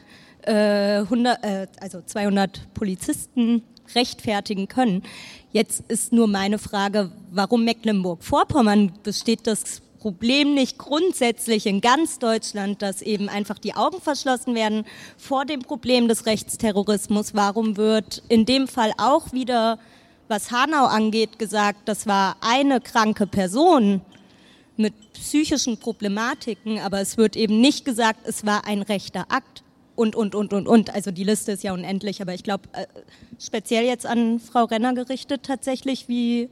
äh, 0.43 0.99
100, 0.99 1.43
äh, 1.43 1.67
also 1.79 2.01
200 2.01 2.73
Polizisten 2.73 3.63
rechtfertigen 3.95 4.67
können. 4.67 5.03
Jetzt 5.51 5.83
ist 5.87 6.13
nur 6.13 6.27
meine 6.27 6.57
Frage, 6.57 7.11
warum 7.31 7.65
Mecklenburg-Vorpommern 7.65 8.93
besteht 9.03 9.45
das 9.45 9.82
Problem 10.03 10.53
nicht 10.53 10.77
grundsätzlich 10.77 11.65
in 11.65 11.79
ganz 11.79 12.19
Deutschland, 12.19 12.81
dass 12.81 13.01
eben 13.01 13.29
einfach 13.29 13.57
die 13.57 13.73
Augen 13.73 14.01
verschlossen 14.01 14.53
werden 14.53 14.83
vor 15.15 15.45
dem 15.45 15.61
Problem 15.61 16.09
des 16.09 16.25
Rechtsterrorismus? 16.25 17.33
Warum 17.33 17.77
wird 17.77 18.21
in 18.27 18.45
dem 18.45 18.67
Fall 18.67 18.91
auch 18.97 19.31
wieder, 19.31 19.79
was 20.27 20.51
Hanau 20.51 20.87
angeht, 20.87 21.39
gesagt, 21.39 21.87
das 21.87 22.05
war 22.05 22.35
eine 22.41 22.81
kranke 22.81 23.27
Person 23.27 24.01
mit 24.75 24.93
psychischen 25.13 25.77
Problematiken, 25.77 26.79
aber 26.79 26.99
es 26.99 27.15
wird 27.15 27.37
eben 27.37 27.61
nicht 27.61 27.85
gesagt, 27.85 28.27
es 28.27 28.45
war 28.45 28.67
ein 28.67 28.81
rechter 28.81 29.27
Akt 29.29 29.63
und, 29.95 30.17
und, 30.17 30.35
und, 30.35 30.51
und, 30.51 30.67
und. 30.67 30.93
Also 30.93 31.11
die 31.11 31.23
Liste 31.23 31.53
ist 31.53 31.63
ja 31.63 31.73
unendlich, 31.73 32.21
aber 32.21 32.33
ich 32.33 32.43
glaube, 32.43 32.63
äh, 32.73 32.87
speziell 33.39 33.85
jetzt 33.85 34.05
an 34.05 34.41
Frau 34.41 34.65
Renner 34.65 34.93
gerichtet 34.95 35.43
tatsächlich, 35.43 36.09
wie 36.09 36.49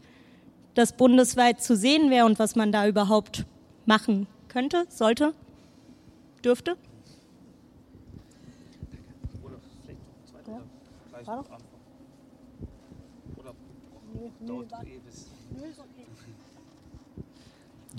das 0.74 0.94
bundesweit 0.94 1.62
zu 1.62 1.76
sehen 1.76 2.10
wäre 2.10 2.26
und 2.26 2.40
was 2.40 2.56
man 2.56 2.72
da 2.72 2.88
überhaupt 2.88 3.46
machen 3.86 4.28
könnte, 4.48 4.86
sollte, 4.90 5.34
dürfte? 6.44 6.78
Ja. 11.26 11.44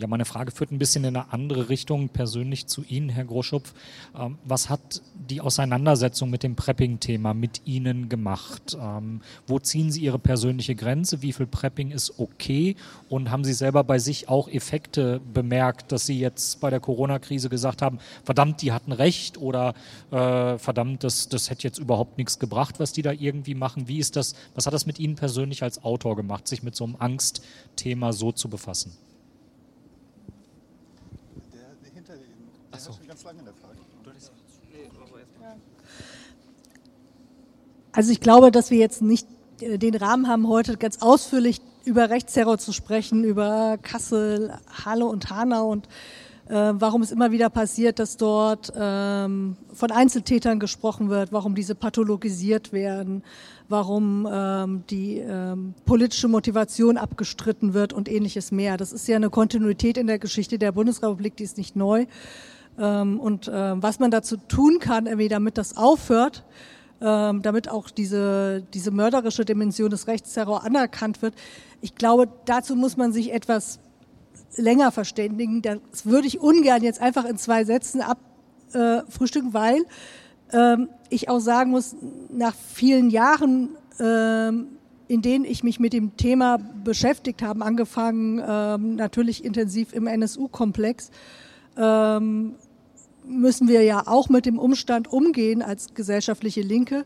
Ja, 0.02 0.08
meine 0.08 0.24
Frage 0.24 0.50
führt 0.50 0.72
ein 0.72 0.80
bisschen 0.80 1.04
in 1.04 1.16
eine 1.16 1.32
andere 1.32 1.68
Richtung, 1.68 2.08
persönlich 2.08 2.66
zu 2.66 2.82
Ihnen, 2.82 3.08
Herr 3.08 3.24
Groschupf. 3.24 3.72
Ähm, 4.18 4.36
was 4.44 4.68
hat 4.68 5.00
die 5.14 5.40
Auseinandersetzung 5.40 6.28
mit 6.28 6.42
dem 6.42 6.56
Prepping-Thema 6.56 7.34
mit 7.34 7.60
Ihnen 7.66 8.08
gemacht? 8.08 8.76
Ähm, 8.80 9.20
wo 9.46 9.60
ziehen 9.60 9.92
Sie 9.92 10.00
Ihre 10.00 10.18
persönliche 10.18 10.74
Grenze? 10.74 11.22
Wie 11.22 11.32
viel 11.32 11.46
Prepping 11.46 11.92
ist 11.92 12.18
okay? 12.18 12.74
Und 13.08 13.30
haben 13.30 13.44
Sie 13.44 13.52
selber 13.52 13.84
bei 13.84 14.00
sich 14.00 14.28
auch 14.28 14.48
Effekte 14.48 15.20
bemerkt, 15.32 15.92
dass 15.92 16.04
Sie 16.04 16.18
jetzt 16.18 16.60
bei 16.60 16.68
der 16.68 16.80
Corona-Krise 16.80 17.48
gesagt 17.48 17.80
haben, 17.80 18.00
verdammt, 18.24 18.60
die 18.60 18.72
hatten 18.72 18.90
recht 18.90 19.38
oder 19.38 19.72
äh, 20.10 20.58
verdammt, 20.58 21.04
das, 21.04 21.28
das 21.28 21.48
hätte 21.48 21.62
jetzt 21.62 21.78
überhaupt 21.78 22.18
nichts 22.18 22.40
gebracht, 22.40 22.80
was 22.80 22.92
die 22.92 23.02
da 23.02 23.12
irgendwie 23.12 23.54
machen? 23.54 23.86
Wie 23.86 23.98
ist 23.98 24.16
das, 24.16 24.34
was 24.56 24.66
hat 24.66 24.74
das 24.74 24.84
mit 24.84 24.98
Ihnen 24.98 25.14
persönlich 25.14 25.62
als 25.62 25.84
Autor 25.84 26.16
gemacht, 26.16 26.48
sich 26.48 26.64
mit 26.64 26.74
so 26.74 26.82
einem 26.82 26.96
Angstthema 26.98 28.12
so 28.12 28.32
zu 28.32 28.48
befassen? 28.48 28.90
so. 32.82 32.92
Also 37.92 38.10
ich 38.10 38.20
glaube, 38.20 38.50
dass 38.50 38.70
wir 38.70 38.78
jetzt 38.78 39.02
nicht 39.02 39.26
äh, 39.60 39.78
den 39.78 39.94
Rahmen 39.94 40.26
haben, 40.26 40.48
heute 40.48 40.76
ganz 40.76 41.02
ausführlich 41.02 41.60
über 41.84 42.08
Rechtsterror 42.10 42.58
zu 42.58 42.72
sprechen, 42.72 43.22
über 43.24 43.78
Kassel, 43.82 44.54
Halle 44.84 45.04
und 45.04 45.30
Hanau 45.30 45.68
und 45.68 45.88
äh, 46.48 46.72
warum 46.74 47.02
es 47.02 47.12
immer 47.12 47.32
wieder 47.32 47.50
passiert, 47.50 47.98
dass 47.98 48.16
dort 48.16 48.72
ähm, 48.76 49.56
von 49.74 49.90
Einzeltätern 49.90 50.58
gesprochen 50.58 51.10
wird, 51.10 51.32
warum 51.32 51.54
diese 51.54 51.74
pathologisiert 51.74 52.72
werden, 52.72 53.22
warum 53.68 54.26
ähm, 54.30 54.84
die 54.88 55.18
ähm, 55.18 55.74
politische 55.84 56.28
Motivation 56.28 56.96
abgestritten 56.96 57.74
wird 57.74 57.92
und 57.92 58.08
ähnliches 58.08 58.52
mehr. 58.52 58.76
Das 58.76 58.92
ist 58.92 59.06
ja 59.06 59.16
eine 59.16 59.30
Kontinuität 59.30 59.98
in 59.98 60.06
der 60.06 60.18
Geschichte 60.18 60.58
der 60.58 60.72
Bundesrepublik, 60.72 61.36
die 61.36 61.44
ist 61.44 61.58
nicht 61.58 61.76
neu. 61.76 62.06
Ähm, 62.78 63.20
und 63.20 63.48
äh, 63.48 63.82
was 63.82 63.98
man 63.98 64.10
dazu 64.10 64.36
tun 64.36 64.78
kann, 64.78 65.06
irgendwie, 65.06 65.28
damit 65.28 65.58
das 65.58 65.76
aufhört, 65.76 66.44
damit 67.02 67.68
auch 67.68 67.90
diese, 67.90 68.62
diese 68.74 68.90
mörderische 68.92 69.44
Dimension 69.44 69.90
des 69.90 70.06
Rechtsterror 70.06 70.64
anerkannt 70.64 71.20
wird. 71.20 71.34
Ich 71.80 71.96
glaube, 71.96 72.28
dazu 72.44 72.76
muss 72.76 72.96
man 72.96 73.12
sich 73.12 73.32
etwas 73.32 73.80
länger 74.56 74.92
verständigen. 74.92 75.62
Das 75.62 76.06
würde 76.06 76.26
ich 76.26 76.40
ungern 76.40 76.82
jetzt 76.82 77.00
einfach 77.00 77.24
in 77.24 77.36
zwei 77.36 77.64
Sätzen 77.64 78.02
äh, 78.72 79.02
frühstücken, 79.08 79.52
weil 79.54 79.82
ähm, 80.52 80.88
ich 81.08 81.28
auch 81.28 81.40
sagen 81.40 81.70
muss, 81.70 81.96
nach 82.30 82.54
vielen 82.54 83.10
Jahren, 83.10 83.70
ähm, 83.98 84.68
in 85.08 85.22
denen 85.22 85.44
ich 85.44 85.62
mich 85.62 85.80
mit 85.80 85.92
dem 85.92 86.16
Thema 86.16 86.58
beschäftigt 86.84 87.42
habe, 87.42 87.64
angefangen 87.64 88.42
ähm, 88.46 88.96
natürlich 88.96 89.44
intensiv 89.44 89.92
im 89.92 90.06
NSU-Komplex, 90.06 91.10
ähm, 91.76 92.54
müssen 93.26 93.68
wir 93.68 93.82
ja 93.82 94.06
auch 94.06 94.28
mit 94.28 94.46
dem 94.46 94.58
Umstand 94.58 95.12
umgehen 95.12 95.62
als 95.62 95.94
gesellschaftliche 95.94 96.62
Linke, 96.62 97.04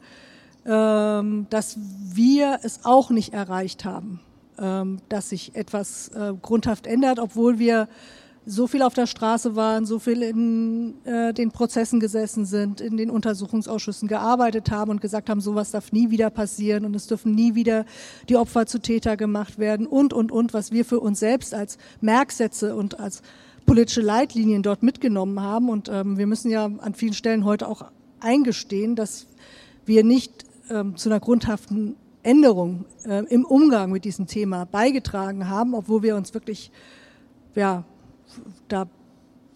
ähm, 0.64 1.46
dass 1.50 1.78
wir 2.12 2.60
es 2.62 2.84
auch 2.84 3.10
nicht 3.10 3.32
erreicht 3.32 3.84
haben, 3.84 4.20
ähm, 4.58 4.98
dass 5.08 5.30
sich 5.30 5.54
etwas 5.54 6.08
äh, 6.08 6.32
grundhaft 6.40 6.86
ändert, 6.86 7.18
obwohl 7.18 7.58
wir 7.58 7.88
so 8.48 8.68
viel 8.68 8.82
auf 8.82 8.94
der 8.94 9.06
Straße 9.06 9.56
waren, 9.56 9.86
so 9.86 9.98
viel 9.98 10.22
in 10.22 11.04
äh, 11.04 11.34
den 11.34 11.50
Prozessen 11.50 11.98
gesessen 11.98 12.46
sind, 12.46 12.80
in 12.80 12.96
den 12.96 13.10
Untersuchungsausschüssen 13.10 14.06
gearbeitet 14.06 14.70
haben 14.70 14.92
und 14.92 15.00
gesagt 15.00 15.28
haben, 15.28 15.40
sowas 15.40 15.72
darf 15.72 15.90
nie 15.90 16.10
wieder 16.10 16.30
passieren 16.30 16.84
und 16.84 16.94
es 16.94 17.08
dürfen 17.08 17.32
nie 17.32 17.56
wieder 17.56 17.84
die 18.28 18.36
Opfer 18.36 18.66
zu 18.66 18.78
Täter 18.78 19.16
gemacht 19.16 19.58
werden 19.58 19.86
und, 19.88 20.12
und, 20.12 20.30
und, 20.30 20.54
was 20.54 20.70
wir 20.70 20.84
für 20.84 21.00
uns 21.00 21.18
selbst 21.18 21.54
als 21.54 21.76
Merksätze 22.00 22.76
und 22.76 23.00
als 23.00 23.20
politische 23.66 24.00
Leitlinien 24.00 24.62
dort 24.62 24.82
mitgenommen 24.82 25.40
haben. 25.40 25.68
Und 25.68 25.88
ähm, 25.88 26.16
wir 26.16 26.26
müssen 26.26 26.50
ja 26.50 26.64
an 26.64 26.94
vielen 26.94 27.12
Stellen 27.12 27.44
heute 27.44 27.68
auch 27.68 27.82
eingestehen, 28.20 28.96
dass 28.96 29.26
wir 29.84 30.04
nicht 30.04 30.44
ähm, 30.70 30.96
zu 30.96 31.08
einer 31.08 31.20
grundhaften 31.20 31.96
Änderung 32.22 32.86
äh, 33.04 33.24
im 33.26 33.44
Umgang 33.44 33.92
mit 33.92 34.04
diesem 34.04 34.26
Thema 34.26 34.64
beigetragen 34.64 35.48
haben, 35.48 35.74
obwohl 35.74 36.02
wir 36.02 36.16
uns 36.16 36.34
wirklich 36.34 36.70
ja, 37.54 37.84
da 38.68 38.88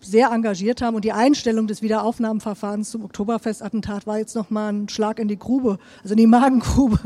sehr 0.00 0.30
engagiert 0.30 0.80
haben 0.80 0.94
und 0.94 1.04
die 1.04 1.12
Einstellung 1.12 1.66
des 1.66 1.82
Wiederaufnahmeverfahrens 1.82 2.90
zum 2.90 3.04
Oktoberfestattentat 3.04 4.06
war 4.06 4.18
jetzt 4.18 4.34
nochmal 4.34 4.72
ein 4.72 4.88
Schlag 4.88 5.18
in 5.18 5.28
die 5.28 5.38
Grube, 5.38 5.78
also 6.02 6.12
in 6.14 6.18
die 6.18 6.26
Magengrube. 6.26 6.98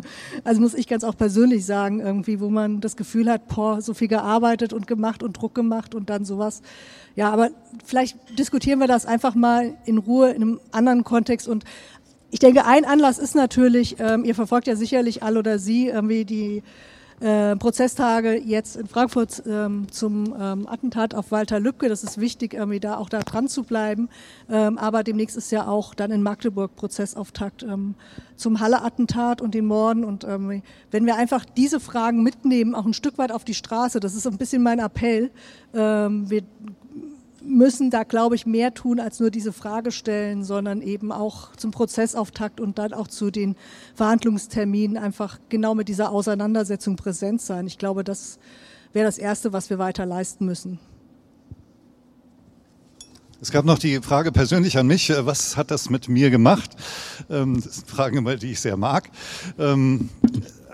Also 0.44 0.60
muss 0.60 0.74
ich 0.74 0.86
ganz 0.86 1.04
auch 1.04 1.16
persönlich 1.16 1.66
sagen, 1.66 2.00
irgendwie, 2.00 2.40
wo 2.40 2.50
man 2.50 2.80
das 2.80 2.96
Gefühl 2.96 3.30
hat, 3.30 3.48
boah, 3.48 3.80
so 3.80 3.94
viel 3.94 4.08
gearbeitet 4.08 4.72
und 4.72 4.86
gemacht 4.86 5.22
und 5.22 5.34
Druck 5.34 5.54
gemacht 5.54 5.94
und 5.94 6.10
dann 6.10 6.24
sowas. 6.24 6.62
Ja, 7.16 7.30
aber 7.30 7.50
vielleicht 7.84 8.16
diskutieren 8.38 8.78
wir 8.78 8.88
das 8.88 9.06
einfach 9.06 9.34
mal 9.34 9.76
in 9.84 9.98
Ruhe 9.98 10.30
in 10.30 10.42
einem 10.42 10.60
anderen 10.72 11.04
Kontext 11.04 11.48
und 11.48 11.64
ich 12.30 12.40
denke, 12.40 12.66
ein 12.66 12.84
Anlass 12.84 13.18
ist 13.18 13.36
natürlich, 13.36 13.96
ähm, 14.00 14.24
ihr 14.24 14.34
verfolgt 14.34 14.66
ja 14.66 14.74
sicherlich 14.74 15.22
all 15.22 15.36
oder 15.36 15.60
sie 15.60 15.86
irgendwie 15.86 16.24
die 16.24 16.64
äh, 17.24 17.56
Prozesstage 17.56 18.38
jetzt 18.38 18.76
in 18.76 18.86
Frankfurt 18.86 19.42
ähm, 19.46 19.86
zum 19.90 20.34
ähm, 20.38 20.68
Attentat 20.68 21.14
auf 21.14 21.32
Walter 21.32 21.58
Lübcke. 21.58 21.88
Das 21.88 22.04
ist 22.04 22.20
wichtig, 22.20 22.52
irgendwie 22.52 22.80
da 22.80 22.98
auch 22.98 23.08
da 23.08 23.20
dran 23.20 23.48
zu 23.48 23.62
bleiben. 23.62 24.10
Ähm, 24.50 24.76
aber 24.76 25.02
demnächst 25.02 25.34
ist 25.34 25.50
ja 25.50 25.66
auch 25.66 25.94
dann 25.94 26.10
in 26.10 26.22
Magdeburg 26.22 26.76
Prozessauftakt 26.76 27.62
ähm, 27.62 27.94
zum 28.36 28.60
Halle-Attentat 28.60 29.40
und 29.40 29.54
den 29.54 29.64
Morden. 29.64 30.04
Und 30.04 30.24
ähm, 30.24 30.62
wenn 30.90 31.06
wir 31.06 31.16
einfach 31.16 31.46
diese 31.46 31.80
Fragen 31.80 32.22
mitnehmen, 32.22 32.74
auch 32.74 32.84
ein 32.84 32.92
Stück 32.92 33.16
weit 33.16 33.32
auf 33.32 33.44
die 33.44 33.54
Straße, 33.54 34.00
das 34.00 34.14
ist 34.14 34.26
ein 34.26 34.36
bisschen 34.36 34.62
mein 34.62 34.78
Appell. 34.78 35.30
Ähm, 35.72 36.28
wir 36.28 36.42
müssen 37.44 37.90
da, 37.90 38.04
glaube 38.04 38.34
ich, 38.34 38.46
mehr 38.46 38.74
tun, 38.74 39.00
als 39.00 39.20
nur 39.20 39.30
diese 39.30 39.52
Frage 39.52 39.92
stellen, 39.92 40.44
sondern 40.44 40.82
eben 40.82 41.12
auch 41.12 41.54
zum 41.56 41.70
Prozessauftakt 41.70 42.60
und 42.60 42.78
dann 42.78 42.92
auch 42.92 43.08
zu 43.08 43.30
den 43.30 43.56
Verhandlungsterminen 43.94 44.96
einfach 44.96 45.38
genau 45.48 45.74
mit 45.74 45.88
dieser 45.88 46.10
Auseinandersetzung 46.10 46.96
präsent 46.96 47.40
sein. 47.40 47.66
Ich 47.66 47.78
glaube, 47.78 48.04
das 48.04 48.38
wäre 48.92 49.06
das 49.06 49.18
Erste, 49.18 49.52
was 49.52 49.70
wir 49.70 49.78
weiter 49.78 50.06
leisten 50.06 50.46
müssen. 50.46 50.78
Es 53.40 53.50
gab 53.50 53.66
noch 53.66 53.78
die 53.78 54.00
Frage 54.00 54.32
persönlich 54.32 54.78
an 54.78 54.86
mich, 54.86 55.10
äh, 55.10 55.26
was 55.26 55.58
hat 55.58 55.70
das 55.70 55.90
mit 55.90 56.08
mir 56.08 56.30
gemacht? 56.30 56.70
Ähm, 57.28 57.60
das 57.62 57.74
sind 57.74 57.90
Fragen, 57.90 58.24
die 58.38 58.52
ich 58.52 58.60
sehr 58.60 58.78
mag. 58.78 59.10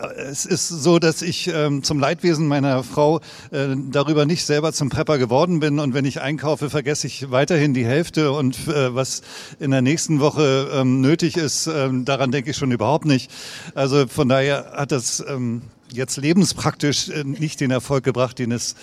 Ähm, 0.00 0.10
es 0.16 0.46
ist 0.46 0.68
so, 0.68 0.98
dass 0.98 1.22
ich 1.22 1.48
ähm, 1.48 1.82
zum 1.82 1.98
Leidwesen 1.98 2.46
meiner 2.46 2.82
Frau 2.82 3.20
äh, 3.50 3.76
darüber 3.90 4.26
nicht 4.26 4.44
selber 4.44 4.72
zum 4.72 4.88
Prepper 4.88 5.18
geworden 5.18 5.60
bin 5.60 5.78
und 5.78 5.94
wenn 5.94 6.04
ich 6.04 6.20
einkaufe, 6.20 6.70
vergesse 6.70 7.06
ich 7.06 7.30
weiterhin 7.30 7.74
die 7.74 7.84
Hälfte 7.84 8.32
und 8.32 8.68
äh, 8.68 8.94
was 8.94 9.22
in 9.58 9.70
der 9.70 9.82
nächsten 9.82 10.20
Woche 10.20 10.70
ähm, 10.72 11.00
nötig 11.00 11.36
ist, 11.36 11.66
ähm, 11.66 12.04
daran 12.04 12.30
denke 12.30 12.50
ich 12.50 12.56
schon 12.56 12.72
überhaupt 12.72 13.04
nicht. 13.04 13.30
Also 13.74 14.06
von 14.06 14.28
daher 14.28 14.72
hat 14.74 14.92
das 14.92 15.24
ähm, 15.26 15.62
jetzt 15.92 16.16
lebenspraktisch 16.16 17.08
äh, 17.08 17.24
nicht 17.24 17.60
den 17.60 17.70
Erfolg 17.70 18.04
gebracht, 18.04 18.38
den 18.38 18.52
es 18.52 18.74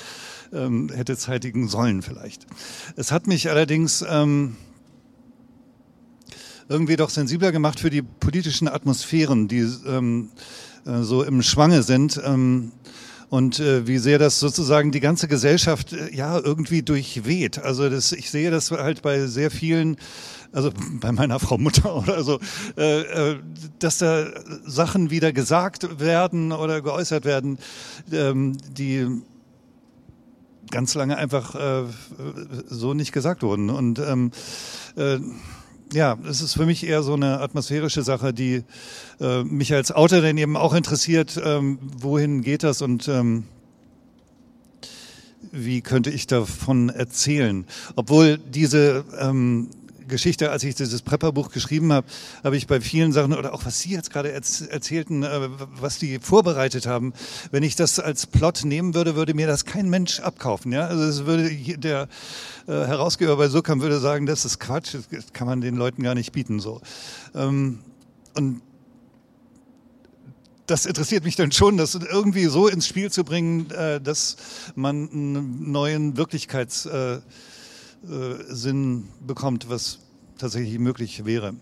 ähm, 0.54 0.90
hätte 0.94 1.18
zeitigen 1.18 1.68
sollen 1.68 2.02
vielleicht. 2.02 2.46
Es 2.96 3.12
hat 3.12 3.28
mich 3.28 3.50
allerdings 3.50 4.04
ähm, 4.08 4.56
irgendwie 6.70 6.96
doch 6.96 7.10
sensibler 7.10 7.52
gemacht 7.52 7.80
für 7.80 7.90
die 7.90 8.02
politischen 8.02 8.68
Atmosphären, 8.68 9.48
die 9.48 9.68
ähm, 9.88 10.30
äh, 10.30 10.77
so 11.02 11.24
im 11.24 11.42
Schwange 11.42 11.84
sind. 11.84 12.20
Ähm, 12.24 12.72
und 13.30 13.60
äh, 13.60 13.88
wie 13.88 13.98
sehr 13.98 14.20
das 14.20 14.40
sozusagen 14.40 14.92
die 14.92 15.02
ganze 15.02 15.28
Gesellschaft 15.28 15.94
äh, 15.94 16.16
ja 16.16 16.40
irgendwie 16.40 16.82
durchweht. 16.82 17.60
Also 17.60 17.90
das, 17.90 18.14
ich 18.14 18.32
sehe 18.32 18.52
das 18.52 18.72
halt 18.72 19.02
bei 19.02 19.28
sehr 19.28 19.52
vielen, 19.52 19.98
also 20.54 20.72
bei 21.02 21.12
meiner 21.12 21.40
Frau 21.40 21.58
Mutter 21.58 21.96
oder 21.96 22.24
so, 22.24 22.40
äh, 22.78 23.02
äh, 23.02 23.40
dass 23.80 23.98
da 23.98 24.28
Sachen 24.66 25.10
wieder 25.10 25.34
gesagt 25.34 26.00
werden 26.00 26.52
oder 26.54 26.82
geäußert 26.82 27.26
werden, 27.26 27.58
ähm, 28.12 28.58
die 28.72 29.08
ganz 30.72 30.96
lange 30.96 31.18
einfach 31.18 31.56
äh, 31.56 31.84
so 32.68 32.94
nicht 32.94 33.12
gesagt 33.12 33.44
wurden. 33.44 33.70
Und 33.70 34.00
ähm, 34.00 34.32
äh, 34.96 35.20
ja, 35.94 36.18
es 36.30 36.42
ist 36.42 36.54
für 36.54 36.66
mich 36.66 36.86
eher 36.86 37.04
so 37.04 37.14
eine 37.14 37.40
atmosphärische 37.40 38.04
Sache, 38.04 38.34
die 38.34 38.64
äh, 39.20 39.44
mich 39.44 39.74
als 39.74 39.92
Autor 39.92 40.22
dann 40.22 40.38
eben 40.38 40.58
auch 40.58 40.74
interessiert, 40.74 41.40
ähm, 41.44 41.80
wohin 41.98 42.42
geht 42.42 42.64
das 42.64 42.82
und 42.82 43.08
ähm, 43.08 43.46
wie 45.52 45.82
könnte 45.82 46.10
ich 46.10 46.28
davon 46.28 46.90
erzählen. 46.90 47.66
Obwohl 47.96 48.38
diese 48.38 49.06
ähm, 49.20 49.70
Geschichte, 50.08 50.52
als 50.52 50.64
ich 50.64 50.76
dieses 50.76 51.02
Prepperbuch 51.02 51.52
geschrieben 51.52 51.92
habe, 51.94 52.08
habe 52.44 52.58
ich 52.58 52.68
bei 52.68 52.82
vielen 52.82 53.12
Sachen 53.12 53.34
oder 53.34 53.54
auch 53.54 53.66
was 53.66 53.80
Sie 53.80 53.92
jetzt 53.92 54.12
gerade 54.12 54.32
erzählten, 54.32 55.24
äh, 55.24 55.50
was 55.80 56.00
die 56.00 56.20
vorbereitet 56.20 56.88
haben, 56.88 57.14
wenn 57.52 57.64
ich 57.64 57.76
das 57.76 58.00
als 58.00 58.26
Plot 58.26 58.66
nehmen 58.66 58.94
würde, 58.94 59.16
würde 59.16 59.34
mir 59.34 59.48
das 59.48 59.66
kein 59.66 59.90
Mensch 59.90 60.20
abkaufen. 60.20 60.72
Ja, 60.72 60.88
also 60.88 61.04
es 61.04 61.26
würde 61.26 61.50
der 61.78 62.08
äh, 62.68 62.72
Herausgeber 62.72 63.38
bei 63.38 63.50
Sukam 63.50 63.82
würde 63.82 64.00
sagen, 64.00 64.26
das 64.26 64.46
ist 64.46 64.60
Quatsch, 64.60 64.96
das 65.12 65.34
kann 65.34 65.48
man 65.48 65.62
den 65.62 65.76
Leuten 65.76 66.04
gar 66.04 66.16
nicht 66.16 66.32
bieten 66.32 66.60
so. 66.60 66.82
Ähm, 67.36 67.80
und 68.36 68.62
das 70.68 70.86
interessiert 70.86 71.24
mich 71.24 71.36
dann 71.36 71.52
schon, 71.52 71.78
das 71.78 71.96
irgendwie 71.96 72.46
so 72.46 72.68
ins 72.68 72.88
Spiel 72.88 73.10
zu 73.10 73.24
bringen, 73.24 73.72
äh, 73.72 74.02
dass 74.02 74.36
man 74.76 75.10
einen 75.10 75.72
neuen 75.72 76.18
Wirklichkeits 76.18 76.86
äh, 76.86 77.20
Sinn 78.48 79.10
bekommt, 79.26 79.70
was 79.70 80.00
tatsächlich 80.38 80.78
möglich 80.80 81.26
wäre. 81.26 81.56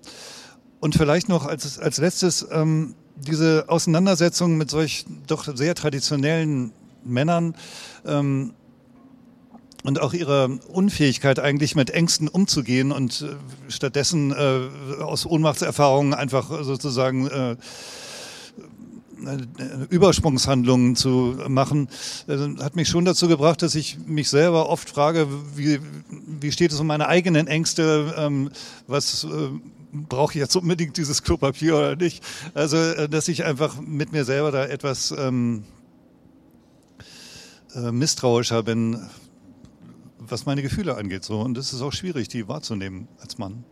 Und 0.79 0.95
vielleicht 0.95 1.29
noch 1.29 1.45
als, 1.45 1.79
als 1.79 1.97
letztes 1.97 2.45
ähm, 2.51 2.95
diese 3.15 3.65
Auseinandersetzung 3.67 4.57
mit 4.57 4.69
solch 4.69 5.05
doch 5.27 5.47
sehr 5.55 5.75
traditionellen 5.75 6.73
Männern 7.03 7.55
ähm, 8.05 8.53
und 9.83 10.01
auch 10.01 10.13
ihrer 10.13 10.49
Unfähigkeit 10.67 11.39
eigentlich 11.39 11.75
mit 11.75 11.91
Ängsten 11.91 12.27
umzugehen 12.27 12.91
und 12.91 13.21
äh, 13.21 13.71
stattdessen 13.71 14.31
äh, 14.31 15.01
aus 15.01 15.25
Ohnmachtserfahrungen 15.25 16.13
einfach 16.13 16.63
sozusagen 16.63 17.27
äh, 17.27 17.55
Übersprungshandlungen 19.89 20.95
zu 20.95 21.37
machen, 21.47 21.87
äh, 22.27 22.37
hat 22.61 22.75
mich 22.75 22.87
schon 22.87 23.05
dazu 23.05 23.27
gebracht, 23.27 23.61
dass 23.61 23.75
ich 23.75 23.97
mich 24.05 24.29
selber 24.29 24.69
oft 24.69 24.89
frage, 24.89 25.27
wie, 25.55 25.79
wie 26.09 26.51
steht 26.51 26.71
es 26.71 26.79
um 26.79 26.87
meine 26.87 27.07
eigenen 27.07 27.47
Ängste, 27.47 28.13
ähm, 28.17 28.51
was 28.87 29.23
äh, 29.23 29.49
brauche 29.91 30.33
ich 30.33 30.39
jetzt 30.39 30.55
unbedingt 30.55 30.97
dieses 30.97 31.23
Klopapier 31.23 31.75
oder 31.75 31.95
nicht. 31.95 32.23
Also, 32.53 32.77
äh, 32.77 33.09
dass 33.09 33.27
ich 33.27 33.43
einfach 33.45 33.79
mit 33.79 34.11
mir 34.11 34.25
selber 34.25 34.51
da 34.51 34.65
etwas 34.65 35.13
ähm, 35.17 35.63
äh, 37.73 37.91
misstrauischer 37.91 38.63
bin, 38.63 38.99
was 40.19 40.45
meine 40.45 40.61
Gefühle 40.61 40.97
angeht. 40.97 41.23
So. 41.23 41.39
Und 41.41 41.57
es 41.57 41.73
ist 41.73 41.81
auch 41.81 41.93
schwierig, 41.93 42.27
die 42.27 42.47
wahrzunehmen 42.47 43.07
als 43.19 43.37
Mann. 43.37 43.63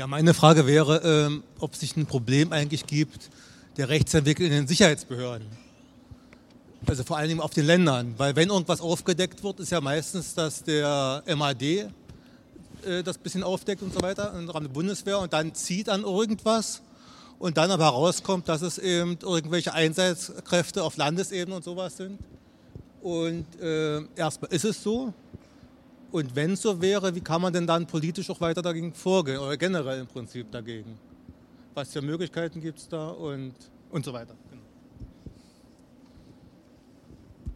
Ja, 0.00 0.06
meine 0.06 0.32
Frage 0.32 0.66
wäre, 0.66 1.26
ähm, 1.26 1.42
ob 1.58 1.74
es 1.74 1.80
sich 1.80 1.94
ein 1.94 2.06
Problem 2.06 2.54
eigentlich 2.54 2.86
gibt, 2.86 3.28
der 3.76 3.90
Rechtsentwicklung 3.90 4.46
in 4.46 4.54
den 4.54 4.66
Sicherheitsbehörden. 4.66 5.46
Also 6.86 7.04
vor 7.04 7.18
allen 7.18 7.28
Dingen 7.28 7.42
auf 7.42 7.50
den 7.50 7.66
Ländern. 7.66 8.14
Weil 8.16 8.34
wenn 8.34 8.48
irgendwas 8.48 8.80
aufgedeckt 8.80 9.44
wird, 9.44 9.60
ist 9.60 9.72
ja 9.72 9.82
meistens, 9.82 10.32
dass 10.32 10.64
der 10.64 11.22
MAD 11.36 11.62
äh, 11.62 11.86
das 13.04 13.18
bisschen 13.18 13.42
aufdeckt 13.42 13.82
und 13.82 13.92
so 13.92 14.00
weiter 14.00 14.32
im 14.38 14.48
Rahmen 14.48 14.68
der 14.68 14.72
Bundeswehr 14.72 15.18
und 15.18 15.34
dann 15.34 15.54
zieht 15.54 15.90
an 15.90 16.04
irgendwas 16.04 16.80
und 17.38 17.58
dann 17.58 17.70
aber 17.70 17.84
herauskommt, 17.84 18.48
dass 18.48 18.62
es 18.62 18.78
eben 18.78 19.18
irgendwelche 19.20 19.74
Einsatzkräfte 19.74 20.82
auf 20.82 20.96
Landesebene 20.96 21.54
und 21.54 21.62
sowas 21.62 21.98
sind. 21.98 22.18
Und 23.02 23.44
äh, 23.60 24.00
erstmal 24.16 24.50
ist 24.50 24.64
es 24.64 24.82
so. 24.82 25.12
Und 26.12 26.34
wenn 26.34 26.52
es 26.52 26.62
so 26.62 26.80
wäre, 26.80 27.14
wie 27.14 27.20
kann 27.20 27.40
man 27.40 27.52
denn 27.52 27.66
dann 27.66 27.86
politisch 27.86 28.28
auch 28.30 28.40
weiter 28.40 28.62
dagegen 28.62 28.92
vorgehen 28.92 29.38
oder 29.38 29.56
generell 29.56 30.00
im 30.00 30.06
Prinzip 30.06 30.50
dagegen? 30.50 30.98
Was 31.74 31.92
für 31.92 32.02
Möglichkeiten 32.02 32.60
gibt 32.60 32.78
es 32.78 32.88
da 32.88 33.08
und, 33.10 33.54
und 33.90 34.04
so 34.04 34.12
weiter. 34.12 34.34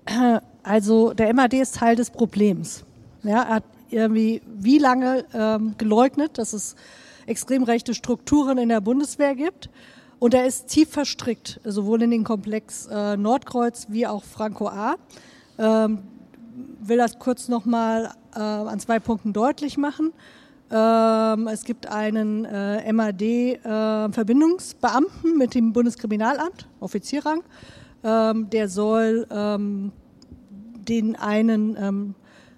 Also 0.66 1.12
der 1.12 1.34
MAD 1.34 1.52
ist 1.52 1.74
Teil 1.74 1.94
des 1.94 2.08
Problems. 2.08 2.84
Ja, 3.22 3.42
er 3.42 3.54
hat 3.56 3.64
irgendwie 3.90 4.40
wie 4.46 4.78
lange 4.78 5.26
ähm, 5.34 5.74
geleugnet, 5.76 6.38
dass 6.38 6.54
es 6.54 6.74
extrem 7.26 7.64
rechte 7.64 7.92
Strukturen 7.92 8.56
in 8.56 8.70
der 8.70 8.80
Bundeswehr 8.80 9.34
gibt. 9.34 9.68
Und 10.18 10.32
er 10.32 10.46
ist 10.46 10.68
tief 10.68 10.88
verstrickt, 10.88 11.60
sowohl 11.64 12.00
in 12.00 12.10
den 12.10 12.24
Komplex 12.24 12.86
äh, 12.86 13.18
Nordkreuz 13.18 13.88
wie 13.90 14.06
auch 14.06 14.24
Franco 14.24 14.68
A. 14.68 14.96
Ähm, 15.58 15.98
will 16.80 16.98
das 16.98 17.18
kurz 17.18 17.48
nochmal 17.48 18.12
äh, 18.34 18.38
an 18.38 18.78
zwei 18.80 19.00
Punkten 19.00 19.32
deutlich 19.32 19.76
machen. 19.76 20.12
Ähm, 20.70 21.48
es 21.48 21.64
gibt 21.64 21.86
einen 21.86 22.44
äh, 22.44 22.92
MAD-Verbindungsbeamten 22.92 25.32
äh, 25.32 25.36
mit 25.36 25.54
dem 25.54 25.72
Bundeskriminalamt, 25.72 26.68
Offizierrang. 26.80 27.42
Ähm, 28.02 28.50
der 28.50 28.68
soll 28.68 29.26
ähm, 29.30 29.92
den 30.88 31.16
einen 31.16 31.76
ähm, 31.78 32.14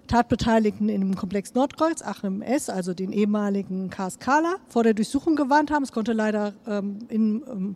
Tatbeteiligten 0.07 0.89
in 0.89 1.01
dem 1.01 1.15
Komplex 1.15 1.53
Nordkreuz, 1.53 2.01
Achim 2.01 2.41
S., 2.41 2.69
also 2.69 2.93
den 2.93 3.11
ehemaligen 3.11 3.89
KSKler, 3.89 4.55
vor 4.69 4.83
der 4.83 4.93
Durchsuchung 4.93 5.35
gewarnt 5.35 5.69
haben. 5.69 5.83
Es 5.83 5.91
konnte 5.91 6.13
leider 6.13 6.53
ähm, 6.65 6.99
im 7.09 7.43
ähm, 7.47 7.75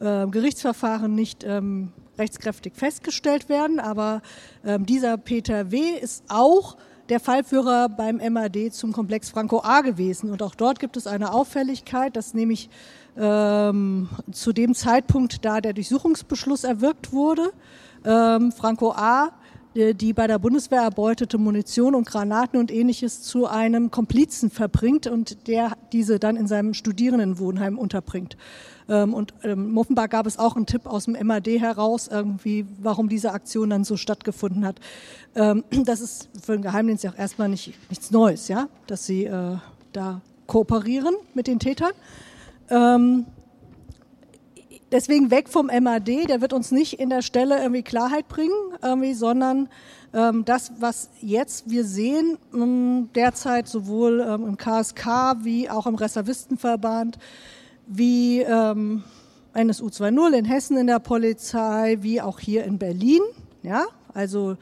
äh, 0.00 0.26
Gerichtsverfahren 0.26 1.14
nicht 1.14 1.44
ähm, 1.44 1.92
rechtskräftig 2.18 2.74
festgestellt 2.74 3.48
werden, 3.48 3.80
aber 3.80 4.22
ähm, 4.64 4.86
dieser 4.86 5.16
Peter 5.16 5.70
W. 5.70 5.78
ist 6.00 6.24
auch 6.28 6.76
der 7.08 7.20
Fallführer 7.20 7.88
beim 7.88 8.20
MAD 8.32 8.72
zum 8.72 8.92
Komplex 8.92 9.30
Franco 9.30 9.60
A 9.62 9.80
gewesen. 9.80 10.30
Und 10.30 10.42
auch 10.42 10.54
dort 10.54 10.78
gibt 10.78 10.96
es 10.96 11.06
eine 11.06 11.32
Auffälligkeit, 11.32 12.16
dass 12.16 12.32
nämlich 12.32 12.70
ähm, 13.16 14.08
zu 14.30 14.52
dem 14.52 14.74
Zeitpunkt, 14.74 15.44
da 15.44 15.60
der 15.60 15.72
Durchsuchungsbeschluss 15.72 16.64
erwirkt 16.64 17.12
wurde, 17.12 17.52
ähm, 18.04 18.52
Franco 18.52 18.92
A 18.92 19.32
die 19.74 20.12
bei 20.12 20.26
der 20.26 20.38
Bundeswehr 20.38 20.82
erbeutete 20.82 21.38
Munition 21.38 21.94
und 21.94 22.06
Granaten 22.06 22.58
und 22.58 22.70
ähnliches 22.70 23.22
zu 23.22 23.46
einem 23.46 23.90
Komplizen 23.90 24.50
verbringt 24.50 25.06
und 25.06 25.48
der 25.48 25.72
diese 25.92 26.18
dann 26.18 26.36
in 26.36 26.46
seinem 26.46 26.74
Studierendenwohnheim 26.74 27.78
unterbringt. 27.78 28.36
Ähm, 28.88 29.14
und 29.14 29.34
ähm, 29.42 29.76
offenbar 29.78 30.08
gab 30.08 30.26
es 30.26 30.38
auch 30.38 30.56
einen 30.56 30.66
Tipp 30.66 30.86
aus 30.86 31.06
dem 31.06 31.16
MAD 31.26 31.46
heraus, 31.58 32.08
irgendwie, 32.08 32.66
warum 32.80 33.08
diese 33.08 33.32
Aktion 33.32 33.70
dann 33.70 33.84
so 33.84 33.96
stattgefunden 33.96 34.66
hat. 34.66 34.80
Ähm, 35.34 35.64
das 35.84 36.00
ist 36.00 36.28
für 36.42 36.52
den 36.52 36.62
Geheimdienst 36.62 37.04
ja 37.04 37.10
auch 37.10 37.18
erstmal 37.18 37.48
nicht, 37.48 37.72
nichts 37.88 38.10
Neues, 38.10 38.48
ja, 38.48 38.68
dass 38.86 39.06
sie 39.06 39.24
äh, 39.24 39.56
da 39.92 40.20
kooperieren 40.46 41.14
mit 41.34 41.46
den 41.46 41.58
Tätern. 41.58 41.92
Deswegen 44.92 45.30
weg 45.30 45.48
vom 45.48 45.68
MAD, 45.68 46.28
der 46.28 46.42
wird 46.42 46.52
uns 46.52 46.70
nicht 46.70 47.00
in 47.00 47.08
der 47.08 47.22
Stelle 47.22 47.58
irgendwie 47.58 47.82
Klarheit 47.82 48.28
bringen, 48.28 48.52
irgendwie, 48.82 49.14
sondern 49.14 49.70
ähm, 50.12 50.44
das, 50.44 50.70
was 50.78 51.08
jetzt 51.22 51.70
wir 51.70 51.84
sehen, 51.84 52.36
ähm, 52.54 53.08
derzeit 53.14 53.68
sowohl 53.68 54.20
ähm, 54.20 54.46
im 54.46 54.56
KSK 54.58 55.36
wie 55.44 55.70
auch 55.70 55.86
im 55.86 55.94
Reservistenverband, 55.94 57.18
wie 57.86 58.42
ähm, 58.42 59.02
NSU 59.54 59.86
2.0 59.86 60.34
in 60.34 60.44
Hessen 60.44 60.76
in 60.76 60.86
der 60.86 60.98
Polizei, 60.98 61.96
wie 62.00 62.20
auch 62.20 62.38
hier 62.38 62.64
in 62.64 62.76
Berlin, 62.78 63.22
ja, 63.62 63.86
also 64.12 64.58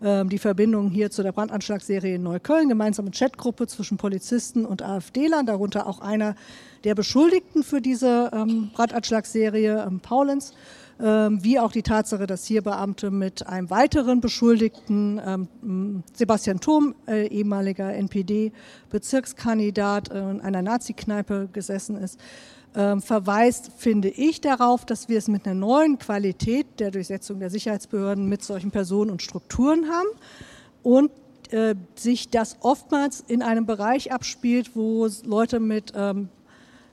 ähm, 0.00 0.28
die 0.28 0.38
Verbindung 0.38 0.90
hier 0.90 1.10
zu 1.10 1.24
der 1.24 1.32
Brandanschlagsserie 1.32 2.14
in 2.14 2.22
Neukölln, 2.22 2.68
gemeinsame 2.68 3.10
Chatgruppe 3.10 3.66
zwischen 3.66 3.98
Polizisten 3.98 4.64
und 4.64 4.82
AfD-Lern, 4.82 5.46
darunter 5.46 5.88
auch 5.88 6.00
einer 6.00 6.36
der 6.84 6.94
Beschuldigten 6.94 7.62
für 7.62 7.80
diese 7.80 8.30
ähm, 8.32 8.70
Brandanschlagsserie, 8.74 9.84
ähm, 9.86 10.00
Paulens, 10.00 10.52
ähm, 11.00 11.42
wie 11.42 11.58
auch 11.58 11.72
die 11.72 11.82
Tatsache, 11.82 12.26
dass 12.26 12.44
hier 12.44 12.60
Beamte 12.62 13.10
mit 13.10 13.46
einem 13.46 13.70
weiteren 13.70 14.20
Beschuldigten, 14.20 15.18
ähm, 15.24 16.02
Sebastian 16.12 16.60
Thurm, 16.60 16.94
äh, 17.06 17.26
ehemaliger 17.26 17.92
NPD-Bezirkskandidat, 17.92 20.10
äh, 20.10 20.30
in 20.30 20.40
einer 20.40 20.62
Nazi-Kneipe 20.62 21.48
gesessen 21.52 21.96
ist, 21.96 22.20
ähm, 22.74 23.02
verweist, 23.02 23.70
finde 23.76 24.08
ich, 24.08 24.40
darauf, 24.40 24.86
dass 24.86 25.08
wir 25.08 25.18
es 25.18 25.28
mit 25.28 25.46
einer 25.46 25.54
neuen 25.54 25.98
Qualität 25.98 26.66
der 26.78 26.90
Durchsetzung 26.90 27.40
der 27.40 27.50
Sicherheitsbehörden 27.50 28.28
mit 28.28 28.42
solchen 28.42 28.70
Personen 28.70 29.10
und 29.10 29.22
Strukturen 29.22 29.90
haben 29.90 30.08
und 30.82 31.10
äh, 31.50 31.74
sich 31.96 32.30
das 32.30 32.56
oftmals 32.60 33.22
in 33.26 33.42
einem 33.42 33.66
Bereich 33.66 34.12
abspielt, 34.12 34.74
wo 34.74 35.06
Leute 35.24 35.60
mit 35.60 35.92
ähm, 35.94 36.30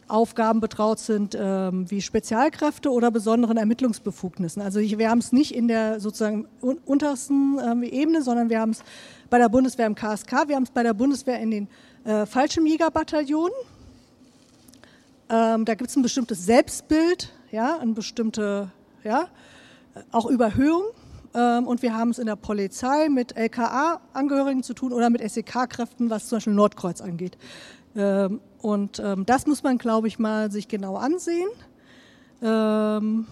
Aufgaben 0.10 0.60
betraut 0.60 1.00
sind 1.00 1.38
ähm, 1.40 1.90
wie 1.90 2.02
Spezialkräfte 2.02 2.92
oder 2.92 3.12
besonderen 3.12 3.58
Ermittlungsbefugnissen. 3.58 4.62
Also 4.62 4.80
ich, 4.80 4.98
wir 4.98 5.10
haben 5.10 5.20
es 5.20 5.32
nicht 5.32 5.54
in 5.54 5.68
der 5.68 6.00
sozusagen 6.00 6.48
untersten 6.62 7.60
ähm, 7.64 7.84
Ebene, 7.84 8.22
sondern 8.22 8.50
wir 8.50 8.60
haben 8.60 8.72
es 8.72 8.84
bei 9.30 9.38
der 9.38 9.50
Bundeswehr 9.50 9.86
im 9.86 9.96
KSK, 9.96 10.48
wir 10.48 10.56
haben 10.56 10.64
es 10.64 10.72
bei 10.72 10.84
der 10.84 10.94
Bundeswehr 10.94 11.40
in 11.40 11.52
den 11.52 11.68
äh, 12.06 12.26
Fallschirmjägerbataillonen. 12.26 13.54
Ähm, 15.30 15.66
da 15.66 15.76
gibt 15.76 15.90
es 15.90 15.96
ein 15.96 16.02
bestimmtes 16.02 16.46
Selbstbild, 16.46 17.32
ja, 17.52 17.78
eine 17.78 17.94
bestimmte, 17.94 18.72
ja, 19.04 19.28
auch 20.12 20.26
Überhöhung. 20.26 20.84
Ähm, 21.36 21.68
und 21.68 21.84
wir 21.84 21.96
haben 21.96 22.10
es 22.10 22.20
in 22.20 22.26
der 22.26 22.36
Polizei 22.36 23.10
mit 23.10 23.38
LKA-Angehörigen 23.38 24.64
zu 24.64 24.74
tun 24.74 24.92
oder 24.92 25.10
mit 25.10 25.22
SEK-Kräften, 25.22 26.10
was 26.10 26.28
zum 26.28 26.38
Beispiel 26.38 26.54
Nordkreuz 26.54 27.02
angeht. 27.02 27.38
Ähm, 27.96 28.42
und 28.62 29.00
ähm, 29.00 29.26
das 29.26 29.48
muss 29.48 29.64
man, 29.64 29.78
glaube 29.78 30.08
ich, 30.08 30.20
mal 30.20 30.52
sich 30.52 30.68
genau 30.68 30.98
ansehen. 30.98 31.50
Ähm, 32.42 33.28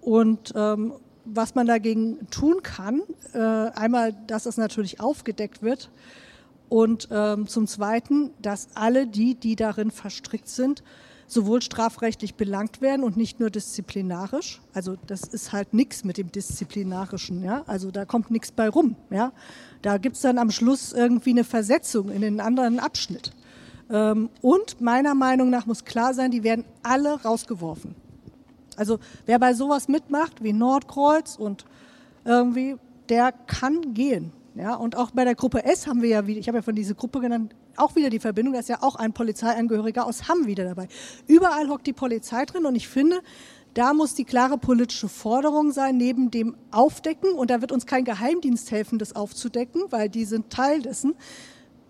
und 0.00 0.52
ähm, 0.56 0.92
was 1.24 1.54
man 1.54 1.66
dagegen 1.66 2.28
tun 2.30 2.62
kann, 2.62 3.02
äh, 3.32 3.38
einmal, 3.38 4.14
dass 4.26 4.46
es 4.46 4.56
natürlich 4.56 5.00
aufgedeckt 5.00 5.62
wird 5.62 5.90
und 6.68 7.08
ähm, 7.10 7.46
zum 7.46 7.66
Zweiten, 7.66 8.30
dass 8.40 8.68
alle 8.74 9.06
die, 9.06 9.34
die 9.34 9.56
darin 9.56 9.90
verstrickt 9.90 10.48
sind, 10.48 10.82
sowohl 11.26 11.62
strafrechtlich 11.62 12.34
belangt 12.34 12.80
werden 12.80 13.04
und 13.04 13.16
nicht 13.16 13.40
nur 13.40 13.50
disziplinarisch. 13.50 14.60
Also 14.74 14.96
das 15.06 15.22
ist 15.22 15.52
halt 15.52 15.72
nichts 15.72 16.04
mit 16.04 16.18
dem 16.18 16.30
Disziplinarischen, 16.30 17.42
ja. 17.42 17.62
Also 17.66 17.90
da 17.90 18.04
kommt 18.04 18.30
nichts 18.30 18.52
bei 18.52 18.68
rum, 18.68 18.96
ja. 19.10 19.32
Da 19.80 19.98
gibt's 19.98 20.20
dann 20.20 20.38
am 20.38 20.50
Schluss 20.50 20.92
irgendwie 20.92 21.30
eine 21.30 21.44
Versetzung 21.44 22.10
in 22.10 22.20
den 22.20 22.40
anderen 22.40 22.80
Abschnitt. 22.80 23.32
Ähm, 23.90 24.30
und 24.40 24.80
meiner 24.80 25.14
Meinung 25.14 25.50
nach 25.50 25.66
muss 25.66 25.84
klar 25.84 26.14
sein, 26.14 26.30
die 26.30 26.42
werden 26.42 26.64
alle 26.82 27.22
rausgeworfen. 27.22 27.94
Also 28.76 28.98
wer 29.26 29.38
bei 29.38 29.54
sowas 29.54 29.88
mitmacht, 29.88 30.42
wie 30.42 30.52
Nordkreuz 30.52 31.36
und 31.36 31.64
irgendwie, 32.24 32.76
der 33.08 33.32
kann 33.32 33.94
gehen. 33.94 34.32
Ja, 34.54 34.74
und 34.74 34.96
auch 34.96 35.12
bei 35.12 35.24
der 35.24 35.34
Gruppe 35.34 35.64
S 35.64 35.86
haben 35.86 36.02
wir 36.02 36.10
ja 36.10 36.22
ich 36.26 36.46
habe 36.46 36.58
ja 36.58 36.62
von 36.62 36.74
dieser 36.74 36.94
Gruppe 36.94 37.20
genannt, 37.20 37.54
auch 37.76 37.96
wieder 37.96 38.10
die 38.10 38.18
Verbindung, 38.18 38.52
da 38.52 38.60
ist 38.60 38.68
ja 38.68 38.82
auch 38.82 38.96
ein 38.96 39.14
Polizeiangehöriger 39.14 40.06
aus 40.06 40.28
Hamm 40.28 40.46
wieder 40.46 40.64
dabei. 40.64 40.88
Überall 41.26 41.68
hockt 41.70 41.86
die 41.86 41.94
Polizei 41.94 42.44
drin 42.44 42.66
und 42.66 42.74
ich 42.74 42.86
finde, 42.86 43.20
da 43.74 43.94
muss 43.94 44.14
die 44.14 44.24
klare 44.24 44.58
politische 44.58 45.08
Forderung 45.08 45.72
sein, 45.72 45.96
neben 45.96 46.30
dem 46.30 46.54
Aufdecken, 46.70 47.32
und 47.32 47.50
da 47.50 47.62
wird 47.62 47.72
uns 47.72 47.86
kein 47.86 48.04
Geheimdienst 48.04 48.70
helfen, 48.70 48.98
das 48.98 49.16
aufzudecken, 49.16 49.84
weil 49.88 50.10
die 50.10 50.26
sind 50.26 50.50
Teil 50.50 50.82
dessen. 50.82 51.14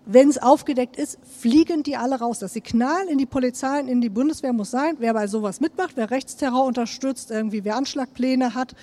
Wenn 0.04 0.28
es 0.28 0.38
aufgedeckt 0.38 0.96
ist, 0.96 1.18
fliegen 1.22 1.82
die 1.82 1.96
alle 1.96 2.18
raus. 2.18 2.40
Das 2.40 2.54
Signal 2.54 3.06
in 3.08 3.18
die 3.18 3.26
Polizei, 3.26 3.80
in 3.80 4.00
die 4.00 4.08
Bundeswehr 4.08 4.52
muss 4.52 4.70
sein, 4.70 4.96
wer 4.98 5.14
bei 5.14 5.26
sowas 5.26 5.60
mitmacht, 5.60 5.92
wer 5.96 6.10
Rechtsterror 6.10 6.64
unterstützt, 6.64 7.30
irgendwie 7.30 7.64
wer 7.64 7.76
Anschlagpläne 7.76 8.54
hat, 8.54 8.74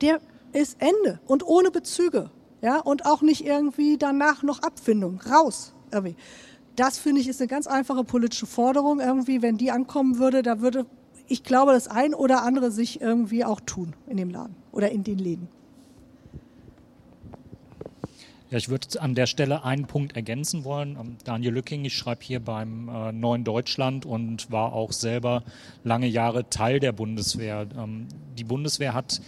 der 0.00 0.20
ist 0.52 0.76
Ende 0.80 1.20
und 1.26 1.46
ohne 1.46 1.70
Bezüge 1.70 2.30
ja, 2.62 2.78
und 2.80 3.06
auch 3.06 3.22
nicht 3.22 3.44
irgendwie 3.44 3.98
danach 3.98 4.42
noch 4.42 4.62
Abfindung, 4.62 5.20
raus. 5.20 5.72
Irgendwie. 5.92 6.16
Das 6.74 6.98
finde 6.98 7.20
ich 7.20 7.28
ist 7.28 7.40
eine 7.40 7.48
ganz 7.48 7.66
einfache 7.66 8.04
politische 8.04 8.46
Forderung 8.46 9.00
irgendwie, 9.00 9.40
wenn 9.42 9.56
die 9.56 9.70
ankommen 9.70 10.18
würde, 10.18 10.42
da 10.42 10.60
würde, 10.60 10.86
ich 11.28 11.42
glaube, 11.42 11.72
das 11.72 11.88
ein 11.88 12.14
oder 12.14 12.42
andere 12.42 12.70
sich 12.70 13.00
irgendwie 13.00 13.44
auch 13.44 13.60
tun 13.60 13.94
in 14.08 14.16
dem 14.16 14.30
Laden 14.30 14.56
oder 14.72 14.90
in 14.90 15.04
den 15.04 15.18
Läden. 15.18 15.48
Ja, 18.56 18.58
ich 18.58 18.70
würde 18.70 19.02
an 19.02 19.14
der 19.14 19.26
Stelle 19.26 19.64
einen 19.64 19.84
Punkt 19.84 20.16
ergänzen 20.16 20.64
wollen. 20.64 20.96
Ähm, 20.98 21.16
Daniel 21.24 21.52
Lücking, 21.52 21.84
ich 21.84 21.94
schreibe 21.94 22.24
hier 22.24 22.40
beim 22.40 22.88
äh, 22.88 23.12
Neuen 23.12 23.44
Deutschland 23.44 24.06
und 24.06 24.50
war 24.50 24.72
auch 24.72 24.92
selber 24.92 25.42
lange 25.84 26.06
Jahre 26.06 26.48
Teil 26.48 26.80
der 26.80 26.92
Bundeswehr. 26.92 27.66
Ähm, 27.76 28.08
die 28.38 28.44
Bundeswehr 28.44 28.94
hat 28.94 29.20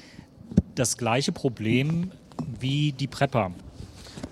das 0.74 0.96
gleiche 0.96 1.32
Problem 1.32 2.10
wie 2.58 2.92
die 2.92 3.06
Prepper. 3.06 3.52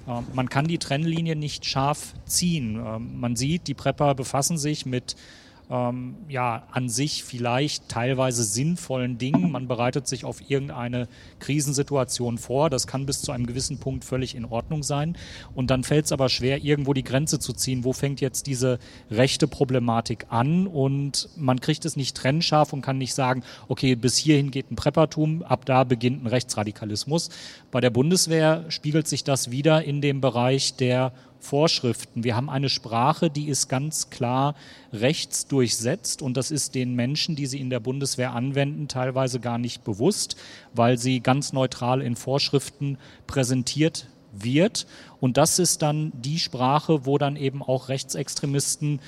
Äh, 0.06 0.22
man 0.32 0.48
kann 0.48 0.66
die 0.66 0.78
Trennlinie 0.78 1.36
nicht 1.36 1.66
scharf 1.66 2.14
ziehen. 2.24 2.82
Äh, 2.82 2.98
man 2.98 3.36
sieht, 3.36 3.68
die 3.68 3.74
Prepper 3.74 4.14
befassen 4.14 4.56
sich 4.56 4.86
mit 4.86 5.14
ähm, 5.70 6.16
ja, 6.28 6.64
an 6.70 6.88
sich 6.88 7.24
vielleicht 7.24 7.88
teilweise 7.88 8.44
sinnvollen 8.44 9.18
Dingen. 9.18 9.50
Man 9.50 9.66
bereitet 9.66 10.06
sich 10.06 10.24
auf 10.24 10.48
irgendeine 10.48 11.08
Krisensituation 11.40 12.38
vor. 12.38 12.70
Das 12.70 12.86
kann 12.86 13.06
bis 13.06 13.22
zu 13.22 13.32
einem 13.32 13.46
gewissen 13.46 13.78
Punkt 13.78 14.04
völlig 14.04 14.34
in 14.34 14.44
Ordnung 14.44 14.82
sein. 14.82 15.16
Und 15.54 15.70
dann 15.70 15.82
fällt 15.82 16.06
es 16.06 16.12
aber 16.12 16.28
schwer, 16.28 16.62
irgendwo 16.62 16.92
die 16.92 17.04
Grenze 17.04 17.38
zu 17.38 17.52
ziehen. 17.52 17.84
Wo 17.84 17.92
fängt 17.92 18.20
jetzt 18.20 18.46
diese 18.46 18.78
rechte 19.10 19.48
Problematik 19.48 20.26
an? 20.28 20.66
Und 20.66 21.28
man 21.36 21.60
kriegt 21.60 21.84
es 21.84 21.96
nicht 21.96 22.16
trennscharf 22.16 22.72
und 22.72 22.82
kann 22.82 22.98
nicht 22.98 23.14
sagen, 23.14 23.42
okay, 23.68 23.96
bis 23.96 24.16
hierhin 24.16 24.50
geht 24.50 24.70
ein 24.70 24.76
Preppertum, 24.76 25.42
ab 25.42 25.64
da 25.64 25.84
beginnt 25.84 26.22
ein 26.22 26.28
Rechtsradikalismus. 26.28 27.30
Bei 27.70 27.80
der 27.80 27.90
Bundeswehr 27.90 28.64
spiegelt 28.68 29.08
sich 29.08 29.24
das 29.24 29.50
wieder 29.50 29.82
in 29.82 30.00
dem 30.00 30.20
Bereich 30.20 30.76
der 30.76 31.12
Vorschriften. 31.40 32.24
Wir 32.24 32.36
haben 32.36 32.50
eine 32.50 32.68
Sprache, 32.68 33.30
die 33.30 33.48
ist 33.48 33.68
ganz 33.68 34.10
klar 34.10 34.54
rechtsdurchsetzt 34.92 36.22
und 36.22 36.36
das 36.36 36.50
ist 36.50 36.74
den 36.74 36.94
Menschen, 36.94 37.36
die 37.36 37.46
sie 37.46 37.60
in 37.60 37.70
der 37.70 37.80
Bundeswehr 37.80 38.32
anwenden, 38.32 38.88
teilweise 38.88 39.40
gar 39.40 39.58
nicht 39.58 39.84
bewusst, 39.84 40.36
weil 40.74 40.98
sie 40.98 41.20
ganz 41.20 41.52
neutral 41.52 42.02
in 42.02 42.16
Vorschriften 42.16 42.98
präsentiert 43.26 44.08
wird. 44.32 44.86
Und 45.20 45.36
das 45.36 45.58
ist 45.58 45.82
dann 45.82 46.12
die 46.14 46.38
Sprache, 46.38 47.06
wo 47.06 47.18
dann 47.18 47.36
eben 47.36 47.62
auch 47.62 47.88
Rechtsextremisten 47.88 49.00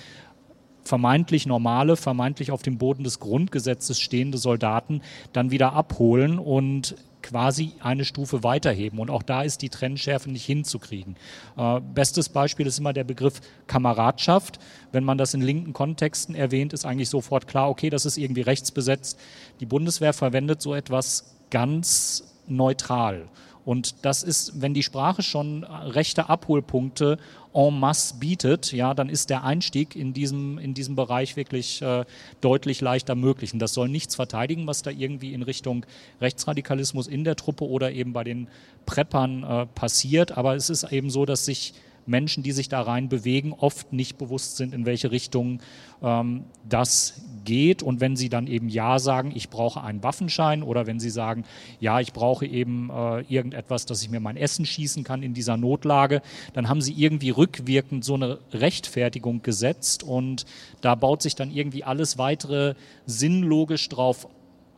vermeintlich 0.89 1.47
normale, 1.47 1.97
vermeintlich 1.97 2.51
auf 2.51 2.63
dem 2.63 2.79
Boden 2.79 3.05
des 3.05 3.21
Grundgesetzes 3.21 4.01
stehende 4.01 4.39
Soldaten 4.39 5.03
dann 5.33 5.51
wieder 5.51 5.75
abholen 5.75 6.39
und 6.39 6.97
quasi 7.23 7.73
eine 7.81 8.05
Stufe 8.05 8.43
weiterheben. 8.43 8.99
Und 8.99 9.11
auch 9.11 9.23
da 9.23 9.43
ist 9.43 9.63
die 9.63 9.69
Trennschärfe 9.69 10.31
nicht 10.31 10.45
hinzukriegen. 10.45 11.17
Äh, 11.57 11.81
bestes 11.81 12.29
Beispiel 12.29 12.67
ist 12.67 12.79
immer 12.79 12.93
der 12.93 13.05
Begriff 13.05 13.41
Kameradschaft. 13.67 14.59
Wenn 14.93 15.05
man 15.05 15.19
das 15.19 15.35
in 15.35 15.41
linken 15.41 15.73
Kontexten 15.73 16.35
erwähnt, 16.35 16.73
ist 16.73 16.85
eigentlich 16.85 17.09
sofort 17.09 17.47
klar, 17.47 17.69
okay, 17.69 17.91
das 17.91 18.07
ist 18.07 18.19
irgendwie 18.19 18.43
rechtsbesetzt. 18.43 19.19
Die 19.61 19.67
Bundeswehr 19.67 20.13
verwendet 20.13 20.63
so 20.63 20.75
etwas 20.75 21.37
ganz 21.51 22.25
neutral. 22.47 23.29
Und 23.69 23.97
das 24.07 24.23
ist, 24.23 24.63
wenn 24.63 24.73
die 24.73 24.83
Sprache 24.83 25.23
schon 25.23 25.63
rechte 25.63 26.31
Abholpunkte 26.31 27.19
en 27.53 27.79
masse 27.79 28.15
bietet, 28.15 28.73
ja, 28.73 28.95
dann 28.95 29.11
ist 29.11 29.29
der 29.29 29.45
Einstieg 29.45 29.95
in 29.95 30.15
diesem, 30.15 30.57
in 30.57 30.73
diesem 30.73 30.97
Bereich 30.97 31.37
wirklich 31.37 31.83
äh, 31.83 32.07
deutlich 32.41 32.81
leichter 32.81 33.15
möglich. 33.15 33.53
Und 33.53 33.59
das 33.59 33.75
soll 33.75 33.91
nichts 33.91 34.15
verteidigen, 34.15 34.67
was 34.67 34.81
da 34.81 34.91
irgendwie 34.91 35.35
in 35.35 35.43
Richtung 35.43 35.85
Rechtsradikalismus 36.19 37.09
in 37.09 37.25
der 37.25 37.37
Truppe 37.37 37.69
oder 37.69 37.93
eben 37.93 38.15
bei 38.15 38.25
den 38.25 38.49
Preppern 38.87 39.43
äh, 39.43 39.67
passiert. 39.67 40.39
Aber 40.39 40.57
es 40.57 40.71
ist 40.71 40.91
eben 40.91 41.11
so, 41.11 41.27
dass 41.27 41.45
sich 41.45 41.75
Menschen, 42.09 42.43
die 42.43 42.53
sich 42.53 42.69
da 42.69 42.83
rein 42.83 43.09
bewegen, 43.09 43.53
oft 43.53 43.93
nicht 43.93 44.19
bewusst 44.19 44.57
sind, 44.57 44.75
in 44.75 44.87
welche 44.87 45.11
Richtung 45.11 45.61
ähm, 46.03 46.45
das 46.69 47.21
geht. 47.45 47.83
Und 47.83 48.01
wenn 48.01 48.17
sie 48.17 48.29
dann 48.29 48.47
eben 48.47 48.69
Ja 48.69 48.99
sagen, 48.99 49.33
ich 49.35 49.49
brauche 49.49 49.83
einen 49.83 50.03
Waffenschein 50.03 50.63
oder 50.63 50.87
wenn 50.87 51.01
sie 51.01 51.11
sagen, 51.11 51.45
ja, 51.81 52.01
ich 52.01 52.13
brauche 52.13 52.47
eben 52.47 52.91
äh, 52.91 53.21
irgendetwas, 53.23 53.87
dass 53.87 54.03
ich 54.03 54.11
mir 54.11 54.21
mein 54.21 54.37
Essen 54.37 54.67
schießen 54.67 55.05
kann 55.05 55.23
in 55.23 55.35
dieser 55.35 55.57
Notlage, 55.57 56.23
dann 56.53 56.69
haben 56.69 56.81
sie 56.81 56.93
irgendwie 56.93 57.31
rückwirkend 57.31 58.05
so 58.05 58.15
eine 58.15 58.39
Rechtfertigung 58.53 59.43
gesetzt 59.43 60.03
und 60.03 60.45
da 60.81 60.95
baut 60.95 61.23
sich 61.23 61.35
dann 61.35 61.51
irgendwie 61.51 61.85
alles 61.85 62.19
weitere 62.19 62.75
sinnlogisch 63.07 63.89
drauf 63.89 64.29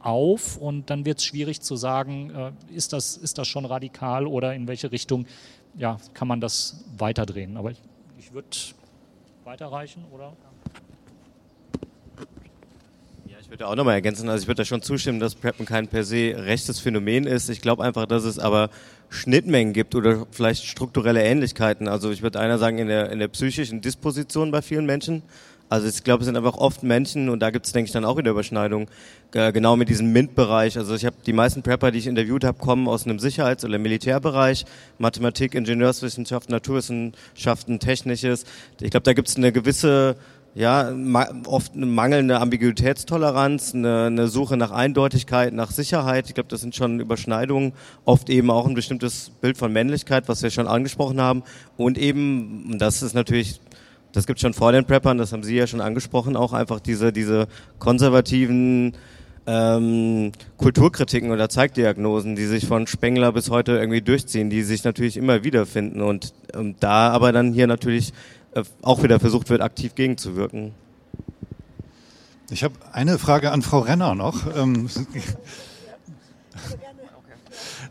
auf 0.00 0.56
und 0.56 0.90
dann 0.90 1.04
wird 1.04 1.18
es 1.18 1.24
schwierig 1.24 1.60
zu 1.60 1.76
sagen, 1.76 2.30
äh, 2.30 2.74
ist, 2.74 2.92
das, 2.92 3.16
ist 3.16 3.38
das 3.38 3.48
schon 3.48 3.64
radikal 3.64 4.26
oder 4.26 4.54
in 4.54 4.66
welche 4.66 4.90
Richtung 4.90 5.26
ja, 5.76 5.98
kann 6.14 6.26
man 6.26 6.40
das 6.40 6.84
weiterdrehen. 6.96 7.56
Aber 7.56 7.70
ich, 7.70 7.78
ich 8.18 8.32
würde 8.32 8.48
weiterreichen, 9.44 10.04
oder? 10.12 10.32
Ich 13.50 13.52
würde 13.52 13.66
auch 13.66 13.74
nochmal 13.74 13.94
ergänzen, 13.94 14.28
also 14.28 14.42
ich 14.42 14.46
würde 14.46 14.58
da 14.58 14.64
schon 14.64 14.80
zustimmen, 14.80 15.18
dass 15.18 15.34
Preppen 15.34 15.66
kein 15.66 15.88
per 15.88 16.04
se 16.04 16.34
rechtes 16.36 16.78
Phänomen 16.78 17.26
ist. 17.26 17.48
Ich 17.48 17.60
glaube 17.60 17.82
einfach, 17.82 18.06
dass 18.06 18.22
es 18.22 18.38
aber 18.38 18.70
Schnittmengen 19.08 19.72
gibt 19.72 19.96
oder 19.96 20.24
vielleicht 20.30 20.66
strukturelle 20.66 21.20
Ähnlichkeiten. 21.20 21.88
Also 21.88 22.12
ich 22.12 22.22
würde 22.22 22.38
einer 22.38 22.58
sagen, 22.58 22.78
in 22.78 22.86
der, 22.86 23.10
in 23.10 23.18
der 23.18 23.26
psychischen 23.26 23.80
Disposition 23.80 24.52
bei 24.52 24.62
vielen 24.62 24.86
Menschen, 24.86 25.24
also 25.70 25.86
ich 25.86 26.02
glaube, 26.02 26.22
es 26.22 26.26
sind 26.26 26.36
einfach 26.36 26.56
oft 26.56 26.82
Menschen 26.82 27.28
und 27.28 27.40
da 27.40 27.50
gibt 27.50 27.64
es, 27.64 27.72
denke 27.72 27.86
ich, 27.86 27.92
dann 27.92 28.04
auch 28.04 28.18
wieder 28.18 28.32
Überschneidungen, 28.32 28.88
äh, 29.34 29.52
genau 29.52 29.76
mit 29.76 29.88
diesem 29.88 30.12
MINT-Bereich. 30.12 30.76
Also 30.76 30.96
ich 30.96 31.06
habe 31.06 31.14
die 31.24 31.32
meisten 31.32 31.62
Prepper, 31.62 31.92
die 31.92 32.00
ich 32.00 32.08
interviewt 32.08 32.42
habe, 32.42 32.58
kommen 32.58 32.88
aus 32.88 33.04
einem 33.04 33.20
Sicherheits- 33.20 33.64
oder 33.64 33.78
Militärbereich, 33.78 34.66
Mathematik, 34.98 35.54
Ingenieurswissenschaften, 35.54 36.52
Naturwissenschaften, 36.52 37.78
Technisches. 37.78 38.44
Ich 38.80 38.90
glaube, 38.90 39.04
da 39.04 39.12
gibt 39.12 39.28
es 39.28 39.36
eine 39.36 39.52
gewisse 39.52 40.16
ja, 40.52 40.92
oft 41.46 41.76
eine 41.76 41.86
mangelnde 41.86 42.40
Ambiguitätstoleranz, 42.40 43.72
eine, 43.72 44.06
eine 44.06 44.26
Suche 44.26 44.56
nach 44.56 44.72
Eindeutigkeit, 44.72 45.52
nach 45.52 45.70
Sicherheit. 45.70 46.26
Ich 46.26 46.34
glaube, 46.34 46.48
das 46.48 46.60
sind 46.60 46.74
schon 46.74 46.98
Überschneidungen, 46.98 47.72
oft 48.04 48.28
eben 48.28 48.50
auch 48.50 48.66
ein 48.66 48.74
bestimmtes 48.74 49.30
Bild 49.40 49.56
von 49.56 49.72
Männlichkeit, 49.72 50.28
was 50.28 50.42
wir 50.42 50.50
schon 50.50 50.66
angesprochen 50.66 51.20
haben. 51.20 51.44
Und 51.76 51.98
eben, 51.98 52.78
das 52.78 53.02
ist 53.02 53.14
natürlich 53.14 53.60
das 54.12 54.26
gibt 54.26 54.40
schon 54.40 54.54
vor 54.54 54.72
den 54.72 54.84
Preppern, 54.84 55.18
das 55.18 55.32
haben 55.32 55.42
Sie 55.42 55.56
ja 55.56 55.66
schon 55.66 55.80
angesprochen, 55.80 56.36
auch 56.36 56.52
einfach 56.52 56.80
diese, 56.80 57.12
diese 57.12 57.46
konservativen 57.78 58.94
ähm, 59.46 60.32
Kulturkritiken 60.58 61.30
oder 61.30 61.48
Zeigdiagnosen, 61.48 62.36
die 62.36 62.46
sich 62.46 62.66
von 62.66 62.86
Spengler 62.86 63.32
bis 63.32 63.50
heute 63.50 63.72
irgendwie 63.72 64.02
durchziehen, 64.02 64.50
die 64.50 64.62
sich 64.62 64.84
natürlich 64.84 65.16
immer 65.16 65.44
wiederfinden 65.44 66.02
und 66.02 66.34
ähm, 66.54 66.74
da 66.80 67.10
aber 67.10 67.32
dann 67.32 67.52
hier 67.52 67.66
natürlich 67.66 68.12
äh, 68.54 68.62
auch 68.82 69.02
wieder 69.02 69.20
versucht 69.20 69.50
wird, 69.50 69.62
aktiv 69.62 69.94
gegenzuwirken. 69.94 70.72
Ich 72.50 72.64
habe 72.64 72.74
eine 72.92 73.18
Frage 73.18 73.52
an 73.52 73.62
Frau 73.62 73.78
Renner 73.78 74.14
noch. 74.14 74.54
Ähm, 74.56 74.88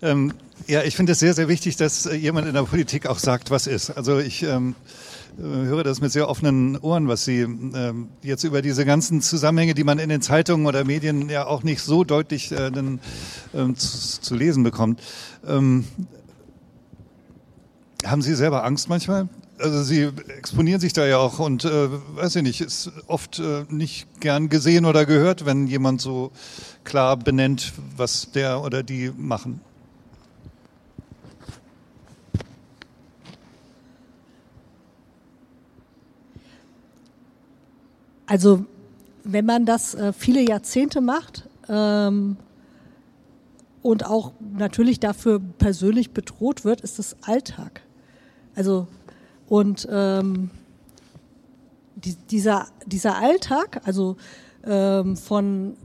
ähm, 0.02 0.34
ja, 0.68 0.84
ich 0.84 0.96
finde 0.96 1.14
es 1.14 1.20
sehr, 1.20 1.34
sehr 1.34 1.48
wichtig, 1.48 1.78
dass 1.78 2.06
jemand 2.06 2.48
in 2.48 2.54
der 2.54 2.64
Politik 2.64 3.08
auch 3.08 3.20
sagt, 3.20 3.52
was 3.52 3.68
ist. 3.68 3.90
Also 3.90 4.20
ich 4.20 4.44
ähm, 4.44 4.76
äh, 4.76 4.99
höre 5.42 5.84
das 5.84 6.02
mit 6.02 6.12
sehr 6.12 6.30
offenen 6.30 6.78
Ohren, 6.78 7.08
was 7.08 7.26
Sie 7.26 7.40
ähm, 7.42 8.10
jetzt 8.22 8.44
über 8.44 8.62
diese 8.62 8.86
ganzen 8.86 9.22
Zusammenhänge, 9.22 9.74
die 9.74 9.84
man 9.84 10.00
in 10.00 10.10
den 10.10 10.22
Zeitungen 10.22 10.66
oder 10.68 10.84
Medien 10.84 11.30
ja 11.30 11.46
auch 11.46 11.64
nicht 11.64 11.82
so 11.82 12.04
deutlich 12.04 12.52
äh, 12.52 12.72
dann, 12.72 13.00
ähm, 13.54 13.76
zu, 13.76 14.22
zu, 14.22 14.36
lesen 14.36 14.64
bekommt. 14.64 15.02
Ähm, 15.48 15.86
haben 18.06 18.22
Sie 18.22 18.36
selber 18.36 18.64
Angst 18.66 18.90
manchmal? 18.90 19.30
Also 19.60 19.84
Sie 19.84 20.10
exponieren 20.38 20.80
sich 20.80 20.94
da 20.94 21.06
ja 21.06 21.18
auch 21.18 21.40
und 21.40 21.66
äh, 21.66 21.90
weiß 22.16 22.38
ich 22.38 22.44
nicht, 22.44 22.62
ist 22.62 22.92
oft 23.08 23.40
äh, 23.40 23.66
nicht 23.70 24.22
gern 24.22 24.50
gesehen 24.50 24.86
oder 24.86 25.06
gehört, 25.06 25.46
wenn 25.46 25.68
jemand 25.68 26.02
so 26.02 26.32
klar 26.84 27.18
benennt, 27.18 27.74
was 27.98 28.32
der 28.32 28.62
oder 28.62 28.84
die 28.84 29.12
machen. 29.18 29.62
Also 38.30 38.64
wenn 39.24 39.46
man 39.48 39.66
das 39.66 39.96
äh, 39.96 40.14
viele 40.14 40.42
Jahrzehnte 40.42 41.02
macht 41.02 41.50
ähm, 41.68 42.38
und 43.82 44.06
auch 44.06 44.34
natürlich 44.56 45.00
dafür 45.00 45.40
persönlich 45.40 46.12
bedroht 46.12 46.64
wird, 46.64 46.82
ist 46.82 47.00
das 47.00 47.18
Alltag. 47.24 47.82
Also 48.54 48.88
und 49.48 49.88
ähm, 49.92 50.52
die, 51.96 52.14
dieser, 52.30 52.68
dieser 52.86 53.18
Alltag, 53.18 53.82
also 53.86 54.16
ähm, 54.64 55.18
von 55.18 55.76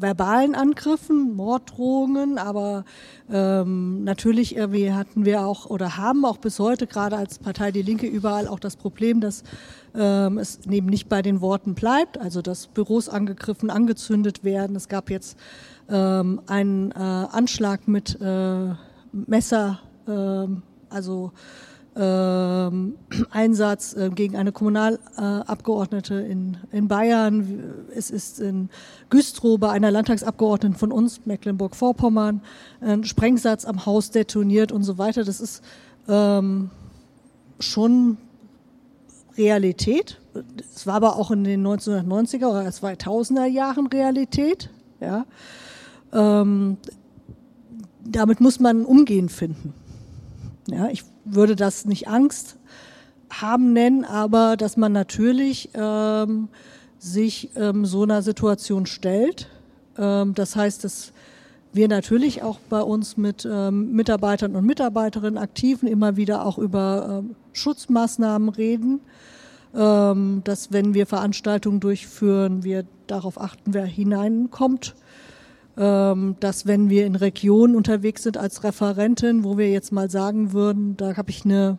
verbalen 0.00 0.54
Angriffen, 0.54 1.34
Morddrohungen, 1.36 2.38
aber 2.38 2.84
ähm, 3.30 4.04
natürlich 4.04 4.56
irgendwie 4.56 4.92
hatten 4.92 5.24
wir 5.24 5.46
auch 5.46 5.66
oder 5.66 5.96
haben 5.96 6.24
auch 6.24 6.38
bis 6.38 6.58
heute 6.58 6.86
gerade 6.86 7.16
als 7.16 7.38
Partei 7.38 7.70
Die 7.70 7.82
Linke 7.82 8.06
überall 8.06 8.48
auch 8.48 8.58
das 8.58 8.76
Problem, 8.76 9.20
dass 9.20 9.42
ähm, 9.94 10.38
es 10.38 10.60
eben 10.68 10.86
nicht 10.86 11.08
bei 11.08 11.22
den 11.22 11.40
Worten 11.40 11.74
bleibt, 11.74 12.18
also 12.18 12.42
dass 12.42 12.66
Büros 12.66 13.08
angegriffen, 13.08 13.70
angezündet 13.70 14.44
werden. 14.44 14.76
Es 14.76 14.88
gab 14.88 15.10
jetzt 15.10 15.36
ähm, 15.88 16.40
einen 16.46 16.92
äh, 16.92 16.94
Anschlag 16.94 17.88
mit 17.88 18.20
äh, 18.20 18.74
Messer, 19.12 19.80
äh, 20.06 20.46
also 20.88 21.32
ähm, 21.96 22.94
Einsatz 23.30 23.94
äh, 23.94 24.10
gegen 24.10 24.36
eine 24.36 24.52
Kommunalabgeordnete 24.52 26.14
in, 26.14 26.56
in 26.72 26.88
Bayern. 26.88 27.86
Es 27.94 28.10
ist 28.10 28.40
in 28.40 28.70
Güstrow 29.08 29.58
bei 29.58 29.70
einer 29.70 29.90
Landtagsabgeordneten 29.90 30.78
von 30.78 30.92
uns, 30.92 31.26
Mecklenburg-Vorpommern, 31.26 32.42
ein 32.80 33.04
Sprengsatz 33.04 33.64
am 33.64 33.86
Haus 33.86 34.10
detoniert 34.10 34.72
und 34.72 34.82
so 34.82 34.98
weiter. 34.98 35.24
Das 35.24 35.40
ist 35.40 35.62
ähm, 36.08 36.70
schon 37.58 38.18
Realität. 39.36 40.20
Es 40.74 40.86
war 40.86 40.94
aber 40.94 41.16
auch 41.16 41.30
in 41.30 41.44
den 41.44 41.66
1990er 41.66 42.46
oder 42.46 42.62
2000er 42.62 43.46
Jahren 43.46 43.86
Realität. 43.86 44.70
Ja. 45.00 45.26
Ähm, 46.12 46.76
damit 48.04 48.40
muss 48.40 48.60
man 48.60 48.84
umgehen 48.84 49.28
finden. 49.28 49.74
Ja, 50.68 50.88
ich 50.88 51.04
würde 51.34 51.56
das 51.56 51.84
nicht 51.84 52.08
Angst 52.08 52.56
haben 53.30 53.72
nennen, 53.72 54.04
aber 54.04 54.56
dass 54.56 54.76
man 54.76 54.92
natürlich 54.92 55.70
ähm, 55.74 56.48
sich 56.98 57.50
ähm, 57.56 57.84
so 57.84 58.02
einer 58.02 58.22
Situation 58.22 58.86
stellt. 58.86 59.48
Ähm, 59.96 60.34
das 60.34 60.56
heißt, 60.56 60.84
dass 60.84 61.12
wir 61.72 61.88
natürlich 61.88 62.42
auch 62.42 62.58
bei 62.68 62.80
uns 62.82 63.16
mit 63.16 63.46
ähm, 63.50 63.92
Mitarbeitern 63.92 64.56
und 64.56 64.66
Mitarbeiterinnen 64.66 65.38
aktiven 65.38 65.88
immer 65.88 66.16
wieder 66.16 66.44
auch 66.44 66.58
über 66.58 67.22
ähm, 67.22 67.36
Schutzmaßnahmen 67.52 68.48
reden, 68.48 69.00
ähm, 69.74 70.42
dass 70.44 70.72
wenn 70.72 70.94
wir 70.94 71.06
Veranstaltungen 71.06 71.80
durchführen, 71.80 72.64
wir 72.64 72.84
darauf 73.06 73.40
achten, 73.40 73.72
wer 73.72 73.86
hineinkommt, 73.86 74.94
dass 75.80 76.66
wenn 76.66 76.90
wir 76.90 77.06
in 77.06 77.14
Regionen 77.16 77.74
unterwegs 77.74 78.24
sind 78.24 78.36
als 78.36 78.64
Referentin, 78.64 79.44
wo 79.44 79.56
wir 79.56 79.70
jetzt 79.70 79.92
mal 79.92 80.10
sagen 80.10 80.52
würden, 80.52 80.94
da 80.98 81.16
habe 81.16 81.30
ich 81.30 81.46
eine 81.46 81.78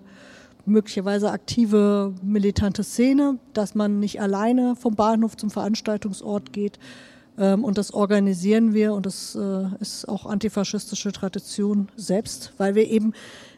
möglicherweise 0.66 1.32
aktive 1.32 2.14
militante 2.24 2.84
Szene, 2.84 3.38
dass 3.54 3.76
man 3.76 4.00
nicht 4.00 4.22
alleine 4.22 4.76
vom 4.76 4.96
Bahnhof 4.96 5.38
zum 5.38 5.50
Veranstaltungsort 5.50 6.54
geht. 6.54 6.80
Ähm, 7.38 7.64
und 7.64 7.78
das 7.78 7.94
organisieren 7.94 8.74
wir 8.74 8.94
und 8.94 9.06
das 9.06 9.36
äh, 9.36 9.66
ist 9.80 10.08
auch 10.08 10.26
antifaschistische 10.26 11.12
Tradition 11.12 11.90
selbst, 11.96 12.54
weil 12.58 12.76
wir 12.76 12.88
eben 12.90 13.14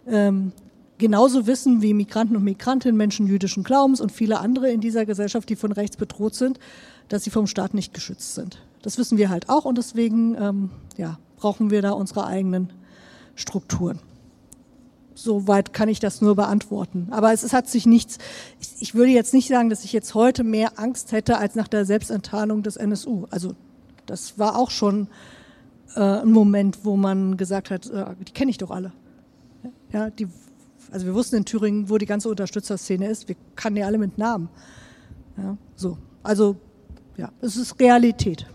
ähm, 0.07 0.51
genauso 0.97 1.47
wissen 1.47 1.81
wie 1.81 1.93
Migranten 1.93 2.35
und 2.35 2.43
Migrantinnen, 2.43 2.97
Menschen 2.97 3.27
jüdischen 3.27 3.63
Glaubens 3.63 3.99
und 3.99 4.11
viele 4.11 4.39
andere 4.39 4.69
in 4.69 4.81
dieser 4.81 5.05
Gesellschaft, 5.05 5.49
die 5.49 5.55
von 5.55 5.71
rechts 5.71 5.97
bedroht 5.97 6.35
sind, 6.35 6.59
dass 7.09 7.23
sie 7.23 7.29
vom 7.29 7.47
Staat 7.47 7.73
nicht 7.73 7.93
geschützt 7.93 8.35
sind. 8.35 8.59
Das 8.83 8.97
wissen 8.97 9.17
wir 9.17 9.29
halt 9.29 9.49
auch 9.49 9.65
und 9.65 9.77
deswegen 9.77 10.35
ähm, 10.35 10.69
ja, 10.97 11.17
brauchen 11.37 11.71
wir 11.71 11.81
da 11.81 11.91
unsere 11.91 12.27
eigenen 12.27 12.71
Strukturen. 13.33 13.99
Soweit 15.15 15.73
kann 15.73 15.89
ich 15.89 15.99
das 15.99 16.21
nur 16.21 16.35
beantworten. 16.35 17.07
Aber 17.11 17.33
es, 17.33 17.53
hat 17.53 17.67
sich 17.67 17.85
nichts, 17.85 18.17
ich, 18.79 18.93
würde 18.93 19.11
jetzt 19.11 19.33
nicht 19.33 19.47
sagen, 19.47 19.69
dass 19.69 19.83
ich 19.83 19.93
jetzt 19.93 20.15
heute 20.15 20.43
mehr 20.43 20.79
Angst 20.79 21.11
hätte 21.11 21.37
als 21.37 21.55
nach 21.55 21.67
der 21.67 21.85
Selbstenttarnung 21.85 22.61
des 22.61 22.75
NSU. 22.75 23.25
Also 23.29 23.53
das 24.05 24.37
war 24.37 24.57
auch 24.57 24.69
schon 24.69 25.07
äh, 25.95 26.01
ein 26.01 26.31
Moment, 26.31 26.83
wo 26.83 26.97
man 26.97 27.37
gesagt 27.37 27.71
hat, 27.71 27.89
äh, 27.89 28.05
die 28.27 28.33
kenne 28.33 28.51
ich 28.51 28.57
doch 28.57 28.71
alle. 28.71 28.91
Ja, 29.91 30.09
die, 30.09 30.27
also 30.91 31.05
wir 31.05 31.13
wussten 31.13 31.37
in 31.37 31.45
Thüringen, 31.45 31.89
wo 31.89 31.97
die 31.97 32.05
ganze 32.05 32.27
Unterstützerszene 32.27 33.07
ist. 33.07 33.27
Wir 33.27 33.35
kannten 33.55 33.77
die 33.77 33.83
alle 33.83 33.97
mit 33.97 34.17
Namen. 34.17 34.49
Ja, 35.37 35.57
so. 35.75 35.97
Also 36.23 36.57
ja, 37.17 37.31
es 37.41 37.55
ist 37.55 37.79
Realität. 37.79 38.47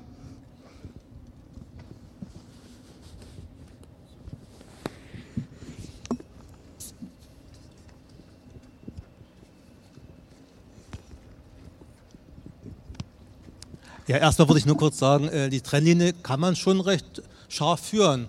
Ja, 14.08 14.16
erstmal 14.16 14.48
würde 14.48 14.58
ich 14.58 14.64
nur 14.64 14.78
kurz 14.78 14.98
sagen, 14.98 15.28
äh, 15.28 15.50
die 15.50 15.60
Trennlinie 15.60 16.14
kann 16.14 16.40
man 16.40 16.56
schon 16.56 16.80
recht 16.80 17.22
scharf 17.50 17.80
führen. 17.80 18.28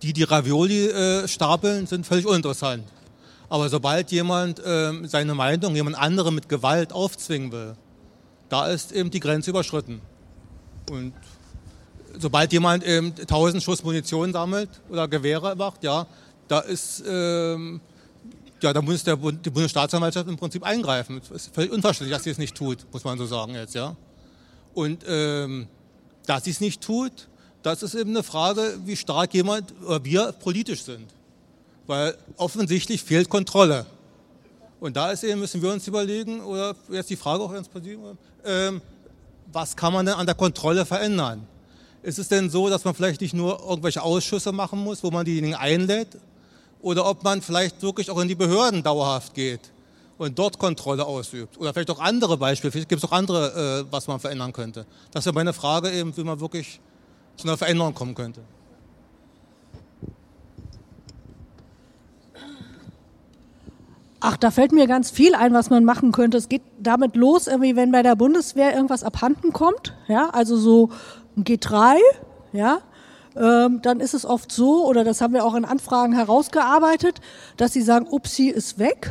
Die, 0.00 0.14
die 0.14 0.22
Ravioli 0.22 0.86
äh, 0.86 1.28
stapeln, 1.28 1.86
sind 1.86 2.06
völlig 2.06 2.26
uninteressant. 2.26 2.84
Aber 3.50 3.68
sobald 3.68 4.10
jemand 4.12 4.60
äh, 4.60 4.92
seine 5.06 5.34
Meinung 5.34 5.76
jemand 5.76 5.98
andere 5.98 6.32
mit 6.32 6.48
Gewalt 6.48 6.94
aufzwingen 6.94 7.52
will, 7.52 7.74
da 8.48 8.68
ist 8.68 8.92
eben 8.92 9.10
die 9.10 9.20
Grenze 9.20 9.50
überschritten. 9.50 10.00
Und 10.90 11.12
sobald 12.18 12.50
jemand 12.54 12.82
eben 12.84 13.12
1000 13.20 13.62
Schuss 13.62 13.84
Munition 13.84 14.32
sammelt 14.32 14.70
oder 14.88 15.06
Gewehre 15.06 15.54
macht, 15.54 15.84
ja, 15.84 16.06
da 16.48 16.60
ist, 16.60 17.04
ähm, 17.06 17.82
ja, 18.62 18.72
da 18.72 18.80
muss 18.80 19.04
der 19.04 19.16
Bund, 19.16 19.44
die 19.44 19.50
Bundesstaatsanwaltschaft 19.50 20.28
im 20.30 20.38
Prinzip 20.38 20.62
eingreifen. 20.62 21.20
Es 21.22 21.30
ist 21.30 21.54
völlig 21.54 21.72
unverständlich, 21.72 22.16
dass 22.16 22.24
sie 22.24 22.30
es 22.30 22.38
nicht 22.38 22.54
tut, 22.54 22.86
muss 22.90 23.04
man 23.04 23.18
so 23.18 23.26
sagen 23.26 23.54
jetzt, 23.54 23.74
ja. 23.74 23.94
Und 24.74 25.04
ähm, 25.06 25.66
dass 26.26 26.44
sie 26.44 26.50
es 26.50 26.60
nicht 26.60 26.80
tut, 26.80 27.28
das 27.62 27.82
ist 27.82 27.94
eben 27.94 28.10
eine 28.10 28.22
Frage, 28.22 28.78
wie 28.84 28.96
stark 28.96 29.34
jemand 29.34 29.74
oder 29.84 30.04
wir 30.04 30.32
politisch 30.32 30.82
sind. 30.82 31.06
Weil 31.86 32.16
offensichtlich 32.36 33.02
fehlt 33.02 33.28
Kontrolle. 33.28 33.86
Und 34.78 34.96
da 34.96 35.10
ist 35.10 35.24
eben, 35.24 35.40
müssen 35.40 35.60
wir 35.60 35.72
uns 35.72 35.86
überlegen, 35.86 36.40
oder 36.40 36.74
jetzt 36.90 37.10
die 37.10 37.16
Frage 37.16 37.42
auch 37.42 37.52
ins 37.52 37.68
Präsidium, 37.68 38.16
ähm, 38.44 38.80
was 39.52 39.76
kann 39.76 39.92
man 39.92 40.06
denn 40.06 40.14
an 40.14 40.24
der 40.24 40.34
Kontrolle 40.34 40.86
verändern? 40.86 41.46
Ist 42.02 42.18
es 42.18 42.28
denn 42.28 42.48
so, 42.48 42.70
dass 42.70 42.84
man 42.84 42.94
vielleicht 42.94 43.20
nicht 43.20 43.34
nur 43.34 43.60
irgendwelche 43.60 44.02
Ausschüsse 44.02 44.52
machen 44.52 44.82
muss, 44.82 45.02
wo 45.02 45.10
man 45.10 45.26
diejenigen 45.26 45.54
einlädt, 45.54 46.16
oder 46.80 47.04
ob 47.04 47.22
man 47.24 47.42
vielleicht 47.42 47.82
wirklich 47.82 48.10
auch 48.10 48.18
in 48.20 48.28
die 48.28 48.34
Behörden 48.34 48.82
dauerhaft 48.82 49.34
geht 49.34 49.60
und 50.20 50.38
dort 50.38 50.58
Kontrolle 50.58 51.06
ausübt. 51.06 51.58
Oder 51.58 51.72
vielleicht 51.72 51.90
auch 51.90 51.98
andere 51.98 52.36
Beispiele, 52.36 52.70
vielleicht 52.70 52.90
gibt 52.90 53.02
es 53.02 53.08
auch 53.08 53.14
andere, 53.14 53.86
äh, 53.88 53.92
was 53.92 54.06
man 54.06 54.20
verändern 54.20 54.52
könnte. 54.52 54.84
Das 55.12 55.24
wäre 55.24 55.34
meine 55.34 55.54
Frage 55.54 55.90
eben, 55.90 56.14
wie 56.14 56.24
man 56.24 56.40
wirklich 56.40 56.78
zu 57.36 57.48
einer 57.48 57.56
Veränderung 57.56 57.94
kommen 57.94 58.14
könnte. 58.14 58.42
Ach, 64.20 64.36
da 64.36 64.50
fällt 64.50 64.72
mir 64.72 64.86
ganz 64.86 65.10
viel 65.10 65.34
ein, 65.34 65.54
was 65.54 65.70
man 65.70 65.86
machen 65.86 66.12
könnte. 66.12 66.36
Es 66.36 66.50
geht 66.50 66.60
damit 66.78 67.16
los, 67.16 67.46
irgendwie, 67.46 67.74
wenn 67.74 67.90
bei 67.90 68.02
der 68.02 68.14
Bundeswehr 68.14 68.74
irgendwas 68.74 69.02
abhanden 69.02 69.54
kommt, 69.54 69.94
ja, 70.06 70.28
also 70.28 70.58
so 70.58 70.90
ein 71.34 71.44
G3, 71.44 71.96
ja, 72.52 72.80
ähm, 73.36 73.80
dann 73.80 74.00
ist 74.00 74.12
es 74.12 74.26
oft 74.26 74.52
so, 74.52 74.84
oder 74.86 75.02
das 75.02 75.22
haben 75.22 75.32
wir 75.32 75.46
auch 75.46 75.54
in 75.54 75.64
Anfragen 75.64 76.12
herausgearbeitet, 76.12 77.22
dass 77.56 77.72
sie 77.72 77.80
sagen, 77.80 78.06
upsi, 78.06 78.48
ist 78.48 78.78
weg, 78.78 79.10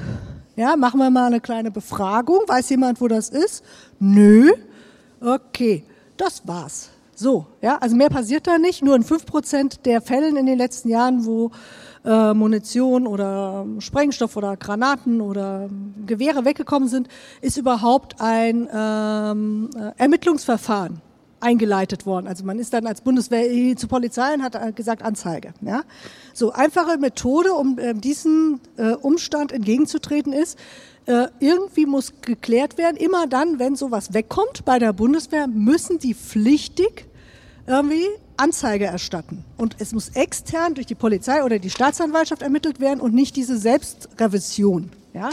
ja, 0.60 0.76
machen 0.76 1.00
wir 1.00 1.10
mal 1.10 1.28
eine 1.28 1.40
kleine 1.40 1.72
Befragung. 1.72 2.42
Weiß 2.46 2.70
jemand, 2.70 3.00
wo 3.00 3.08
das 3.08 3.30
ist? 3.30 3.64
Nö. 3.98 4.52
Okay, 5.22 5.86
das 6.18 6.46
war's. 6.46 6.90
So, 7.16 7.46
ja, 7.62 7.78
also 7.78 7.96
mehr 7.96 8.10
passiert 8.10 8.46
da 8.46 8.58
nicht. 8.58 8.84
Nur 8.84 8.98
in 8.98 9.04
fünf 9.04 9.26
Prozent 9.26 9.86
der 9.86 10.02
Fällen 10.02 10.36
in 10.36 10.46
den 10.46 10.58
letzten 10.58 10.90
Jahren, 10.90 11.26
wo 11.26 11.52
äh, 12.04 12.34
Munition 12.34 13.08
oder 13.08 13.66
Sprengstoff 13.80 14.36
oder 14.36 14.58
Granaten 14.58 15.22
oder 15.22 15.70
Gewehre 16.06 16.44
weggekommen 16.44 16.90
sind, 16.90 17.08
ist 17.40 17.56
überhaupt 17.56 18.20
ein 18.20 18.68
ähm, 18.74 19.70
äh, 19.78 19.92
Ermittlungsverfahren 19.96 21.02
eingeleitet 21.40 22.06
worden. 22.06 22.28
Also 22.28 22.44
man 22.44 22.60
ist 22.60 22.74
dann 22.74 22.88
als 22.88 23.02
Bundeswehr 23.02 23.76
zur 23.78 23.90
Polizei 23.90 24.34
und 24.34 24.44
hat 24.44 24.56
äh, 24.56 24.72
gesagt 24.72 25.02
Anzeige. 25.04 25.54
Ja? 25.62 25.84
So 26.34 26.52
einfache 26.52 26.98
Methode, 26.98 27.54
um 27.54 27.78
äh, 27.80 27.94
diesen 27.94 28.60
äh, 28.78 28.94
Umstand 28.94 29.52
entgegenzutreten, 29.52 30.34
ist, 30.34 30.58
äh, 31.06 31.28
irgendwie 31.40 31.86
muss 31.86 32.14
geklärt 32.22 32.78
werden, 32.78 32.98
immer 32.98 33.28
dann, 33.28 33.60
wenn 33.60 33.76
sowas 33.76 34.14
wegkommt 34.14 34.66
bei 34.66 34.80
der 34.80 34.94
Bundeswehr, 34.94 35.48
müssen 35.48 36.00
die 36.00 36.14
pflichtig 36.14 37.06
irgendwie 37.66 38.06
Anzeige 38.38 38.86
erstatten. 38.86 39.44
Und 39.58 39.76
es 39.80 39.92
muss 39.92 40.10
extern 40.10 40.74
durch 40.74 40.88
die 40.88 40.96
Polizei 40.96 41.44
oder 41.44 41.60
die 41.60 41.70
Staatsanwaltschaft 41.70 42.42
ermittelt 42.42 42.80
werden 42.80 43.00
und 43.02 43.14
nicht 43.14 43.36
diese 43.36 43.58
Selbstrevision. 43.58 44.92
Ja? 45.14 45.30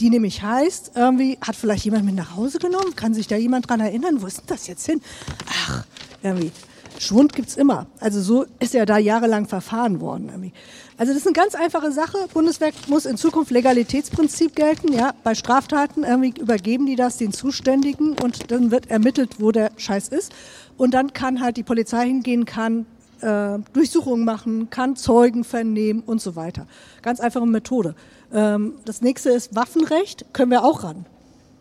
Die 0.00 0.10
nämlich 0.10 0.42
heißt, 0.42 0.92
irgendwie 0.94 1.38
hat 1.40 1.56
vielleicht 1.56 1.84
jemand 1.84 2.04
mit 2.04 2.14
nach 2.14 2.36
Hause 2.36 2.58
genommen, 2.58 2.96
kann 2.96 3.14
sich 3.14 3.26
da 3.26 3.36
jemand 3.36 3.68
dran 3.68 3.80
erinnern, 3.80 4.22
wo 4.22 4.26
ist 4.26 4.38
denn 4.38 4.46
das 4.46 4.66
jetzt 4.66 4.86
hin? 4.86 5.00
Ach, 5.48 5.84
irgendwie. 6.22 6.52
Schwund 6.98 7.32
gibt's 7.32 7.56
immer. 7.56 7.86
Also 8.00 8.20
so 8.20 8.46
ist 8.58 8.74
ja 8.74 8.84
da 8.84 8.98
jahrelang 8.98 9.46
verfahren 9.46 10.00
worden. 10.00 10.28
Irgendwie. 10.30 10.52
Also 10.96 11.12
das 11.12 11.22
ist 11.22 11.26
eine 11.26 11.34
ganz 11.34 11.54
einfache 11.54 11.92
Sache. 11.92 12.18
Bundeswehr 12.34 12.72
muss 12.88 13.06
in 13.06 13.16
Zukunft 13.16 13.50
Legalitätsprinzip 13.52 14.56
gelten. 14.56 14.92
Ja, 14.92 15.12
bei 15.22 15.34
Straftaten 15.34 16.02
irgendwie 16.02 16.40
übergeben 16.40 16.86
die 16.86 16.96
das 16.96 17.16
den 17.16 17.32
Zuständigen 17.32 18.16
und 18.20 18.50
dann 18.50 18.70
wird 18.70 18.90
ermittelt, 18.90 19.36
wo 19.38 19.52
der 19.52 19.70
Scheiß 19.76 20.08
ist. 20.08 20.32
Und 20.76 20.94
dann 20.94 21.12
kann 21.12 21.40
halt 21.40 21.56
die 21.56 21.62
Polizei 21.62 22.06
hingehen, 22.06 22.44
kann 22.44 22.86
äh, 23.20 23.58
Durchsuchungen 23.72 24.24
machen, 24.24 24.70
kann 24.70 24.96
Zeugen 24.96 25.44
vernehmen 25.44 26.02
und 26.04 26.20
so 26.20 26.36
weiter. 26.36 26.66
Ganz 27.02 27.20
einfache 27.20 27.46
Methode. 27.46 27.94
Ähm, 28.32 28.74
das 28.84 29.00
nächste 29.02 29.30
ist 29.30 29.54
Waffenrecht, 29.54 30.26
können 30.32 30.50
wir 30.50 30.64
auch 30.64 30.82
ran. 30.82 31.06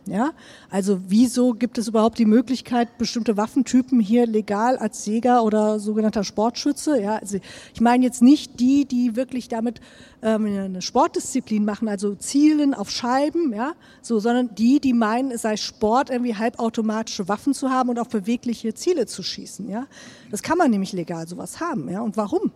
Ja, 0.08 0.32
also 0.70 1.02
wieso 1.08 1.54
gibt 1.54 1.78
es 1.78 1.90
überhaupt 1.90 2.18
die 2.18 2.26
Möglichkeit, 2.26 2.98
bestimmte 2.98 3.36
Waffentypen 3.36 4.00
hier 4.00 4.26
legal 4.26 4.78
als 4.78 5.06
Jäger 5.06 5.44
oder 5.44 5.80
sogenannter 5.80 6.24
Sportschütze? 6.24 7.02
Ja, 7.02 7.18
also 7.18 7.40
ich 7.74 7.82
meine 7.82 8.06
jetzt 8.06 8.22
nicht 8.22 8.60
die, 8.60 8.86
die 8.86 9.18
wirklich 9.18 9.50
damit 9.50 9.82
ähm, 10.22 10.46
eine 10.46 10.82
Sportdisziplin 10.82 11.66
machen, 11.66 11.90
also 11.90 12.16
zielen 12.16 12.74
auf 12.74 12.90
Scheiben, 12.90 13.54
ja, 13.54 13.74
so, 14.02 14.20
sondern 14.20 14.56
die, 14.56 14.80
die 14.80 14.94
meinen, 14.94 15.32
es 15.32 15.42
sei 15.42 15.58
Sport, 15.58 16.10
irgendwie 16.10 16.36
halbautomatische 16.36 17.28
Waffen 17.28 17.54
zu 17.54 17.70
haben 17.70 17.90
und 17.90 18.00
auf 18.00 18.08
bewegliche 18.08 18.74
Ziele 18.74 19.08
zu 19.08 19.24
schießen. 19.24 19.70
Ja, 19.70 19.88
das 20.32 20.42
kann 20.42 20.58
man 20.58 20.72
nämlich 20.72 20.94
legal 20.94 21.28
sowas 21.28 21.60
haben. 21.60 21.90
Ja, 21.90 22.00
und 22.00 22.16
warum? 22.16 22.52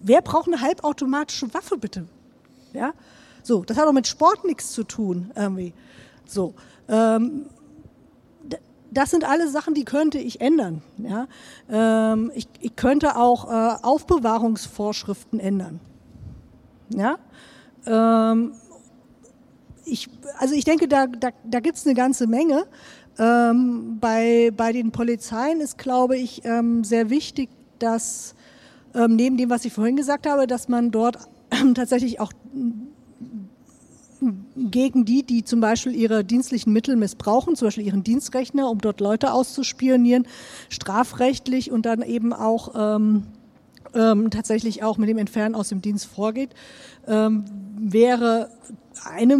Wer 0.00 0.20
braucht 0.20 0.48
eine 0.48 0.60
halbautomatische 0.60 1.54
Waffe 1.54 1.78
bitte? 1.78 2.06
Ja, 2.72 2.92
so, 3.48 3.64
das 3.64 3.78
hat 3.78 3.88
auch 3.88 3.92
mit 3.92 4.06
Sport 4.06 4.44
nichts 4.44 4.72
zu 4.72 4.84
tun 4.84 5.32
irgendwie. 5.34 5.72
So. 6.26 6.52
Ähm, 6.86 7.46
das 8.90 9.10
sind 9.10 9.24
alle 9.24 9.48
Sachen, 9.48 9.72
die 9.72 9.84
könnte 9.84 10.18
ich 10.18 10.42
ändern. 10.42 10.82
Ja? 10.98 11.26
Ähm, 11.70 12.30
ich, 12.34 12.46
ich, 12.60 12.76
könnte 12.76 13.16
auch 13.16 13.50
äh, 13.50 13.82
Aufbewahrungsvorschriften 13.82 15.40
ändern. 15.40 15.80
Ja? 16.90 17.16
Ähm, 17.86 18.52
ich, 19.86 20.10
also 20.38 20.54
ich 20.54 20.64
denke, 20.64 20.86
da, 20.86 21.06
da, 21.06 21.30
da 21.44 21.60
gibt 21.60 21.78
es 21.78 21.86
eine 21.86 21.94
ganze 21.94 22.26
Menge. 22.26 22.66
Ähm, 23.18 23.96
bei, 23.98 24.52
bei 24.54 24.72
den 24.72 24.92
Polizeien 24.92 25.62
ist, 25.62 25.78
glaube 25.78 26.18
ich, 26.18 26.44
ähm, 26.44 26.84
sehr 26.84 27.08
wichtig, 27.08 27.48
dass 27.78 28.34
ähm, 28.94 29.16
neben 29.16 29.38
dem, 29.38 29.48
was 29.48 29.64
ich 29.64 29.72
vorhin 29.72 29.96
gesagt 29.96 30.26
habe, 30.26 30.46
dass 30.46 30.68
man 30.68 30.90
dort 30.90 31.16
tatsächlich 31.74 32.20
auch 32.20 32.32
gegen 34.70 35.04
die, 35.04 35.22
die 35.22 35.44
zum 35.44 35.60
Beispiel 35.60 35.94
ihre 35.94 36.24
dienstlichen 36.24 36.72
Mittel 36.72 36.96
missbrauchen, 36.96 37.56
zum 37.56 37.66
Beispiel 37.66 37.86
ihren 37.86 38.02
Dienstrechner, 38.02 38.70
um 38.70 38.80
dort 38.80 39.00
Leute 39.00 39.32
auszuspionieren, 39.32 40.26
strafrechtlich 40.68 41.70
und 41.70 41.86
dann 41.86 42.02
eben 42.02 42.32
auch 42.32 42.74
ähm, 42.76 43.24
ähm, 43.94 44.30
tatsächlich 44.30 44.82
auch 44.82 44.98
mit 44.98 45.08
dem 45.08 45.18
Entfernen 45.18 45.54
aus 45.54 45.68
dem 45.68 45.82
Dienst 45.82 46.06
vorgeht, 46.06 46.50
ähm, 47.06 47.44
wäre 47.78 48.50
eine 49.04 49.36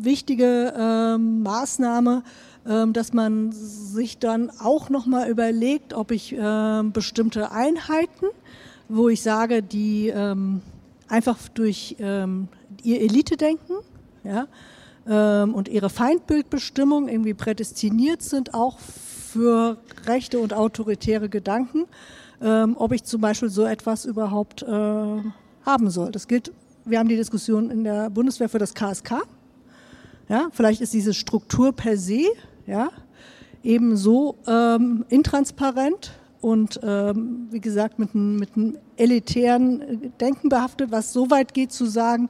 wichtige 0.00 0.74
ähm, 0.76 1.42
Maßnahme, 1.42 2.22
ähm, 2.66 2.92
dass 2.92 3.12
man 3.12 3.52
sich 3.52 4.18
dann 4.18 4.50
auch 4.50 4.90
nochmal 4.90 5.30
überlegt, 5.30 5.94
ob 5.94 6.10
ich 6.10 6.36
ähm, 6.38 6.92
bestimmte 6.92 7.50
Einheiten, 7.52 8.26
wo 8.88 9.08
ich 9.08 9.22
sage, 9.22 9.62
die 9.62 10.08
ähm, 10.08 10.62
einfach 11.08 11.36
durch 11.48 11.96
ihr 11.98 13.00
Elite-Denken 13.00 13.74
ja, 14.24 14.46
und 15.06 15.68
ihre 15.68 15.88
Feindbildbestimmung 15.88 17.08
irgendwie 17.08 17.34
prädestiniert 17.34 18.22
sind, 18.22 18.54
auch 18.54 18.78
für 18.78 19.78
rechte 20.06 20.38
und 20.38 20.52
autoritäre 20.52 21.28
Gedanken, 21.28 21.86
ob 22.38 22.92
ich 22.92 23.04
zum 23.04 23.20
Beispiel 23.20 23.48
so 23.48 23.64
etwas 23.64 24.04
überhaupt 24.04 24.62
äh, 24.62 24.66
haben 24.66 25.90
soll. 25.90 26.12
Das 26.12 26.28
gilt, 26.28 26.52
wir 26.84 26.98
haben 26.98 27.08
die 27.08 27.16
Diskussion 27.16 27.70
in 27.70 27.84
der 27.84 28.10
Bundeswehr 28.10 28.48
für 28.48 28.58
das 28.58 28.74
KSK. 28.74 29.22
Ja, 30.28 30.48
vielleicht 30.52 30.80
ist 30.80 30.92
diese 30.92 31.14
Struktur 31.14 31.72
per 31.72 31.96
se 31.96 32.26
ja, 32.66 32.90
eben 33.62 33.96
so 33.96 34.36
ähm, 34.46 35.04
intransparent 35.08 36.12
und 36.40 36.80
ähm, 36.82 37.48
wie 37.50 37.60
gesagt 37.60 37.98
mit 37.98 38.14
einem, 38.14 38.36
mit 38.36 38.56
einem 38.56 38.78
elitären 38.96 40.12
Denken 40.20 40.48
behaftet, 40.48 40.90
was 40.90 41.12
so 41.12 41.30
weit 41.30 41.52
geht 41.52 41.72
zu 41.72 41.84
sagen, 41.86 42.28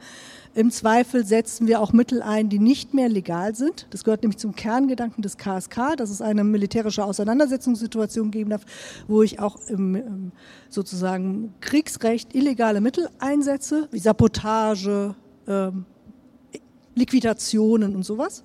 im 0.54 0.70
Zweifel 0.70 1.24
setzen 1.24 1.68
wir 1.68 1.80
auch 1.80 1.92
Mittel 1.92 2.22
ein, 2.22 2.48
die 2.48 2.58
nicht 2.58 2.92
mehr 2.92 3.08
legal 3.08 3.54
sind. 3.54 3.86
Das 3.90 4.02
gehört 4.02 4.22
nämlich 4.22 4.38
zum 4.38 4.54
Kerngedanken 4.54 5.22
des 5.22 5.36
KSK, 5.36 5.96
dass 5.96 6.10
es 6.10 6.20
eine 6.20 6.42
militärische 6.42 7.04
Auseinandersetzungssituation 7.04 8.30
geben 8.30 8.50
darf, 8.50 8.62
wo 9.06 9.22
ich 9.22 9.38
auch 9.38 9.56
im, 9.68 10.32
sozusagen 10.68 11.54
Kriegsrecht 11.60 12.34
illegale 12.34 12.80
Mittel 12.80 13.08
einsetze, 13.20 13.88
wie 13.92 14.00
Sabotage, 14.00 15.14
ähm, 15.46 15.84
Liquidationen 16.96 17.94
und 17.94 18.02
sowas. 18.02 18.42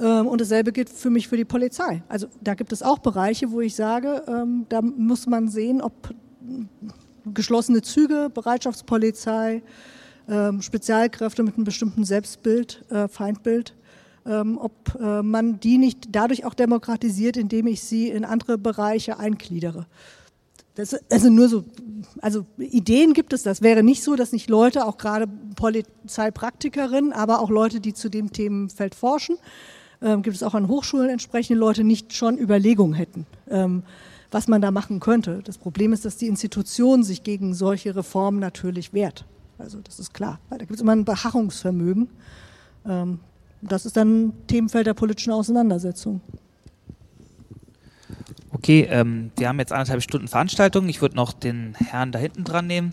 Ähm, 0.00 0.26
und 0.26 0.40
dasselbe 0.40 0.72
gilt 0.72 0.88
für 0.88 1.10
mich 1.10 1.28
für 1.28 1.36
die 1.36 1.44
Polizei. 1.44 2.02
Also 2.08 2.26
da 2.40 2.54
gibt 2.54 2.72
es 2.72 2.82
auch 2.82 2.98
Bereiche, 2.98 3.52
wo 3.52 3.60
ich 3.60 3.76
sage, 3.76 4.24
ähm, 4.26 4.66
da 4.68 4.82
muss 4.82 5.26
man 5.26 5.48
sehen, 5.48 5.80
ob 5.80 5.92
geschlossene 7.32 7.82
Züge, 7.82 8.30
Bereitschaftspolizei, 8.34 9.62
Spezialkräfte 10.60 11.42
mit 11.42 11.56
einem 11.56 11.64
bestimmten 11.64 12.04
Selbstbild, 12.04 12.84
äh, 12.90 13.08
Feindbild, 13.08 13.74
ob 14.24 15.00
äh, 15.00 15.20
man 15.20 15.58
die 15.58 15.78
nicht 15.78 16.10
dadurch 16.12 16.44
auch 16.44 16.54
demokratisiert, 16.54 17.36
indem 17.36 17.66
ich 17.66 17.82
sie 17.82 18.08
in 18.08 18.24
andere 18.24 18.56
Bereiche 18.56 19.18
eingliedere. 19.18 19.86
Das, 20.74 20.94
also 21.10 21.28
nur 21.28 21.48
so, 21.48 21.64
also 22.20 22.46
Ideen 22.56 23.12
gibt 23.12 23.32
es. 23.32 23.42
Das 23.42 23.60
wäre 23.60 23.82
nicht 23.82 24.02
so, 24.02 24.16
dass 24.16 24.32
nicht 24.32 24.48
Leute, 24.48 24.86
auch 24.86 24.96
gerade 24.96 25.28
Polizeipraktikerinnen, 25.56 27.12
aber 27.12 27.40
auch 27.40 27.50
Leute, 27.50 27.80
die 27.80 27.92
zu 27.92 28.08
dem 28.08 28.32
Themenfeld 28.32 28.94
forschen, 28.94 29.36
ähm, 30.00 30.22
gibt 30.22 30.36
es 30.36 30.42
auch 30.42 30.54
an 30.54 30.68
Hochschulen 30.68 31.10
entsprechende 31.10 31.60
Leute 31.60 31.84
nicht 31.84 32.14
schon 32.14 32.38
Überlegungen 32.38 32.94
hätten, 32.94 33.26
ähm, 33.50 33.82
was 34.30 34.48
man 34.48 34.62
da 34.62 34.70
machen 34.70 34.98
könnte. 34.98 35.42
Das 35.44 35.58
Problem 35.58 35.92
ist, 35.92 36.06
dass 36.06 36.16
die 36.16 36.26
Institution 36.26 37.02
sich 37.02 37.22
gegen 37.22 37.52
solche 37.52 37.94
Reformen 37.94 38.38
natürlich 38.38 38.94
wehrt. 38.94 39.26
Also 39.62 39.80
das 39.80 40.00
ist 40.00 40.12
klar. 40.12 40.40
Da 40.50 40.56
gibt 40.58 40.72
es 40.72 40.80
immer 40.80 40.92
ein 40.92 41.04
Beharrungsvermögen. 41.04 42.08
Ähm, 42.86 43.20
das 43.60 43.86
ist 43.86 43.96
dann 43.96 44.32
Themenfeld 44.48 44.86
der 44.86 44.94
politischen 44.94 45.32
Auseinandersetzung. 45.32 46.20
Okay, 48.50 48.86
ähm, 48.90 49.30
wir 49.36 49.48
haben 49.48 49.60
jetzt 49.60 49.72
anderthalb 49.72 50.02
Stunden 50.02 50.28
Veranstaltung. 50.28 50.88
Ich 50.88 51.00
würde 51.00 51.16
noch 51.16 51.32
den 51.32 51.74
Herrn 51.74 52.12
da 52.12 52.18
hinten 52.18 52.44
dran 52.44 52.66
nehmen 52.66 52.90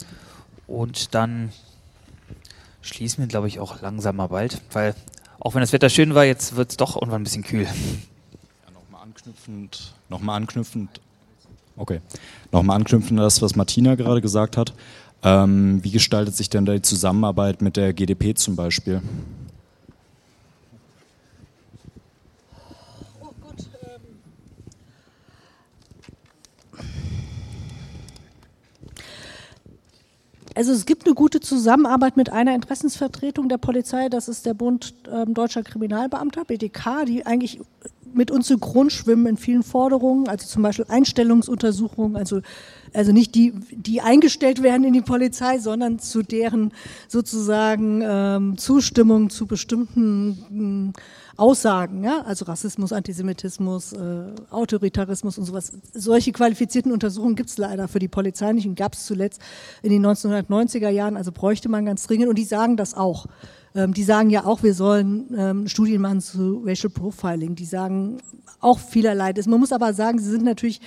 und 0.68 1.16
dann 1.16 1.52
schließen 2.82 3.24
wir, 3.24 3.28
glaube 3.28 3.48
ich, 3.48 3.60
auch 3.60 3.82
langsam 3.82 4.18
mal 4.18 4.28
bald, 4.28 4.62
weil 4.72 4.96
auch 5.40 5.56
wenn 5.56 5.62
das 5.62 5.74
Wetter 5.74 5.90
schön 5.90 6.16
war, 6.16 6.26
jetzt 6.26 6.56
wird 6.56 6.72
es 6.72 6.78
doch 6.78 6.96
irgendwann 6.96 7.22
ein 7.22 7.24
bisschen 7.24 7.44
kühl. 7.44 7.64
Ja, 7.64 8.72
nochmal 8.74 9.02
anknüpfend, 9.04 9.94
nochmal 10.08 10.38
anknüpfend, 10.38 11.02
okay, 11.76 12.02
nochmal 12.52 12.78
anknüpfend 12.78 13.20
an 13.20 13.24
das, 13.24 13.42
was 13.42 13.56
Martina 13.56 13.96
gerade 13.96 14.22
gesagt 14.22 14.56
hat. 14.56 14.74
Ähm, 15.22 15.84
wie 15.84 15.92
gestaltet 15.92 16.36
sich 16.36 16.50
denn 16.50 16.66
da 16.66 16.74
die 16.74 16.82
Zusammenarbeit 16.82 17.62
mit 17.62 17.76
der 17.76 17.94
GDP 17.94 18.34
zum 18.36 18.56
Beispiel? 18.56 19.02
Also 30.60 30.74
es 30.74 30.86
gibt 30.86 31.06
eine 31.06 31.16
gute 31.16 31.40
Zusammenarbeit 31.40 32.18
mit 32.18 32.34
einer 32.34 32.54
Interessensvertretung 32.54 33.48
der 33.48 33.58
Polizei, 33.58 34.10
das 34.10 34.28
ist 34.28 34.46
der 34.46 34.54
Bund 34.54 34.94
ähm, 35.10 35.34
Deutscher 35.34 35.64
Kriminalbeamter, 35.64 36.44
BDK, 36.44 37.06
die 37.06 37.26
eigentlich 37.26 37.62
mit 38.20 38.32
uns 38.32 38.48
synchron 38.48 38.90
schwimmen 38.90 39.28
in 39.28 39.38
vielen 39.38 39.64
Forderungen, 39.64 40.28
also 40.28 40.46
zum 40.46 40.62
Beispiel 40.62 40.86
Einstellungsuntersuchungen, 40.90 42.18
also, 42.18 42.42
also 42.94 43.14
nicht 43.14 43.34
die, 43.34 43.54
die 43.72 44.02
eingestellt 44.02 44.62
werden 44.62 44.84
in 44.84 44.92
die 44.92 45.02
Polizei, 45.02 45.58
sondern 45.60 46.00
zu 46.00 46.22
deren 46.22 46.74
sozusagen 47.08 48.02
ähm, 48.04 48.58
Zustimmung 48.58 49.30
zu 49.30 49.48
bestimmten 49.48 50.94
äh, 50.94 51.00
Aussagen, 51.40 52.04
ja, 52.04 52.24
also 52.24 52.44
Rassismus, 52.44 52.92
Antisemitismus, 52.92 53.94
äh, 53.94 54.26
Autoritarismus 54.50 55.38
und 55.38 55.46
sowas. 55.46 55.72
Solche 55.94 56.34
qualifizierten 56.34 56.92
Untersuchungen 56.92 57.38
gibt 57.38 57.50
es 57.50 57.58
leider 57.58 57.88
für 57.88 58.00
die 58.00 58.10
Polizei 58.10 58.52
nicht 58.52 58.68
und 58.68 58.76
gab 58.76 58.96
es 58.96 59.06
zuletzt 59.06 59.40
in 59.82 59.92
den 59.92 60.06
1990er 60.06 60.90
Jahren, 60.90 61.16
also 61.16 61.32
bräuchte 61.32 61.70
man 61.70 61.86
ganz 61.86 62.06
dringend 62.06 62.28
und 62.28 62.38
die 62.38 62.44
sagen 62.44 62.76
das 62.76 62.96
auch. 62.96 63.28
Ähm, 63.76 63.94
die 63.94 64.04
sagen 64.04 64.30
ja 64.30 64.46
auch, 64.46 64.64
wir 64.64 64.74
sollen 64.74 65.34
ähm, 65.38 65.68
Studien 65.68 66.02
machen 66.02 66.22
zu 66.22 66.64
Racial 66.66 66.92
Profiling. 66.92 67.56
Die 67.56 67.66
sagen 67.66 68.18
auch 68.60 68.80
vielerlei. 68.80 69.34
Man 69.46 69.60
muss 69.60 69.72
aber 69.72 69.94
sagen, 69.94 70.20
sie 70.20 70.30
sind 70.30 70.44
natürlich 70.44 70.82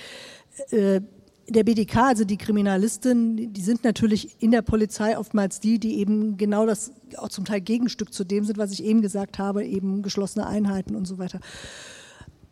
äh, 0.71 1.01
der 1.47 1.63
BDK, 1.63 1.97
also 1.97 2.23
die 2.23 2.37
Kriminalisten, 2.37 3.53
die 3.53 3.61
sind 3.61 3.83
natürlich 3.83 4.41
in 4.41 4.51
der 4.51 4.61
Polizei 4.61 5.17
oftmals 5.17 5.59
die, 5.59 5.77
die 5.77 5.97
eben 5.97 6.37
genau 6.37 6.65
das 6.65 6.93
auch 7.17 7.29
zum 7.29 7.45
Teil 7.45 7.61
Gegenstück 7.61 8.13
zu 8.13 8.23
dem 8.23 8.45
sind, 8.45 8.57
was 8.57 8.71
ich 8.71 8.83
eben 8.83 9.01
gesagt 9.01 9.39
habe, 9.39 9.65
eben 9.65 10.01
geschlossene 10.03 10.47
Einheiten 10.47 10.95
und 10.95 11.05
so 11.05 11.17
weiter. 11.17 11.39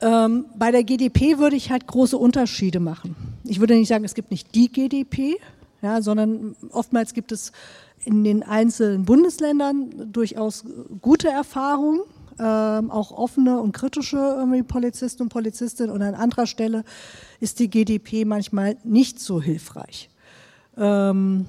Ähm, 0.01 0.45
bei 0.57 0.71
der 0.71 0.83
GDP 0.83 1.37
würde 1.37 1.55
ich 1.55 1.71
halt 1.71 1.87
große 1.87 2.17
Unterschiede 2.17 2.79
machen. 2.79 3.15
Ich 3.43 3.59
würde 3.59 3.75
nicht 3.75 3.87
sagen, 3.87 4.03
es 4.03 4.13
gibt 4.13 4.31
nicht 4.31 4.53
die 4.55 4.71
GDP, 4.71 5.37
ja, 5.81 6.01
sondern 6.01 6.55
oftmals 6.71 7.13
gibt 7.13 7.31
es 7.31 7.51
in 8.05 8.23
den 8.23 8.43
einzelnen 8.43 9.05
Bundesländern 9.05 10.11
durchaus 10.11 10.65
gute 11.01 11.29
Erfahrungen 11.29 12.01
ähm, 12.39 12.89
auch 12.89 13.11
offene 13.11 13.59
und 13.59 13.71
kritische 13.71 14.63
Polizisten 14.67 15.23
und 15.23 15.29
Polizistinnen 15.29 15.91
und 15.91 16.01
an 16.01 16.15
anderer 16.15 16.47
Stelle 16.47 16.83
ist 17.39 17.59
die 17.59 17.69
GDP 17.69 18.25
manchmal 18.25 18.77
nicht 18.83 19.19
so 19.19 19.41
hilfreich. 19.41 20.09
Ähm, 20.77 21.45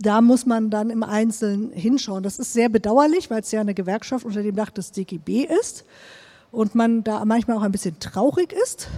da 0.00 0.20
muss 0.20 0.46
man 0.46 0.70
dann 0.70 0.90
im 0.90 1.02
Einzelnen 1.02 1.72
hinschauen. 1.72 2.22
Das 2.22 2.38
ist 2.38 2.52
sehr 2.52 2.68
bedauerlich, 2.68 3.30
weil 3.30 3.40
es 3.40 3.50
ja 3.50 3.60
eine 3.60 3.74
Gewerkschaft 3.74 4.24
unter 4.24 4.42
dem 4.42 4.54
Dach 4.54 4.70
des 4.70 4.92
DGB 4.92 5.44
ist 5.60 5.84
und 6.50 6.74
man 6.74 7.04
da 7.04 7.24
manchmal 7.24 7.56
auch 7.56 7.62
ein 7.62 7.72
bisschen 7.72 7.98
traurig 7.98 8.52
ist, 8.52 8.88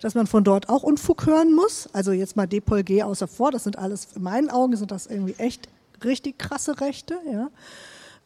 dass 0.00 0.14
man 0.14 0.26
von 0.26 0.44
dort 0.44 0.68
auch 0.68 0.82
Unfug 0.82 1.26
hören 1.26 1.54
muss. 1.54 1.88
Also 1.92 2.12
jetzt 2.12 2.36
mal 2.36 2.46
Depol 2.46 2.82
G 2.82 3.02
außer 3.02 3.28
vor, 3.28 3.50
das 3.50 3.64
sind 3.64 3.78
alles, 3.78 4.08
in 4.14 4.22
meinen 4.22 4.50
Augen 4.50 4.76
sind 4.76 4.90
das 4.90 5.06
irgendwie 5.06 5.34
echt 5.38 5.68
richtig 6.04 6.38
krasse 6.38 6.80
Rechte, 6.80 7.18
ja. 7.30 7.50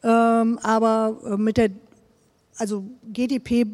Ähm, 0.04 0.58
aber 0.62 1.16
äh, 1.24 1.36
mit 1.36 1.56
der, 1.56 1.70
also 2.58 2.84
GDP 3.12 3.66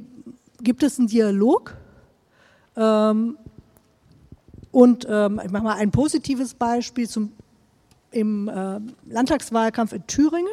gibt 0.62 0.82
es 0.82 0.98
einen 0.98 1.08
Dialog. 1.08 1.76
Ähm, 2.76 3.38
und 4.70 5.06
ähm, 5.08 5.40
ich 5.44 5.50
mache 5.50 5.64
mal 5.64 5.76
ein 5.76 5.90
positives 5.90 6.54
Beispiel. 6.54 7.08
Zum, 7.08 7.32
Im 8.10 8.48
äh, 8.48 8.80
Landtagswahlkampf 9.06 9.92
in 9.92 10.06
Thüringen 10.06 10.52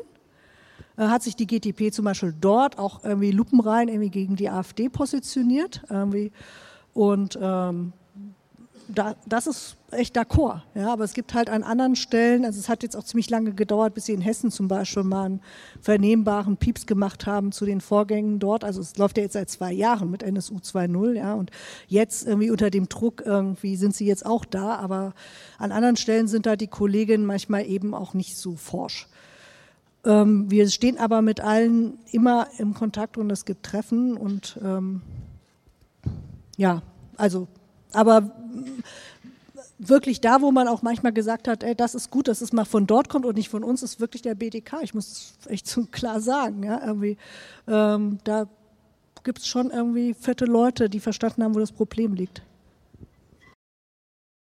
äh, 0.98 1.04
hat 1.04 1.24
sich 1.24 1.36
die 1.36 1.46
GDP 1.46 1.92
zum 1.92 2.06
Beispiel 2.06 2.34
dort 2.40 2.80
auch 2.80 3.04
irgendwie 3.04 3.32
lupenrein 3.32 3.90
irgendwie 3.90 4.10
gegen 4.10 4.36
die 4.36 4.50
AfD 4.50 4.90
positioniert. 4.90 5.84
Irgendwie. 5.90 6.32
Und 6.96 7.38
ähm, 7.42 7.92
da, 8.88 9.16
das 9.28 9.48
ist 9.48 9.76
echt 9.92 10.18
d'accord. 10.18 10.62
Ja, 10.76 10.94
aber 10.94 11.04
es 11.04 11.14
gibt 11.14 11.34
halt 11.34 11.50
an 11.50 11.62
anderen 11.62 11.98
Stellen, 11.98 12.46
also 12.46 12.58
es 12.58 12.70
hat 12.70 12.84
jetzt 12.84 12.96
auch 12.96 13.04
ziemlich 13.04 13.30
lange 13.30 13.54
gedauert, 13.54 13.94
bis 13.94 14.06
sie 14.06 14.14
in 14.14 14.22
Hessen 14.22 14.50
zum 14.50 14.70
Beispiel 14.70 15.04
mal 15.04 15.26
einen 15.26 15.42
vernehmbaren 15.82 16.56
Pieps 16.56 16.86
gemacht 16.86 17.26
haben 17.26 17.52
zu 17.52 17.66
den 17.66 17.82
Vorgängen 17.82 18.40
dort. 18.40 18.64
Also 18.64 18.80
es 18.80 18.98
läuft 18.98 19.18
ja 19.18 19.24
jetzt 19.24 19.34
seit 19.34 19.50
zwei 19.50 19.74
Jahren 19.74 20.10
mit 20.10 20.24
NSU 20.24 20.56
2.0, 20.56 21.14
ja, 21.14 21.34
und 21.34 21.52
jetzt 21.88 22.26
irgendwie 22.26 22.50
unter 22.50 22.70
dem 22.70 22.88
Druck 22.88 23.24
irgendwie 23.26 23.76
sind 23.76 23.94
sie 23.94 24.06
jetzt 24.06 24.26
auch 24.26 24.46
da, 24.46 24.76
aber 24.76 25.14
an 25.58 25.74
anderen 25.74 25.98
Stellen 25.98 26.30
sind 26.30 26.46
da 26.46 26.56
die 26.56 26.68
Kolleginnen 26.68 27.26
manchmal 27.26 27.66
eben 27.66 27.94
auch 27.94 28.14
nicht 28.14 28.38
so 28.38 28.56
forsch. 28.56 29.08
Ähm, 30.06 30.50
wir 30.50 30.70
stehen 30.70 30.98
aber 30.98 31.22
mit 31.22 31.42
allen 31.42 31.98
immer 32.12 32.48
im 32.58 32.74
Kontakt 32.74 33.18
und 33.18 33.30
es 33.32 33.44
gibt 33.44 33.66
Treffen 33.66 34.16
und 34.16 34.58
ähm, 34.64 35.02
ja, 36.58 36.82
also, 37.18 37.48
aber 37.94 38.32
wirklich 39.78 40.22
da, 40.22 40.42
wo 40.42 40.52
man 40.52 40.68
auch 40.68 40.82
manchmal 40.82 41.14
gesagt 41.14 41.48
hat, 41.48 41.64
ey, 41.64 41.76
das 41.76 41.96
ist 41.96 42.10
gut, 42.10 42.28
dass 42.28 42.42
es 42.42 42.54
mal 42.54 42.66
von 42.66 42.88
dort 42.88 43.10
kommt 43.10 43.26
und 43.26 43.36
nicht 43.36 43.50
von 43.50 43.64
uns, 43.64 43.84
ist 43.84 44.00
wirklich 44.00 44.22
der 44.22 44.36
BDK. 44.36 44.82
Ich 44.82 44.94
muss 44.94 45.36
es 45.42 45.48
echt 45.48 45.68
so 45.68 45.86
klar 45.92 46.22
sagen. 46.22 46.64
Ja, 46.64 46.82
irgendwie, 46.86 47.18
ähm, 47.68 48.20
da 48.24 48.48
gibt 49.24 49.40
es 49.40 49.48
schon 49.48 49.72
irgendwie 49.72 50.14
fette 50.14 50.46
Leute, 50.46 50.90
die 50.90 51.00
verstanden 51.00 51.44
haben, 51.44 51.56
wo 51.56 51.60
das 51.60 51.72
Problem 51.72 52.14
liegt. 52.14 52.42